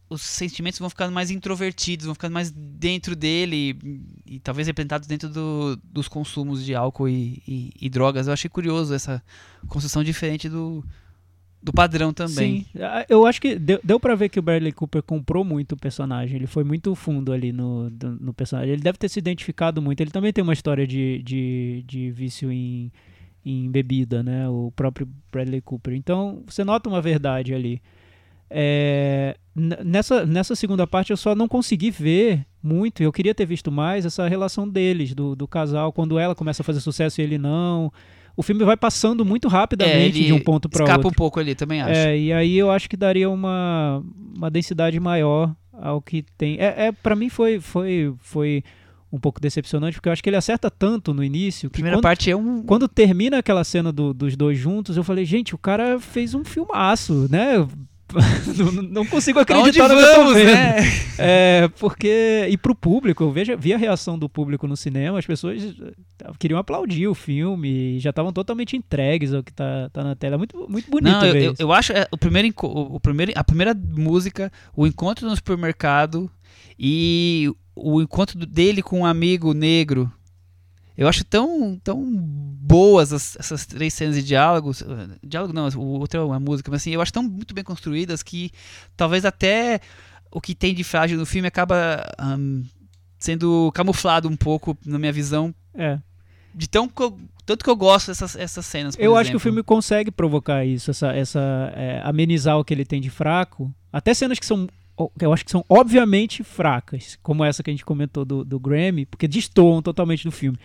Os 0.08 0.20
sentimentos 0.22 0.78
vão 0.78 0.90
ficando 0.90 1.12
mais 1.12 1.30
introvertidos, 1.30 2.04
vão 2.06 2.14
ficando 2.14 2.34
mais 2.34 2.50
dentro 2.50 3.16
dele 3.16 3.76
e, 4.26 4.34
e 4.36 4.40
talvez 4.40 4.66
representados 4.66 5.08
dentro 5.08 5.28
do- 5.30 5.76
dos 5.82 6.08
consumos 6.08 6.64
de 6.64 6.74
álcool 6.74 7.08
e, 7.08 7.42
e- 7.48 7.72
e 7.80 7.88
drogas. 7.88 8.26
Eu 8.26 8.32
achei 8.34 8.48
curioso 8.50 8.94
essa 8.94 9.22
construção 9.66 10.04
diferente 10.04 10.48
do, 10.48 10.84
do 11.64 11.72
padrão 11.72 12.12
também. 12.12 12.66
Sim, 12.72 12.80
Ah, 12.80 13.06
eu 13.08 13.26
acho 13.26 13.40
que 13.40 13.58
deu, 13.58 13.80
deu 13.82 13.98
para 13.98 14.14
ver 14.14 14.28
que 14.28 14.38
o 14.38 14.42
Bradley 14.42 14.70
Cooper 14.70 15.02
comprou 15.02 15.42
muito 15.42 15.72
o 15.72 15.76
personagem. 15.78 16.36
Ele 16.36 16.46
foi 16.46 16.62
muito 16.62 16.94
fundo 16.94 17.32
ali 17.32 17.52
no, 17.52 17.88
do- 17.90 18.16
no 18.20 18.34
personagem. 18.34 18.72
Ele 18.74 18.82
deve 18.82 18.98
ter 18.98 19.08
se 19.08 19.18
identificado 19.18 19.80
muito. 19.80 20.00
Ele 20.00 20.10
também 20.10 20.32
tem 20.32 20.44
uma 20.44 20.52
história 20.52 20.86
de, 20.86 21.22
de, 21.24 21.82
de 21.86 22.10
vício 22.10 22.52
em, 22.52 22.92
em 23.44 23.70
bebida, 23.70 24.22
né? 24.22 24.48
O 24.48 24.70
próprio 24.76 25.08
Bradley 25.32 25.62
Cooper. 25.62 25.94
Então, 25.94 26.42
você 26.46 26.62
nota 26.64 26.88
uma 26.88 27.00
verdade 27.00 27.54
ali. 27.54 27.80
É, 28.50 29.36
nessa, 29.84 30.24
nessa 30.26 30.54
segunda 30.54 30.86
parte 30.86 31.10
eu 31.10 31.16
só 31.16 31.34
não 31.34 31.48
consegui 31.48 31.90
ver 31.90 32.44
muito, 32.62 33.02
eu 33.02 33.10
queria 33.12 33.34
ter 33.34 33.46
visto 33.46 33.72
mais 33.72 34.04
essa 34.06 34.28
relação 34.28 34.68
deles, 34.68 35.14
do, 35.14 35.34
do 35.34 35.48
casal, 35.48 35.92
quando 35.92 36.18
ela 36.18 36.34
começa 36.34 36.62
a 36.62 36.64
fazer 36.64 36.80
sucesso 36.80 37.20
e 37.20 37.24
ele 37.24 37.38
não. 37.38 37.92
O 38.36 38.42
filme 38.42 38.64
vai 38.64 38.76
passando 38.76 39.24
muito 39.24 39.48
É, 39.48 39.50
rapidamente 39.50 40.18
ele 40.18 40.26
de 40.26 40.32
um 40.32 40.40
ponto 40.40 40.68
para 40.68 40.82
escapa 40.82 40.98
outro. 40.98 41.10
um 41.10 41.14
pouco 41.14 41.38
ali, 41.38 41.54
também 41.54 41.80
acho. 41.80 41.92
É, 41.92 42.18
e 42.18 42.32
aí 42.32 42.56
eu 42.56 42.70
acho 42.70 42.88
que 42.88 42.96
daria 42.96 43.30
uma, 43.30 44.02
uma 44.36 44.50
densidade 44.50 44.98
maior 44.98 45.54
ao 45.72 46.00
que 46.02 46.24
tem. 46.36 46.56
É, 46.58 46.86
é 46.86 46.92
para 46.92 47.14
mim 47.14 47.28
foi, 47.28 47.60
foi, 47.60 48.12
foi 48.18 48.62
um 49.12 49.18
pouco 49.20 49.40
decepcionante, 49.40 49.96
porque 49.96 50.08
eu 50.08 50.12
acho 50.12 50.22
que 50.22 50.28
ele 50.28 50.36
acerta 50.36 50.68
tanto 50.68 51.14
no 51.14 51.22
início 51.22 51.68
que 51.70 51.74
primeira 51.74 51.96
quando, 51.98 52.02
parte 52.02 52.28
é 52.30 52.36
um. 52.36 52.62
quando 52.64 52.88
termina 52.88 53.38
aquela 53.38 53.62
cena 53.62 53.92
do- 53.92 54.12
dos 54.12 54.36
dois 54.36 54.58
juntos, 54.58 54.96
eu 54.96 55.04
falei, 55.04 55.24
gente, 55.24 55.54
o 55.54 55.58
cara 55.58 56.00
fez 56.00 56.34
um 56.34 56.44
filmaço, 56.44 57.28
né? 57.30 57.64
não, 58.56 58.82
não 58.82 59.06
consigo 59.06 59.38
acreditar 59.38 59.88
no 59.88 59.96
que 59.96 60.02
eu 60.02 60.14
tô 60.14 60.24
vamos, 60.24 60.34
né? 60.34 60.76
É, 61.18 61.68
porque. 61.78 62.46
E 62.48 62.56
pro 62.56 62.74
público, 62.74 63.24
eu 63.24 63.30
vejo, 63.30 63.56
vi 63.56 63.72
a 63.72 63.78
reação 63.78 64.18
do 64.18 64.28
público 64.28 64.66
no 64.66 64.76
cinema, 64.76 65.18
as 65.18 65.26
pessoas 65.26 65.62
eh, 65.62 66.32
queriam 66.38 66.58
aplaudir 66.58 67.08
o 67.08 67.14
filme 67.14 67.96
e 67.96 67.98
já 67.98 68.10
estavam 68.10 68.32
totalmente 68.32 68.76
entregues 68.76 69.32
ao 69.32 69.42
que 69.42 69.52
tá, 69.52 69.88
tá 69.92 70.04
na 70.04 70.14
tela. 70.14 70.38
Muito, 70.38 70.66
muito 70.68 70.90
bonito 70.90 71.12
Não, 71.12 71.26
eu, 71.26 71.36
eu, 71.36 71.54
eu 71.58 71.72
acho 71.72 71.92
é, 71.92 72.06
o 72.10 72.16
primeiro, 72.16 72.52
o, 72.62 72.96
o 72.96 73.00
primeiro, 73.00 73.32
a 73.34 73.44
primeira 73.44 73.74
música, 73.74 74.52
o 74.76 74.86
encontro 74.86 75.28
no 75.28 75.34
supermercado 75.34 76.30
e 76.78 77.50
o 77.74 78.00
encontro 78.00 78.44
dele 78.46 78.82
com 78.82 79.00
um 79.00 79.06
amigo 79.06 79.52
negro. 79.52 80.10
Eu 80.96 81.08
acho 81.08 81.24
tão, 81.24 81.78
tão 81.82 82.04
boas 82.06 83.12
as- 83.12 83.36
essas 83.38 83.66
três 83.66 83.92
cenas 83.94 84.14
de 84.16 84.22
diálogos. 84.22 84.82
Diálogo 85.22 85.52
não, 85.52 85.68
o 85.68 85.98
outro 85.98 86.20
é 86.20 86.24
uma 86.24 86.38
música, 86.38 86.70
mas 86.70 86.82
assim, 86.82 86.90
eu 86.92 87.00
acho 87.00 87.12
tão 87.12 87.22
muito 87.22 87.52
bem 87.54 87.64
construídas 87.64 88.22
que 88.22 88.50
talvez 88.96 89.24
até 89.24 89.80
o 90.30 90.40
que 90.40 90.54
tem 90.54 90.74
de 90.74 90.84
frágil 90.84 91.18
no 91.18 91.26
filme 91.26 91.48
acaba 91.48 92.04
ahn, 92.18 92.62
sendo 93.18 93.70
camuflado 93.74 94.28
um 94.28 94.36
pouco 94.36 94.76
na 94.86 94.98
minha 94.98 95.12
visão. 95.12 95.54
É. 95.74 95.98
De 96.54 96.68
tão 96.68 96.88
tanto 97.44 97.64
que 97.64 97.70
eu 97.70 97.76
gosto 97.76 98.06
dessas 98.08 98.36
essas 98.36 98.64
cenas. 98.64 98.96
Eu 98.98 99.16
acho 99.16 99.30
que 99.30 99.36
o 99.36 99.38
exemplo. 99.38 99.40
filme 99.40 99.62
consegue 99.62 100.10
provocar 100.10 100.64
isso, 100.64 100.90
essa, 100.90 101.12
essa 101.12 101.72
é, 101.74 102.00
amenizar 102.04 102.56
o 102.58 102.64
que 102.64 102.72
ele 102.72 102.84
tem 102.84 103.00
de 103.00 103.10
fraco. 103.10 103.74
Até 103.92 104.14
cenas 104.14 104.38
que 104.38 104.46
são, 104.46 104.68
eu 105.20 105.32
acho 105.32 105.44
que 105.44 105.50
são 105.50 105.64
obviamente 105.68 106.42
fracas, 106.44 107.18
como 107.22 107.44
essa 107.44 107.62
que 107.62 107.70
a 107.70 107.72
gente 107.72 107.84
comentou 107.84 108.24
do, 108.24 108.44
do 108.44 108.58
Grammy, 108.60 109.04
porque 109.04 109.26
destoam 109.28 109.82
totalmente 109.82 110.24
do 110.24 110.30
filme. 110.30 110.58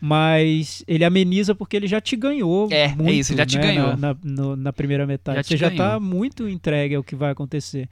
Mas 0.00 0.84
ele 0.86 1.04
ameniza 1.04 1.54
porque 1.54 1.76
ele 1.76 1.86
já 1.86 2.00
te 2.00 2.14
ganhou 2.16 2.68
É, 2.70 2.82
é 2.84 2.88
muito, 2.88 3.12
isso, 3.12 3.36
já 3.36 3.44
te 3.44 3.56
né, 3.56 3.62
ganhou. 3.62 3.96
Na, 3.96 4.16
na- 4.22 4.56
na 4.56 4.72
primeira 4.72 5.06
metade. 5.06 5.36
Já 5.38 5.42
Você 5.42 5.56
já 5.56 5.68
ganhou. 5.68 5.84
tá 5.84 6.00
muito 6.00 6.48
entregue 6.48 6.94
ao 6.94 7.02
que 7.02 7.16
vai 7.16 7.30
acontecer. 7.32 7.88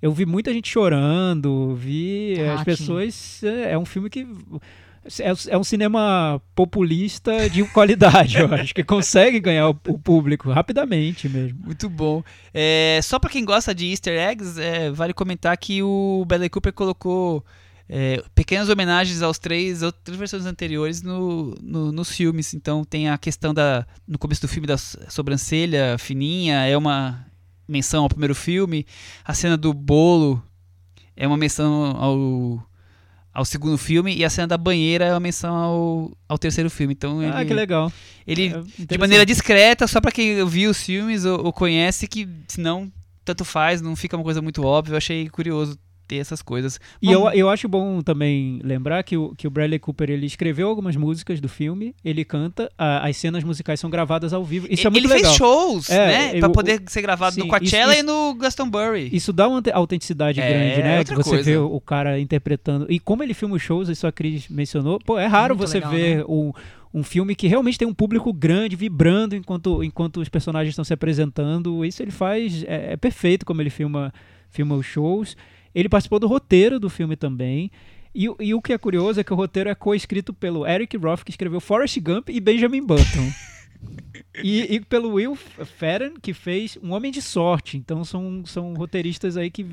Eu 0.00 0.12
vi 0.12 0.24
muita 0.24 0.52
gente 0.52 0.68
chorando, 0.70 1.74
vi 1.74 2.34
eh, 2.38 2.48
as 2.50 2.60
Ah, 2.62 2.64
pessoas. 2.64 3.42
É, 3.44 3.72
é 3.72 3.78
um 3.78 3.84
filme 3.84 4.08
que. 4.08 4.26
É, 5.20 5.32
é 5.54 5.56
um 5.58 5.64
cinema 5.64 6.40
populista 6.54 7.48
de 7.48 7.64
qualidade, 7.64 8.38
eu 8.38 8.52
acho, 8.54 8.74
que 8.74 8.84
consegue 8.84 9.40
ganhar 9.40 9.68
o, 9.70 9.78
o 9.88 9.98
público 9.98 10.50
rapidamente 10.50 11.26
mesmo. 11.28 11.58
Muito 11.64 11.88
bom. 11.88 12.22
É, 12.52 13.00
só 13.02 13.18
pra 13.18 13.30
quem 13.30 13.44
gosta 13.44 13.74
de 13.74 13.86
easter 13.90 14.18
eggs, 14.18 14.60
é, 14.60 14.90
vale 14.90 15.14
comentar 15.14 15.56
que 15.56 15.82
o 15.82 16.22
Bradley 16.26 16.50
Cooper 16.50 16.72
colocou 16.74 17.42
é, 17.92 18.22
pequenas 18.36 18.68
homenagens 18.68 19.20
aos 19.20 19.36
três 19.36 19.82
outras 19.82 20.16
versões 20.16 20.46
anteriores 20.46 21.02
no, 21.02 21.56
no- 21.60 21.90
nos 21.90 22.08
filmes. 22.10 22.54
Então 22.54 22.84
tem 22.84 23.08
a 23.08 23.18
questão 23.18 23.52
da 23.52 23.84
no 24.06 24.16
começo 24.16 24.40
do 24.42 24.46
filme 24.48 24.66
da 24.68 24.78
sobrancelha 24.78 25.96
fininha, 25.98 26.64
é 26.66 26.76
uma 26.76 27.26
menção 27.68 28.04
ao 28.04 28.08
primeiro 28.08 28.34
filme. 28.34 28.86
A 29.24 29.34
cena 29.34 29.56
do 29.56 29.74
bolo 29.74 30.40
é 31.16 31.26
uma 31.26 31.36
menção 31.36 31.84
ao 31.96 32.66
ao 33.32 33.44
segundo 33.44 33.78
filme 33.78 34.12
e 34.16 34.24
a 34.24 34.30
cena 34.30 34.48
da 34.48 34.58
banheira 34.58 35.04
é 35.04 35.12
uma 35.12 35.20
menção 35.20 35.54
ao, 35.54 36.12
ao 36.28 36.36
terceiro 36.36 36.68
filme. 36.68 36.94
Então 36.94 37.22
ele, 37.22 37.32
Ah, 37.32 37.44
que 37.44 37.54
legal. 37.54 37.92
ele 38.26 38.48
É 38.48 38.84
de 38.86 38.98
maneira 38.98 39.24
discreta, 39.24 39.86
só 39.86 40.00
pra 40.00 40.10
quem 40.10 40.44
viu 40.46 40.70
os 40.70 40.82
filmes 40.82 41.24
ou, 41.24 41.44
ou 41.46 41.52
conhece, 41.52 42.08
que 42.08 42.28
senão 42.48 42.90
tanto 43.24 43.44
faz, 43.44 43.80
não 43.80 43.94
fica 43.94 44.16
uma 44.16 44.24
coisa 44.24 44.42
muito 44.42 44.64
óbvia. 44.64 44.94
Eu 44.94 44.96
achei 44.98 45.28
curioso 45.28 45.78
ter 46.10 46.16
essas 46.16 46.42
coisas. 46.42 46.80
E 47.00 47.06
Bom, 47.06 47.12
eu, 47.12 47.30
eu 47.30 47.48
acho 47.48 47.68
bom 47.68 48.00
também 48.02 48.60
lembrar 48.64 49.02
que 49.04 49.16
o, 49.16 49.32
que 49.36 49.46
o 49.46 49.50
Bradley 49.50 49.78
Cooper 49.78 50.10
ele 50.10 50.26
escreveu 50.26 50.68
algumas 50.68 50.96
músicas 50.96 51.40
do 51.40 51.48
filme, 51.48 51.94
ele 52.04 52.24
canta, 52.24 52.68
a- 52.76 53.06
as 53.08 53.16
cenas 53.16 53.44
musicais 53.44 53.78
são 53.78 53.88
gravadas 53.88 54.32
ao 54.32 54.44
vivo. 54.44 54.66
Isso 54.68 54.86
é 54.86 54.90
muito 54.90 55.04
ele 55.04 55.12
legal. 55.14 55.30
fez 55.30 55.36
shows, 55.36 55.88
É, 55.88 56.06
né? 56.08 56.30
eu- 56.36 56.40
Pra 56.40 56.50
poder 56.50 56.82
ser 56.88 57.00
gravado 57.02 57.34
sim, 57.36 57.42
no 57.42 57.46
Coachella 57.46 57.92
isso- 57.92 58.00
e 58.00 58.02
no 58.02 58.34
Glastonbury. 58.34 59.08
Isso 59.12 59.32
dá 59.32 59.46
uma 59.46 59.58
aute- 59.58 59.70
autenticidade 59.70 60.40
É, 60.40 60.48
grande, 60.48 60.82
né? 60.82 60.98
outra 60.98 61.14
Que 61.16 61.22
você 61.22 61.30
coisa. 61.30 61.44
vê 61.44 61.56
o, 61.56 61.66
o 61.76 61.80
cara 61.80 62.18
interpretando. 62.18 62.86
E 62.90 62.98
como 62.98 63.22
ele 63.22 63.32
filma 63.34 63.54
os 63.54 63.62
shows, 63.62 63.88
isso 63.88 64.06
a 64.06 64.10
Cris 64.12 64.48
mencionou, 64.48 64.98
pô, 64.98 65.16
é 65.18 65.26
raro 65.26 65.54
Muito 65.56 65.68
você 65.68 65.76
legal, 65.78 65.92
ver 65.92 66.16
né? 66.18 66.24
um, 66.28 66.52
um 66.92 67.04
filme 67.04 67.36
que 67.36 67.46
realmente 67.46 67.78
tem 67.78 67.86
um 67.86 67.94
público 67.94 68.32
grande, 68.32 68.74
vibrando 68.74 69.36
enquanto, 69.36 69.84
enquanto 69.84 70.20
os 70.20 70.28
personagens 70.28 70.72
estão 70.72 70.84
se 70.84 70.92
apresentando. 70.92 71.84
Isso 71.84 72.02
ele 72.02 72.10
faz, 72.10 72.64
é, 72.64 72.94
é 72.94 72.96
perfeito 72.96 73.46
como 73.46 73.62
ele 73.62 73.70
filma, 73.70 74.12
filma 74.48 74.74
os 74.74 74.86
shows. 74.86 75.36
Ele 75.74 75.88
participou 75.88 76.18
do 76.18 76.26
roteiro 76.26 76.78
do 76.80 76.88
filme 76.90 77.16
também. 77.16 77.70
E, 78.14 78.28
o- 78.28 78.36
e 78.40 78.52
o 78.54 78.60
que 78.60 78.72
é 78.72 78.78
curioso 78.78 79.20
é 79.20 79.24
que 79.24 79.32
o 79.32 79.36
roteiro 79.36 79.70
é 79.70 79.74
co-escrito 79.74 80.32
pelo 80.34 80.66
Eric 80.66 80.96
Roth, 80.96 81.22
que 81.22 81.30
escreveu 81.30 81.60
Forrest 81.60 81.98
Gump 82.00 82.28
e 82.28 82.40
Benjamin 82.40 82.84
Button. 82.84 83.30
e, 84.42 84.74
e 84.76 84.80
pelo 84.80 85.14
Will 85.14 85.36
Ferren, 85.36 86.14
que 86.20 86.32
fez 86.34 86.76
Um 86.82 86.92
Homem 86.92 87.10
de 87.12 87.22
Sorte. 87.22 87.76
Então 87.76 88.04
são, 88.04 88.42
são 88.44 88.74
roteiristas 88.74 89.36
aí 89.36 89.50
que. 89.50 89.64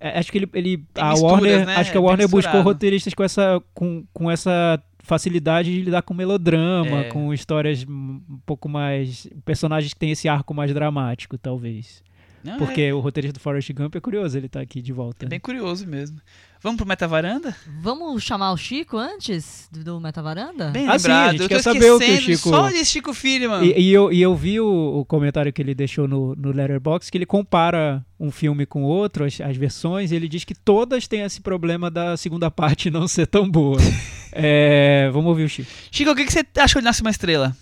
é, 0.00 0.18
acho 0.18 0.32
que 0.32 0.38
ele. 0.38 0.48
ele 0.54 0.76
Tem 0.92 1.04
a 1.04 1.10
misturas, 1.10 1.32
Warner, 1.32 1.66
né? 1.66 1.76
acho 1.76 1.92
que 1.92 1.98
a 1.98 2.00
Warner 2.00 2.28
buscou 2.28 2.62
roteiristas 2.62 3.12
com 3.14 3.22
essa, 3.22 3.62
com, 3.74 4.04
com 4.12 4.30
essa 4.30 4.82
facilidade 5.00 5.70
de 5.70 5.82
lidar 5.82 6.00
com 6.02 6.14
melodrama, 6.14 7.00
É. 7.00 7.04
com 7.10 7.32
histórias 7.34 7.84
um 7.86 8.20
pouco 8.46 8.68
mais. 8.68 9.28
personagens 9.44 9.92
que 9.92 10.00
têm 10.00 10.10
esse 10.12 10.26
arco 10.28 10.54
mais 10.54 10.72
dramático, 10.72 11.36
talvez. 11.36 12.02
Não, 12.44 12.58
Porque 12.58 12.92
o 12.92 13.00
roteirista 13.00 13.38
do 13.38 13.40
Forrest 13.42 13.72
Gump 13.72 13.94
é 13.96 14.00
curioso, 14.00 14.36
ele 14.36 14.48
tá 14.48 14.60
aqui 14.60 14.82
de 14.82 14.92
volta. 14.92 15.24
é, 15.24 15.26
é 15.26 15.28
bem 15.30 15.40
curioso 15.40 15.86
mesmo. 15.86 16.18
Vamos 16.62 16.78
pro 16.78 16.86
Meta 16.86 17.06
Varanda? 17.06 17.54
Vamos 17.82 18.22
chamar 18.22 18.50
o 18.52 18.56
Chico 18.56 18.96
antes 18.96 19.68
do, 19.70 20.00
Metavaranda? 20.00 20.70
Bem 20.70 20.88
Ah, 20.88 20.98
sim, 20.98 21.08
lembrado. 21.08 21.28
a 21.28 21.30
gente 21.32 21.42
eu 21.42 21.48
quer 21.48 21.62
saber 21.62 21.90
o 21.92 21.98
que 21.98 22.10
o 22.10 22.20
Chico- 22.22 22.48
Só 22.48 22.70
de 22.70 22.84
Chico 22.86 23.12
Firman. 23.12 23.62
E, 23.64 23.78
e 23.78 23.92
eu, 23.92 24.10
e 24.10 24.22
eu 24.22 24.34
vi 24.34 24.58
o, 24.60 25.00
o 25.00 25.04
comentário 25.04 25.52
que 25.52 25.60
ele 25.60 25.74
deixou 25.74 26.08
no, 26.08 26.34
no 26.34 26.52
Letterboxd, 26.52 27.12
que 27.12 27.18
ele 27.18 27.26
compara 27.26 28.02
um 28.18 28.30
filme 28.30 28.64
com 28.64 28.82
outro, 28.82 29.26
as, 29.26 29.38
as 29.42 29.56
versões, 29.58 30.10
e 30.10 30.14
ele 30.16 30.26
diz 30.26 30.42
que 30.44 30.54
todas 30.54 31.06
têm 31.06 31.20
esse 31.20 31.42
problema 31.42 31.90
da 31.90 32.16
segunda 32.16 32.50
parte 32.50 32.88
não 32.90 33.06
ser 33.06 33.26
tão 33.26 33.48
boa. 33.50 33.78
É, 34.36 35.08
vamos 35.12 35.28
ouvir 35.28 35.44
o 35.44 35.48
Chico. 35.48 35.70
Chico, 35.92 36.10
o 36.10 36.16
que, 36.16 36.24
que 36.24 36.32
você 36.32 36.44
achou 36.58 36.80
de 36.80 36.84
Nasce 36.84 37.02
uma 37.02 37.10
Estrela? 37.10 37.56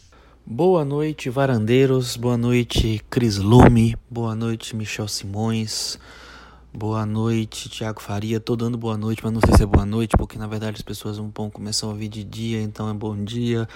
Boa 0.45 0.85
noite, 0.85 1.31
varandeiros. 1.31 2.17
Boa 2.17 2.37
noite, 2.37 3.01
Cris 3.09 3.39
Lume. 3.39 3.97
Boa 4.11 4.35
noite, 4.35 4.75
Michel 4.75 5.07
Simões. 5.07 6.01
Boa 6.75 7.07
noite, 7.07 7.69
Tiago 7.69 8.03
Faria. 8.03 8.41
Tô 8.41 8.57
dando 8.57 8.77
boa 8.77 8.99
noite, 8.99 9.23
mas 9.23 9.33
não 9.33 9.41
sei 9.41 9.55
se 9.57 9.63
é 9.63 9.67
boa 9.67 9.87
noite, 9.87 10.17
porque 10.19 10.37
na 10.37 10.49
verdade 10.49 10.75
as 10.75 10.83
pessoas 10.83 11.21
um 11.21 11.31
pouco 11.31 11.53
começam 11.53 11.89
a 11.89 11.93
ouvir 11.93 12.09
de 12.09 12.25
dia, 12.25 12.61
então 12.61 12.91
é 12.91 12.93
bom 12.93 13.23
dia. 13.23 13.69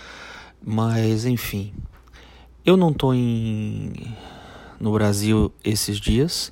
Mas 0.61 1.25
enfim, 1.25 1.73
eu 2.65 2.77
não 2.77 2.93
tô 2.93 3.15
em 3.15 3.93
no 4.81 4.93
Brasil 4.93 5.55
esses 5.63 5.99
dias, 6.01 6.51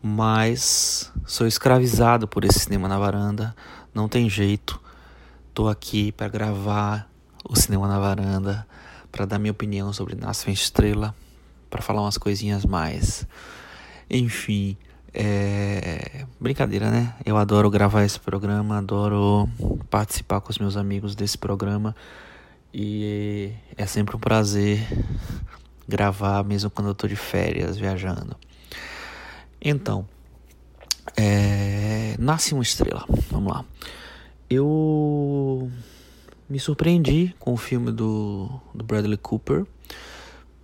mas 0.00 1.12
sou 1.26 1.44
escravizado 1.44 2.28
por 2.28 2.44
esse 2.44 2.60
cinema 2.60 2.86
na 2.86 3.00
varanda. 3.00 3.54
Não 3.92 4.08
tem 4.08 4.30
jeito. 4.30 4.80
Tô 5.52 5.66
aqui 5.66 6.12
para 6.12 6.28
gravar 6.28 7.10
o 7.44 7.56
cinema 7.56 7.88
na 7.88 7.98
varanda 7.98 8.64
para 9.14 9.26
dar 9.26 9.38
minha 9.38 9.52
opinião 9.52 9.92
sobre 9.92 10.16
Nasce 10.16 10.48
uma 10.48 10.52
Estrela, 10.52 11.14
para 11.70 11.80
falar 11.80 12.02
umas 12.02 12.18
coisinhas 12.18 12.66
mais. 12.66 13.24
Enfim, 14.10 14.76
é 15.12 16.26
brincadeira, 16.40 16.90
né? 16.90 17.14
Eu 17.24 17.36
adoro 17.36 17.70
gravar 17.70 18.02
esse 18.02 18.18
programa, 18.18 18.78
adoro 18.78 19.48
participar 19.88 20.40
com 20.40 20.50
os 20.50 20.58
meus 20.58 20.76
amigos 20.76 21.14
desse 21.14 21.38
programa 21.38 21.94
e 22.72 23.52
é 23.76 23.86
sempre 23.86 24.16
um 24.16 24.18
prazer 24.18 24.84
gravar, 25.86 26.42
mesmo 26.42 26.68
quando 26.68 26.88
eu 26.88 26.94
tô 26.94 27.06
de 27.06 27.14
férias 27.14 27.76
viajando. 27.76 28.34
Então, 29.62 30.04
é... 31.16 32.16
Nasce 32.18 32.52
uma 32.52 32.64
Estrela, 32.64 33.04
vamos 33.30 33.52
lá. 33.52 33.64
Eu 34.50 35.70
me 36.48 36.58
surpreendi 36.58 37.34
com 37.38 37.52
o 37.52 37.56
filme 37.56 37.90
do, 37.90 38.48
do 38.74 38.84
Bradley 38.84 39.16
Cooper, 39.16 39.66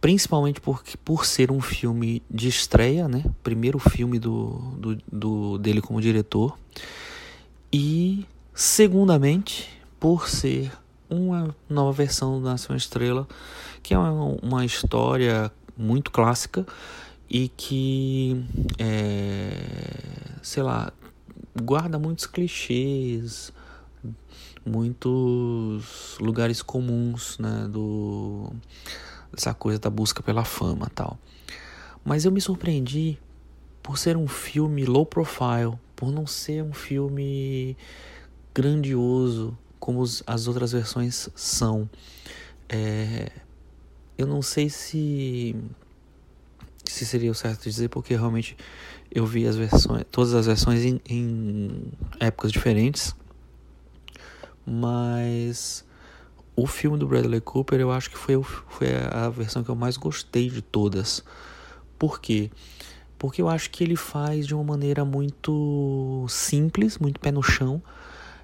principalmente 0.00 0.60
porque, 0.60 0.96
por 0.96 1.26
ser 1.26 1.50
um 1.50 1.60
filme 1.60 2.22
de 2.30 2.48
estreia, 2.48 3.08
né? 3.08 3.24
Primeiro 3.42 3.78
filme 3.78 4.18
do, 4.18 4.58
do, 4.76 4.98
do, 5.10 5.58
dele 5.58 5.80
como 5.80 6.00
diretor. 6.00 6.58
E, 7.72 8.26
segundamente, 8.54 9.68
por 9.98 10.28
ser 10.28 10.72
uma 11.08 11.54
nova 11.68 11.92
versão 11.92 12.40
da 12.42 12.50
Nação 12.50 12.76
Estrela, 12.76 13.26
que 13.82 13.94
é 13.94 13.98
uma, 13.98 14.38
uma 14.42 14.64
história 14.64 15.50
muito 15.76 16.10
clássica 16.10 16.66
e 17.28 17.48
que, 17.48 18.44
é, 18.78 19.52
sei 20.42 20.62
lá, 20.62 20.92
guarda 21.62 21.98
muitos 21.98 22.26
clichês, 22.26 23.52
muitos 24.64 26.16
lugares 26.20 26.62
comuns, 26.62 27.38
né, 27.38 27.68
do 27.68 28.52
essa 29.36 29.54
coisa 29.54 29.78
da 29.78 29.90
busca 29.90 30.22
pela 30.22 30.44
fama, 30.44 30.90
tal. 30.94 31.18
Mas 32.04 32.24
eu 32.24 32.32
me 32.32 32.40
surpreendi 32.40 33.18
por 33.82 33.98
ser 33.98 34.16
um 34.16 34.26
filme 34.26 34.84
low 34.84 35.06
profile, 35.06 35.78
por 35.94 36.10
não 36.10 36.26
ser 36.26 36.62
um 36.62 36.72
filme 36.72 37.76
grandioso 38.54 39.56
como 39.78 40.02
as 40.02 40.46
outras 40.48 40.72
versões 40.72 41.28
são. 41.34 41.88
É, 42.68 43.30
eu 44.18 44.26
não 44.26 44.42
sei 44.42 44.68
se 44.68 45.56
se 46.84 47.06
seria 47.06 47.30
o 47.30 47.34
certo 47.34 47.62
dizer, 47.62 47.88
porque 47.88 48.14
realmente 48.14 48.56
eu 49.12 49.24
vi 49.24 49.46
as 49.46 49.56
versões, 49.56 50.04
todas 50.10 50.34
as 50.34 50.46
versões 50.46 50.84
em, 50.84 51.00
em 51.08 51.92
épocas 52.18 52.50
diferentes 52.50 53.14
mas 54.66 55.84
o 56.56 56.66
filme 56.66 56.98
do 56.98 57.06
Bradley 57.06 57.40
Cooper 57.40 57.80
eu 57.80 57.90
acho 57.90 58.10
que 58.10 58.18
foi, 58.18 58.40
foi 58.42 58.88
a 59.10 59.28
versão 59.28 59.64
que 59.64 59.70
eu 59.70 59.76
mais 59.76 59.96
gostei 59.96 60.48
de 60.50 60.62
todas. 60.62 61.24
Por 61.98 62.20
quê? 62.20 62.50
Porque 63.18 63.42
eu 63.42 63.48
acho 63.48 63.70
que 63.70 63.84
ele 63.84 63.96
faz 63.96 64.46
de 64.46 64.54
uma 64.54 64.64
maneira 64.64 65.04
muito 65.04 66.24
simples, 66.28 66.98
muito 66.98 67.20
pé 67.20 67.30
no 67.30 67.42
chão, 67.42 67.82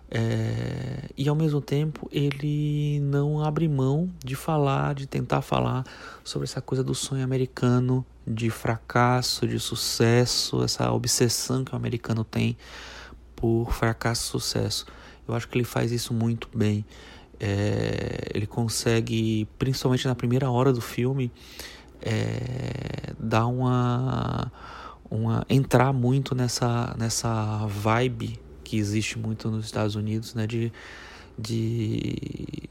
é, 0.08 1.08
e 1.16 1.28
ao 1.28 1.34
mesmo 1.34 1.60
tempo 1.60 2.08
ele 2.12 3.00
não 3.00 3.44
abre 3.44 3.66
mão 3.66 4.08
de 4.24 4.36
falar, 4.36 4.94
de 4.94 5.06
tentar 5.06 5.42
falar 5.42 5.84
sobre 6.22 6.44
essa 6.44 6.60
coisa 6.60 6.84
do 6.84 6.94
sonho 6.94 7.24
americano, 7.24 8.06
de 8.26 8.48
fracasso, 8.50 9.48
de 9.48 9.58
sucesso, 9.58 10.62
essa 10.62 10.92
obsessão 10.92 11.64
que 11.64 11.72
o 11.72 11.76
americano 11.76 12.24
tem 12.24 12.56
por 13.34 13.72
fracasso 13.72 14.22
e 14.22 14.30
sucesso. 14.30 14.86
Eu 15.26 15.34
acho 15.34 15.48
que 15.48 15.56
ele 15.56 15.64
faz 15.64 15.92
isso 15.92 16.14
muito 16.14 16.48
bem. 16.54 16.84
É, 17.38 18.30
ele 18.34 18.46
consegue, 18.46 19.46
principalmente 19.58 20.06
na 20.06 20.14
primeira 20.14 20.50
hora 20.50 20.72
do 20.72 20.80
filme, 20.80 21.30
é, 22.00 23.12
dar 23.18 23.46
uma, 23.46 24.50
uma 25.10 25.44
entrar 25.48 25.92
muito 25.92 26.34
nessa 26.34 26.94
nessa 26.98 27.66
vibe 27.66 28.38
que 28.64 28.76
existe 28.76 29.18
muito 29.18 29.50
nos 29.50 29.66
Estados 29.66 29.94
Unidos, 29.94 30.34
né, 30.34 30.46
de 30.46 30.72
de 31.38 32.16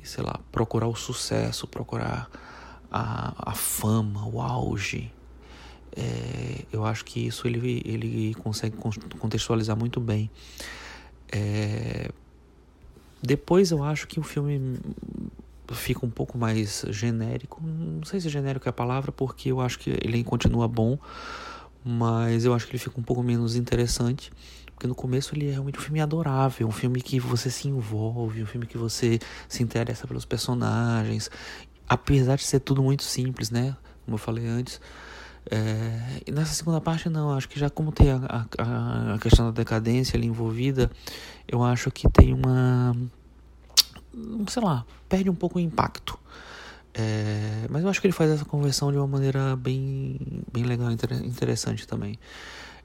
sei 0.04 0.24
lá 0.24 0.40
procurar 0.52 0.88
o 0.88 0.96
sucesso, 0.96 1.68
procurar 1.68 2.30
a, 2.92 3.52
a 3.52 3.54
fama, 3.54 4.28
o 4.28 4.42
auge. 4.42 5.12
É, 5.96 6.66
eu 6.74 6.86
acho 6.86 7.06
que 7.06 7.26
isso 7.26 7.48
ele, 7.48 7.82
ele 7.86 8.34
consegue 8.36 8.76
contextualizar 9.20 9.78
muito 9.78 10.00
bem. 10.00 10.30
É, 11.32 12.12
depois 13.26 13.72
eu 13.72 13.84
acho 13.84 14.08
que 14.08 14.20
o 14.20 14.24
filme 14.24 14.78
fica 15.74 16.06
um 16.06 16.10
pouco 16.10 16.38
mais 16.38 16.86
genérico. 16.90 17.62
Não 17.64 18.04
sei 18.04 18.20
se 18.20 18.30
genérico 18.30 18.68
é 18.68 18.70
a 18.70 18.74
palavra, 18.74 19.12
porque 19.12 19.52
eu 19.52 19.62
acho 19.62 19.80
que 19.80 19.90
ele 19.90 20.24
continua 20.24 20.68
bom, 20.68 20.98
mas 21.84 22.46
eu 22.46 22.54
acho 22.54 22.66
que 22.66 22.74
ele 22.74 22.80
fica 22.80 23.00
um 23.00 23.04
pouco 23.04 23.24
menos 23.24 23.56
interessante. 23.56 24.32
Porque 24.74 24.88
no 24.88 24.96
começo 24.96 25.34
ele 25.34 25.48
é 25.48 25.52
realmente 25.52 25.80
um 25.80 25.82
filme 25.82 26.02
adorável, 26.02 26.68
um 26.68 26.72
filme 26.72 27.02
que 27.02 27.20
você 27.20 27.50
se 27.50 27.68
envolve, 27.68 28.44
um 28.44 28.46
filme 28.46 28.68
que 28.68 28.78
você 28.78 29.20
se 29.48 29.64
interessa 29.64 30.06
pelos 30.06 30.26
personagens. 30.26 31.32
Apesar 31.88 32.36
de 32.36 32.44
ser 32.44 32.60
tudo 32.60 32.84
muito 32.84 33.04
simples, 33.04 33.50
né? 33.50 33.76
Como 34.04 34.16
eu 34.16 34.20
falei 34.20 34.46
antes. 34.46 34.82
É, 35.50 36.22
e 36.26 36.32
nessa 36.32 36.54
segunda 36.54 36.82
parte 36.82 37.08
não, 37.08 37.32
acho 37.32 37.48
que 37.48 37.60
já 37.60 37.70
como 37.70 37.92
tem 37.92 38.12
a, 38.12 38.48
a, 38.58 39.14
a 39.14 39.20
questão 39.20 39.46
da 39.46 39.52
decadência 39.52 40.18
ali 40.18 40.28
envolvida, 40.28 40.90
eu 41.48 41.64
acho 41.64 41.92
que 41.92 42.10
tem 42.10 42.34
uma. 42.34 42.96
sei 44.48 44.64
lá, 44.64 44.86
perde 45.08 45.30
um 45.30 45.36
pouco 45.36 45.58
o 45.58 45.62
impacto. 45.62 46.18
É, 46.94 47.68
mas 47.70 47.84
eu 47.84 47.90
acho 47.90 48.00
que 48.00 48.08
ele 48.08 48.14
faz 48.14 48.32
essa 48.32 48.46
conversão 48.46 48.92
de 48.92 48.98
uma 48.98 49.08
maneira 49.08 49.56
bem, 49.56 50.18
bem 50.52 50.64
legal, 50.64 50.90
interessante 50.92 51.86
também. 51.86 52.18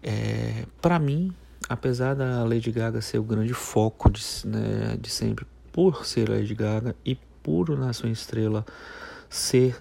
É, 0.02 0.66
para 0.82 0.98
mim, 0.98 1.32
apesar 1.68 2.14
da 2.14 2.42
Lady 2.42 2.72
Gaga 2.72 3.00
ser 3.00 3.18
o 3.18 3.22
grande 3.22 3.54
foco 3.54 4.10
de, 4.10 4.22
né, 4.44 4.98
de 5.00 5.08
sempre, 5.08 5.46
por 5.72 6.04
ser 6.04 6.28
Lady 6.28 6.54
Gaga 6.54 6.96
e 7.04 7.16
por 7.42 7.70
Nação 7.78 8.10
Estrela 8.10 8.66
ser 9.28 9.80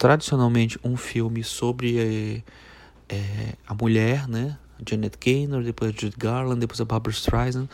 tradicionalmente 0.00 0.80
um 0.82 0.96
filme 0.96 1.44
sobre 1.44 1.98
é, 1.98 3.14
é, 3.14 3.54
a 3.66 3.74
mulher, 3.74 4.26
né? 4.26 4.58
Janet 4.88 5.18
Gaynor, 5.22 5.62
depois 5.62 5.94
a 5.94 6.00
Judy 6.00 6.16
Garland, 6.16 6.58
depois 6.58 6.80
a 6.80 6.86
Barbara 6.86 7.12
Streisand. 7.12 7.68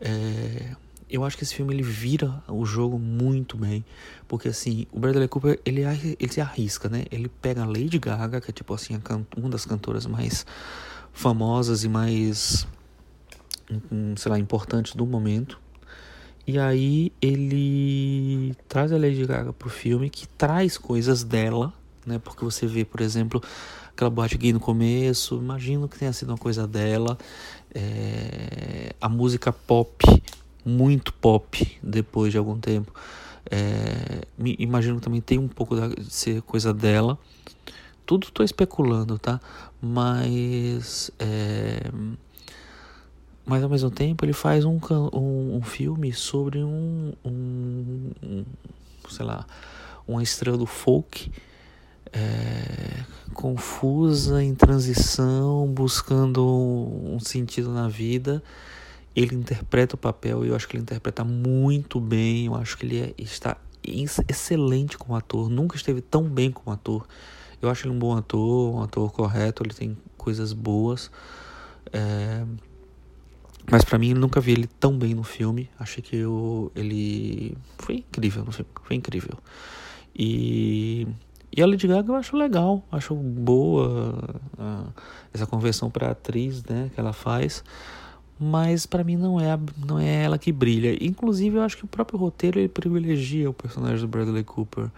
É, 0.00 0.74
eu 1.08 1.22
acho 1.24 1.38
que 1.38 1.44
esse 1.44 1.54
filme 1.54 1.72
ele 1.72 1.84
vira 1.84 2.42
o 2.48 2.66
jogo 2.66 2.98
muito 2.98 3.56
bem, 3.56 3.84
porque 4.26 4.48
assim, 4.48 4.88
o 4.90 4.98
Bradley 4.98 5.28
Cooper 5.28 5.60
ele, 5.64 5.82
ele 6.18 6.32
se 6.32 6.40
arrisca, 6.40 6.88
né? 6.88 7.04
Ele 7.12 7.28
pega 7.28 7.62
a 7.62 7.64
Lady 7.64 8.00
Gaga, 8.00 8.40
que 8.40 8.50
é 8.50 8.52
tipo 8.52 8.74
assim, 8.74 9.00
uma 9.36 9.48
das 9.48 9.64
cantoras 9.64 10.04
mais 10.04 10.44
famosas 11.12 11.84
e 11.84 11.88
mais, 11.88 12.66
hum, 13.70 14.16
sei 14.16 14.32
lá, 14.32 14.36
importantes 14.36 14.96
do 14.96 15.06
momento. 15.06 15.61
E 16.46 16.58
aí 16.58 17.12
ele 17.20 18.54
traz 18.68 18.92
a 18.92 18.96
Lady 18.96 19.24
Gaga 19.24 19.52
pro 19.52 19.70
filme, 19.70 20.10
que 20.10 20.26
traz 20.26 20.76
coisas 20.76 21.22
dela, 21.22 21.72
né? 22.04 22.18
Porque 22.18 22.44
você 22.44 22.66
vê, 22.66 22.84
por 22.84 23.00
exemplo, 23.00 23.40
aquela 23.90 24.10
boate 24.10 24.36
gay 24.36 24.52
no 24.52 24.58
começo, 24.58 25.36
imagino 25.36 25.88
que 25.88 25.98
tenha 25.98 26.12
sido 26.12 26.30
uma 26.30 26.38
coisa 26.38 26.66
dela. 26.66 27.16
É, 27.74 28.92
a 29.00 29.08
música 29.08 29.52
pop, 29.52 30.04
muito 30.64 31.12
pop, 31.14 31.78
depois 31.82 32.32
de 32.32 32.38
algum 32.38 32.58
tempo. 32.58 32.92
É, 33.50 34.22
imagino 34.58 34.96
que 34.96 35.02
também 35.02 35.20
tem 35.20 35.38
um 35.38 35.48
pouco 35.48 35.76
de 35.76 36.12
ser 36.12 36.42
coisa 36.42 36.74
dela. 36.74 37.18
Tudo 38.04 38.26
estou 38.26 38.44
especulando, 38.44 39.18
tá? 39.18 39.40
Mas. 39.80 41.10
É, 41.18 41.90
mas 43.44 43.62
ao 43.62 43.68
mesmo 43.68 43.90
tempo 43.90 44.24
ele 44.24 44.32
faz 44.32 44.64
um, 44.64 44.78
um, 45.12 45.56
um 45.56 45.62
filme 45.62 46.12
sobre 46.12 46.62
um, 46.62 47.12
um, 47.24 48.10
um, 48.22 48.44
sei 49.08 49.26
lá, 49.26 49.46
uma 50.06 50.22
estrela 50.22 50.56
do 50.56 50.66
folk 50.66 51.30
é, 52.12 53.04
confusa, 53.32 54.42
em 54.42 54.54
transição, 54.54 55.66
buscando 55.66 56.44
um 56.44 57.18
sentido 57.18 57.70
na 57.72 57.88
vida. 57.88 58.42
Ele 59.14 59.34
interpreta 59.34 59.94
o 59.94 59.98
papel 59.98 60.44
e 60.44 60.48
eu 60.48 60.56
acho 60.56 60.68
que 60.68 60.76
ele 60.76 60.82
interpreta 60.82 61.24
muito 61.24 62.00
bem. 62.00 62.46
Eu 62.46 62.54
acho 62.54 62.76
que 62.76 62.86
ele 62.86 63.00
é, 63.00 63.14
está 63.18 63.56
excelente 63.82 64.96
como 64.96 65.16
ator, 65.16 65.48
nunca 65.48 65.76
esteve 65.76 66.00
tão 66.00 66.24
bem 66.24 66.50
como 66.50 66.72
ator. 66.72 67.06
Eu 67.60 67.70
acho 67.70 67.86
ele 67.86 67.94
um 67.94 67.98
bom 67.98 68.16
ator, 68.16 68.74
um 68.74 68.82
ator 68.82 69.10
correto, 69.12 69.62
ele 69.62 69.74
tem 69.74 69.96
coisas 70.16 70.52
boas. 70.52 71.10
É... 71.92 72.44
Mas 73.70 73.84
para 73.84 73.98
mim, 73.98 74.14
nunca 74.14 74.40
vi 74.40 74.52
ele 74.52 74.66
tão 74.66 74.98
bem 74.98 75.14
no 75.14 75.22
filme. 75.22 75.68
Achei 75.78 76.02
que 76.02 76.16
eu, 76.16 76.70
ele 76.74 77.56
foi 77.78 77.96
incrível 77.96 78.44
no 78.44 78.52
filme, 78.52 78.70
foi 78.82 78.96
incrível. 78.96 79.38
E, 80.14 81.06
e 81.54 81.62
a 81.62 81.66
Lady 81.66 81.86
Gaga 81.86 82.10
eu 82.10 82.16
acho 82.16 82.36
legal, 82.36 82.84
acho 82.90 83.14
boa 83.14 84.14
uh, 84.58 84.92
essa 85.32 85.46
conversão 85.46 85.90
para 85.90 86.10
atriz, 86.10 86.62
né, 86.64 86.90
que 86.94 87.00
ela 87.00 87.12
faz. 87.12 87.64
Mas 88.38 88.86
para 88.86 89.04
mim 89.04 89.16
não 89.16 89.40
é 89.40 89.58
não 89.86 89.98
é 89.98 90.24
ela 90.24 90.36
que 90.36 90.50
brilha. 90.50 90.96
Inclusive 91.00 91.56
eu 91.56 91.62
acho 91.62 91.76
que 91.76 91.84
o 91.84 91.88
próprio 91.88 92.18
roteiro 92.18 92.58
ele 92.58 92.68
privilegia 92.68 93.48
o 93.48 93.54
personagem 93.54 94.00
do 94.00 94.08
Bradley 94.08 94.42
Cooper. 94.42 94.90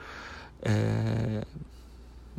É, 0.63 1.45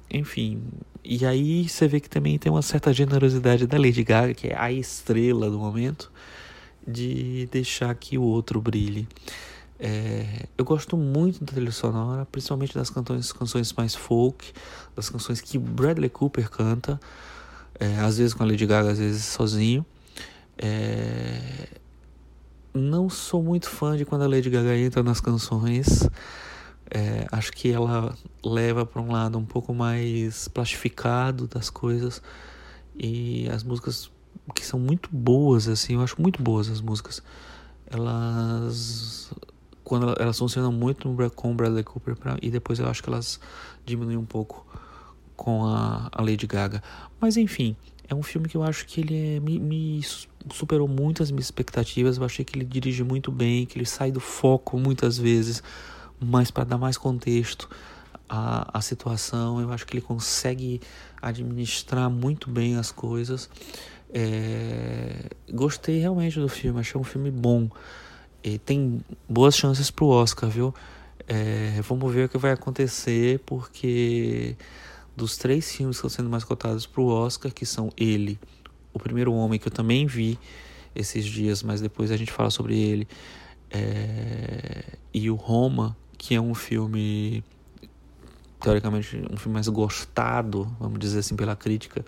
enfim, 0.09 0.63
e 1.05 1.25
aí 1.25 1.69
você 1.69 1.87
vê 1.87 1.99
que 1.99 2.09
também 2.09 2.37
tem 2.39 2.51
uma 2.51 2.61
certa 2.61 2.91
generosidade 2.91 3.67
da 3.67 3.77
Lady 3.77 4.03
Gaga, 4.03 4.33
que 4.33 4.47
é 4.47 4.57
a 4.57 4.71
estrela 4.71 5.49
do 5.49 5.59
momento, 5.59 6.11
de 6.85 7.47
deixar 7.51 7.93
que 7.95 8.17
o 8.17 8.23
outro 8.23 8.59
brilhe. 8.59 9.07
É, 9.79 10.47
eu 10.57 10.65
gosto 10.65 10.95
muito 10.97 11.43
da 11.43 11.51
trilha 11.51 11.71
sonora, 11.71 12.25
principalmente 12.25 12.73
das 12.73 12.89
canções, 12.89 13.31
canções 13.31 13.73
mais 13.73 13.93
folk, 13.93 14.51
das 14.95 15.09
canções 15.09 15.41
que 15.41 15.57
Bradley 15.57 16.09
Cooper 16.09 16.49
canta, 16.49 16.99
é, 17.79 17.99
às 17.99 18.17
vezes 18.17 18.33
com 18.33 18.43
a 18.43 18.45
Lady 18.45 18.65
Gaga, 18.65 18.91
às 18.91 18.99
vezes 18.99 19.25
sozinho. 19.25 19.85
É, 20.57 21.67
não 22.73 23.09
sou 23.09 23.43
muito 23.43 23.69
fã 23.69 23.95
de 23.95 24.05
quando 24.05 24.23
a 24.23 24.27
Lady 24.27 24.49
Gaga 24.49 24.77
entra 24.77 25.03
nas 25.03 25.19
canções. 25.21 26.09
É, 26.89 27.25
acho 27.31 27.51
que 27.51 27.71
ela 27.71 28.15
leva 28.43 28.85
para 28.85 29.01
um 29.01 29.11
lado 29.11 29.37
um 29.37 29.45
pouco 29.45 29.73
mais 29.73 30.47
plastificado 30.47 31.47
das 31.47 31.69
coisas. 31.69 32.21
E 32.97 33.49
as 33.49 33.63
músicas 33.63 34.11
que 34.53 34.63
são 34.63 34.79
muito 34.79 35.09
boas 35.11 35.67
assim 35.67 35.95
eu 35.95 36.01
acho 36.01 36.21
muito 36.21 36.41
boas 36.41 36.69
as 36.69 36.81
músicas. 36.81 37.23
Elas 37.87 39.33
quando 39.83 40.15
elas 40.19 40.37
funcionam 40.37 40.71
muito 40.71 41.15
com 41.35 41.51
o 41.51 41.55
Bradley 41.55 41.83
Cooper 41.83 42.15
pra, 42.15 42.37
e 42.41 42.49
depois 42.49 42.79
eu 42.79 42.87
acho 42.87 43.03
que 43.03 43.09
elas 43.09 43.39
diminuem 43.85 44.17
um 44.17 44.25
pouco 44.25 44.65
com 45.35 45.65
a, 45.65 46.09
a 46.11 46.21
Lady 46.21 46.47
Gaga. 46.47 46.81
Mas 47.19 47.37
enfim 47.37 47.75
é 48.07 48.13
um 48.13 48.21
filme 48.21 48.47
que 48.47 48.55
eu 48.55 48.63
acho 48.63 48.85
que 48.85 49.01
ele 49.01 49.35
é, 49.35 49.39
me, 49.39 49.59
me 49.59 50.01
superou 50.51 50.87
muito 50.87 51.23
as 51.23 51.31
minhas 51.31 51.45
expectativas. 51.45 52.17
Eu 52.17 52.23
achei 52.23 52.45
que 52.45 52.55
ele 52.57 52.65
dirige 52.65 53.03
muito 53.03 53.31
bem 53.31 53.65
que 53.65 53.77
ele 53.77 53.85
sai 53.85 54.11
do 54.11 54.19
foco 54.19 54.77
muitas 54.77 55.17
vezes 55.17 55.63
mas 56.19 56.51
para 56.51 56.63
dar 56.63 56.77
mais 56.77 56.97
contexto 56.97 57.69
à, 58.27 58.77
à 58.77 58.81
situação, 58.81 59.59
eu 59.59 59.71
acho 59.71 59.85
que 59.85 59.93
ele 59.95 60.01
consegue 60.01 60.81
administrar 61.21 62.09
muito 62.09 62.49
bem 62.49 62.75
as 62.75 62.91
coisas. 62.91 63.49
É, 64.13 65.29
gostei 65.51 65.99
realmente 65.99 66.39
do 66.39 66.47
filme, 66.47 66.79
achei 66.79 66.99
um 66.99 67.03
filme 67.03 67.31
bom. 67.31 67.69
E 68.43 68.57
tem 68.59 69.01
boas 69.27 69.55
chances 69.55 69.89
pro 69.89 70.07
Oscar, 70.07 70.49
viu? 70.49 70.73
É, 71.27 71.81
vamos 71.81 72.13
ver 72.13 72.25
o 72.25 72.29
que 72.29 72.37
vai 72.37 72.51
acontecer, 72.51 73.39
porque 73.45 74.55
dos 75.15 75.37
três 75.37 75.71
filmes 75.73 75.97
que 75.97 76.05
estão 76.05 76.09
sendo 76.09 76.29
mais 76.29 76.43
cotados 76.43 76.85
pro 76.85 77.07
Oscar, 77.07 77.51
que 77.51 77.65
são 77.65 77.89
ele, 77.97 78.37
O 78.93 78.99
Primeiro 78.99 79.33
Homem, 79.33 79.59
que 79.59 79.67
eu 79.67 79.71
também 79.71 80.05
vi 80.05 80.37
esses 80.95 81.25
dias, 81.25 81.63
mas 81.63 81.81
depois 81.81 82.11
a 82.11 82.17
gente 82.17 82.31
fala 82.31 82.49
sobre 82.49 82.77
ele, 82.77 83.07
é, 83.71 84.83
e 85.13 85.29
o 85.29 85.35
Roma, 85.35 85.97
que 86.25 86.33
é 86.33 86.41
um 86.41 86.55
filme 86.55 87.43
teoricamente 88.59 89.15
um 89.31 89.37
filme 89.37 89.53
mais 89.53 89.67
gostado, 89.67 90.75
vamos 90.79 90.97
dizer 90.97 91.19
assim, 91.19 91.35
pela 91.35 91.55
crítica, 91.55 92.03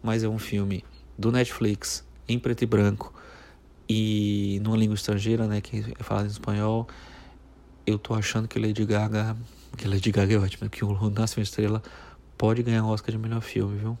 mas 0.00 0.22
é 0.22 0.28
um 0.28 0.38
filme 0.38 0.84
do 1.18 1.32
Netflix 1.32 2.06
em 2.28 2.38
preto 2.38 2.62
e 2.62 2.66
branco 2.66 3.12
e 3.88 4.60
numa 4.62 4.76
língua 4.76 4.94
estrangeira, 4.94 5.48
né, 5.48 5.60
que 5.60 5.84
é 5.98 6.02
falado 6.04 6.26
em 6.26 6.30
espanhol. 6.30 6.86
Eu 7.84 7.98
tô 7.98 8.14
achando 8.14 8.46
que 8.46 8.60
Lady 8.60 8.84
Gaga, 8.84 9.36
que 9.76 9.88
Lady 9.88 10.12
Gaga 10.12 10.34
é 10.34 10.38
ótima, 10.38 10.68
que 10.68 10.84
o 10.84 11.10
Nasce 11.10 11.40
Estrela 11.40 11.82
pode 12.36 12.62
ganhar 12.62 12.84
o 12.84 12.88
Oscar 12.90 13.10
de 13.10 13.18
melhor 13.18 13.40
filme, 13.40 13.76
viu? 13.76 13.98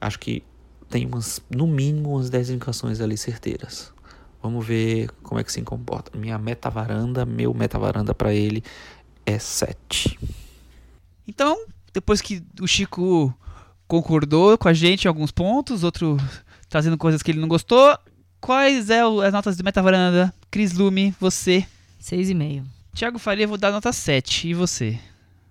Acho 0.00 0.20
que 0.20 0.44
tem 0.88 1.04
umas, 1.04 1.42
no 1.50 1.66
mínimo, 1.66 2.14
umas 2.14 2.30
10 2.30 2.50
indicações 2.50 3.00
ali 3.00 3.16
certeiras. 3.16 3.92
Vamos 4.40 4.64
ver 4.64 5.10
como 5.22 5.40
é 5.40 5.44
que 5.44 5.52
se 5.52 5.60
comporta. 5.62 6.16
Minha 6.16 6.38
meta 6.38 6.70
varanda, 6.70 7.26
meu 7.26 7.52
meta 7.52 7.78
varanda 7.78 8.14
para 8.14 8.32
ele 8.32 8.62
é 9.30 9.38
7. 9.38 10.18
Então, 11.26 11.56
depois 11.92 12.20
que 12.20 12.42
o 12.60 12.66
Chico 12.66 13.34
concordou 13.86 14.56
com 14.56 14.68
a 14.68 14.72
gente 14.72 15.04
em 15.04 15.08
alguns 15.08 15.30
pontos, 15.30 15.82
outro 15.82 16.16
trazendo 16.68 16.96
coisas 16.96 17.22
que 17.22 17.30
ele 17.30 17.40
não 17.40 17.48
gostou, 17.48 17.98
quais 18.40 18.90
é 18.90 19.00
as 19.00 19.32
notas 19.32 19.56
de 19.56 19.62
meta 19.62 19.82
varanda? 19.82 20.32
Cris 20.50 20.72
Lume, 20.72 21.14
você? 21.20 21.66
6,5. 22.02 22.64
Tiago 22.94 23.18
Faria, 23.18 23.46
vou 23.46 23.58
dar 23.58 23.72
nota 23.72 23.92
7. 23.92 24.48
E 24.48 24.54
você? 24.54 24.98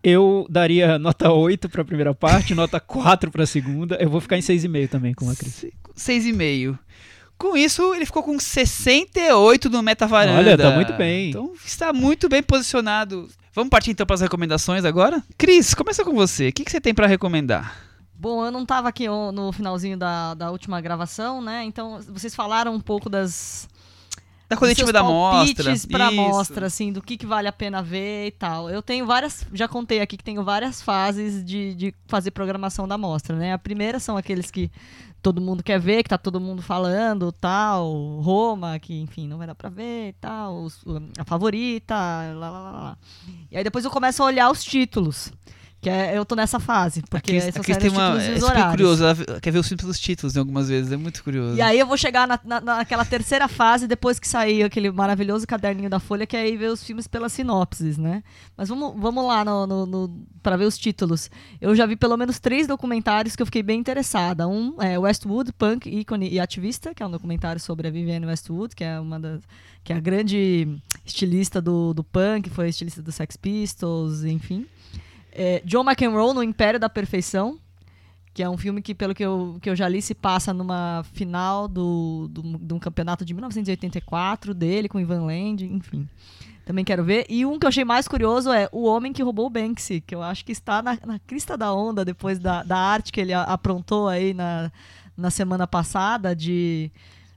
Eu 0.02 0.48
daria 0.50 0.98
nota 0.98 1.32
8 1.32 1.68
para 1.68 1.82
a 1.82 1.86
primeira 1.86 2.14
parte, 2.14 2.56
nota 2.56 2.80
4 2.80 3.32
para 3.32 3.44
a 3.44 3.48
segunda. 3.48 3.96
Eu 3.96 4.10
vou 4.10 4.22
ficar 4.22 4.38
em 4.38 4.42
6,5 4.42 4.90
também 4.90 5.14
com 5.14 5.30
a 5.30 5.36
Cris. 5.36 5.66
6,5. 5.96 6.78
Com 7.38 7.56
isso, 7.56 7.94
ele 7.94 8.06
ficou 8.06 8.22
com 8.22 8.38
68 8.38 9.70
no 9.70 9.82
Meta 9.82 10.06
Varanda. 10.06 10.40
Olha, 10.40 10.58
tá 10.58 10.72
muito 10.72 10.94
bem. 10.94 11.30
Então 11.30 11.54
está 11.66 11.94
muito 11.94 12.28
bem 12.28 12.44
posicionado. 12.44 13.30
Vamos 13.60 13.72
partir 13.72 13.92
então 13.92 14.06
para 14.06 14.14
as 14.14 14.22
recomendações 14.22 14.86
agora? 14.86 15.22
Cris, 15.38 15.74
começa 15.74 16.06
com 16.06 16.14
você. 16.14 16.48
O 16.48 16.54
que, 16.54 16.64
que 16.64 16.72
você 16.72 16.80
tem 16.80 16.94
para 16.94 17.06
recomendar? 17.08 17.76
Bom, 18.16 18.46
eu 18.46 18.52
não 18.52 18.62
estava 18.62 18.88
aqui 18.88 19.06
no 19.10 19.52
finalzinho 19.52 19.98
da, 19.98 20.34
da 20.34 20.50
última 20.50 20.80
gravação, 20.80 21.42
né? 21.42 21.66
Então, 21.66 22.00
vocês 22.08 22.34
falaram 22.34 22.74
um 22.74 22.80
pouco 22.80 23.10
das. 23.10 23.68
Da 24.50 24.58
coletiva 24.58 24.92
da 24.92 25.04
mostra. 25.04 25.74
para 25.92 26.12
mostra, 26.12 26.66
assim, 26.66 26.92
do 26.92 27.04
que, 27.04 27.16
que 27.16 27.26
vale 27.26 27.48
a 27.48 27.52
pena 27.52 27.84
ver 27.84 28.28
e 28.28 28.32
tal. 28.32 28.68
Eu 28.68 28.82
tenho 28.82 29.06
várias. 29.06 29.46
Já 29.54 29.68
contei 29.68 30.02
aqui 30.02 30.18
que 30.18 30.24
tenho 30.24 30.44
várias 30.44 30.82
fases 30.82 31.46
de, 31.46 31.76
de 31.76 31.94
fazer 32.08 32.32
programação 32.32 32.88
da 32.88 32.98
mostra, 32.98 33.36
né? 33.36 33.54
A 33.54 33.60
primeira 33.60 34.00
são 34.00 34.18
aqueles 34.18 34.50
que 34.50 34.72
todo 35.22 35.40
mundo 35.40 35.62
quer 35.62 35.80
ver, 35.80 36.02
que 36.02 36.10
tá 36.10 36.18
todo 36.18 36.40
mundo 36.40 36.64
falando, 36.64 37.32
tal, 37.32 38.20
Roma, 38.22 38.80
que 38.80 39.00
enfim, 39.00 39.28
não 39.28 39.38
vai 39.38 39.46
dar 39.46 39.54
pra 39.54 39.70
ver, 39.70 40.16
tal, 40.20 40.68
a 41.18 41.24
favorita, 41.26 41.94
lá, 41.96 42.50
lá, 42.50 42.72
lá. 42.72 42.98
E 43.52 43.58
aí 43.58 43.64
depois 43.64 43.86
eu 43.86 43.92
começo 43.92 44.24
a 44.24 44.26
olhar 44.26 44.50
os 44.50 44.64
títulos. 44.64 45.32
Que 45.82 45.90
é, 45.90 46.18
eu 46.18 46.26
tô 46.26 46.36
nessa 46.36 46.60
fase, 46.60 47.02
porque 47.10 47.38
aqui, 47.38 47.58
aqui 47.58 47.76
tem 47.78 47.90
uma, 47.90 48.22
é 48.22 48.38
super 48.38 48.70
curioso, 48.72 49.02
ela 49.02 49.40
quer 49.40 49.50
ver 49.50 49.60
os 49.60 49.68
filmes 49.68 49.82
pelos 49.82 49.98
títulos 49.98 50.36
em 50.36 50.40
algumas 50.40 50.68
vezes, 50.68 50.92
é 50.92 50.98
muito 50.98 51.24
curioso. 51.24 51.56
E 51.56 51.62
aí 51.62 51.80
eu 51.80 51.88
vou 51.88 51.96
chegar 51.96 52.28
na, 52.28 52.38
na, 52.44 52.60
naquela 52.60 53.06
terceira 53.06 53.48
fase, 53.48 53.88
depois 53.88 54.20
que 54.20 54.28
sair 54.28 54.64
aquele 54.64 54.92
maravilhoso 54.92 55.48
caderninho 55.48 55.90
da 55.90 55.98
Folha, 55.98 56.26
que 56.26 56.36
é 56.36 56.42
aí 56.42 56.58
ver 56.58 56.70
os 56.70 56.84
filmes 56.84 57.08
pelas 57.08 57.32
sinopses, 57.32 57.98
né? 57.98 58.22
Mas 58.58 58.68
vamos, 58.68 58.94
vamos 59.00 59.26
lá 59.26 59.46
no, 59.46 59.66
no, 59.66 59.86
no 59.86 60.28
para 60.44 60.58
ver 60.58 60.66
os 60.66 60.78
títulos. 60.78 61.30
Eu 61.62 61.74
já 61.74 61.86
vi 61.86 61.96
pelo 61.96 62.18
menos 62.18 62.40
três 62.40 62.68
documentários 62.68 63.38
que 63.38 63.42
eu 63.42 63.46
fiquei 63.46 63.64
bem 63.64 63.80
interessada. 63.80 64.50
Um 64.50 64.82
é 64.82 65.00
Westwood, 65.00 65.54
Punk, 65.54 65.90
ícone 65.90 66.30
e 66.30 66.42
ativista, 66.42 66.94
que 66.94 67.02
é 67.02 67.06
um 67.06 67.12
documentário 67.12 67.62
sobre 67.62 67.88
a 67.88 67.92
Vivienne 67.92 68.26
Westwood, 68.26 68.76
que 68.76 68.84
é 68.84 69.00
uma 69.00 69.18
das 69.18 69.42
que 69.84 69.94
é 69.94 69.96
a 69.96 70.00
grande 70.00 70.68
estilista 71.06 71.62
do, 71.62 71.94
do 71.94 72.04
punk, 72.04 72.50
foi 72.50 72.70
estilista 72.70 73.02
do 73.02 73.12
Sex 73.12 73.38
Pistols, 73.38 74.24
enfim. 74.24 74.66
É, 75.32 75.62
John 75.66 75.84
McEnroe 75.84 76.34
no 76.34 76.44
Império 76.44 76.80
da 76.80 76.90
Perfeição, 76.90 77.60
que 78.34 78.44
é 78.44 78.50
um 78.50 78.58
filme 78.58 78.82
que, 78.82 78.96
pelo 78.96 79.14
que 79.14 79.24
eu, 79.24 79.58
que 79.62 79.70
eu 79.70 79.76
já 79.76 79.88
li, 79.88 80.02
se 80.02 80.14
passa 80.14 80.54
numa 80.54 81.04
final 81.14 81.68
do, 81.68 82.28
do, 82.30 82.58
de 82.58 82.74
um 82.74 82.80
campeonato 82.80 83.26
de 83.26 83.34
1984 83.34 84.54
dele 84.54 84.88
com 84.88 85.00
Ivan 85.00 85.26
Land, 85.26 85.66
enfim. 85.66 86.08
Também 86.66 86.86
quero 86.86 87.04
ver. 87.04 87.26
E 87.28 87.46
um 87.46 87.58
que 87.58 87.66
eu 87.66 87.70
achei 87.70 87.84
mais 87.84 88.08
curioso 88.08 88.52
é 88.52 88.70
O 88.72 88.84
Homem 88.86 89.12
que 89.12 89.24
Roubou 89.24 89.48
o 89.48 89.50
Banksy, 89.50 90.02
que 90.02 90.14
eu 90.14 90.22
acho 90.22 90.46
que 90.46 90.52
está 90.52 90.82
na, 90.84 90.98
na 91.06 91.20
crista 91.20 91.58
da 91.58 91.74
onda 91.74 92.06
depois 92.06 92.38
da, 92.38 92.62
da 92.62 92.78
arte 92.78 93.12
que 93.12 93.20
ele 93.20 93.34
aprontou 93.34 94.08
aí 94.08 94.34
na, 94.34 94.72
na 95.18 95.32
semana 95.32 95.66
passada 95.66 96.36
de 96.36 96.92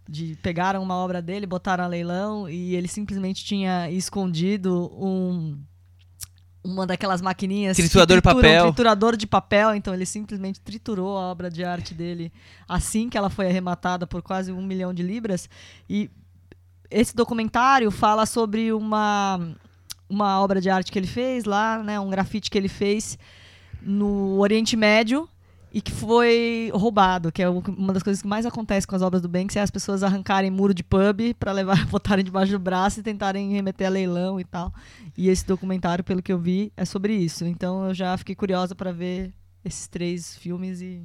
de 0.09 0.37
pegaram 0.43 0.83
uma 0.83 0.97
obra 0.97 1.23
dele, 1.23 1.47
botaram 1.47 1.85
a 1.85 1.87
leilão 1.87 2.49
e 2.49 2.75
ele 2.75 2.89
simplesmente 2.89 3.45
tinha 3.45 3.91
escondido 3.91 4.91
um 4.95 5.59
uma 6.65 6.87
daquelas 6.87 7.21
maquininhas 7.21 7.77
triturador 7.77 8.19
de 8.19 8.23
papel. 8.23 8.65
triturador 8.67 9.17
de 9.17 9.27
papel, 9.27 9.75
então 9.75 9.93
ele 9.93 10.07
simplesmente 10.07 10.61
triturou 10.61 11.17
a 11.19 11.23
obra 11.23 11.51
de 11.51 11.65
arte 11.65 11.93
dele 11.93 12.33
assim 12.69 13.09
que 13.09 13.19
ela 13.19 13.29
foi 13.29 13.47
arrematada 13.47 14.07
por 14.07 14.23
quase 14.23 14.53
um 14.53 14.63
milhão 14.63 14.95
de 14.95 15.03
libras. 15.03 15.49
E 15.89 16.11
esse 16.91 17.17
documentário 17.17 17.91
fala 17.91 18.27
sobre 18.27 18.73
uma 18.73 19.41
uma 20.09 20.41
obra 20.41 20.61
de 20.61 20.69
arte 20.69 20.93
que 20.93 20.99
ele 20.99 21.07
fez 21.07 21.45
lá, 21.45 21.83
né, 21.83 21.99
um 21.99 22.11
grafite 22.11 22.51
que 22.51 22.59
ele 22.59 22.69
fez 22.69 23.19
no 23.81 24.39
Oriente 24.39 24.77
Médio 24.77 25.29
e 25.73 25.81
que 25.81 25.91
foi 25.91 26.71
roubado, 26.75 27.33
que 27.33 27.43
é 27.43 27.49
uma 27.49 27.93
das 27.93 28.03
coisas 28.03 28.21
que 28.21 28.29
mais 28.29 28.45
acontece 28.45 28.87
com 28.87 28.95
as 28.95 29.01
obras 29.01 29.23
do 29.23 29.29
Banks, 29.29 29.57
é 29.57 29.61
as 29.61 29.71
pessoas 29.71 30.03
arrancarem 30.03 30.51
muro 30.51 30.75
de 30.75 30.83
pub 30.85 31.35
para 31.41 31.51
levar, 31.53 31.87
botarem 31.89 32.25
debaixo 32.25 32.53
do 32.53 32.59
braço 32.59 33.01
e 33.01 33.03
tentarem 33.03 33.53
remeter 33.53 33.87
a 33.87 33.91
leilão 33.91 34.39
e 34.39 34.45
tal. 34.45 34.73
E 35.17 35.29
esse 35.29 35.47
documentário, 35.47 36.05
pelo 36.05 36.23
que 36.23 36.33
eu 36.33 36.39
vi, 36.39 36.73
é 36.77 36.85
sobre 36.85 37.15
isso. 37.15 37.47
Então 37.47 37.87
eu 37.87 37.95
já 37.95 38.17
fiquei 38.19 38.35
curiosa 38.35 38.75
para 38.75 38.93
ver 38.93 39.33
esses 39.65 39.87
três 39.89 40.37
filmes 40.37 40.81
e 40.83 41.03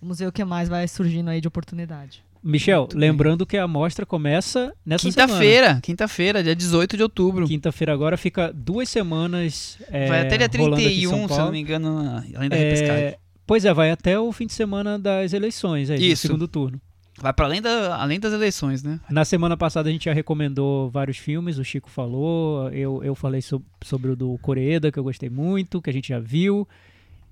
vamos 0.00 0.18
ver 0.20 0.26
o 0.26 0.32
que 0.32 0.44
mais 0.44 0.68
vai 0.68 0.86
surgindo 0.86 1.30
aí 1.30 1.40
de 1.40 1.48
oportunidade. 1.48 2.22
Michel, 2.40 2.82
Muito 2.82 2.96
lembrando 2.96 3.44
que 3.44 3.56
a 3.56 3.66
mostra 3.66 4.06
começa 4.06 4.72
nessa 4.86 5.10
semana. 5.10 5.26
Quinta-feira, 5.32 5.80
quinta-feira, 5.82 6.42
dia 6.42 6.54
18 6.54 6.96
de 6.96 7.02
outubro. 7.02 7.46
Quinta-feira 7.48 7.92
agora 7.92 8.16
fica 8.16 8.52
duas 8.54 8.88
semanas. 8.88 9.76
é, 9.90 10.06
Vai 10.06 10.20
até 10.20 10.38
dia 10.38 10.48
rolando 10.56 10.76
aqui 10.76 11.04
em 11.04 11.08
31, 11.08 11.10
São 11.10 11.28
se 11.28 11.34
eu 11.34 11.44
não 11.46 11.52
me 11.52 11.60
engano, 11.60 12.22
além 12.36 12.48
da 12.48 12.56
É, 12.56 12.60
repescagem. 12.60 13.14
Pois 13.48 13.64
é, 13.64 13.72
vai 13.72 13.90
até 13.90 14.20
o 14.20 14.30
fim 14.30 14.46
de 14.46 14.52
semana 14.52 14.98
das 14.98 15.32
eleições, 15.32 15.88
aí, 15.90 16.10
Isso. 16.12 16.26
segundo 16.26 16.46
turno. 16.46 16.78
Vai 17.20 17.32
para 17.32 17.46
além, 17.46 17.62
da, 17.62 17.96
além 17.96 18.20
das 18.20 18.32
eleições, 18.32 18.82
né? 18.82 19.00
Na 19.10 19.24
semana 19.24 19.56
passada 19.56 19.88
a 19.88 19.92
gente 19.92 20.04
já 20.04 20.12
recomendou 20.12 20.88
vários 20.90 21.16
filmes, 21.16 21.56
o 21.58 21.64
Chico 21.64 21.88
falou, 21.90 22.68
eu, 22.70 23.02
eu 23.02 23.14
falei 23.14 23.40
so- 23.40 23.62
sobre 23.82 24.10
o 24.10 24.14
do 24.16 24.36
Coreeda, 24.38 24.92
que 24.92 24.98
eu 24.98 25.02
gostei 25.02 25.30
muito, 25.30 25.80
que 25.82 25.88
a 25.88 25.92
gente 25.92 26.10
já 26.10 26.20
viu. 26.20 26.68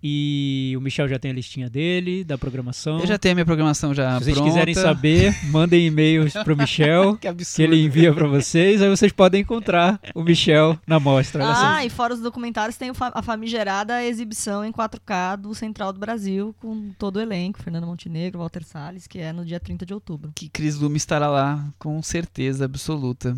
E 0.03 0.75
o 0.77 0.81
Michel 0.81 1.09
já 1.09 1.19
tem 1.19 1.31
a 1.31 1.35
listinha 1.35 1.69
dele, 1.71 2.23
da 2.23 2.37
programação. 2.39 3.01
Eu 3.01 3.07
já 3.07 3.19
tenho 3.19 3.33
a 3.33 3.35
minha 3.37 3.45
programação 3.47 3.95
já 3.95 4.19
Se 4.19 4.25
vocês 4.25 4.37
pronta. 4.37 4.51
quiserem 4.51 4.75
saber, 4.75 5.35
mandem 5.51 5.87
e-mails 5.87 6.33
pro 6.45 6.55
Michel, 6.57 7.15
que 7.15 7.21
que 7.23 7.29
absurdo. 7.29 7.73
ele 7.73 7.83
envia 7.85 8.13
pra 8.13 8.27
vocês, 8.29 8.81
aí 8.83 8.89
vocês 8.89 9.11
podem 9.11 9.41
encontrar 9.43 9.99
o 10.15 10.23
Michel 10.23 10.79
na 10.87 11.01
mostra. 11.01 11.43
Ah, 11.47 11.85
e 11.85 11.91
fora 11.91 12.15
os 12.15 12.21
documentários, 12.21 12.77
tem 12.77 12.91
o 12.91 12.95
a 12.99 13.23
famigerada 13.23 14.05
exibição 14.05 14.65
em 14.65 14.71
4K 14.73 15.37
do 15.37 15.55
Central 15.55 15.93
do 15.93 15.99
Brasil, 15.99 16.55
com 16.61 16.91
todo 16.99 17.17
o 17.17 17.21
elenco, 17.21 17.63
Fernando 17.63 17.87
Montenegro, 17.87 18.39
Walter 18.39 18.63
Salles, 18.65 19.07
que 19.07 19.19
é 19.19 19.33
no 19.33 19.45
dia 19.45 19.59
30 19.59 19.85
de 19.87 19.95
outubro. 19.95 20.31
que 20.35 20.49
Cris 20.49 20.77
Lume 20.77 20.97
estará 20.99 21.29
lá, 21.29 21.67
com 21.79 22.01
certeza 22.03 22.65
absoluta. 22.65 23.37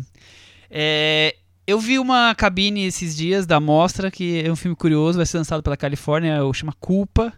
É, 0.69 1.35
eu 1.69 1.79
vi 1.79 1.99
uma 1.99 2.33
cabine 2.33 2.85
esses 2.85 3.15
dias 3.15 3.45
da 3.45 3.59
mostra, 3.59 4.09
que 4.09 4.41
é 4.43 4.51
um 4.51 4.55
filme 4.55 4.75
curioso, 4.75 5.17
vai 5.17 5.25
ser 5.25 5.37
lançado 5.37 5.61
pela 5.61 5.77
Califórnia, 5.77 6.39
chama 6.51 6.73
Culpa. 6.79 7.31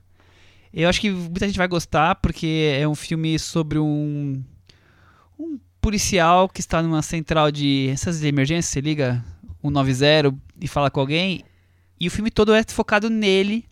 Eu 0.74 0.88
acho 0.88 1.02
que 1.02 1.12
muita 1.12 1.46
gente 1.46 1.58
vai 1.58 1.68
gostar, 1.68 2.16
porque 2.16 2.74
é 2.80 2.88
um 2.88 2.96
filme 2.96 3.38
sobre 3.38 3.78
um, 3.78 4.42
um 5.38 5.60
policial 5.82 6.48
que 6.48 6.62
está 6.62 6.82
numa 6.82 7.02
central 7.02 7.52
de 7.52 7.90
essas 7.92 8.22
de 8.22 8.28
emergência, 8.28 8.72
você 8.72 8.80
liga 8.80 9.22
190 9.62 10.34
e 10.62 10.68
fala 10.68 10.90
com 10.90 11.02
alguém, 11.02 11.44
e 12.00 12.08
o 12.08 12.12
filme 12.12 12.32
todo 12.32 12.54
é 12.54 12.64
focado 12.64 13.10
nele, 13.10 13.66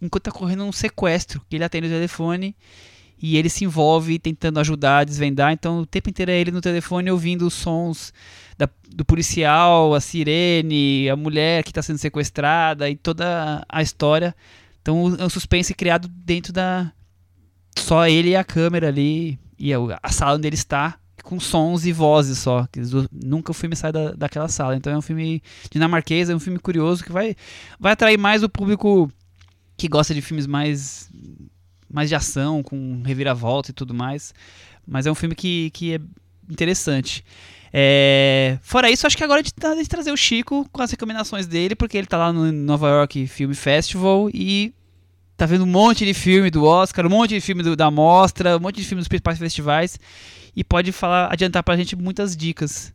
enquanto 0.00 0.28
está 0.28 0.38
correndo 0.38 0.62
um 0.62 0.70
sequestro, 0.70 1.42
que 1.50 1.56
ele 1.56 1.64
atende 1.64 1.88
o 1.88 1.90
telefone 1.90 2.54
e 3.20 3.36
ele 3.36 3.48
se 3.48 3.64
envolve 3.64 4.18
tentando 4.18 4.60
ajudar 4.60 4.98
a 4.98 5.04
desvendar. 5.04 5.52
Então 5.52 5.80
o 5.80 5.86
tempo 5.86 6.10
inteiro 6.10 6.30
é 6.30 6.38
ele 6.38 6.50
no 6.50 6.60
telefone 6.60 7.10
ouvindo 7.10 7.46
os 7.46 7.54
sons 7.54 8.12
da- 8.58 8.68
do 8.88 9.04
policial, 9.04 9.94
a 9.94 10.00
sirene, 10.00 11.08
a 11.08 11.16
mulher 11.16 11.62
que 11.62 11.70
está 11.70 11.82
sendo 11.82 11.98
sequestrada 11.98 12.88
e 12.88 12.96
toda 12.96 13.64
a 13.68 13.82
história. 13.82 14.34
Então 14.82 15.16
é 15.18 15.24
um 15.24 15.30
suspense 15.30 15.74
criado 15.74 16.08
dentro 16.08 16.52
da. 16.52 16.92
Só 17.78 18.06
ele 18.06 18.30
e 18.30 18.36
a 18.36 18.44
câmera 18.44 18.88
ali 18.88 19.38
e 19.58 19.72
a, 19.72 20.10
sala 20.10 20.36
onde 20.36 20.46
ele 20.46 20.56
está. 20.56 20.98
Com 21.22 21.40
sons 21.40 21.86
e 21.86 21.92
vozes 21.92 22.36
só. 22.36 22.68
Nunca 23.10 23.50
o 23.50 23.54
filme 23.54 23.74
sai 23.74 23.90
da, 23.90 24.12
daquela 24.12 24.46
sala. 24.46 24.76
Então 24.76 24.92
é 24.92 24.98
um 24.98 25.02
filme 25.02 25.42
dinamarquês, 25.70 26.28
é 26.28 26.34
um 26.34 26.38
filme 26.38 26.58
curioso 26.58 27.02
que 27.02 27.10
vai, 27.10 27.34
vai 27.80 27.92
atrair 27.92 28.18
mais 28.18 28.42
o 28.42 28.48
público 28.48 29.10
que 29.74 29.88
gosta 29.88 30.12
de 30.14 30.20
filmes 30.20 30.46
mais 30.46 31.10
mais 31.90 32.08
de 32.08 32.14
ação, 32.14 32.62
com 32.62 33.02
reviravolta 33.04 33.70
e 33.70 33.74
tudo 33.74 33.92
mais. 33.94 34.32
Mas 34.86 35.06
é 35.06 35.10
um 35.10 35.14
filme 35.14 35.34
que, 35.34 35.70
que 35.70 35.94
é 35.94 36.00
interessante. 36.50 37.24
É, 37.72 38.58
Fora 38.62 38.90
isso, 38.90 39.06
acho 39.06 39.16
que 39.16 39.24
agora 39.24 39.40
é 39.40 39.42
de, 39.42 39.50
de 39.82 39.88
trazer 39.88 40.12
o 40.12 40.16
Chico 40.16 40.68
com 40.70 40.80
as 40.82 40.90
recomendações 40.90 41.46
dele, 41.46 41.74
porque 41.74 41.96
ele 41.98 42.06
tá 42.06 42.16
lá 42.16 42.32
no 42.32 42.52
Nova 42.52 42.88
York 42.88 43.26
Film 43.26 43.52
Festival 43.52 44.30
e 44.32 44.72
tá 45.36 45.44
vendo 45.46 45.64
um 45.64 45.66
monte 45.66 46.04
de 46.04 46.14
filme 46.14 46.50
do 46.50 46.64
Oscar, 46.64 47.04
um 47.06 47.10
monte 47.10 47.30
de 47.30 47.40
filme 47.40 47.62
do- 47.64 47.74
da 47.74 47.90
Mostra, 47.90 48.56
um 48.56 48.60
monte 48.60 48.76
de 48.76 48.84
filme 48.84 49.00
dos 49.00 49.08
principais 49.08 49.38
festivais 49.38 49.98
e 50.54 50.62
pode 50.62 50.92
falar, 50.92 51.32
adiantar 51.32 51.64
pra 51.64 51.76
gente 51.76 51.96
muitas 51.96 52.36
dicas. 52.36 52.92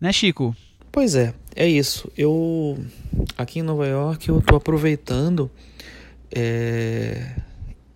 Né, 0.00 0.12
Chico? 0.12 0.56
Pois 0.90 1.14
é, 1.14 1.32
é 1.54 1.68
isso. 1.68 2.10
Eu 2.16 2.84
aqui 3.36 3.60
em 3.60 3.62
Nova 3.62 3.86
York 3.86 4.28
eu 4.28 4.40
tô 4.40 4.56
aproveitando 4.56 5.48
é, 6.34 7.36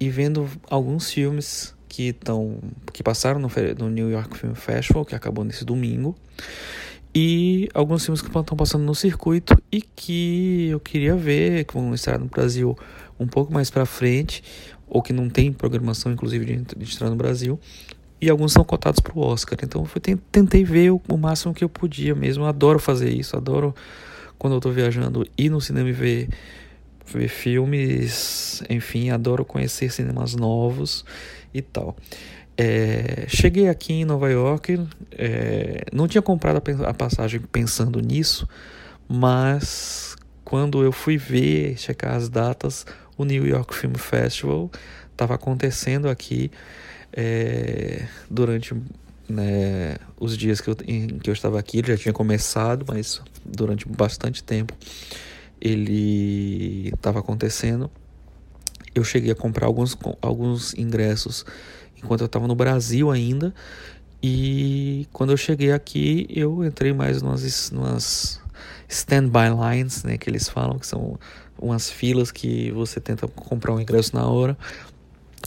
e 0.03 0.11
vendo 0.11 0.49
alguns 0.69 1.13
filmes 1.13 1.73
que 1.89 2.09
estão 2.09 2.59
que 2.93 3.05
passaram 3.05 3.39
no, 3.39 3.49
no 3.79 3.89
New 3.89 4.11
York 4.11 4.37
Film 4.37 4.55
Festival, 4.55 5.05
que 5.05 5.15
acabou 5.15 5.45
nesse 5.45 5.65
domingo, 5.65 6.17
e 7.15 7.69
alguns 7.73 8.05
filmes 8.05 8.21
que 8.21 8.27
estão 8.27 8.57
passando 8.57 8.83
no 8.83 8.97
circuito 8.97 9.57
e 9.71 9.81
que 9.81 10.71
eu 10.71 10.81
queria 10.81 11.15
ver, 11.15 11.65
que 11.65 11.75
vão 11.75 11.95
estar 11.95 12.19
no 12.19 12.27
Brasil 12.27 12.77
um 13.17 13.29
pouco 13.29 13.53
mais 13.53 13.71
pra 13.71 13.87
frente, 13.87 14.43
ou 14.89 15.01
que 15.01 15.13
não 15.13 15.31
tem 15.31 15.53
programação 15.53 16.11
inclusive 16.11 16.45
de, 16.45 16.83
estrear 16.83 17.09
no 17.09 17.17
Brasil. 17.17 17.61
E 18.21 18.29
alguns 18.29 18.53
são 18.53 18.65
cotados 18.65 18.99
para 18.99 19.17
o 19.17 19.21
Oscar. 19.21 19.57
Então 19.63 19.87
eu 19.95 20.01
ten- 20.01 20.17
tentei 20.33 20.65
ver 20.65 20.91
o, 20.91 21.17
máximo 21.17 21.55
que 21.55 21.63
eu 21.63 21.69
podia 21.69 22.15
mesmo. 22.15 22.45
Adoro 22.45 22.81
fazer 22.81 23.11
isso. 23.11 23.37
Adoro 23.37 23.73
quando 24.37 24.55
eu 24.55 24.61
tô 24.61 24.71
viajando 24.71 25.25
ir 25.39 25.49
no 25.49 25.61
cinema 25.61 25.89
e 25.89 25.93
ver, 25.93 26.29
ver 27.19 27.29
filmes. 27.29 28.63
Enfim, 28.69 29.11
adoro 29.11 29.45
conhecer 29.45 29.91
cinemas 29.91 30.35
novos 30.35 31.05
e 31.53 31.61
tal. 31.61 31.97
É, 32.57 33.25
cheguei 33.29 33.69
aqui 33.69 33.95
em 33.95 34.05
Nova 34.05 34.31
York. 34.31 34.79
é, 35.13 35.85
não 35.93 36.07
tinha 36.07 36.23
comprado 36.23 36.63
a, 36.87 36.95
passagem 36.95 37.41
pensando 37.41 38.01
nisso. 38.01 38.49
Mas 39.09 40.17
quando 40.45 40.83
eu 40.83 40.93
fui 40.93 41.17
ver, 41.17 41.77
checar 41.79 42.15
as 42.15 42.29
datas, 42.29 42.87
o 43.17 43.25
New 43.25 43.47
York 43.47 43.75
Film 43.75 43.95
Festival 43.95 44.71
estava 45.11 45.35
acontecendo 45.35 46.09
aqui 46.09 46.51
é, 47.13 48.07
durante 48.31 48.75
né, 49.29 49.97
os 50.19 50.37
dias 50.37 50.61
que 50.61 50.71
eu, 50.71 50.77
em 50.87 51.07
que 51.19 51.31
eu 51.31 51.35
estava 51.35 51.59
aqui, 51.59 51.79
ele 51.79 51.89
já 51.89 51.97
tinha 51.97 52.13
começado, 52.13 52.85
mas 52.89 53.21
durante 53.45 53.89
bastante 53.89 54.43
tempo 54.43 54.75
ele 55.63 56.89
estava 56.89 57.21
acontecendo. 57.21 57.89
Eu 58.93 59.05
cheguei 59.05 59.31
a 59.31 59.35
comprar 59.35 59.67
alguns, 59.67 59.97
alguns 60.21 60.75
ingressos 60.75 61.47
enquanto 61.97 62.23
eu 62.23 62.27
estava 62.27 62.49
no 62.49 62.55
Brasil 62.57 63.13
ainda. 63.13 63.55
E 64.21 65.07
quando 65.13 65.31
eu 65.31 65.37
cheguei 65.37 65.73
aqui, 65.73 66.27
eu 66.29 66.65
entrei 66.65 66.93
mais 66.93 67.23
numas, 67.23 67.71
numas 67.71 68.41
standby 68.89 69.51
lines, 69.51 70.03
né, 70.03 70.19
que 70.19 70.29
eles 70.29 70.49
falam, 70.49 70.79
que 70.79 70.87
são 70.87 71.19
umas 71.59 71.89
filas 71.89 72.33
que 72.33 72.73
você 72.73 73.01
tenta 73.01 73.29
comprar 73.29 73.73
um 73.73 73.81
ingresso 73.81 74.15
na 74.17 74.27
hora 74.27 74.59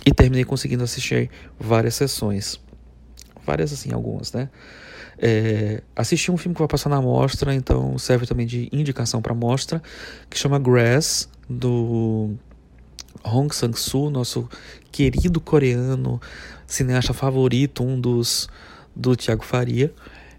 e 0.06 0.14
terminei 0.14 0.46
conseguindo 0.46 0.84
assistir 0.84 1.30
várias 1.60 1.96
sessões. 1.96 2.60
Várias, 3.46 3.72
assim, 3.74 3.92
algumas, 3.94 4.32
né? 4.32 4.50
É, 5.18 5.82
assisti 5.96 6.32
um 6.32 6.38
filme 6.38 6.54
que 6.54 6.60
vai 6.60 6.68
passar 6.68 6.90
na 6.90 7.02
mostra, 7.02 7.54
então 7.54 7.98
serve 7.98 8.26
também 8.26 8.46
de 8.46 8.70
indicação 8.72 9.22
para 9.22 9.34
mostra, 9.34 9.82
que 10.30 10.38
chama 10.38 10.60
Grass, 10.60 11.30
do 11.50 12.36
Hong 13.24 13.54
Sang-soo, 13.54 14.10
nosso 14.10 14.50
querido 14.92 15.40
coreano, 15.40 16.22
cineasta 16.68 17.14
favorito, 17.14 17.84
um 17.84 18.00
dos 18.00 18.50
do 18.96 19.16
Tiago 19.16 19.44
Faria. 19.44 19.94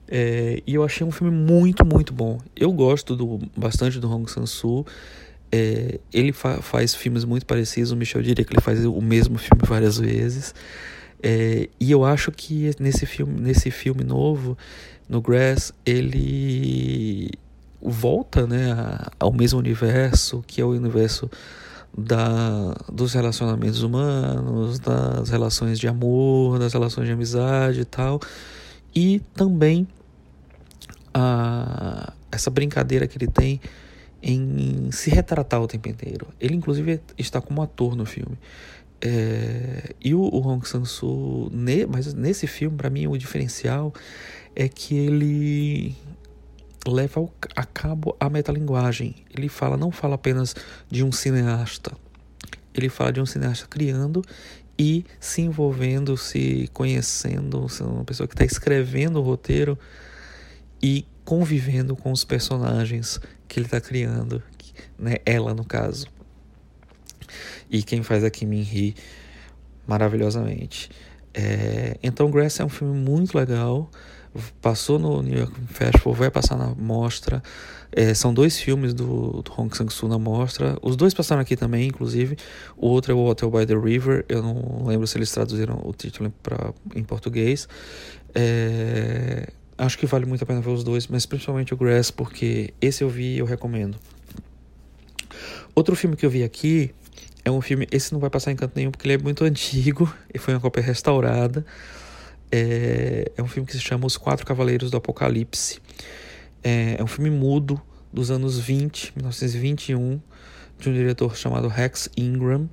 É, 0.09 0.63
e 0.67 0.75
eu 0.75 0.85
achei 0.85 1.07
um 1.07 1.11
filme 1.11 1.37
muito, 1.37 1.85
muito 1.85 2.13
bom. 2.13 2.39
Eu 2.55 2.73
gosto 2.73 3.17
do, 3.17 3.41
bastante 3.57 3.99
do 3.99 4.11
Hong 4.11 4.31
Sang-soo. 4.31 4.87
É, 5.51 5.99
ele 6.13 6.33
fa 6.33 6.61
faz 6.63 6.95
filmes 6.95 7.25
muito 7.25 7.47
parecidos. 7.47 7.91
O 7.91 7.97
Michel 7.97 8.23
diria 8.23 8.45
que 8.45 8.53
ele 8.53 8.61
faz 8.61 8.85
o 8.85 9.01
mesmo 9.01 9.39
filme 9.39 9.63
várias 9.67 9.99
vezes. 9.99 10.55
É, 11.29 11.69
e 11.81 11.91
eu 11.91 12.05
acho 12.05 12.31
que 12.31 12.71
nesse 12.79 13.05
filme, 13.05 13.41
nesse 13.41 13.69
filme 13.69 14.05
novo, 14.05 14.57
no 15.09 15.21
Grass, 15.21 15.73
ele 15.85 17.33
volta 17.83 18.47
né, 18.47 18.71
a- 18.71 19.11
ao 19.19 19.33
mesmo 19.33 19.59
universo, 19.59 20.45
que 20.47 20.61
é 20.61 20.65
o 20.65 20.69
universo 20.71 21.29
da, 21.99 22.77
dos 22.93 23.13
relacionamentos 23.13 23.83
humanos, 23.83 24.79
das 24.79 25.29
relações 25.29 25.81
de 25.81 25.89
amor, 25.89 26.61
das 26.61 26.73
relações 26.73 27.09
de 27.09 27.13
amizade 27.13 27.81
e 27.81 27.85
tal. 27.85 28.21
E 28.95 29.21
também 29.35 29.89
a, 31.13 32.13
essa 32.31 32.51
brincadeira 32.51 33.09
que 33.09 33.19
ele 33.19 33.27
tem 33.27 33.61
em 34.23 34.93
se 34.93 35.11
retratar 35.11 35.61
o 35.61 35.67
tempo 35.67 35.89
inteiro. 35.89 36.29
Ele, 36.41 36.55
inclusive, 36.55 37.01
está 37.19 37.41
como 37.41 37.63
ator 37.63 37.97
no 37.97 38.05
filme. 38.07 38.39
É, 39.01 39.95
e 40.03 40.15
o, 40.15 40.21
o 40.21 40.41
Hong 40.47 40.67
Sang-soo, 40.67 41.51
ne, 41.53 41.87
mas 41.87 42.15
nesse 42.15 42.47
filme, 42.47 42.77
para 42.77 42.91
mim, 42.91 43.07
o 43.07 43.17
diferencial 43.17 43.93
é 44.55 44.69
que 44.69 44.95
ele 44.97 45.95
leva 46.87 47.21
ao- 47.21 47.33
a 47.55 47.65
cabo 47.65 48.17
a 48.19 48.31
metalinguagem. 48.31 49.15
Ele 49.37 49.49
fala, 49.49 49.77
não 49.77 49.91
fala 49.91 50.15
apenas 50.15 50.55
de 50.91 51.05
um 51.05 51.13
cineasta. 51.13 51.93
ele 52.75 52.89
fala 52.91 53.13
de 53.13 53.21
um 53.21 53.27
cineasta 53.27 53.67
criando 53.67 54.23
e 54.79 55.05
se 55.19 55.41
envolvendo, 55.41 56.17
se 56.17 56.69
conhecendo, 56.75 57.67
uma 57.81 58.05
pessoa 58.05 58.27
que 58.29 58.35
está 58.35 58.45
escrevendo 58.45 59.19
o 59.19 59.23
roteiro 59.23 59.79
e 60.83 61.07
convivendo 61.25 61.97
com 61.97 62.13
os 62.13 62.23
personagens 62.25 63.19
que 63.49 63.59
ele 63.59 63.67
está 63.67 63.81
criando, 63.81 64.43
né? 64.99 65.17
Ela 65.25 65.55
no 65.55 65.65
caso. 65.65 66.07
E 67.71 67.83
quem 67.83 68.03
faz 68.03 68.25
aqui 68.25 68.47
me 68.47 68.63
ri 68.63 68.95
maravilhosamente. 69.87 70.91
É, 71.33 71.99
então 72.03 72.31
Grass 72.31 72.61
é 72.61 72.65
um 72.65 72.69
filme 72.69 72.99
muito 72.99 73.37
legal. 73.37 73.91
Passou 74.61 74.99
no 74.99 75.23
New 75.23 75.39
York 75.39 75.55
Festival, 75.69 76.13
vai 76.13 76.31
passar 76.31 76.57
na 76.57 76.75
mostra. 76.75 77.43
É, 77.91 78.13
são 78.13 78.35
dois 78.35 78.59
filmes 78.59 78.93
do, 78.93 79.43
do 79.43 79.53
Hong 79.57 79.75
Sang-soo 79.75 80.09
na 80.09 80.19
mostra. 80.19 80.77
Os 80.83 80.97
dois 80.97 81.15
passaram 81.15 81.41
aqui 81.41 81.57
também, 81.57 81.89
inclusive. 81.89 82.37
O 82.77 82.89
outro 82.89 83.13
é 83.13 83.15
o 83.15 83.25
Hotel 83.25 83.51
by 83.51 83.65
the 83.65 83.75
River. 83.75 84.25
Eu 84.29 84.43
não 84.43 84.85
lembro 84.87 85.07
se 85.07 85.17
eles 85.17 85.31
traduziram 85.31 85.81
o 85.83 85.93
título 85.93 86.33
pra, 86.43 86.75
em 86.95 87.03
português. 87.03 87.67
É, 88.35 89.49
acho 89.79 89.97
que 89.97 90.05
vale 90.05 90.27
muito 90.27 90.43
a 90.43 90.47
pena 90.47 90.61
ver 90.61 90.71
os 90.71 90.85
dois, 90.85 91.07
mas 91.07 91.25
principalmente 91.25 91.73
o 91.73 91.77
Grass, 91.77 92.11
porque 92.11 92.75
esse 92.81 93.03
eu 93.03 93.09
vi 93.09 93.37
e 93.37 93.39
eu 93.39 93.47
recomendo. 93.47 93.97
Outro 95.75 95.97
filme 95.97 96.17
que 96.17 96.27
eu 96.27 96.31
vi 96.31 96.43
aqui 96.43 96.95
é 97.47 97.51
um 97.51 97.61
filme. 97.61 97.87
Esse 97.93 98.13
não 98.13 98.19
vai 98.19 98.29
passar 98.29 98.51
em 98.51 98.57
canto 98.57 98.73
nenhum 98.75 98.91
porque 98.91 99.07
ele 99.07 99.15
é 99.15 99.19
muito 99.19 99.45
antigo 99.47 100.13
e 100.35 100.39
foi 100.39 100.53
uma 100.55 100.61
cópia 100.61 100.83
restaurada. 100.83 101.65
É, 102.51 103.31
é 103.37 103.43
um 103.43 103.47
filme 103.47 103.67
que 103.67 103.73
se 103.73 103.81
chama 103.81 104.05
Os 104.05 104.17
Quatro 104.17 104.45
Cavaleiros 104.45 104.91
do 104.91 104.97
Apocalipse. 104.97 105.81
É, 106.63 106.97
é 106.99 107.03
um 107.03 107.07
filme 107.07 107.31
mudo 107.31 107.81
dos 108.13 108.31
anos 108.31 108.59
20, 108.59 109.13
1921, 109.17 110.21
de 110.79 110.89
um 110.89 110.93
diretor 110.93 111.37
chamado 111.37 111.69
Rex 111.69 112.09
Ingram. 112.17 112.69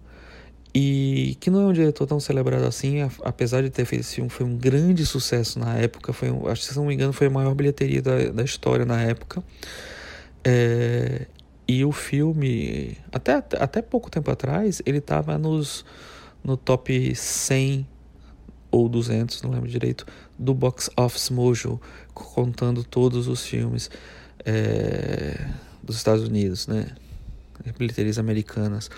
E 0.76 1.38
que 1.40 1.52
não 1.52 1.62
é 1.62 1.66
um 1.68 1.74
diretor 1.74 2.08
tão 2.08 2.20
celebrado 2.20 2.66
assim, 2.66 3.08
apesar 3.24 3.62
de 3.62 3.70
ter 3.70 3.86
feito 3.86 4.02
esse 4.02 4.16
filme, 4.16 4.30
foi 4.30 4.44
um 4.44 4.58
grande 4.58 5.06
sucesso 5.06 5.60
na 5.60 5.78
época. 5.78 6.12
Foi, 6.12 6.32
um, 6.32 6.48
acho 6.48 6.62
que 6.62 6.74
se 6.74 6.76
não 6.76 6.86
me 6.88 6.96
engano, 6.96 7.14
foi 7.14 7.28
a 7.28 7.30
maior 7.30 7.54
bilheteria 7.54 8.02
da, 8.02 8.30
da 8.32 8.44
história 8.44 8.86
na 8.86 9.00
época. 9.00 9.44
É, 10.44 11.28
e 11.68 11.86
o 11.86 11.92
filme, 11.92 12.98
até, 13.12 13.36
até 13.36 13.82
pouco 13.82 14.10
tempo 14.10 14.30
atrás, 14.30 14.82
ele 14.86 14.98
estava 14.98 15.38
nos 15.38 15.86
no 16.44 16.58
top 16.58 17.16
100 17.16 17.88
ou 18.70 18.90
200, 18.90 19.42
não 19.44 19.52
lembro 19.52 19.70
direito, 19.70 20.06
do 20.38 20.54
Box 20.54 20.90
Office 20.98 21.30
Mojo, 21.30 21.80
contando 22.14 22.84
todos 22.84 23.28
os 23.28 23.46
filmes 23.46 23.90
é, 24.44 25.48
dos 25.82 25.96
Estados 25.96 26.28
Unidos, 26.28 26.68
né? 26.68 26.88
Bilheterias 27.78 28.18
americanas. 28.18 28.90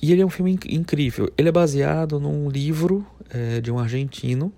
E 0.00 0.12
ele 0.12 0.20
é 0.20 0.26
um 0.26 0.30
filme 0.30 0.52
inc 0.52 0.66
incrível. 0.66 1.32
Ele 1.36 1.48
é 1.48 1.52
baseado 1.52 2.20
num 2.20 2.48
livro 2.48 3.04
é, 3.30 3.60
de 3.60 3.72
um 3.72 3.78
argentino. 3.78 4.52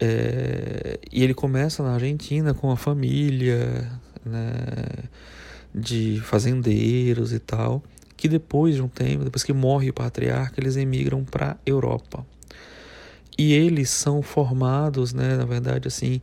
É, 0.00 0.98
e 1.12 1.24
ele 1.24 1.34
começa 1.34 1.82
na 1.82 1.94
Argentina 1.94 2.54
com 2.54 2.70
a 2.70 2.76
família 2.76 3.90
né, 4.24 4.52
de 5.74 6.20
fazendeiros 6.22 7.32
e 7.32 7.38
tal. 7.38 7.82
Que 8.16 8.28
depois 8.28 8.74
de 8.74 8.82
um 8.82 8.88
tempo, 8.88 9.24
depois 9.24 9.44
que 9.44 9.52
morre 9.52 9.90
o 9.90 9.94
patriarca, 9.94 10.60
eles 10.60 10.76
emigram 10.76 11.24
para 11.24 11.56
Europa. 11.64 12.26
E 13.38 13.52
eles 13.52 13.90
são 13.90 14.20
formados, 14.20 15.12
né, 15.12 15.36
na 15.36 15.44
verdade, 15.44 15.86
assim, 15.86 16.20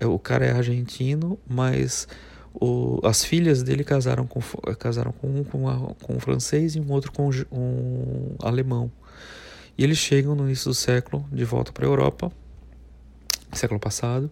é, 0.00 0.06
o 0.06 0.18
cara 0.18 0.46
é 0.46 0.50
argentino, 0.50 1.38
mas 1.46 2.08
o, 2.54 3.00
as 3.04 3.24
filhas 3.24 3.62
dele 3.62 3.84
casaram 3.84 4.26
com, 4.26 4.40
casaram 4.78 5.12
com 5.12 5.28
um 5.28 5.44
com, 5.44 5.64
uma, 5.64 5.94
com 5.94 6.14
um 6.14 6.20
francês 6.20 6.74
e 6.74 6.80
um 6.80 6.90
outro 6.90 7.12
com 7.12 7.28
um 7.52 8.34
alemão. 8.42 8.90
E 9.76 9.84
eles 9.84 9.98
chegam 9.98 10.34
no 10.34 10.44
início 10.44 10.70
do 10.70 10.74
século 10.74 11.26
de 11.32 11.44
volta 11.44 11.72
para 11.72 11.84
a 11.84 11.88
Europa, 11.88 12.32
século 13.52 13.78
passado, 13.78 14.30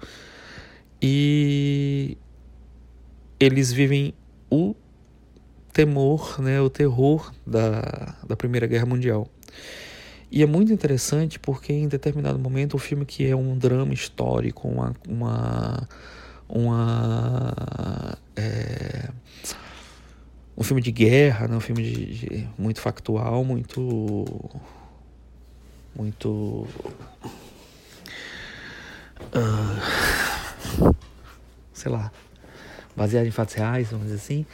e 1.00 2.16
eles 3.38 3.72
vivem 3.72 4.14
o 4.52 4.76
temor, 5.72 6.38
né, 6.42 6.60
o 6.60 6.68
terror 6.68 7.32
da, 7.46 8.14
da 8.28 8.36
Primeira 8.36 8.66
Guerra 8.66 8.84
Mundial. 8.84 9.26
E 10.30 10.42
é 10.42 10.46
muito 10.46 10.70
interessante 10.70 11.38
porque 11.38 11.72
em 11.72 11.88
determinado 11.88 12.38
momento 12.38 12.74
o 12.74 12.78
filme 12.78 13.06
que 13.06 13.26
é 13.26 13.34
um 13.34 13.56
drama 13.56 13.94
histórico, 13.94 14.68
uma, 14.68 14.94
uma, 15.08 15.88
uma 16.46 18.18
é, 18.36 19.08
um 20.56 20.62
filme 20.62 20.82
de 20.82 20.92
guerra, 20.92 21.48
né? 21.48 21.56
um 21.56 21.60
filme 21.60 21.82
de, 21.82 22.14
de 22.14 22.48
muito 22.58 22.80
factual, 22.80 23.42
muito 23.42 24.14
muito 25.94 26.66
uh, 29.34 30.94
sei 31.72 31.90
lá 31.90 32.10
baseado 32.96 33.26
em 33.26 33.30
fatos 33.30 33.54
reais, 33.54 33.88
vamos 33.90 34.06
dizer 34.06 34.16
assim 34.16 34.46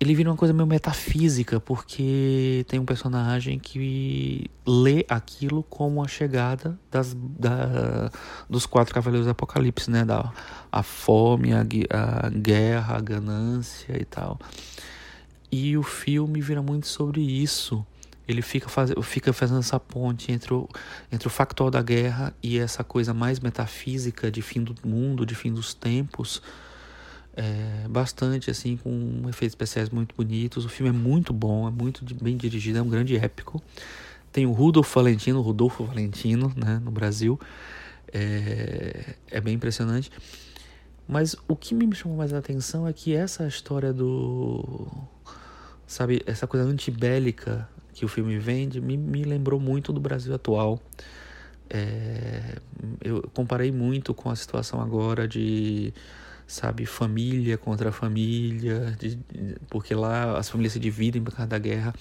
ele 0.00 0.14
vira 0.14 0.30
uma 0.30 0.36
coisa 0.36 0.52
meio 0.52 0.66
metafísica, 0.66 1.60
porque 1.60 2.64
tem 2.68 2.80
um 2.80 2.84
personagem 2.84 3.58
que 3.58 4.50
lê 4.66 5.04
aquilo 5.08 5.62
como 5.62 6.02
a 6.02 6.08
chegada 6.08 6.78
das, 6.90 7.14
da, 7.14 8.10
dos 8.48 8.66
quatro 8.66 8.92
cavaleiros 8.92 9.26
do 9.26 9.30
Apocalipse, 9.30 9.90
né? 9.90 10.04
Da, 10.04 10.32
a 10.70 10.82
fome, 10.82 11.52
a, 11.52 11.60
a 11.90 12.28
guerra, 12.28 12.96
a 12.96 13.00
ganância 13.00 13.96
e 13.98 14.04
tal. 14.04 14.38
E 15.50 15.76
o 15.76 15.82
filme 15.82 16.40
vira 16.40 16.60
muito 16.60 16.86
sobre 16.86 17.22
isso. 17.22 17.86
Ele 18.26 18.42
fica, 18.42 18.68
faz, 18.68 18.90
fica 19.02 19.32
fazendo 19.32 19.60
essa 19.60 19.78
ponte 19.78 20.32
entre 20.32 20.54
o, 20.54 20.68
entre 21.12 21.28
o 21.28 21.30
factual 21.30 21.70
da 21.70 21.82
guerra 21.82 22.34
e 22.42 22.58
essa 22.58 22.82
coisa 22.82 23.14
mais 23.14 23.38
metafísica 23.38 24.30
de 24.30 24.42
fim 24.42 24.62
do 24.62 24.74
mundo, 24.84 25.24
de 25.24 25.34
fim 25.34 25.52
dos 25.52 25.72
tempos 25.72 26.42
é, 27.36 27.88
bastante 27.88 28.50
assim 28.50 28.76
com 28.76 29.22
efeitos 29.28 29.52
especiais 29.52 29.90
muito 29.90 30.14
bonitos. 30.14 30.64
O 30.64 30.68
filme 30.68 30.90
é 30.90 30.92
muito 30.92 31.32
bom, 31.32 31.66
é 31.66 31.70
muito 31.70 32.04
bem 32.22 32.36
dirigido, 32.36 32.78
é 32.78 32.82
um 32.82 32.88
grande 32.88 33.16
épico. 33.16 33.62
Tem 34.32 34.46
o 34.46 34.52
Rudolfo 34.52 34.94
Valentino, 34.94 35.40
Rodolfo 35.40 35.84
Valentino, 35.84 36.52
né, 36.56 36.80
no 36.82 36.90
Brasil. 36.90 37.38
É, 38.12 39.14
é 39.30 39.40
bem 39.40 39.54
impressionante. 39.54 40.10
Mas 41.06 41.36
o 41.46 41.54
que 41.54 41.74
me 41.74 41.92
chamou 41.94 42.16
mais 42.16 42.32
a 42.32 42.38
atenção 42.38 42.86
é 42.86 42.92
que 42.92 43.14
essa 43.14 43.46
história 43.46 43.92
do. 43.92 44.88
Sabe, 45.86 46.22
essa 46.26 46.46
coisa 46.46 46.66
antibélica 46.66 47.68
que 47.92 48.04
o 48.04 48.08
filme 48.08 48.38
vende 48.38 48.80
me, 48.80 48.96
me 48.96 49.22
lembrou 49.22 49.60
muito 49.60 49.92
do 49.92 50.00
Brasil 50.00 50.34
atual. 50.34 50.80
É, 51.68 52.58
eu 53.02 53.22
comparei 53.34 53.70
muito 53.70 54.14
com 54.14 54.30
a 54.30 54.36
situação 54.36 54.80
agora 54.80 55.28
de 55.28 55.92
sabe, 56.46 56.86
família 56.86 57.56
contra 57.56 57.90
família, 57.90 58.96
de, 58.98 59.18
porque 59.68 59.94
lá 59.94 60.38
as 60.38 60.48
famílias 60.48 60.72
se 60.74 60.78
dividem 60.78 61.22
por 61.22 61.34
causa 61.34 61.48
da 61.48 61.58
guerra, 61.58 61.94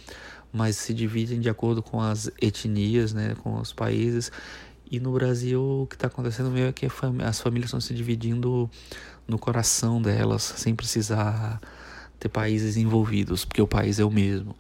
mas 0.52 0.76
se 0.76 0.94
dividem 0.94 1.40
de 1.40 1.50
acordo 1.50 1.82
com 1.82 2.00
as 2.00 2.30
etnias, 2.42 3.14
né, 3.14 3.36
com 3.42 3.56
os 3.56 3.74
países. 3.74 4.32
E 4.90 5.00
no 5.00 5.12
Brasil 5.14 5.62
o 5.84 5.88
que 5.88 5.96
está 5.96 6.08
acontecendo 6.08 6.52
meio 6.52 6.68
é 6.68 6.72
que 6.72 6.86
as 7.26 7.40
famílias 7.40 7.70
estão 7.70 7.82
se 7.82 7.94
dividindo 7.94 8.70
no 9.28 9.40
coração 9.40 10.02
delas, 10.02 10.44
sem 10.44 10.76
precisar 10.76 11.60
ter 12.20 12.30
países 12.30 12.78
envolvidos, 12.78 13.46
porque 13.46 13.62
o 13.62 13.68
país 13.68 14.00
é 14.00 14.06
o 14.06 14.12
mesmo. 14.12 14.56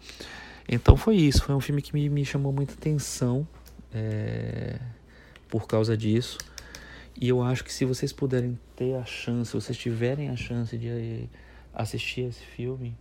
Então 0.67 0.95
foi 0.95 1.17
isso, 1.17 1.43
foi 1.43 1.53
um 1.53 1.59
filme 1.59 1.81
que 1.81 1.93
me, 1.93 2.09
me 2.09 2.25
chamou 2.25 2.51
muita 2.51 2.73
atenção 2.73 3.47
é, 3.93 4.79
por 5.49 5.67
causa 5.67 5.95
disso. 5.95 6.37
E 7.19 7.29
eu 7.29 7.41
acho 7.41 7.63
que 7.63 7.71
se 7.71 7.85
vocês 7.85 8.11
puderem 8.11 8.57
ter 8.75 8.95
a 8.95 9.05
chance, 9.05 9.51
se 9.51 9.55
vocês 9.55 9.77
tiverem 9.77 10.29
a 10.29 10.35
chance 10.35 10.77
de 10.77 11.29
assistir 11.73 12.21
esse 12.21 12.43
filme, 12.43 12.95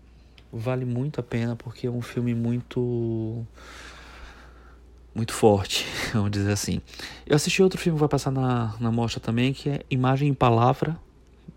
vale 0.52 0.84
muito 0.84 1.20
a 1.20 1.22
pena 1.22 1.56
porque 1.56 1.86
é 1.86 1.90
um 1.90 2.02
filme 2.02 2.34
muito 2.34 3.46
muito 5.14 5.32
forte, 5.32 5.86
vamos 6.12 6.30
dizer 6.30 6.52
assim. 6.52 6.80
Eu 7.26 7.36
assisti 7.36 7.62
outro 7.62 7.78
filme 7.78 7.96
que 7.96 8.00
vai 8.00 8.08
passar 8.08 8.30
na, 8.30 8.74
na 8.80 8.90
mostra 8.90 9.20
também, 9.20 9.52
que 9.52 9.68
é 9.68 9.80
Imagem 9.90 10.28
em 10.28 10.34
Palavra, 10.34 10.98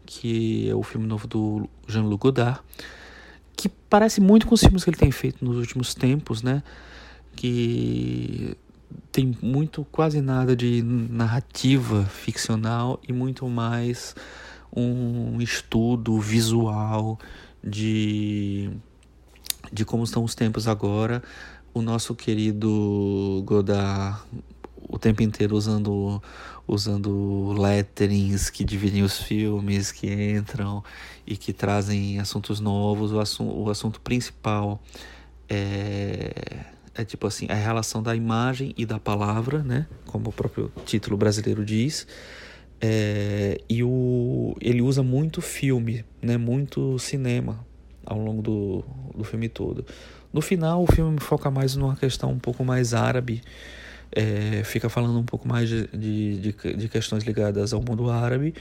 que 0.05 0.69
é 0.69 0.75
o 0.75 0.83
filme 0.83 1.07
novo 1.07 1.27
do 1.27 1.69
Jean-Luc 1.87 2.21
Godard, 2.21 2.59
que 3.55 3.69
parece 3.69 4.19
muito 4.19 4.45
com 4.47 4.55
os 4.55 4.61
filmes 4.61 4.83
que 4.83 4.89
ele 4.89 4.97
tem 4.97 5.11
feito 5.11 5.43
nos 5.43 5.57
últimos 5.57 5.93
tempos, 5.95 6.43
né? 6.43 6.61
Que 7.35 8.57
tem 9.11 9.37
muito, 9.41 9.85
quase 9.91 10.21
nada 10.21 10.55
de 10.55 10.81
narrativa 10.81 12.05
ficcional 12.05 12.99
e 13.07 13.13
muito 13.13 13.47
mais 13.47 14.15
um 14.75 15.41
estudo 15.41 16.19
visual 16.19 17.17
de, 17.63 18.69
de 19.71 19.85
como 19.85 20.03
estão 20.03 20.23
os 20.23 20.35
tempos 20.35 20.67
agora. 20.67 21.23
O 21.73 21.81
nosso 21.81 22.15
querido 22.15 23.43
Godard 23.45 24.21
o 24.87 24.99
tempo 24.99 25.23
inteiro 25.23 25.55
usando 25.55 26.21
usando 26.67 27.53
letterings 27.53 28.49
que 28.49 28.63
dividem 28.63 29.03
os 29.03 29.19
filmes 29.19 29.91
que 29.91 30.11
entram 30.11 30.83
e 31.25 31.37
que 31.37 31.53
trazem 31.53 32.19
assuntos 32.19 32.59
novos. 32.59 33.11
O, 33.11 33.19
assunto, 33.19 33.55
o 33.55 33.69
assunto 33.69 34.01
principal 34.01 34.81
é 35.47 36.65
é 36.95 37.03
tipo 37.03 37.27
assim, 37.27 37.47
a 37.49 37.55
relação 37.55 38.01
da 38.01 38.15
imagem 38.15 38.73
e 38.77 38.85
da 38.85 38.99
palavra, 38.99 39.59
né? 39.59 39.85
Como 40.05 40.29
o 40.29 40.33
próprio 40.33 40.71
título 40.85 41.17
brasileiro 41.17 41.65
diz. 41.65 42.07
É, 42.79 43.59
e 43.69 43.83
o, 43.83 44.55
ele 44.61 44.81
usa 44.81 45.03
muito 45.03 45.41
filme, 45.41 46.05
né? 46.21 46.37
Muito 46.37 46.97
cinema 46.97 47.65
ao 48.05 48.19
longo 48.19 48.41
do, 48.41 48.85
do 49.15 49.23
filme 49.23 49.49
todo. 49.49 49.85
No 50.31 50.41
final, 50.41 50.83
o 50.83 50.87
filme 50.87 51.19
foca 51.19 51.49
mais 51.49 51.75
numa 51.75 51.95
questão 51.95 52.31
um 52.31 52.39
pouco 52.39 52.63
mais 52.63 52.93
árabe, 52.93 53.41
é, 54.11 54.63
fica 54.63 54.87
falando 54.89 55.17
um 55.19 55.23
pouco 55.23 55.47
mais 55.47 55.67
de, 55.67 55.87
de, 55.87 56.53
de, 56.75 56.89
questões 56.89 57.23
ligadas 57.23 57.73
ao 57.73 57.81
mundo 57.81 58.09
árabe. 58.09 58.53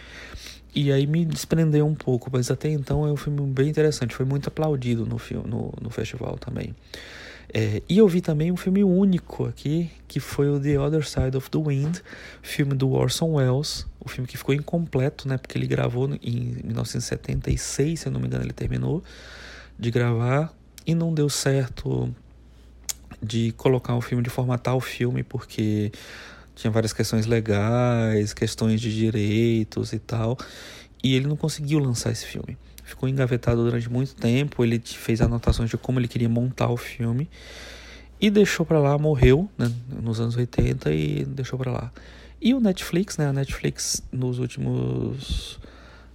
E 0.74 0.90
aí 0.90 1.06
me 1.06 1.24
desprendeu 1.24 1.86
um 1.86 1.94
pouco, 1.94 2.30
mas 2.32 2.50
até 2.50 2.68
então 2.68 3.06
é 3.06 3.12
um 3.12 3.16
filme 3.16 3.40
bem 3.42 3.68
interessante, 3.68 4.14
foi 4.14 4.26
muito 4.26 4.48
aplaudido 4.48 5.06
no, 5.06 5.18
filme, 5.18 5.48
no, 5.48 5.72
no 5.80 5.90
festival 5.90 6.36
também. 6.36 6.74
É, 7.56 7.80
e 7.88 7.98
eu 7.98 8.08
vi 8.08 8.20
também 8.20 8.50
um 8.50 8.56
filme 8.56 8.82
único 8.82 9.46
aqui, 9.46 9.88
que 10.08 10.18
foi 10.18 10.48
o 10.48 10.58
The 10.58 10.76
Other 10.76 11.06
Side 11.06 11.36
of 11.36 11.48
the 11.48 11.58
Wind, 11.58 11.98
filme 12.42 12.74
do 12.74 12.90
Orson 12.90 13.34
Welles, 13.34 13.86
o 14.00 14.08
filme 14.08 14.26
que 14.26 14.36
ficou 14.36 14.52
incompleto, 14.52 15.28
né, 15.28 15.38
porque 15.38 15.56
ele 15.56 15.68
gravou 15.68 16.10
em 16.20 16.56
1976, 16.64 18.00
se 18.00 18.06
eu 18.08 18.12
não 18.12 18.18
me 18.18 18.26
engano, 18.26 18.42
ele 18.42 18.52
terminou 18.52 19.04
de 19.78 19.88
gravar 19.92 20.52
e 20.84 20.96
não 20.96 21.14
deu 21.14 21.28
certo 21.28 22.12
de 23.22 23.52
colocar 23.52 23.94
o 23.94 24.00
filme, 24.00 24.24
de 24.24 24.30
formatar 24.30 24.74
o 24.74 24.80
filme, 24.80 25.22
porque 25.22 25.92
tinha 26.56 26.72
várias 26.72 26.92
questões 26.92 27.24
legais, 27.24 28.34
questões 28.34 28.80
de 28.80 28.92
direitos 28.92 29.92
e 29.92 30.00
tal, 30.00 30.36
e 31.04 31.14
ele 31.14 31.28
não 31.28 31.36
conseguiu 31.36 31.78
lançar 31.78 32.10
esse 32.10 32.26
filme 32.26 32.58
ficou 32.84 33.08
engavetado 33.08 33.64
durante 33.64 33.90
muito 33.90 34.14
tempo. 34.14 34.62
Ele 34.62 34.78
fez 34.78 35.20
anotações 35.20 35.70
de 35.70 35.76
como 35.76 35.98
ele 35.98 36.06
queria 36.06 36.28
montar 36.28 36.68
o 36.68 36.76
filme 36.76 37.28
e 38.20 38.30
deixou 38.30 38.64
para 38.64 38.78
lá, 38.78 38.96
morreu 38.98 39.48
né, 39.58 39.72
nos 39.88 40.20
anos 40.20 40.36
80 40.36 40.92
e 40.92 41.24
deixou 41.24 41.58
para 41.58 41.72
lá. 41.72 41.92
E 42.40 42.54
o 42.54 42.60
Netflix, 42.60 43.16
né, 43.16 43.26
a 43.26 43.32
Netflix 43.32 44.02
nos 44.12 44.38
últimos 44.38 45.58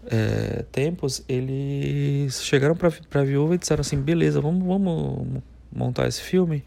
é, 0.06 0.64
tempos, 0.72 1.24
eles 1.28 2.44
chegaram 2.44 2.76
para 2.76 2.90
a 3.22 3.24
viúva 3.24 3.56
e 3.56 3.58
disseram 3.58 3.82
assim: 3.82 4.00
beleza, 4.00 4.40
vamos, 4.40 4.66
vamos 4.66 5.42
montar 5.72 6.08
esse 6.08 6.22
filme. 6.22 6.64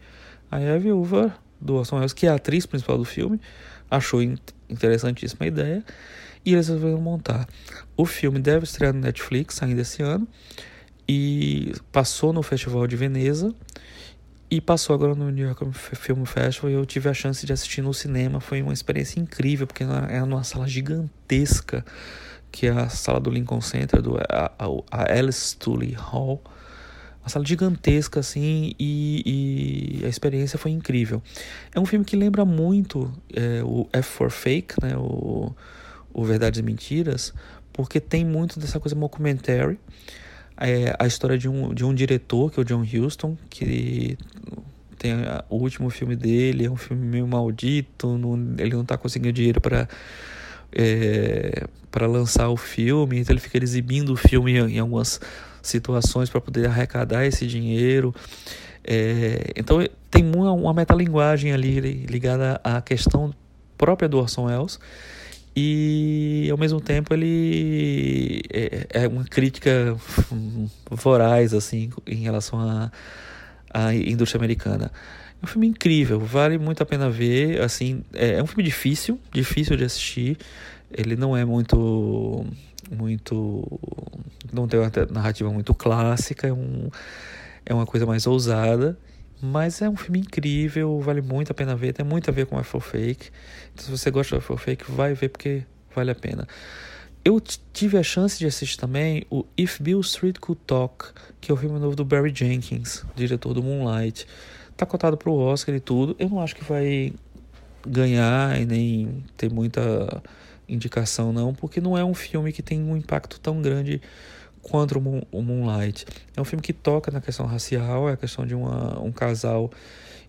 Aí 0.51 0.67
a 0.67 0.77
viúva 0.77 1.33
do 1.59 1.75
Orson 1.75 1.95
Welles, 1.95 2.13
que 2.13 2.27
é 2.27 2.29
a 2.29 2.35
atriz 2.35 2.65
principal 2.65 2.97
do 2.97 3.05
filme, 3.05 3.39
achou 3.89 4.21
interessantíssima 4.69 5.45
a 5.45 5.47
ideia 5.47 5.83
e 6.45 6.53
eles 6.53 6.67
resolveram 6.67 7.01
montar. 7.01 7.47
O 7.95 8.05
filme 8.05 8.39
deve 8.39 8.65
estrear 8.65 8.93
no 8.93 8.99
Netflix 8.99 9.61
ainda 9.61 9.81
esse 9.81 10.01
ano 10.01 10.27
e 11.07 11.73
passou 11.91 12.33
no 12.33 12.41
Festival 12.43 12.87
de 12.87 12.95
Veneza 12.95 13.53
e 14.49 14.61
passou 14.61 14.93
agora 14.93 15.15
no 15.15 15.29
New 15.29 15.45
York 15.45 15.65
Film 15.95 16.25
Festival 16.25 16.71
e 16.71 16.73
eu 16.73 16.85
tive 16.85 17.09
a 17.09 17.13
chance 17.13 17.45
de 17.45 17.53
assistir 17.53 17.81
no 17.81 17.93
cinema. 17.93 18.39
Foi 18.39 18.61
uma 18.61 18.73
experiência 18.73 19.19
incrível 19.19 19.65
porque 19.65 19.83
era 19.83 20.25
numa 20.25 20.43
sala 20.43 20.67
gigantesca 20.67 21.83
que 22.53 22.67
é 22.67 22.69
a 22.69 22.87
sala 22.87 23.19
do 23.19 23.31
Lincoln 23.31 23.59
Center, 23.61 23.99
do, 23.99 24.15
a, 24.29 24.51
a 24.91 25.11
Alice 25.11 25.57
Tully 25.57 25.93
Hall. 25.93 26.39
Uma 27.19 27.29
sala 27.29 27.43
gigantesca, 27.43 28.19
assim, 28.19 28.75
e, 28.79 30.01
e, 30.01 30.05
a 30.05 30.07
experiência 30.07 30.59
foi 30.59 30.69
incrível. 30.69 31.21
É 31.73 31.79
um 31.79 31.85
filme 31.85 32.05
que 32.05 32.15
lembra 32.15 32.45
muito 32.45 33.11
é, 33.33 33.63
o 33.63 33.89
F 33.91 34.07
for 34.07 34.29
Fake, 34.29 34.75
né? 34.83 34.95
O, 34.95 35.51
o 36.13 36.23
Verdades 36.23 36.59
e 36.59 36.63
Mentiras, 36.63 37.33
porque 37.71 37.99
tem 37.99 38.23
muito 38.23 38.59
dessa 38.59 38.79
coisa 38.79 38.95
mockumentary. 38.95 39.79
É 40.55 40.95
a 40.99 41.07
história 41.07 41.37
de 41.37 41.49
um, 41.49 41.73
de 41.73 41.83
um 41.83 41.93
diretor, 41.93 42.51
que 42.51 42.59
é 42.59 42.61
o 42.61 42.65
John 42.65 42.83
Huston, 42.83 43.35
que 43.49 44.17
tem 44.99 45.13
a, 45.13 45.43
o 45.49 45.57
último 45.57 45.89
filme 45.89 46.15
dele, 46.15 46.65
é 46.65 46.71
um 46.71 46.77
filme 46.77 47.05
meio 47.05 47.27
maldito, 47.27 48.17
não, 48.17 48.35
ele 48.57 48.73
não 48.73 48.83
está 48.83 48.97
conseguindo 48.97 49.33
dinheiro 49.33 49.59
para 49.59 49.87
é, 50.71 51.65
para 51.91 52.07
lançar 52.07 52.49
o 52.49 52.57
filme, 52.57 53.19
então 53.19 53.33
ele 53.33 53.39
fica 53.39 53.57
exibindo 53.61 54.13
o 54.13 54.15
filme 54.15 54.53
em, 54.53 54.75
em 54.75 54.79
algumas 54.79 55.19
situações 55.61 56.29
para 56.29 56.41
poder 56.41 56.67
arrecadar 56.67 57.25
esse 57.25 57.45
dinheiro. 57.45 58.13
É, 58.83 59.51
então 59.55 59.79
tem 60.09 60.23
uma, 60.25 60.51
uma 60.51 60.73
metalinguagem 60.73 61.53
ali 61.53 61.79
ligada 62.05 62.59
à 62.63 62.81
questão 62.81 63.33
própria 63.77 64.09
do 64.09 64.17
Orson 64.17 64.45
Welles 64.45 64.79
e 65.55 66.47
ao 66.51 66.57
mesmo 66.57 66.81
tempo 66.81 67.13
ele 67.13 68.41
é, 68.51 68.87
é 69.03 69.07
uma 69.07 69.23
crítica 69.23 69.95
voraz 70.89 71.53
assim 71.53 71.91
em 72.07 72.23
relação 72.23 72.59
à, 72.59 72.91
à 73.71 73.93
indústria 73.93 74.39
americana. 74.39 74.91
É 75.41 75.45
um 75.45 75.47
filme 75.47 75.67
incrível, 75.67 76.19
vale 76.19 76.57
muito 76.57 76.81
a 76.81 76.85
pena 76.85 77.09
ver. 77.09 77.61
Assim, 77.61 78.03
é, 78.13 78.35
é 78.35 78.43
um 78.43 78.47
filme 78.47 78.63
difícil, 78.63 79.19
difícil 79.31 79.75
de 79.75 79.83
assistir. 79.83 80.37
Ele 80.89 81.15
não 81.15 81.35
é 81.35 81.43
muito, 81.43 82.45
muito, 82.89 83.79
não 84.51 84.67
tem 84.67 84.79
uma 84.79 84.91
narrativa 85.11 85.51
muito 85.51 85.73
clássica. 85.73 86.47
É, 86.47 86.53
um, 86.53 86.89
é 87.65 87.73
uma 87.73 87.85
coisa 87.85 88.05
mais 88.05 88.25
ousada. 88.25 88.97
Mas 89.45 89.81
é 89.81 89.89
um 89.89 89.97
filme 89.97 90.19
incrível, 90.19 91.01
vale 91.01 91.21
muito 91.21 91.51
a 91.51 91.53
pena 91.53 91.75
ver, 91.75 91.91
tem 91.91 92.05
muito 92.05 92.29
a 92.29 92.31
ver 92.31 92.45
com 92.45 92.57
Afro 92.57 92.79
Fake. 92.79 93.29
Então, 93.73 93.83
se 93.83 93.91
você 93.91 94.09
gosta 94.09 94.37
de 94.37 94.39
Afro 94.39 94.55
Fake, 94.55 94.89
vai 94.89 95.13
ver 95.13 95.27
porque 95.27 95.63
vale 95.93 96.11
a 96.11 96.15
pena. 96.15 96.47
Eu 97.25 97.41
tive 97.73 97.97
a 97.97 98.03
chance 98.03 98.39
de 98.39 98.45
assistir 98.45 98.77
também 98.77 99.25
o 99.29 99.45
If 99.57 99.81
Bill 99.81 99.99
Street 99.99 100.39
Could 100.39 100.61
Talk, 100.65 101.07
que 101.41 101.51
é 101.51 101.53
o 101.53 101.57
filme 101.57 101.77
novo 101.77 101.93
do 101.93 102.05
Barry 102.05 102.31
Jenkins, 102.33 103.03
diretor 103.17 103.53
do 103.53 103.61
Moonlight. 103.61 104.25
Tá 104.77 104.85
cotado 104.85 105.17
pro 105.17 105.33
Oscar 105.33 105.75
e 105.75 105.81
tudo. 105.81 106.15
Eu 106.17 106.29
não 106.29 106.39
acho 106.39 106.55
que 106.55 106.63
vai 106.63 107.11
ganhar 107.85 108.61
e 108.61 108.65
nem 108.65 109.25
ter 109.35 109.51
muita 109.51 110.23
indicação 110.69 111.33
não, 111.33 111.53
porque 111.53 111.81
não 111.81 111.97
é 111.97 112.05
um 112.05 112.13
filme 112.13 112.53
que 112.53 112.61
tem 112.61 112.81
um 112.81 112.95
impacto 112.95 113.41
tão 113.41 113.61
grande 113.61 114.01
quanto 114.63 114.97
o, 114.97 115.41
Moonlight. 115.41 116.05
É 116.35 116.41
um 116.41 116.45
filme 116.45 116.63
que 116.63 116.73
toca 116.73 117.11
na 117.11 117.21
questão 117.21 117.45
racial, 117.45 118.09
é 118.09 118.13
a 118.13 118.17
questão 118.17 118.47
de 118.47 118.55
uma, 118.55 118.99
um 118.99 119.11
casal 119.11 119.69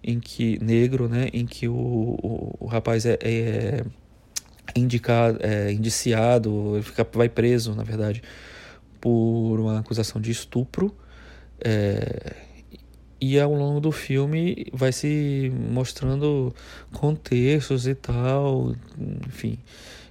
em 0.03 0.21
que 0.21 0.63
negro, 0.63 1.09
né, 1.09 1.31
em 1.33 1.47
que 1.47 1.67
o, 1.67 1.75
o, 1.75 2.57
o 2.61 2.67
rapaz 2.67 3.07
é, 3.07 3.17
é 3.23 3.85
indicado, 4.77 5.39
é 5.41 5.73
indiciado, 5.73 6.81
fica, 6.83 7.07
vai 7.13 7.29
preso, 7.29 7.75
na 7.75 7.85
verdade, 7.85 8.23
por 9.01 9.59
uma 9.59 9.79
acusação 9.79 10.21
de 10.21 10.31
estupro. 10.31 10.95
É, 11.65 12.35
e 13.21 13.41
ao 13.41 13.55
longo 13.55 13.81
do 13.81 13.93
filme 13.93 14.67
vai 14.73 14.93
se 14.93 15.51
mostrando 15.71 16.55
contextos 16.93 17.87
e 17.87 17.95
tal, 17.95 18.75
enfim. 19.27 19.59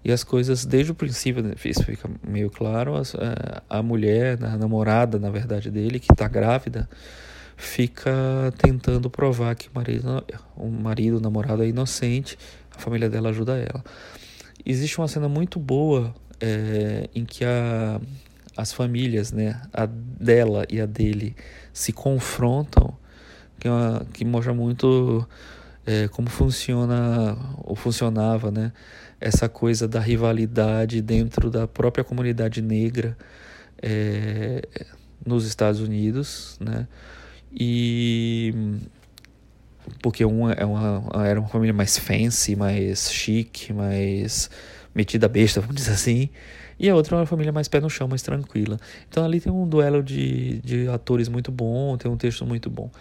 E 0.04 0.12
as 0.12 0.24
coisas, 0.24 0.66
desde 0.66 0.92
o 0.92 0.96
princípio, 0.96 1.42
né, 1.42 1.54
isso 1.64 1.84
fica 1.84 2.10
meio 2.28 2.50
claro, 2.50 2.96
é, 2.98 3.62
a 3.70 3.82
mulher, 3.82 4.38
a 4.44 4.58
namorada, 4.58 5.18
na 5.18 5.30
verdade, 5.30 5.72
dele, 5.72 6.00
que 6.00 6.12
está 6.12 6.28
grávida, 6.28 6.90
fica 7.56 8.54
tentando 8.58 9.10
provar 9.10 9.56
que 9.56 9.70
o 9.70 9.72
marido, 9.74 10.26
o 10.58 10.68
marido, 10.70 11.18
o 11.18 11.22
namorado 11.22 11.64
é 11.64 11.68
inocente, 11.68 12.38
a 12.76 12.80
família 12.80 13.10
dela 13.10 13.30
ajuda 13.30 13.58
ela. 13.58 13.84
Existe 14.66 14.98
uma 14.98 15.08
cena 15.08 15.30
muito 15.30 15.58
boa 15.58 16.14
é, 16.42 17.10
em 17.16 17.24
que 17.24 17.46
a, 17.46 18.02
as 18.58 18.74
famílias, 18.74 19.32
né, 19.32 19.62
a 19.72 19.86
dela 19.86 20.66
e 20.70 20.82
a 20.82 20.86
dele, 20.86 21.36
se 21.72 21.94
confrontam, 21.94 22.94
que, 23.58 23.70
é 23.70 23.72
uma, 23.72 24.06
que 24.12 24.26
mostra 24.26 24.54
muito 24.54 25.26
é, 25.86 26.08
como 26.10 26.30
funciona 26.30 27.38
ou 27.64 27.76
funcionava, 27.76 28.52
né? 28.52 28.72
Essa 29.24 29.48
coisa 29.48 29.88
da 29.88 30.02
rivalidade 30.02 31.02
dentro 31.02 31.50
da 31.50 31.66
própria 31.66 32.04
comunidade 32.04 32.62
negra 32.62 33.18
é, 33.82 34.68
nos 35.26 35.46
Estados 35.46 35.80
Unidos, 35.80 36.58
né? 36.60 36.86
E 37.54 38.54
porque 40.02 40.26
uma, 40.26 40.52
é 40.52 40.66
uma, 40.66 41.26
era 41.26 41.40
uma 41.40 41.48
família 41.48 41.74
mais 41.74 41.98
fancy, 41.98 42.56
mais 42.56 43.10
chique, 43.12 43.72
mais 43.72 44.50
metida 44.94 45.30
besta, 45.30 45.62
vamos 45.62 45.76
dizer 45.76 45.94
assim, 45.94 46.30
e 46.78 46.90
a 46.90 46.96
outra 46.96 47.16
é 47.16 47.20
uma 47.20 47.26
família 47.26 47.52
mais 47.54 47.70
pé 47.70 47.80
no 47.80 47.90
chão, 47.90 48.08
mais 48.10 48.22
tranquila. 48.22 48.78
Então 49.08 49.24
ali 49.24 49.40
tem 49.40 49.52
um 49.52 49.66
duelo 49.66 50.04
de, 50.04 50.60
de 50.60 50.88
atores 50.90 51.30
muito 51.30 51.50
bom, 51.52 51.96
tem 51.98 52.12
um 52.12 52.18
texto 52.18 52.46
muito 52.46 52.70
bom. 52.70 52.92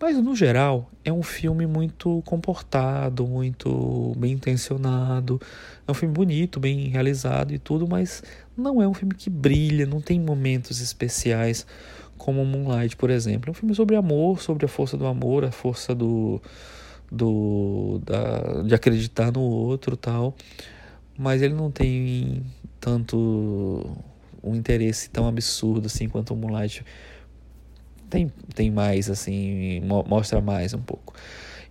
Mas 0.00 0.16
no 0.16 0.34
geral 0.34 0.90
é 1.04 1.12
um 1.12 1.22
filme 1.22 1.66
muito 1.66 2.22
comportado, 2.24 3.26
muito 3.26 4.14
bem 4.16 4.32
intencionado. 4.32 5.38
É 5.86 5.90
um 5.90 5.94
filme 5.94 6.14
bonito, 6.14 6.58
bem 6.58 6.88
realizado 6.88 7.52
e 7.52 7.58
tudo, 7.58 7.86
mas 7.86 8.22
não 8.56 8.80
é 8.80 8.88
um 8.88 8.94
filme 8.94 9.14
que 9.14 9.28
brilha, 9.28 9.84
não 9.84 10.00
tem 10.00 10.18
momentos 10.18 10.80
especiais 10.80 11.66
como 12.16 12.42
Moonlight, 12.46 12.96
por 12.96 13.10
exemplo. 13.10 13.50
É 13.50 13.52
um 13.52 13.54
filme 13.54 13.74
sobre 13.74 13.94
amor, 13.94 14.40
sobre 14.40 14.64
a 14.64 14.68
força 14.68 14.96
do 14.96 15.06
amor, 15.06 15.44
a 15.44 15.52
força 15.52 15.94
do, 15.94 16.40
do 17.12 18.00
da, 18.02 18.62
de 18.62 18.74
acreditar 18.74 19.30
no 19.30 19.42
outro, 19.42 19.98
tal. 19.98 20.34
Mas 21.18 21.42
ele 21.42 21.52
não 21.52 21.70
tem 21.70 22.42
tanto 22.80 23.86
um 24.42 24.54
interesse 24.54 25.10
tão 25.10 25.28
absurdo 25.28 25.84
assim 25.84 26.08
quanto 26.08 26.32
o 26.32 26.36
Moonlight 26.38 26.82
tem, 28.10 28.32
tem 28.54 28.70
mais, 28.70 29.08
assim, 29.08 29.80
mostra 30.06 30.40
mais 30.40 30.74
um 30.74 30.80
pouco. 30.80 31.14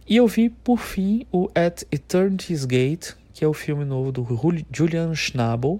E 0.07 0.15
eu 0.15 0.27
vi, 0.27 0.49
por 0.49 0.79
fim, 0.79 1.25
o 1.31 1.49
At 1.53 1.83
Eternity's 1.91 2.65
Gate, 2.65 3.11
que 3.33 3.45
é 3.45 3.47
o 3.47 3.53
filme 3.53 3.85
novo 3.85 4.11
do 4.11 4.25
Julian 4.71 5.13
Schnabel, 5.13 5.79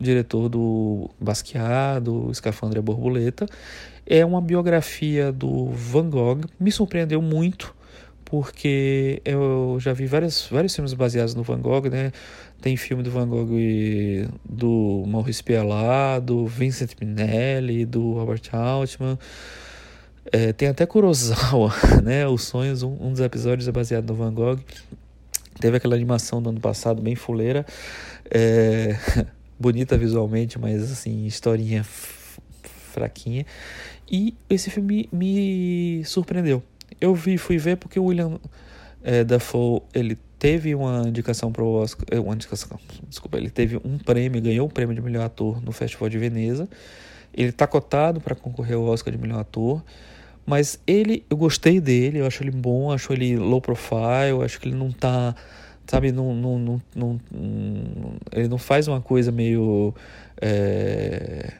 o 0.00 0.02
diretor 0.02 0.48
do 0.48 1.10
Basquiat, 1.20 2.00
do 2.00 2.30
Escafandre 2.30 2.80
Borboleta. 2.80 3.46
É 4.06 4.24
uma 4.24 4.40
biografia 4.40 5.30
do 5.30 5.66
Van 5.66 6.08
Gogh. 6.08 6.40
Me 6.58 6.72
surpreendeu 6.72 7.20
muito, 7.20 7.74
porque 8.24 9.20
eu 9.24 9.76
já 9.80 9.92
vi 9.92 10.06
vários, 10.06 10.48
vários 10.50 10.74
filmes 10.74 10.94
baseados 10.94 11.34
no 11.34 11.42
Van 11.42 11.60
Gogh, 11.60 11.88
né? 11.90 12.12
Tem 12.62 12.76
filme 12.76 13.02
do 13.02 13.10
Van 13.10 13.28
Gogh 13.28 13.50
do 14.48 15.04
Maurice 15.06 15.42
Pialat, 15.42 16.24
do 16.24 16.46
Vincent 16.46 16.92
Minelli, 17.00 17.84
do 17.84 18.14
Robert 18.14 18.42
Altman. 18.52 19.18
É, 20.30 20.52
tem 20.52 20.68
até 20.68 20.84
Kurosawa, 20.84 21.72
né? 22.02 22.26
Os 22.26 22.42
Sonhos, 22.42 22.82
um, 22.82 22.96
um, 23.00 23.10
dos 23.10 23.20
episódios 23.20 23.66
é 23.68 23.72
baseado 23.72 24.08
no 24.08 24.14
Van 24.14 24.32
Gogh. 24.32 24.58
Teve 25.60 25.76
aquela 25.76 25.94
animação 25.94 26.42
do 26.42 26.50
ano 26.50 26.60
passado, 26.60 27.00
bem 27.02 27.14
fuleira. 27.14 27.64
É, 28.30 28.96
bonita 29.58 29.96
visualmente, 29.96 30.58
mas 30.58 30.90
assim, 30.92 31.24
historinha 31.24 31.84
fraquinha. 32.92 33.46
E 34.10 34.34
esse 34.48 34.70
filme 34.70 35.08
me 35.12 36.02
surpreendeu. 36.04 36.62
Eu 37.00 37.14
vi, 37.14 37.38
fui 37.38 37.58
ver 37.58 37.76
porque 37.76 37.98
o 37.98 38.04
William 38.04 38.38
é, 39.02 39.24
Dafoe, 39.24 39.82
ele 39.94 40.18
teve 40.38 40.74
uma 40.74 41.02
indicação 41.06 41.50
para 41.50 41.62
o 41.62 41.74
Oscar, 41.74 42.06
é, 42.10 42.20
uma 42.20 42.34
indicação, 42.34 42.78
desculpa, 43.08 43.38
ele 43.38 43.50
teve 43.50 43.76
um 43.84 43.98
prêmio, 43.98 44.40
ganhou 44.40 44.66
o 44.66 44.70
prêmio 44.70 44.94
de 44.94 45.00
melhor 45.00 45.24
ator 45.24 45.62
no 45.62 45.72
Festival 45.72 46.08
de 46.08 46.18
Veneza. 46.18 46.68
Ele 47.34 47.50
está 47.50 47.66
cotado 47.66 48.20
para 48.20 48.34
concorrer 48.34 48.76
ao 48.76 48.84
Oscar 48.84 49.12
de 49.12 49.18
melhor 49.18 49.40
ator. 49.40 49.82
Mas 50.48 50.80
ele, 50.86 51.26
eu 51.28 51.36
gostei 51.36 51.78
dele, 51.78 52.20
eu 52.20 52.26
acho 52.26 52.42
ele 52.42 52.50
bom, 52.50 52.90
acho 52.90 53.12
ele 53.12 53.36
low 53.36 53.60
profile, 53.60 54.42
acho 54.42 54.58
que 54.58 54.66
ele 54.66 54.76
não 54.76 54.90
tá, 54.90 55.34
sabe, 55.86 56.10
não, 56.10 56.34
não, 56.34 56.58
não, 56.58 56.80
não, 56.96 57.20
ele 58.32 58.48
não 58.48 58.56
faz 58.56 58.88
uma 58.88 58.98
coisa 58.98 59.30
meio 59.30 59.94
é, 60.40 61.52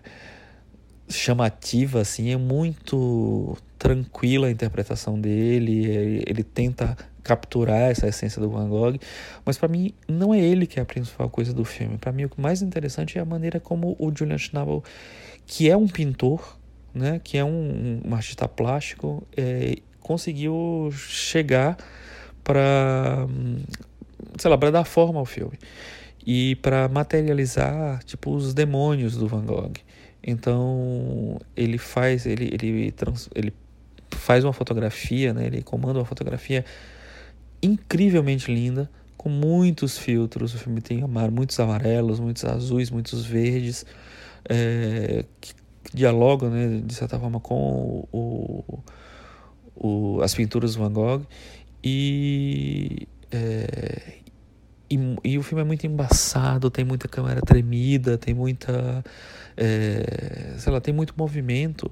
chamativa, 1.06 2.00
assim, 2.00 2.32
é 2.32 2.38
muito 2.38 3.58
tranquila 3.78 4.46
a 4.46 4.50
interpretação 4.50 5.20
dele, 5.20 5.84
ele, 5.84 6.24
ele 6.26 6.42
tenta 6.42 6.96
capturar 7.22 7.90
essa 7.90 8.08
essência 8.08 8.40
do 8.40 8.48
Van 8.48 8.70
Gogh, 8.70 8.98
mas 9.44 9.58
para 9.58 9.68
mim 9.68 9.92
não 10.08 10.32
é 10.32 10.40
ele 10.40 10.66
que 10.66 10.80
é 10.80 10.82
a 10.82 10.86
principal 10.86 11.28
coisa 11.28 11.52
do 11.52 11.62
filme. 11.62 11.98
Para 11.98 12.10
mim 12.10 12.24
o 12.24 12.30
mais 12.38 12.62
interessante 12.62 13.18
é 13.18 13.20
a 13.20 13.26
maneira 13.26 13.60
como 13.60 13.94
o 13.98 14.10
Julian 14.16 14.38
Schnabel, 14.38 14.82
que 15.46 15.68
é 15.68 15.76
um 15.76 15.86
pintor, 15.86 16.56
né, 16.94 17.20
que 17.22 17.36
é 17.38 17.44
um, 17.44 18.00
um 18.04 18.14
artista 18.14 18.48
plástico, 18.48 19.26
é, 19.36 19.76
conseguiu 20.00 20.90
chegar 20.92 21.76
para, 22.42 23.26
sei 24.38 24.50
lá, 24.50 24.56
para 24.56 24.70
dar 24.70 24.84
forma 24.84 25.18
ao 25.18 25.26
filme 25.26 25.58
e 26.26 26.56
para 26.56 26.88
materializar 26.88 28.02
tipo 28.04 28.30
os 28.34 28.54
demônios 28.54 29.16
do 29.16 29.26
Van 29.28 29.44
Gogh. 29.44 29.72
Então 30.22 31.38
ele 31.56 31.78
faz, 31.78 32.26
ele 32.26 32.50
ele, 32.52 32.90
trans, 32.92 33.28
ele 33.34 33.52
faz 34.10 34.44
uma 34.44 34.52
fotografia, 34.52 35.32
né, 35.32 35.46
ele 35.46 35.62
comanda 35.62 35.98
uma 35.98 36.04
fotografia 36.04 36.64
incrivelmente 37.62 38.52
linda, 38.52 38.90
com 39.16 39.28
muitos 39.28 39.98
filtros. 39.98 40.54
O 40.54 40.58
filme 40.58 40.80
tem 40.80 41.04
muitos 41.30 41.58
amarelos, 41.60 42.20
muitos 42.20 42.44
azuis, 42.44 42.90
muitos 42.90 43.26
verdes, 43.26 43.84
é, 44.48 45.24
que 45.40 45.52
dialogam, 45.92 46.50
né, 46.50 46.82
de 46.84 46.94
certa 46.94 47.18
forma, 47.18 47.40
com 47.40 48.06
o, 48.12 48.82
o, 49.76 50.20
as 50.22 50.34
pinturas 50.34 50.74
do 50.74 50.82
Van 50.82 50.92
Gogh. 50.92 51.22
E, 51.82 53.06
é, 53.30 54.14
e, 54.90 54.98
e, 55.24 55.38
o 55.38 55.42
filme 55.42 55.62
é 55.62 55.64
muito 55.64 55.86
embaçado, 55.86 56.70
tem 56.70 56.84
muita 56.84 57.08
câmera 57.08 57.40
tremida, 57.40 58.18
tem 58.18 58.34
muita. 58.34 59.04
É, 59.56 60.54
sei 60.58 60.72
lá, 60.72 60.80
tem 60.80 60.94
muito 60.94 61.14
movimento 61.16 61.90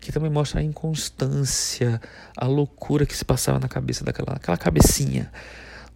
que 0.00 0.10
também 0.10 0.30
mostra 0.30 0.60
a 0.60 0.62
inconstância, 0.62 2.00
a 2.36 2.46
loucura 2.46 3.04
que 3.04 3.14
se 3.14 3.24
passava 3.24 3.58
na 3.58 3.68
cabeça 3.68 4.02
daquela 4.02 4.32
aquela 4.32 4.56
cabecinha 4.56 5.30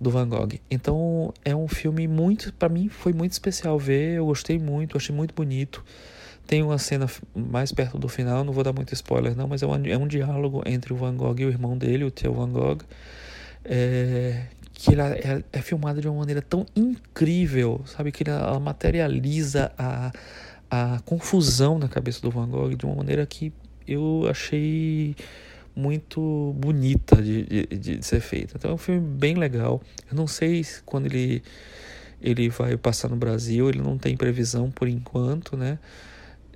do 0.00 0.10
Van 0.10 0.28
Gogh. 0.28 0.60
Então 0.70 1.32
é 1.44 1.56
um 1.56 1.66
filme 1.66 2.06
muito, 2.06 2.52
para 2.52 2.68
mim 2.68 2.88
foi 2.88 3.12
muito 3.12 3.32
especial 3.32 3.78
ver, 3.78 4.16
eu 4.18 4.26
gostei 4.26 4.58
muito, 4.58 4.96
achei 4.96 5.14
muito 5.14 5.34
bonito. 5.34 5.82
Tem 6.46 6.62
uma 6.62 6.78
cena 6.78 7.06
mais 7.34 7.72
perto 7.72 7.98
do 7.98 8.08
final, 8.08 8.44
não 8.44 8.52
vou 8.52 8.62
dar 8.62 8.72
muito 8.72 8.92
spoiler 8.92 9.34
não, 9.34 9.48
mas 9.48 9.62
é, 9.62 9.66
uma, 9.66 9.76
é 9.88 9.96
um 9.96 10.06
diálogo 10.06 10.62
entre 10.66 10.92
o 10.92 10.96
Van 10.96 11.16
Gogh 11.16 11.38
e 11.38 11.46
o 11.46 11.48
irmão 11.48 11.76
dele, 11.76 12.04
o 12.04 12.10
Theo 12.10 12.34
Van 12.34 12.50
Gogh, 12.50 12.82
é, 13.64 14.44
que 14.74 14.92
ele 14.92 15.00
é, 15.00 15.42
é, 15.52 15.62
filmado 15.62 16.00
de 16.00 16.08
uma 16.08 16.18
maneira 16.18 16.42
tão 16.42 16.66
incrível, 16.76 17.80
sabe? 17.86 18.12
Que 18.12 18.28
ela, 18.28 18.48
ela 18.48 18.60
materializa 18.60 19.72
a, 19.78 20.12
a 20.70 21.00
confusão 21.04 21.78
na 21.78 21.88
cabeça 21.88 22.20
do 22.20 22.30
Van 22.30 22.48
Gogh 22.48 22.74
de 22.76 22.84
uma 22.84 22.96
maneira 22.96 23.24
que 23.24 23.52
eu 23.86 24.26
achei 24.30 25.16
muito 25.74 26.54
bonita 26.56 27.20
de, 27.20 27.42
de, 27.44 27.66
de, 27.66 28.06
ser 28.06 28.20
feita. 28.20 28.54
Então 28.56 28.70
é 28.70 28.74
um 28.74 28.78
filme 28.78 29.00
bem 29.00 29.34
legal. 29.34 29.82
Eu 30.10 30.16
não 30.16 30.26
sei 30.26 30.64
quando 30.84 31.06
ele, 31.06 31.42
ele 32.22 32.48
vai 32.48 32.76
passar 32.76 33.08
no 33.08 33.16
Brasil, 33.16 33.68
ele 33.68 33.80
não 33.80 33.98
tem 33.98 34.16
previsão 34.16 34.70
por 34.70 34.88
enquanto, 34.88 35.56
né? 35.56 35.78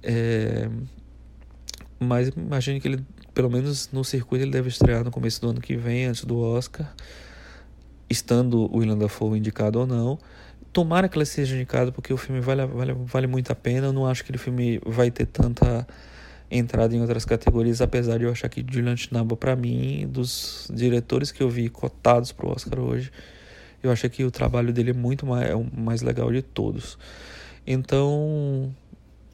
É, 0.02 0.68
mas 1.98 2.28
imagine 2.28 2.80
que 2.80 2.88
ele, 2.88 3.04
pelo 3.34 3.50
menos 3.50 3.90
no 3.92 4.04
circuito, 4.04 4.44
ele 4.44 4.52
deve 4.52 4.68
estrear 4.68 5.04
no 5.04 5.10
começo 5.10 5.40
do 5.40 5.50
ano 5.50 5.60
que 5.60 5.76
vem, 5.76 6.06
antes 6.06 6.24
do 6.24 6.38
Oscar, 6.38 6.92
estando 8.08 8.72
o 8.72 8.78
William 8.78 8.96
Dafoe 8.96 9.38
indicado 9.38 9.80
ou 9.80 9.86
não. 9.86 10.18
Tomara 10.72 11.08
que 11.08 11.18
ele 11.18 11.24
seja 11.24 11.56
indicado, 11.56 11.92
porque 11.92 12.12
o 12.12 12.16
filme 12.16 12.40
vale, 12.40 12.64
vale, 12.66 12.92
vale 12.92 13.26
muito 13.26 13.50
a 13.50 13.54
pena. 13.54 13.86
Eu 13.86 13.92
não 13.92 14.06
acho 14.06 14.24
que 14.24 14.30
o 14.30 14.38
filme 14.38 14.80
vai 14.86 15.10
ter 15.10 15.26
tanta 15.26 15.86
entrada 16.50 16.94
em 16.94 17.00
outras 17.00 17.24
categorias, 17.24 17.80
apesar 17.80 18.18
de 18.18 18.24
eu 18.24 18.30
achar 18.30 18.48
que 18.48 18.64
Julian 18.68 18.96
Schnabel, 18.96 19.36
para 19.36 19.54
mim, 19.54 20.06
dos 20.08 20.70
diretores 20.72 21.30
que 21.30 21.42
eu 21.42 21.50
vi 21.50 21.68
cotados 21.68 22.32
para 22.32 22.46
o 22.46 22.50
Oscar 22.50 22.78
hoje, 22.80 23.10
eu 23.82 23.90
acho 23.90 24.08
que 24.08 24.24
o 24.24 24.30
trabalho 24.30 24.72
dele 24.72 24.90
é 24.90 24.94
muito 24.94 25.26
mais, 25.26 25.50
é 25.50 25.54
o 25.54 25.66
mais 25.76 26.00
legal 26.02 26.32
de 26.32 26.42
todos. 26.42 26.98
Então, 27.66 28.74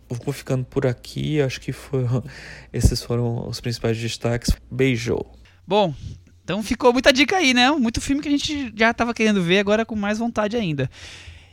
vou 0.08 0.32
ficando 0.32 0.64
por 0.64 0.86
aqui. 0.86 1.40
Acho 1.40 1.60
que 1.60 1.72
foram, 1.72 2.22
esses 2.72 3.02
foram 3.02 3.48
os 3.48 3.60
principais 3.60 3.98
destaques. 3.98 4.50
Beijou. 4.70 5.32
Bom, 5.66 5.94
então 6.44 6.62
ficou 6.62 6.92
muita 6.92 7.12
dica 7.12 7.36
aí, 7.36 7.54
né? 7.54 7.70
Muito 7.70 8.00
filme 8.00 8.20
que 8.20 8.28
a 8.28 8.30
gente 8.30 8.72
já 8.76 8.90
estava 8.90 9.14
querendo 9.14 9.42
ver, 9.42 9.58
agora 9.58 9.86
com 9.86 9.96
mais 9.96 10.18
vontade 10.18 10.56
ainda. 10.56 10.90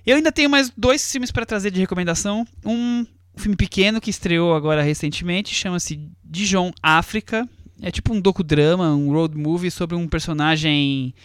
Eu 0.05 0.17
ainda 0.17 0.31
tenho 0.31 0.49
mais 0.49 0.71
dois 0.75 1.09
filmes 1.09 1.31
para 1.31 1.45
trazer 1.45 1.71
de 1.71 1.79
recomendação. 1.79 2.45
Um 2.65 3.05
filme 3.35 3.55
pequeno 3.55 4.01
que 4.01 4.09
estreou 4.09 4.53
agora 4.53 4.81
recentemente, 4.81 5.53
chama-se 5.53 6.09
Dijon 6.23 6.71
África. 6.83 7.47
É 7.81 7.89
tipo 7.89 8.13
um 8.13 8.19
docudrama, 8.19 8.93
um 8.93 9.11
road 9.11 9.37
movie 9.37 9.71
sobre 9.71 9.95
um 9.95 10.07
personagem 10.07 11.15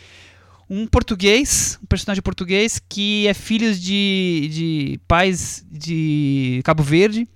um 0.68 0.86
português, 0.86 1.78
um 1.82 1.86
personagem 1.86 2.22
português 2.22 2.80
que 2.88 3.26
é 3.26 3.34
filho 3.34 3.74
de, 3.74 4.50
de 4.52 5.00
pais 5.06 5.64
de 5.70 6.60
Cabo 6.64 6.82
Verde 6.82 7.28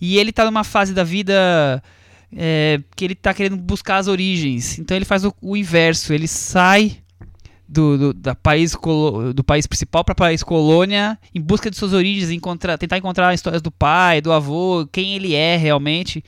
e 0.00 0.18
ele 0.18 0.30
está 0.30 0.44
numa 0.44 0.64
fase 0.64 0.94
da 0.94 1.04
vida 1.04 1.82
é, 2.36 2.80
que 2.96 3.04
ele 3.04 3.14
está 3.14 3.34
querendo 3.34 3.56
buscar 3.56 3.98
as 3.98 4.08
origens. 4.08 4.78
Então 4.78 4.96
ele 4.96 5.04
faz 5.04 5.24
o, 5.24 5.34
o 5.40 5.56
inverso, 5.56 6.12
ele 6.12 6.28
sai 6.28 6.98
do, 7.68 7.96
do, 7.96 8.12
da 8.12 8.34
país, 8.34 8.76
do 9.34 9.42
país 9.42 9.66
principal 9.66 10.04
para 10.04 10.14
país 10.14 10.42
colônia 10.42 11.18
em 11.34 11.40
busca 11.40 11.70
de 11.70 11.76
suas 11.76 11.92
origens, 11.92 12.30
encontrar, 12.30 12.76
tentar 12.78 12.98
encontrar 12.98 13.32
histórias 13.34 13.62
do 13.62 13.70
pai, 13.70 14.20
do 14.20 14.30
avô, 14.30 14.86
quem 14.92 15.14
ele 15.14 15.34
é 15.34 15.56
realmente. 15.56 16.22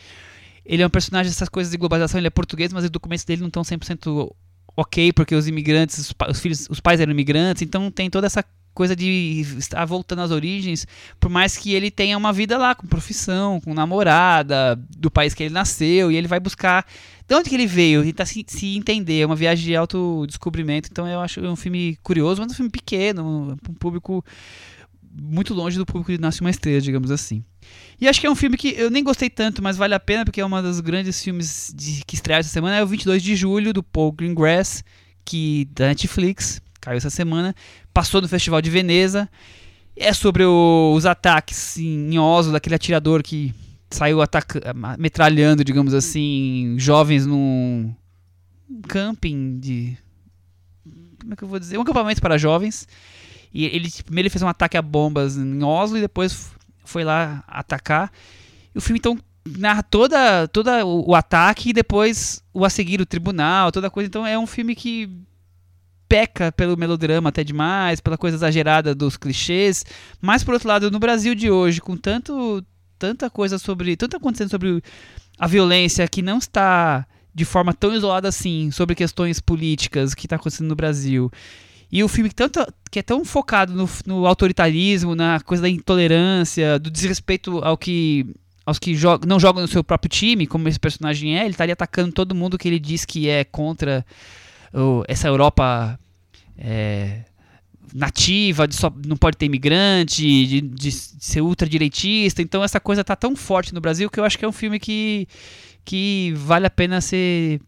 Ele 0.64 0.82
é 0.82 0.86
um 0.86 0.90
personagem 0.90 1.30
dessas 1.30 1.48
coisas 1.48 1.70
de 1.70 1.76
globalização, 1.76 2.18
ele 2.18 2.26
é 2.26 2.30
português, 2.30 2.72
mas 2.72 2.84
os 2.84 2.90
documentos 2.90 3.24
dele 3.24 3.42
não 3.42 3.48
estão 3.48 3.62
100% 3.62 4.34
ok, 4.76 5.12
porque 5.12 5.34
os 5.34 5.46
imigrantes, 5.46 5.98
os, 5.98 6.14
os, 6.28 6.40
filhos, 6.40 6.66
os 6.68 6.80
pais 6.80 7.00
eram 7.00 7.12
imigrantes, 7.12 7.62
então 7.62 7.90
tem 7.90 8.10
toda 8.10 8.26
essa 8.26 8.44
coisa 8.74 8.96
de 8.96 9.40
estar 9.56 9.84
voltando 9.84 10.22
às 10.22 10.32
origens, 10.32 10.86
por 11.20 11.30
mais 11.30 11.56
que 11.56 11.72
ele 11.72 11.90
tenha 11.90 12.18
uma 12.18 12.32
vida 12.32 12.58
lá, 12.58 12.74
com 12.74 12.86
profissão, 12.86 13.60
com 13.60 13.72
namorada, 13.72 14.76
do 14.98 15.10
país 15.10 15.32
que 15.32 15.44
ele 15.44 15.54
nasceu, 15.54 16.10
e 16.10 16.16
ele 16.16 16.26
vai 16.26 16.40
buscar 16.40 16.84
de 17.26 17.34
onde 17.34 17.48
que 17.48 17.54
ele 17.54 17.66
veio, 17.66 18.02
tentar 18.02 18.26
se, 18.26 18.44
se 18.46 18.76
entender, 18.76 19.20
é 19.20 19.26
uma 19.26 19.36
viagem 19.36 19.64
de 19.64 19.76
autodescobrimento, 19.76 20.88
então 20.90 21.06
eu 21.06 21.20
acho 21.20 21.40
um 21.40 21.56
filme 21.56 21.96
curioso, 22.02 22.42
mas 22.42 22.52
um 22.52 22.54
filme 22.54 22.70
pequeno, 22.70 23.56
um 23.68 23.74
público 23.74 24.24
muito 25.16 25.54
longe 25.54 25.78
do 25.78 25.86
público 25.86 26.10
de 26.10 26.18
Nasce 26.18 26.40
Uma 26.40 26.50
Estrela, 26.50 26.80
digamos 26.80 27.10
assim. 27.10 27.44
E 28.00 28.08
acho 28.08 28.20
que 28.20 28.26
é 28.26 28.30
um 28.30 28.34
filme 28.34 28.56
que 28.56 28.74
eu 28.76 28.90
nem 28.90 29.02
gostei 29.04 29.30
tanto, 29.30 29.62
mas 29.62 29.76
vale 29.76 29.94
a 29.94 30.00
pena, 30.00 30.24
porque 30.24 30.40
é 30.40 30.46
um 30.46 30.62
dos 30.62 30.80
grandes 30.80 31.22
filmes 31.22 31.72
de, 31.74 32.02
que 32.06 32.14
estrearam 32.14 32.40
essa 32.40 32.48
semana, 32.48 32.76
é 32.76 32.82
o 32.82 32.86
22 32.86 33.22
de 33.22 33.36
julho, 33.36 33.72
do 33.72 33.82
Paul 33.82 34.12
Greengrass, 34.12 34.84
que 35.24 35.68
da 35.72 35.86
Netflix, 35.86 36.60
caiu 36.80 36.96
essa 36.96 37.10
semana, 37.10 37.54
passou 37.92 38.20
no 38.20 38.28
Festival 38.28 38.60
de 38.60 38.70
Veneza, 38.70 39.28
é 39.96 40.12
sobre 40.12 40.44
o, 40.44 40.92
os 40.94 41.06
ataques 41.06 41.78
em 41.78 42.18
Oslo, 42.18 42.52
daquele 42.52 42.74
atirador 42.74 43.22
que 43.22 43.54
saiu 43.88 44.18
metralhando, 44.98 45.64
digamos 45.64 45.94
assim, 45.94 46.74
jovens 46.78 47.26
num 47.26 47.94
camping 48.88 49.58
de 49.60 49.96
como 51.24 51.32
é 51.32 51.36
que 51.36 51.44
eu 51.44 51.48
vou 51.48 51.58
dizer? 51.58 51.78
Um 51.78 51.82
acampamento 51.82 52.20
para 52.20 52.36
jovens. 52.36 52.86
E 53.52 53.64
ele 53.64 53.90
primeiro 54.04 54.26
ele 54.26 54.30
fez 54.30 54.42
um 54.42 54.48
ataque 54.48 54.76
a 54.76 54.82
bombas 54.82 55.36
em 55.36 55.62
Oslo 55.62 55.96
e 55.96 56.00
depois 56.00 56.50
foi 56.84 57.04
lá 57.04 57.42
atacar. 57.46 58.12
E 58.74 58.78
o 58.78 58.80
filme 58.80 58.98
então 58.98 59.18
narra 59.46 59.82
toda, 59.82 60.48
toda 60.48 60.84
o, 60.84 61.10
o 61.10 61.14
ataque 61.14 61.70
e 61.70 61.72
depois 61.72 62.42
o 62.52 62.64
a 62.64 62.70
seguir 62.70 63.00
o 63.00 63.06
tribunal, 63.06 63.72
toda 63.72 63.90
coisa. 63.90 64.06
Então 64.06 64.26
é 64.26 64.38
um 64.38 64.46
filme 64.46 64.74
que 64.74 65.10
peca 66.08 66.52
pelo 66.52 66.76
melodrama 66.76 67.30
até 67.30 67.42
demais, 67.42 68.00
pela 68.00 68.18
coisa 68.18 68.36
exagerada 68.36 68.94
dos 68.94 69.16
clichês, 69.16 69.84
mas 70.20 70.44
por 70.44 70.54
outro 70.54 70.68
lado, 70.68 70.90
no 70.90 70.98
Brasil 70.98 71.34
de 71.34 71.50
hoje, 71.50 71.80
com 71.80 71.96
tanto 71.96 72.64
tanta 72.98 73.28
coisa 73.28 73.58
sobre, 73.58 73.96
tanto 73.96 74.16
acontecendo 74.16 74.50
sobre 74.50 74.82
a 75.38 75.46
violência 75.46 76.06
que 76.08 76.22
não 76.22 76.38
está 76.38 77.06
de 77.34 77.44
forma 77.44 77.74
tão 77.74 77.92
isolada 77.92 78.28
assim, 78.28 78.70
sobre 78.70 78.94
questões 78.94 79.40
políticas 79.40 80.14
que 80.14 80.26
está 80.26 80.36
acontecendo 80.36 80.68
no 80.68 80.76
Brasil. 80.76 81.30
E 81.90 82.02
o 82.02 82.08
filme 82.08 82.30
tanto, 82.30 82.60
que 82.90 82.98
é 82.98 83.02
tão 83.02 83.24
focado 83.24 83.72
no, 83.72 83.88
no 84.06 84.26
autoritarismo, 84.26 85.14
na 85.14 85.40
coisa 85.40 85.62
da 85.62 85.68
intolerância, 85.68 86.78
do 86.78 86.90
desrespeito 86.90 87.58
ao 87.58 87.76
que 87.76 88.26
aos 88.66 88.78
que 88.78 88.96
não 89.26 89.38
jogam 89.38 89.60
no 89.60 89.68
seu 89.68 89.84
próprio 89.84 90.08
time, 90.08 90.46
como 90.46 90.66
esse 90.68 90.80
personagem 90.80 91.38
é, 91.38 91.42
ele 91.42 91.50
estaria 91.50 91.74
atacando 91.74 92.12
todo 92.12 92.34
mundo 92.34 92.56
que 92.56 92.66
ele 92.66 92.78
diz 92.78 93.04
que 93.04 93.28
é 93.28 93.44
contra 93.44 94.04
essa 95.06 95.28
Europa 95.28 95.98
é, 96.56 97.24
nativa, 97.94 98.66
de 98.66 98.74
só, 98.74 98.92
não 99.06 99.16
pode 99.16 99.36
ter 99.36 99.46
imigrante, 99.46 100.22
de, 100.46 100.60
de 100.60 100.90
ser 100.90 101.42
ultradireitista. 101.42 102.42
Então 102.42 102.64
essa 102.64 102.80
coisa 102.80 103.04
tá 103.04 103.14
tão 103.14 103.36
forte 103.36 103.72
no 103.72 103.80
Brasil 103.80 104.10
que 104.10 104.18
eu 104.18 104.24
acho 104.24 104.38
que 104.38 104.44
é 104.44 104.48
um 104.48 104.52
filme 104.52 104.80
que, 104.80 105.28
que 105.84 106.32
vale 106.36 106.66
a 106.66 106.70
pena 106.70 107.00
ser 107.00 107.60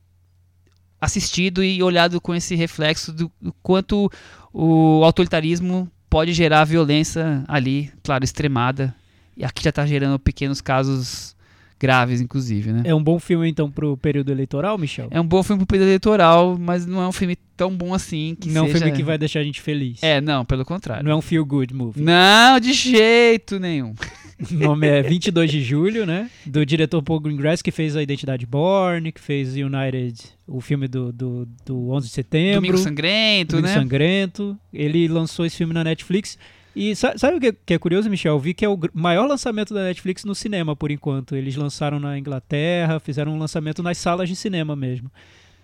assistido 1.07 1.65
e 1.65 1.83
olhado 1.83 2.21
com 2.21 2.35
esse 2.35 2.55
reflexo 2.55 3.13
do, 3.13 3.33
do 3.41 3.53
quanto 3.63 4.11
o 4.53 5.03
autoritarismo 5.05 5.91
pode 6.11 6.33
gerar 6.33 6.65
violência 6.65 7.45
ali, 7.49 7.91
claro, 8.03 8.25
extremada. 8.25 8.95
E 9.37 9.45
aqui 9.45 9.63
já 9.63 9.71
está 9.71 9.87
gerando 9.87 10.19
pequenos 10.19 10.61
casos 10.61 11.37
graves, 11.79 12.21
inclusive, 12.21 12.73
né? 12.73 12.83
É 12.85 12.95
um 12.95 13.03
bom 13.03 13.19
filme, 13.19 13.49
então, 13.49 13.71
pro 13.71 13.97
período 13.97 14.33
eleitoral, 14.33 14.79
Michel? 14.79 15.09
É 15.11 15.21
um 15.21 15.27
bom 15.27 15.43
filme 15.43 15.61
pro 15.61 15.67
período 15.67 15.89
eleitoral, 15.89 16.57
mas 16.59 16.87
não 16.87 17.03
é 17.03 17.09
um 17.09 17.13
filme 17.13 17.37
tão 17.57 17.71
bom 17.77 17.93
assim. 17.93 18.37
Que 18.41 18.49
não 18.49 18.65
é 18.65 18.67
seja... 18.69 18.79
um 18.79 18.81
filme 18.81 18.97
que 18.97 19.03
vai 19.03 19.19
deixar 19.19 19.41
a 19.41 19.45
gente 19.45 19.61
feliz. 19.61 20.03
É, 20.03 20.21
não, 20.21 20.45
pelo 20.45 20.65
contrário. 20.65 21.05
Não 21.05 21.13
é 21.13 21.15
um 21.15 21.21
feel-good 21.21 21.75
movie. 21.75 22.03
Não, 22.03 22.59
de 22.59 22.73
jeito 22.73 23.59
nenhum. 23.59 23.95
O 24.39 24.55
nome 24.55 24.87
é 24.87 25.03
22 25.03 25.51
de 25.51 25.63
julho, 25.63 26.05
né? 26.05 26.31
Do 26.45 26.65
diretor 26.65 27.03
Paul 27.03 27.21
Greengrass, 27.21 27.63
que 27.63 27.71
fez 27.71 27.97
A 27.97 28.03
Identidade 28.03 28.45
Born, 28.45 29.11
que 29.13 29.21
fez 29.21 29.55
United, 29.55 30.23
o 30.47 30.61
filme 30.61 30.87
do, 30.87 31.13
do, 31.13 31.49
do 31.65 31.91
11 31.91 32.09
de 32.09 32.13
setembro. 32.13 32.61
Domingo 32.61 32.79
Sangrento, 32.79 33.57
Domingo 33.57 33.69
né? 33.69 33.75
Sangrento. 33.75 34.59
Ele 34.73 35.09
lançou 35.09 35.47
esse 35.47 35.57
filme 35.57 35.73
na 35.73 35.83
Netflix. 35.83 36.39
E 36.75 36.95
sabe 36.95 37.39
o 37.39 37.41
que 37.41 37.73
é 37.73 37.79
curioso, 37.79 38.11
Michel? 38.11 38.35
Eu 38.35 38.39
vi 38.39 38.53
que 38.53 38.63
é 38.63 38.69
o 38.69 38.79
maior 38.93 39.27
lançamento 39.27 39.73
da 39.73 39.85
Netflix 39.85 40.25
no 40.25 40.35
cinema, 40.35 40.77
por 40.77 40.91
enquanto. 40.91 41.35
Eles 41.35 41.57
lançaram 41.57 41.99
na 41.99 42.19
Inglaterra, 42.19 43.01
fizeram 43.01 43.33
um 43.33 43.39
lançamento 43.39 43.83
nas 43.83 43.97
salas 43.97 44.29
de 44.29 44.37
cinema 44.37 44.77
mesmo. 44.77 45.11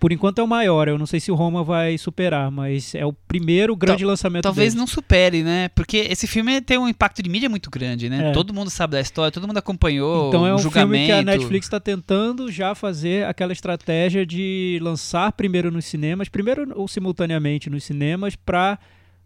Por 0.03 0.11
enquanto 0.11 0.39
é 0.39 0.43
o 0.43 0.47
maior, 0.47 0.89
eu 0.89 0.97
não 0.97 1.05
sei 1.05 1.17
se 1.21 1.31
o 1.31 1.35
Roma 1.35 1.63
vai 1.63 1.97
superar, 1.97 2.51
mas 2.51 2.93
é 2.93 3.05
o 3.05 3.13
primeiro 3.13 3.73
grande 3.73 4.03
Tal, 4.03 4.09
lançamento 4.09 4.43
Talvez 4.43 4.75
não 4.75 4.85
supere, 4.85 5.43
né? 5.43 5.69
Porque 5.69 5.95
esse 5.95 6.27
filme 6.27 6.59
tem 6.59 6.77
um 6.77 6.89
impacto 6.89 7.23
de 7.23 7.29
mídia 7.29 7.47
muito 7.47 7.69
grande, 7.69 8.09
né? 8.09 8.31
É. 8.31 8.31
Todo 8.33 8.53
mundo 8.53 8.69
sabe 8.69 8.91
da 8.91 8.99
história, 8.99 9.31
todo 9.31 9.47
mundo 9.47 9.59
acompanhou 9.59 10.27
Então 10.27 10.45
é 10.45 10.53
um 10.53 10.57
julgamento. 10.57 10.91
filme 10.91 11.05
que 11.05 11.11
a 11.13 11.23
Netflix 11.23 11.67
está 11.67 11.79
tentando 11.79 12.51
já 12.51 12.75
fazer 12.75 13.25
aquela 13.25 13.53
estratégia 13.53 14.25
de 14.25 14.77
lançar 14.81 15.31
primeiro 15.31 15.71
nos 15.71 15.85
cinemas, 15.85 16.27
primeiro 16.27 16.69
ou 16.75 16.85
simultaneamente 16.85 17.69
nos 17.69 17.85
cinemas, 17.85 18.35
para 18.35 18.77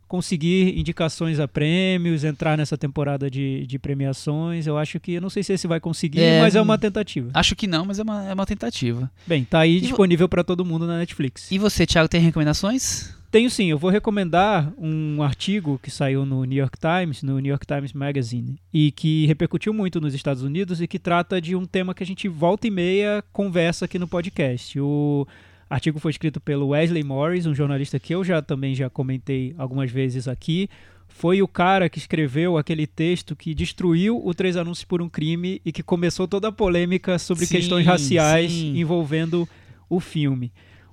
conseguir 0.08 0.78
indicações 0.78 1.40
a 1.40 1.48
prêmios, 1.48 2.24
entrar 2.24 2.58
nessa 2.58 2.78
temporada 2.78 3.30
de, 3.30 3.66
de 3.68 3.78
premiações. 3.78 4.66
Eu 4.68 4.78
acho 4.78 5.00
que, 5.00 5.14
eu 5.14 5.22
não 5.22 5.30
sei 5.30 5.44
se 5.44 5.54
esse 5.54 5.68
vai 5.68 5.80
conseguir, 5.80 6.22
é, 6.22 6.40
mas 6.40 6.56
é 6.56 6.62
uma 6.62 6.78
tentativa. 6.78 7.30
Acho 7.34 7.56
que 7.56 7.68
não, 7.68 7.86
mas 7.86 8.00
é 8.00 8.04
uma, 8.04 8.26
é 8.26 8.34
uma 8.34 8.46
tentativa. 8.46 9.10
Bem, 9.26 9.44
tá 9.44 9.60
aí 9.60 9.78
e 9.78 9.82
disponível 9.82 10.28
para 10.28 10.44
todo 10.44 10.66
mundo 10.66 10.88
na 10.88 10.98
Netflix. 10.98 11.52
E 11.52 11.58
você, 11.58 11.86
Thiago, 11.86 12.08
tem 12.08 12.22
recomendações? 12.22 13.16
Tenho 13.30 13.50
sim, 13.50 13.70
eu 13.70 13.78
vou 13.78 13.90
recomendar 13.90 14.72
um 14.78 15.22
artigo 15.22 15.78
que 15.84 15.92
saiu 15.92 16.26
no 16.26 16.46
New 16.46 16.58
York 16.58 16.78
Times, 16.80 17.22
no 17.22 17.40
New 17.40 17.50
York 17.50 17.68
Times 17.68 17.92
Magazine, 17.92 18.58
e 18.74 18.90
que 18.90 19.26
repercutiu 19.26 19.74
muito 19.74 20.00
nos 20.00 20.14
Estados 20.14 20.44
Unidos 20.44 20.82
e 20.82 20.88
que 20.88 20.98
trata 20.98 21.42
de 21.42 21.54
um 21.54 21.66
tema 21.66 21.94
que 21.94 22.02
a 22.02 22.06
gente 22.06 22.30
volta 22.30 22.68
e 22.68 22.72
meia 22.72 23.22
conversa 23.34 23.84
aqui 23.84 24.00
no 24.00 24.08
podcast. 24.08 24.80
O 24.80 25.28
artigo 25.70 26.00
foi 26.00 26.12
escrito 26.12 26.40
pelo 26.40 26.70
Wesley 26.70 27.04
Morris, 27.04 27.46
um 27.46 27.54
jornalista 27.54 28.00
que 28.00 28.14
eu 28.14 28.24
já 28.24 28.42
também 28.42 28.74
já 28.74 28.90
comentei 28.90 29.54
algumas 29.58 29.92
vezes 29.92 30.28
aqui. 30.28 30.70
Foi 31.08 31.42
o 31.42 31.48
cara 31.48 31.90
que 31.90 31.98
escreveu 31.98 32.58
aquele 32.58 32.86
texto 32.86 33.36
que 33.36 33.54
destruiu 33.54 34.22
o 34.24 34.34
Três 34.34 34.58
Anúncios 34.58 34.86
por 34.86 35.02
um 35.02 35.10
Crime 35.10 35.62
e 35.66 35.72
que 35.72 35.82
começou 35.82 36.28
toda 36.28 36.50
a 36.50 36.52
polêmica 36.52 37.18
sobre 37.18 37.46
sim, 37.46 37.56
questões 37.56 37.86
raciais 37.86 38.52
sim. 38.52 38.78
envolvendo 38.78 39.48
o 39.90 40.00
filme. 40.00 40.52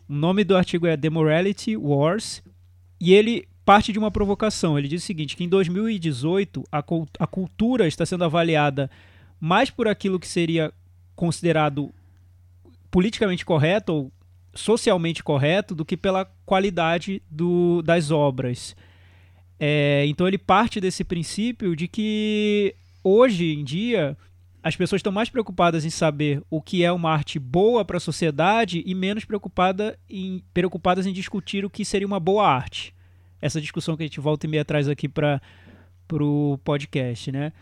O 0.08 0.14
nome 0.14 0.44
do 0.44 0.56
artigo 0.56 0.86
é 0.86 0.96
The 0.96 1.10
Morality 1.10 1.76
Wars 1.76 2.42
e 3.00 3.12
ele 3.12 3.46
parte 3.64 3.92
de 3.92 3.98
uma 3.98 4.10
provocação. 4.10 4.78
Ele 4.78 4.88
diz 4.88 5.02
o 5.02 5.06
seguinte: 5.06 5.36
que 5.36 5.44
em 5.44 5.48
2018 5.48 6.64
a, 6.70 6.84
a 7.18 7.26
cultura 7.26 7.86
está 7.86 8.04
sendo 8.06 8.24
avaliada 8.24 8.90
mais 9.40 9.70
por 9.70 9.88
aquilo 9.88 10.20
que 10.20 10.28
seria 10.28 10.72
considerado 11.16 11.92
politicamente 12.90 13.44
correto 13.44 13.92
ou 13.92 14.12
socialmente 14.54 15.22
correto 15.22 15.74
do 15.74 15.84
que 15.84 15.96
pela 15.96 16.24
qualidade 16.46 17.22
do, 17.30 17.82
das 17.82 18.10
obras. 18.10 18.76
É, 19.58 20.04
então 20.06 20.26
ele 20.26 20.38
parte 20.38 20.80
desse 20.80 21.04
princípio 21.04 21.76
de 21.76 21.88
que 21.88 22.74
hoje 23.02 23.52
em 23.52 23.64
dia 23.64 24.16
as 24.62 24.74
pessoas 24.74 25.00
estão 25.00 25.12
mais 25.12 25.28
preocupadas 25.28 25.84
em 25.84 25.90
saber 25.90 26.42
o 26.48 26.60
que 26.62 26.82
é 26.82 26.90
uma 26.90 27.10
arte 27.10 27.38
boa 27.38 27.84
para 27.84 27.98
a 27.98 28.00
sociedade 28.00 28.82
e 28.86 28.94
menos 28.94 29.24
preocupada 29.24 29.98
em, 30.08 30.42
preocupadas 30.54 31.06
em 31.06 31.12
discutir 31.12 31.64
o 31.64 31.70
que 31.70 31.84
seria 31.84 32.06
uma 32.06 32.18
boa 32.18 32.48
arte. 32.48 32.94
Essa 33.42 33.60
discussão 33.60 33.94
que 33.94 34.02
a 34.02 34.06
gente 34.06 34.20
volta 34.20 34.46
e 34.46 34.48
meia 34.48 34.64
traz 34.64 34.88
aqui 34.88 35.06
para 35.06 35.40
o 36.10 36.58
podcast, 36.64 37.30
né? 37.30 37.52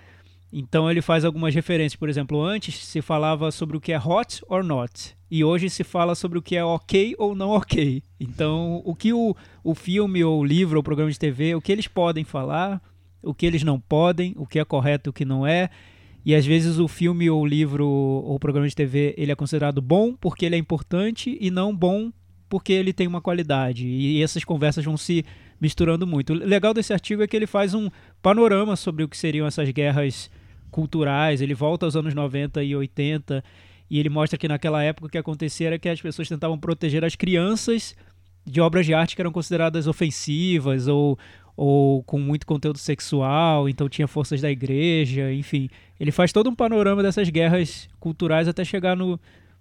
Então 0.53 0.91
ele 0.91 1.01
faz 1.01 1.24
algumas 1.24 1.55
referências. 1.55 1.99
Por 1.99 2.09
exemplo, 2.09 2.43
antes 2.43 2.77
se 2.85 3.01
falava 3.01 3.51
sobre 3.51 3.77
o 3.77 3.81
que 3.81 3.93
é 3.93 3.99
hot 3.99 4.43
or 4.49 4.62
not. 4.62 5.16
E 5.31 5.43
hoje 5.43 5.70
se 5.70 5.83
fala 5.83 6.15
sobre 6.15 6.39
o 6.39 6.43
que 6.43 6.57
é 6.57 6.65
ok 6.65 7.15
ou 7.19 7.35
não 7.35 7.51
ok. 7.51 8.03
Então, 8.20 8.83
o 8.85 8.95
que 8.95 9.15
o, 9.15 9.35
o 9.65 9.74
filme, 9.74 10.23
ou 10.23 10.41
o 10.41 10.45
livro, 10.45 10.77
ou 10.77 10.81
o 10.81 10.85
programa 10.85 11.11
de 11.11 11.19
TV, 11.19 11.55
o 11.55 11.61
que 11.61 11.73
eles 11.73 11.89
podem 11.89 12.23
falar, 12.23 12.83
o 13.23 13.33
que 13.33 13.47
eles 13.47 13.62
não 13.62 13.81
podem, 13.81 14.35
o 14.37 14.47
que 14.47 14.59
é 14.59 14.65
correto 14.65 15.09
o 15.09 15.12
que 15.12 15.24
não 15.24 15.47
é. 15.47 15.70
E 16.24 16.35
às 16.35 16.45
vezes 16.45 16.79
o 16.79 16.87
filme, 16.87 17.31
ou 17.31 17.41
o 17.41 17.47
livro, 17.47 17.89
ou 17.89 18.35
o 18.35 18.39
programa 18.39 18.69
de 18.69 18.74
TV, 18.74 19.15
ele 19.16 19.33
é 19.33 19.35
considerado 19.35 19.81
bom 19.81 20.15
porque 20.15 20.45
ele 20.45 20.55
é 20.55 20.59
importante 20.59 21.37
e 21.41 21.51
não 21.51 21.74
bom 21.74 22.12
porque 22.49 22.74
ele 22.74 22.93
tem 22.93 23.07
uma 23.07 23.23
qualidade. 23.23 23.89
E 23.89 24.23
essas 24.23 24.45
conversas 24.45 24.85
vão 24.85 24.99
se 24.99 25.24
misturando 25.59 26.07
muito. 26.07 26.35
O 26.35 26.37
legal 26.37 26.74
desse 26.74 26.93
artigo 26.93 27.23
é 27.23 27.27
que 27.27 27.35
ele 27.35 27.47
faz 27.47 27.73
um 27.73 27.89
panorama 28.20 28.77
sobre 28.77 29.03
o 29.03 29.09
que 29.09 29.16
seriam 29.16 29.47
essas 29.47 29.70
guerras 29.70 30.31
culturais, 30.73 31.40
ele 31.40 31.55
volta 31.55 31.86
aos 31.86 31.94
anos 31.94 32.15
90 32.15 32.65
e 32.65 32.74
80 32.74 33.44
e 33.89 34.01
ele 34.01 34.09
mostra 34.09 34.39
que 34.39 34.49
naquela 34.49 34.82
época 34.82 35.07
o 35.07 35.11
que 35.11 35.19
acontecia 35.19 35.69
era 35.69 35.78
que 35.78 35.89
as 35.89 36.01
pessoas 36.01 36.28
tentavam 36.28 36.59
proteger 36.59 37.05
as 37.05 37.15
crianças 37.15 37.94
de 38.44 38.61
obras 38.61 38.86
de 38.86 38.94
arte 38.94 39.15
que 39.15 39.23
eram 39.23 39.31
consideradas 39.31 39.86
ofensivas 39.86 40.89
ou, 40.89 41.19
ou 41.55 42.03
com 42.05 42.19
muito 42.19 42.47
conteúdo 42.47 42.78
sexual, 42.78 43.69
então 43.69 43.89
tinha 43.89 44.09
forças 44.09 44.40
da 44.40 44.51
igreja, 44.51 45.32
enfim. 45.32 45.69
Ele 46.01 46.11
faz 46.11 46.32
todo 46.32 46.49
um 46.49 46.55
panorama 46.55 47.03
dessas 47.03 47.28
guerras 47.28 47.89
culturais 48.01 48.49
até 48.49 48.65
chegar 48.65 48.97
no, 48.97 49.20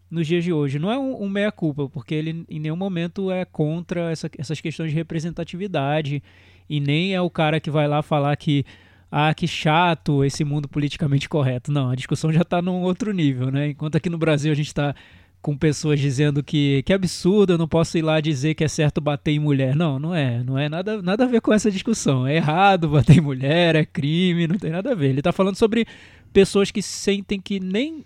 nos 0.10 0.26
dias 0.26 0.44
de 0.44 0.54
hoje. 0.54 0.80
Não 0.80 0.90
é 0.90 0.98
um, 0.98 1.24
um 1.24 1.30
meia-culpa, 1.30 1.90
porque 1.90 2.16
ele 2.16 2.46
em 2.50 2.60
nenhum 2.60 2.78
momento 2.78 3.30
é 3.30 3.44
contra 3.46 4.12
essa, 4.12 4.32
essas 4.38 4.62
questões 4.62 4.92
de 4.92 4.96
representatividade 4.96 6.24
e 6.70 6.80
nem 6.80 7.14
é 7.14 7.22
o 7.22 7.30
cara 7.30 7.60
que 7.60 7.70
vai 7.70 7.86
lá 7.86 8.02
falar 8.02 8.36
que 8.38 8.66
ah, 9.12 9.34
que 9.34 9.46
chato 9.46 10.24
esse 10.24 10.46
mundo 10.46 10.70
politicamente 10.70 11.28
correto. 11.28 11.72
Não, 11.72 11.90
a 11.90 11.96
discussão 11.96 12.32
já 12.32 12.42
está 12.42 12.62
num 12.62 12.82
outro 12.82 13.12
nível, 13.12 13.52
né? 13.52 13.70
Enquanto 13.70 13.98
aqui 13.98 14.10
no 14.10 14.18
Brasil 14.18 14.52
a 14.52 14.56
gente 14.56 14.68
está 14.68 14.96
com 15.42 15.58
pessoas 15.58 16.00
dizendo 16.00 16.44
que 16.44 16.84
que 16.84 16.94
absurdo, 16.94 17.54
eu 17.54 17.58
não 17.58 17.68
posso 17.68 17.98
ir 17.98 18.04
lá 18.04 18.22
dizer 18.22 18.54
que 18.54 18.64
é 18.64 18.68
certo 18.68 19.02
bater 19.02 19.32
em 19.32 19.40
mulher. 19.40 19.76
Não, 19.76 20.00
não 20.00 20.16
é. 20.16 20.42
Não 20.44 20.58
é 20.58 20.70
nada, 20.70 21.02
nada 21.02 21.26
a 21.26 21.28
ver 21.28 21.42
com 21.42 21.52
essa 21.52 21.70
discussão. 21.70 22.26
É 22.26 22.38
errado 22.38 22.88
bater 22.88 23.18
em 23.18 23.22
mulher, 23.22 23.76
é 23.76 23.84
crime, 23.86 24.48
não 24.48 24.58
tem 24.58 24.72
nada 24.72 24.92
a 24.94 24.96
ver. 24.96 25.10
Ele 25.10 25.20
está 25.20 25.34
falando 25.34 25.58
sobre 25.58 25.86
pessoas 26.32 26.72
que 26.72 26.82
sentem 26.82 27.42
que 27.42 27.60
nem 27.60 28.06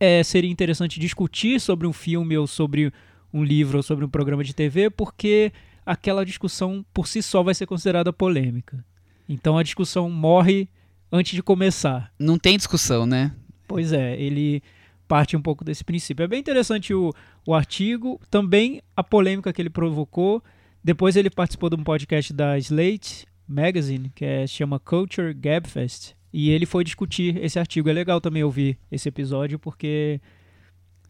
é, 0.00 0.22
seria 0.24 0.50
interessante 0.50 0.98
discutir 0.98 1.60
sobre 1.60 1.86
um 1.86 1.92
filme 1.92 2.36
ou 2.36 2.46
sobre 2.46 2.92
um 3.32 3.44
livro 3.44 3.76
ou 3.76 3.82
sobre 3.82 4.04
um 4.04 4.08
programa 4.08 4.42
de 4.42 4.54
TV, 4.54 4.90
porque 4.90 5.52
aquela 5.86 6.24
discussão 6.24 6.84
por 6.92 7.06
si 7.06 7.22
só 7.22 7.42
vai 7.42 7.54
ser 7.54 7.66
considerada 7.66 8.12
polêmica. 8.12 8.84
Então 9.32 9.56
a 9.56 9.62
discussão 9.62 10.10
morre 10.10 10.68
antes 11.12 11.34
de 11.34 11.42
começar. 11.42 12.12
Não 12.18 12.36
tem 12.36 12.56
discussão, 12.56 13.06
né? 13.06 13.32
Pois 13.68 13.92
é, 13.92 14.20
ele 14.20 14.60
parte 15.06 15.36
um 15.36 15.40
pouco 15.40 15.64
desse 15.64 15.84
princípio. 15.84 16.24
É 16.24 16.26
bem 16.26 16.40
interessante 16.40 16.92
o, 16.92 17.14
o 17.46 17.54
artigo, 17.54 18.20
também 18.28 18.82
a 18.96 19.04
polêmica 19.04 19.52
que 19.52 19.62
ele 19.62 19.70
provocou. 19.70 20.42
Depois 20.82 21.14
ele 21.14 21.30
participou 21.30 21.70
de 21.70 21.76
um 21.76 21.84
podcast 21.84 22.32
da 22.32 22.58
Slate 22.58 23.24
Magazine, 23.46 24.10
que 24.16 24.24
é, 24.24 24.48
chama 24.48 24.80
Culture 24.80 25.32
Gabfest. 25.32 26.16
E 26.32 26.50
ele 26.50 26.66
foi 26.66 26.82
discutir 26.82 27.36
esse 27.36 27.56
artigo. 27.56 27.88
É 27.88 27.92
legal 27.92 28.20
também 28.20 28.42
ouvir 28.42 28.76
esse 28.90 29.08
episódio, 29.08 29.60
porque 29.60 30.20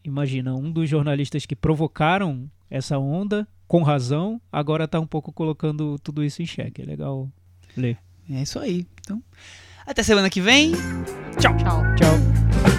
imagina, 0.05 0.55
um 0.55 0.71
dos 0.71 0.91
jornalistas 0.91 1.47
que 1.47 1.57
provocaram 1.57 2.51
essa 2.69 2.99
onda, 2.99 3.49
com 3.67 3.83
razão, 3.83 4.39
agora 4.53 4.85
está 4.85 5.01
um 5.01 5.07
pouco 5.07 5.33
colocando 5.33 5.99
tudo 6.01 6.23
isso 6.23 6.43
em 6.43 6.47
xeque. 6.47 6.83
É 6.83 6.85
legal 6.85 7.31
ler. 7.75 7.99
É 8.33 8.43
isso 8.43 8.59
aí. 8.59 8.87
Então, 9.01 9.23
até 9.87 10.03
semana 10.03 10.31
que 10.31 10.41
vem. 10.41 10.73
Tchau. 11.39 11.57
Tchau. 11.97 12.70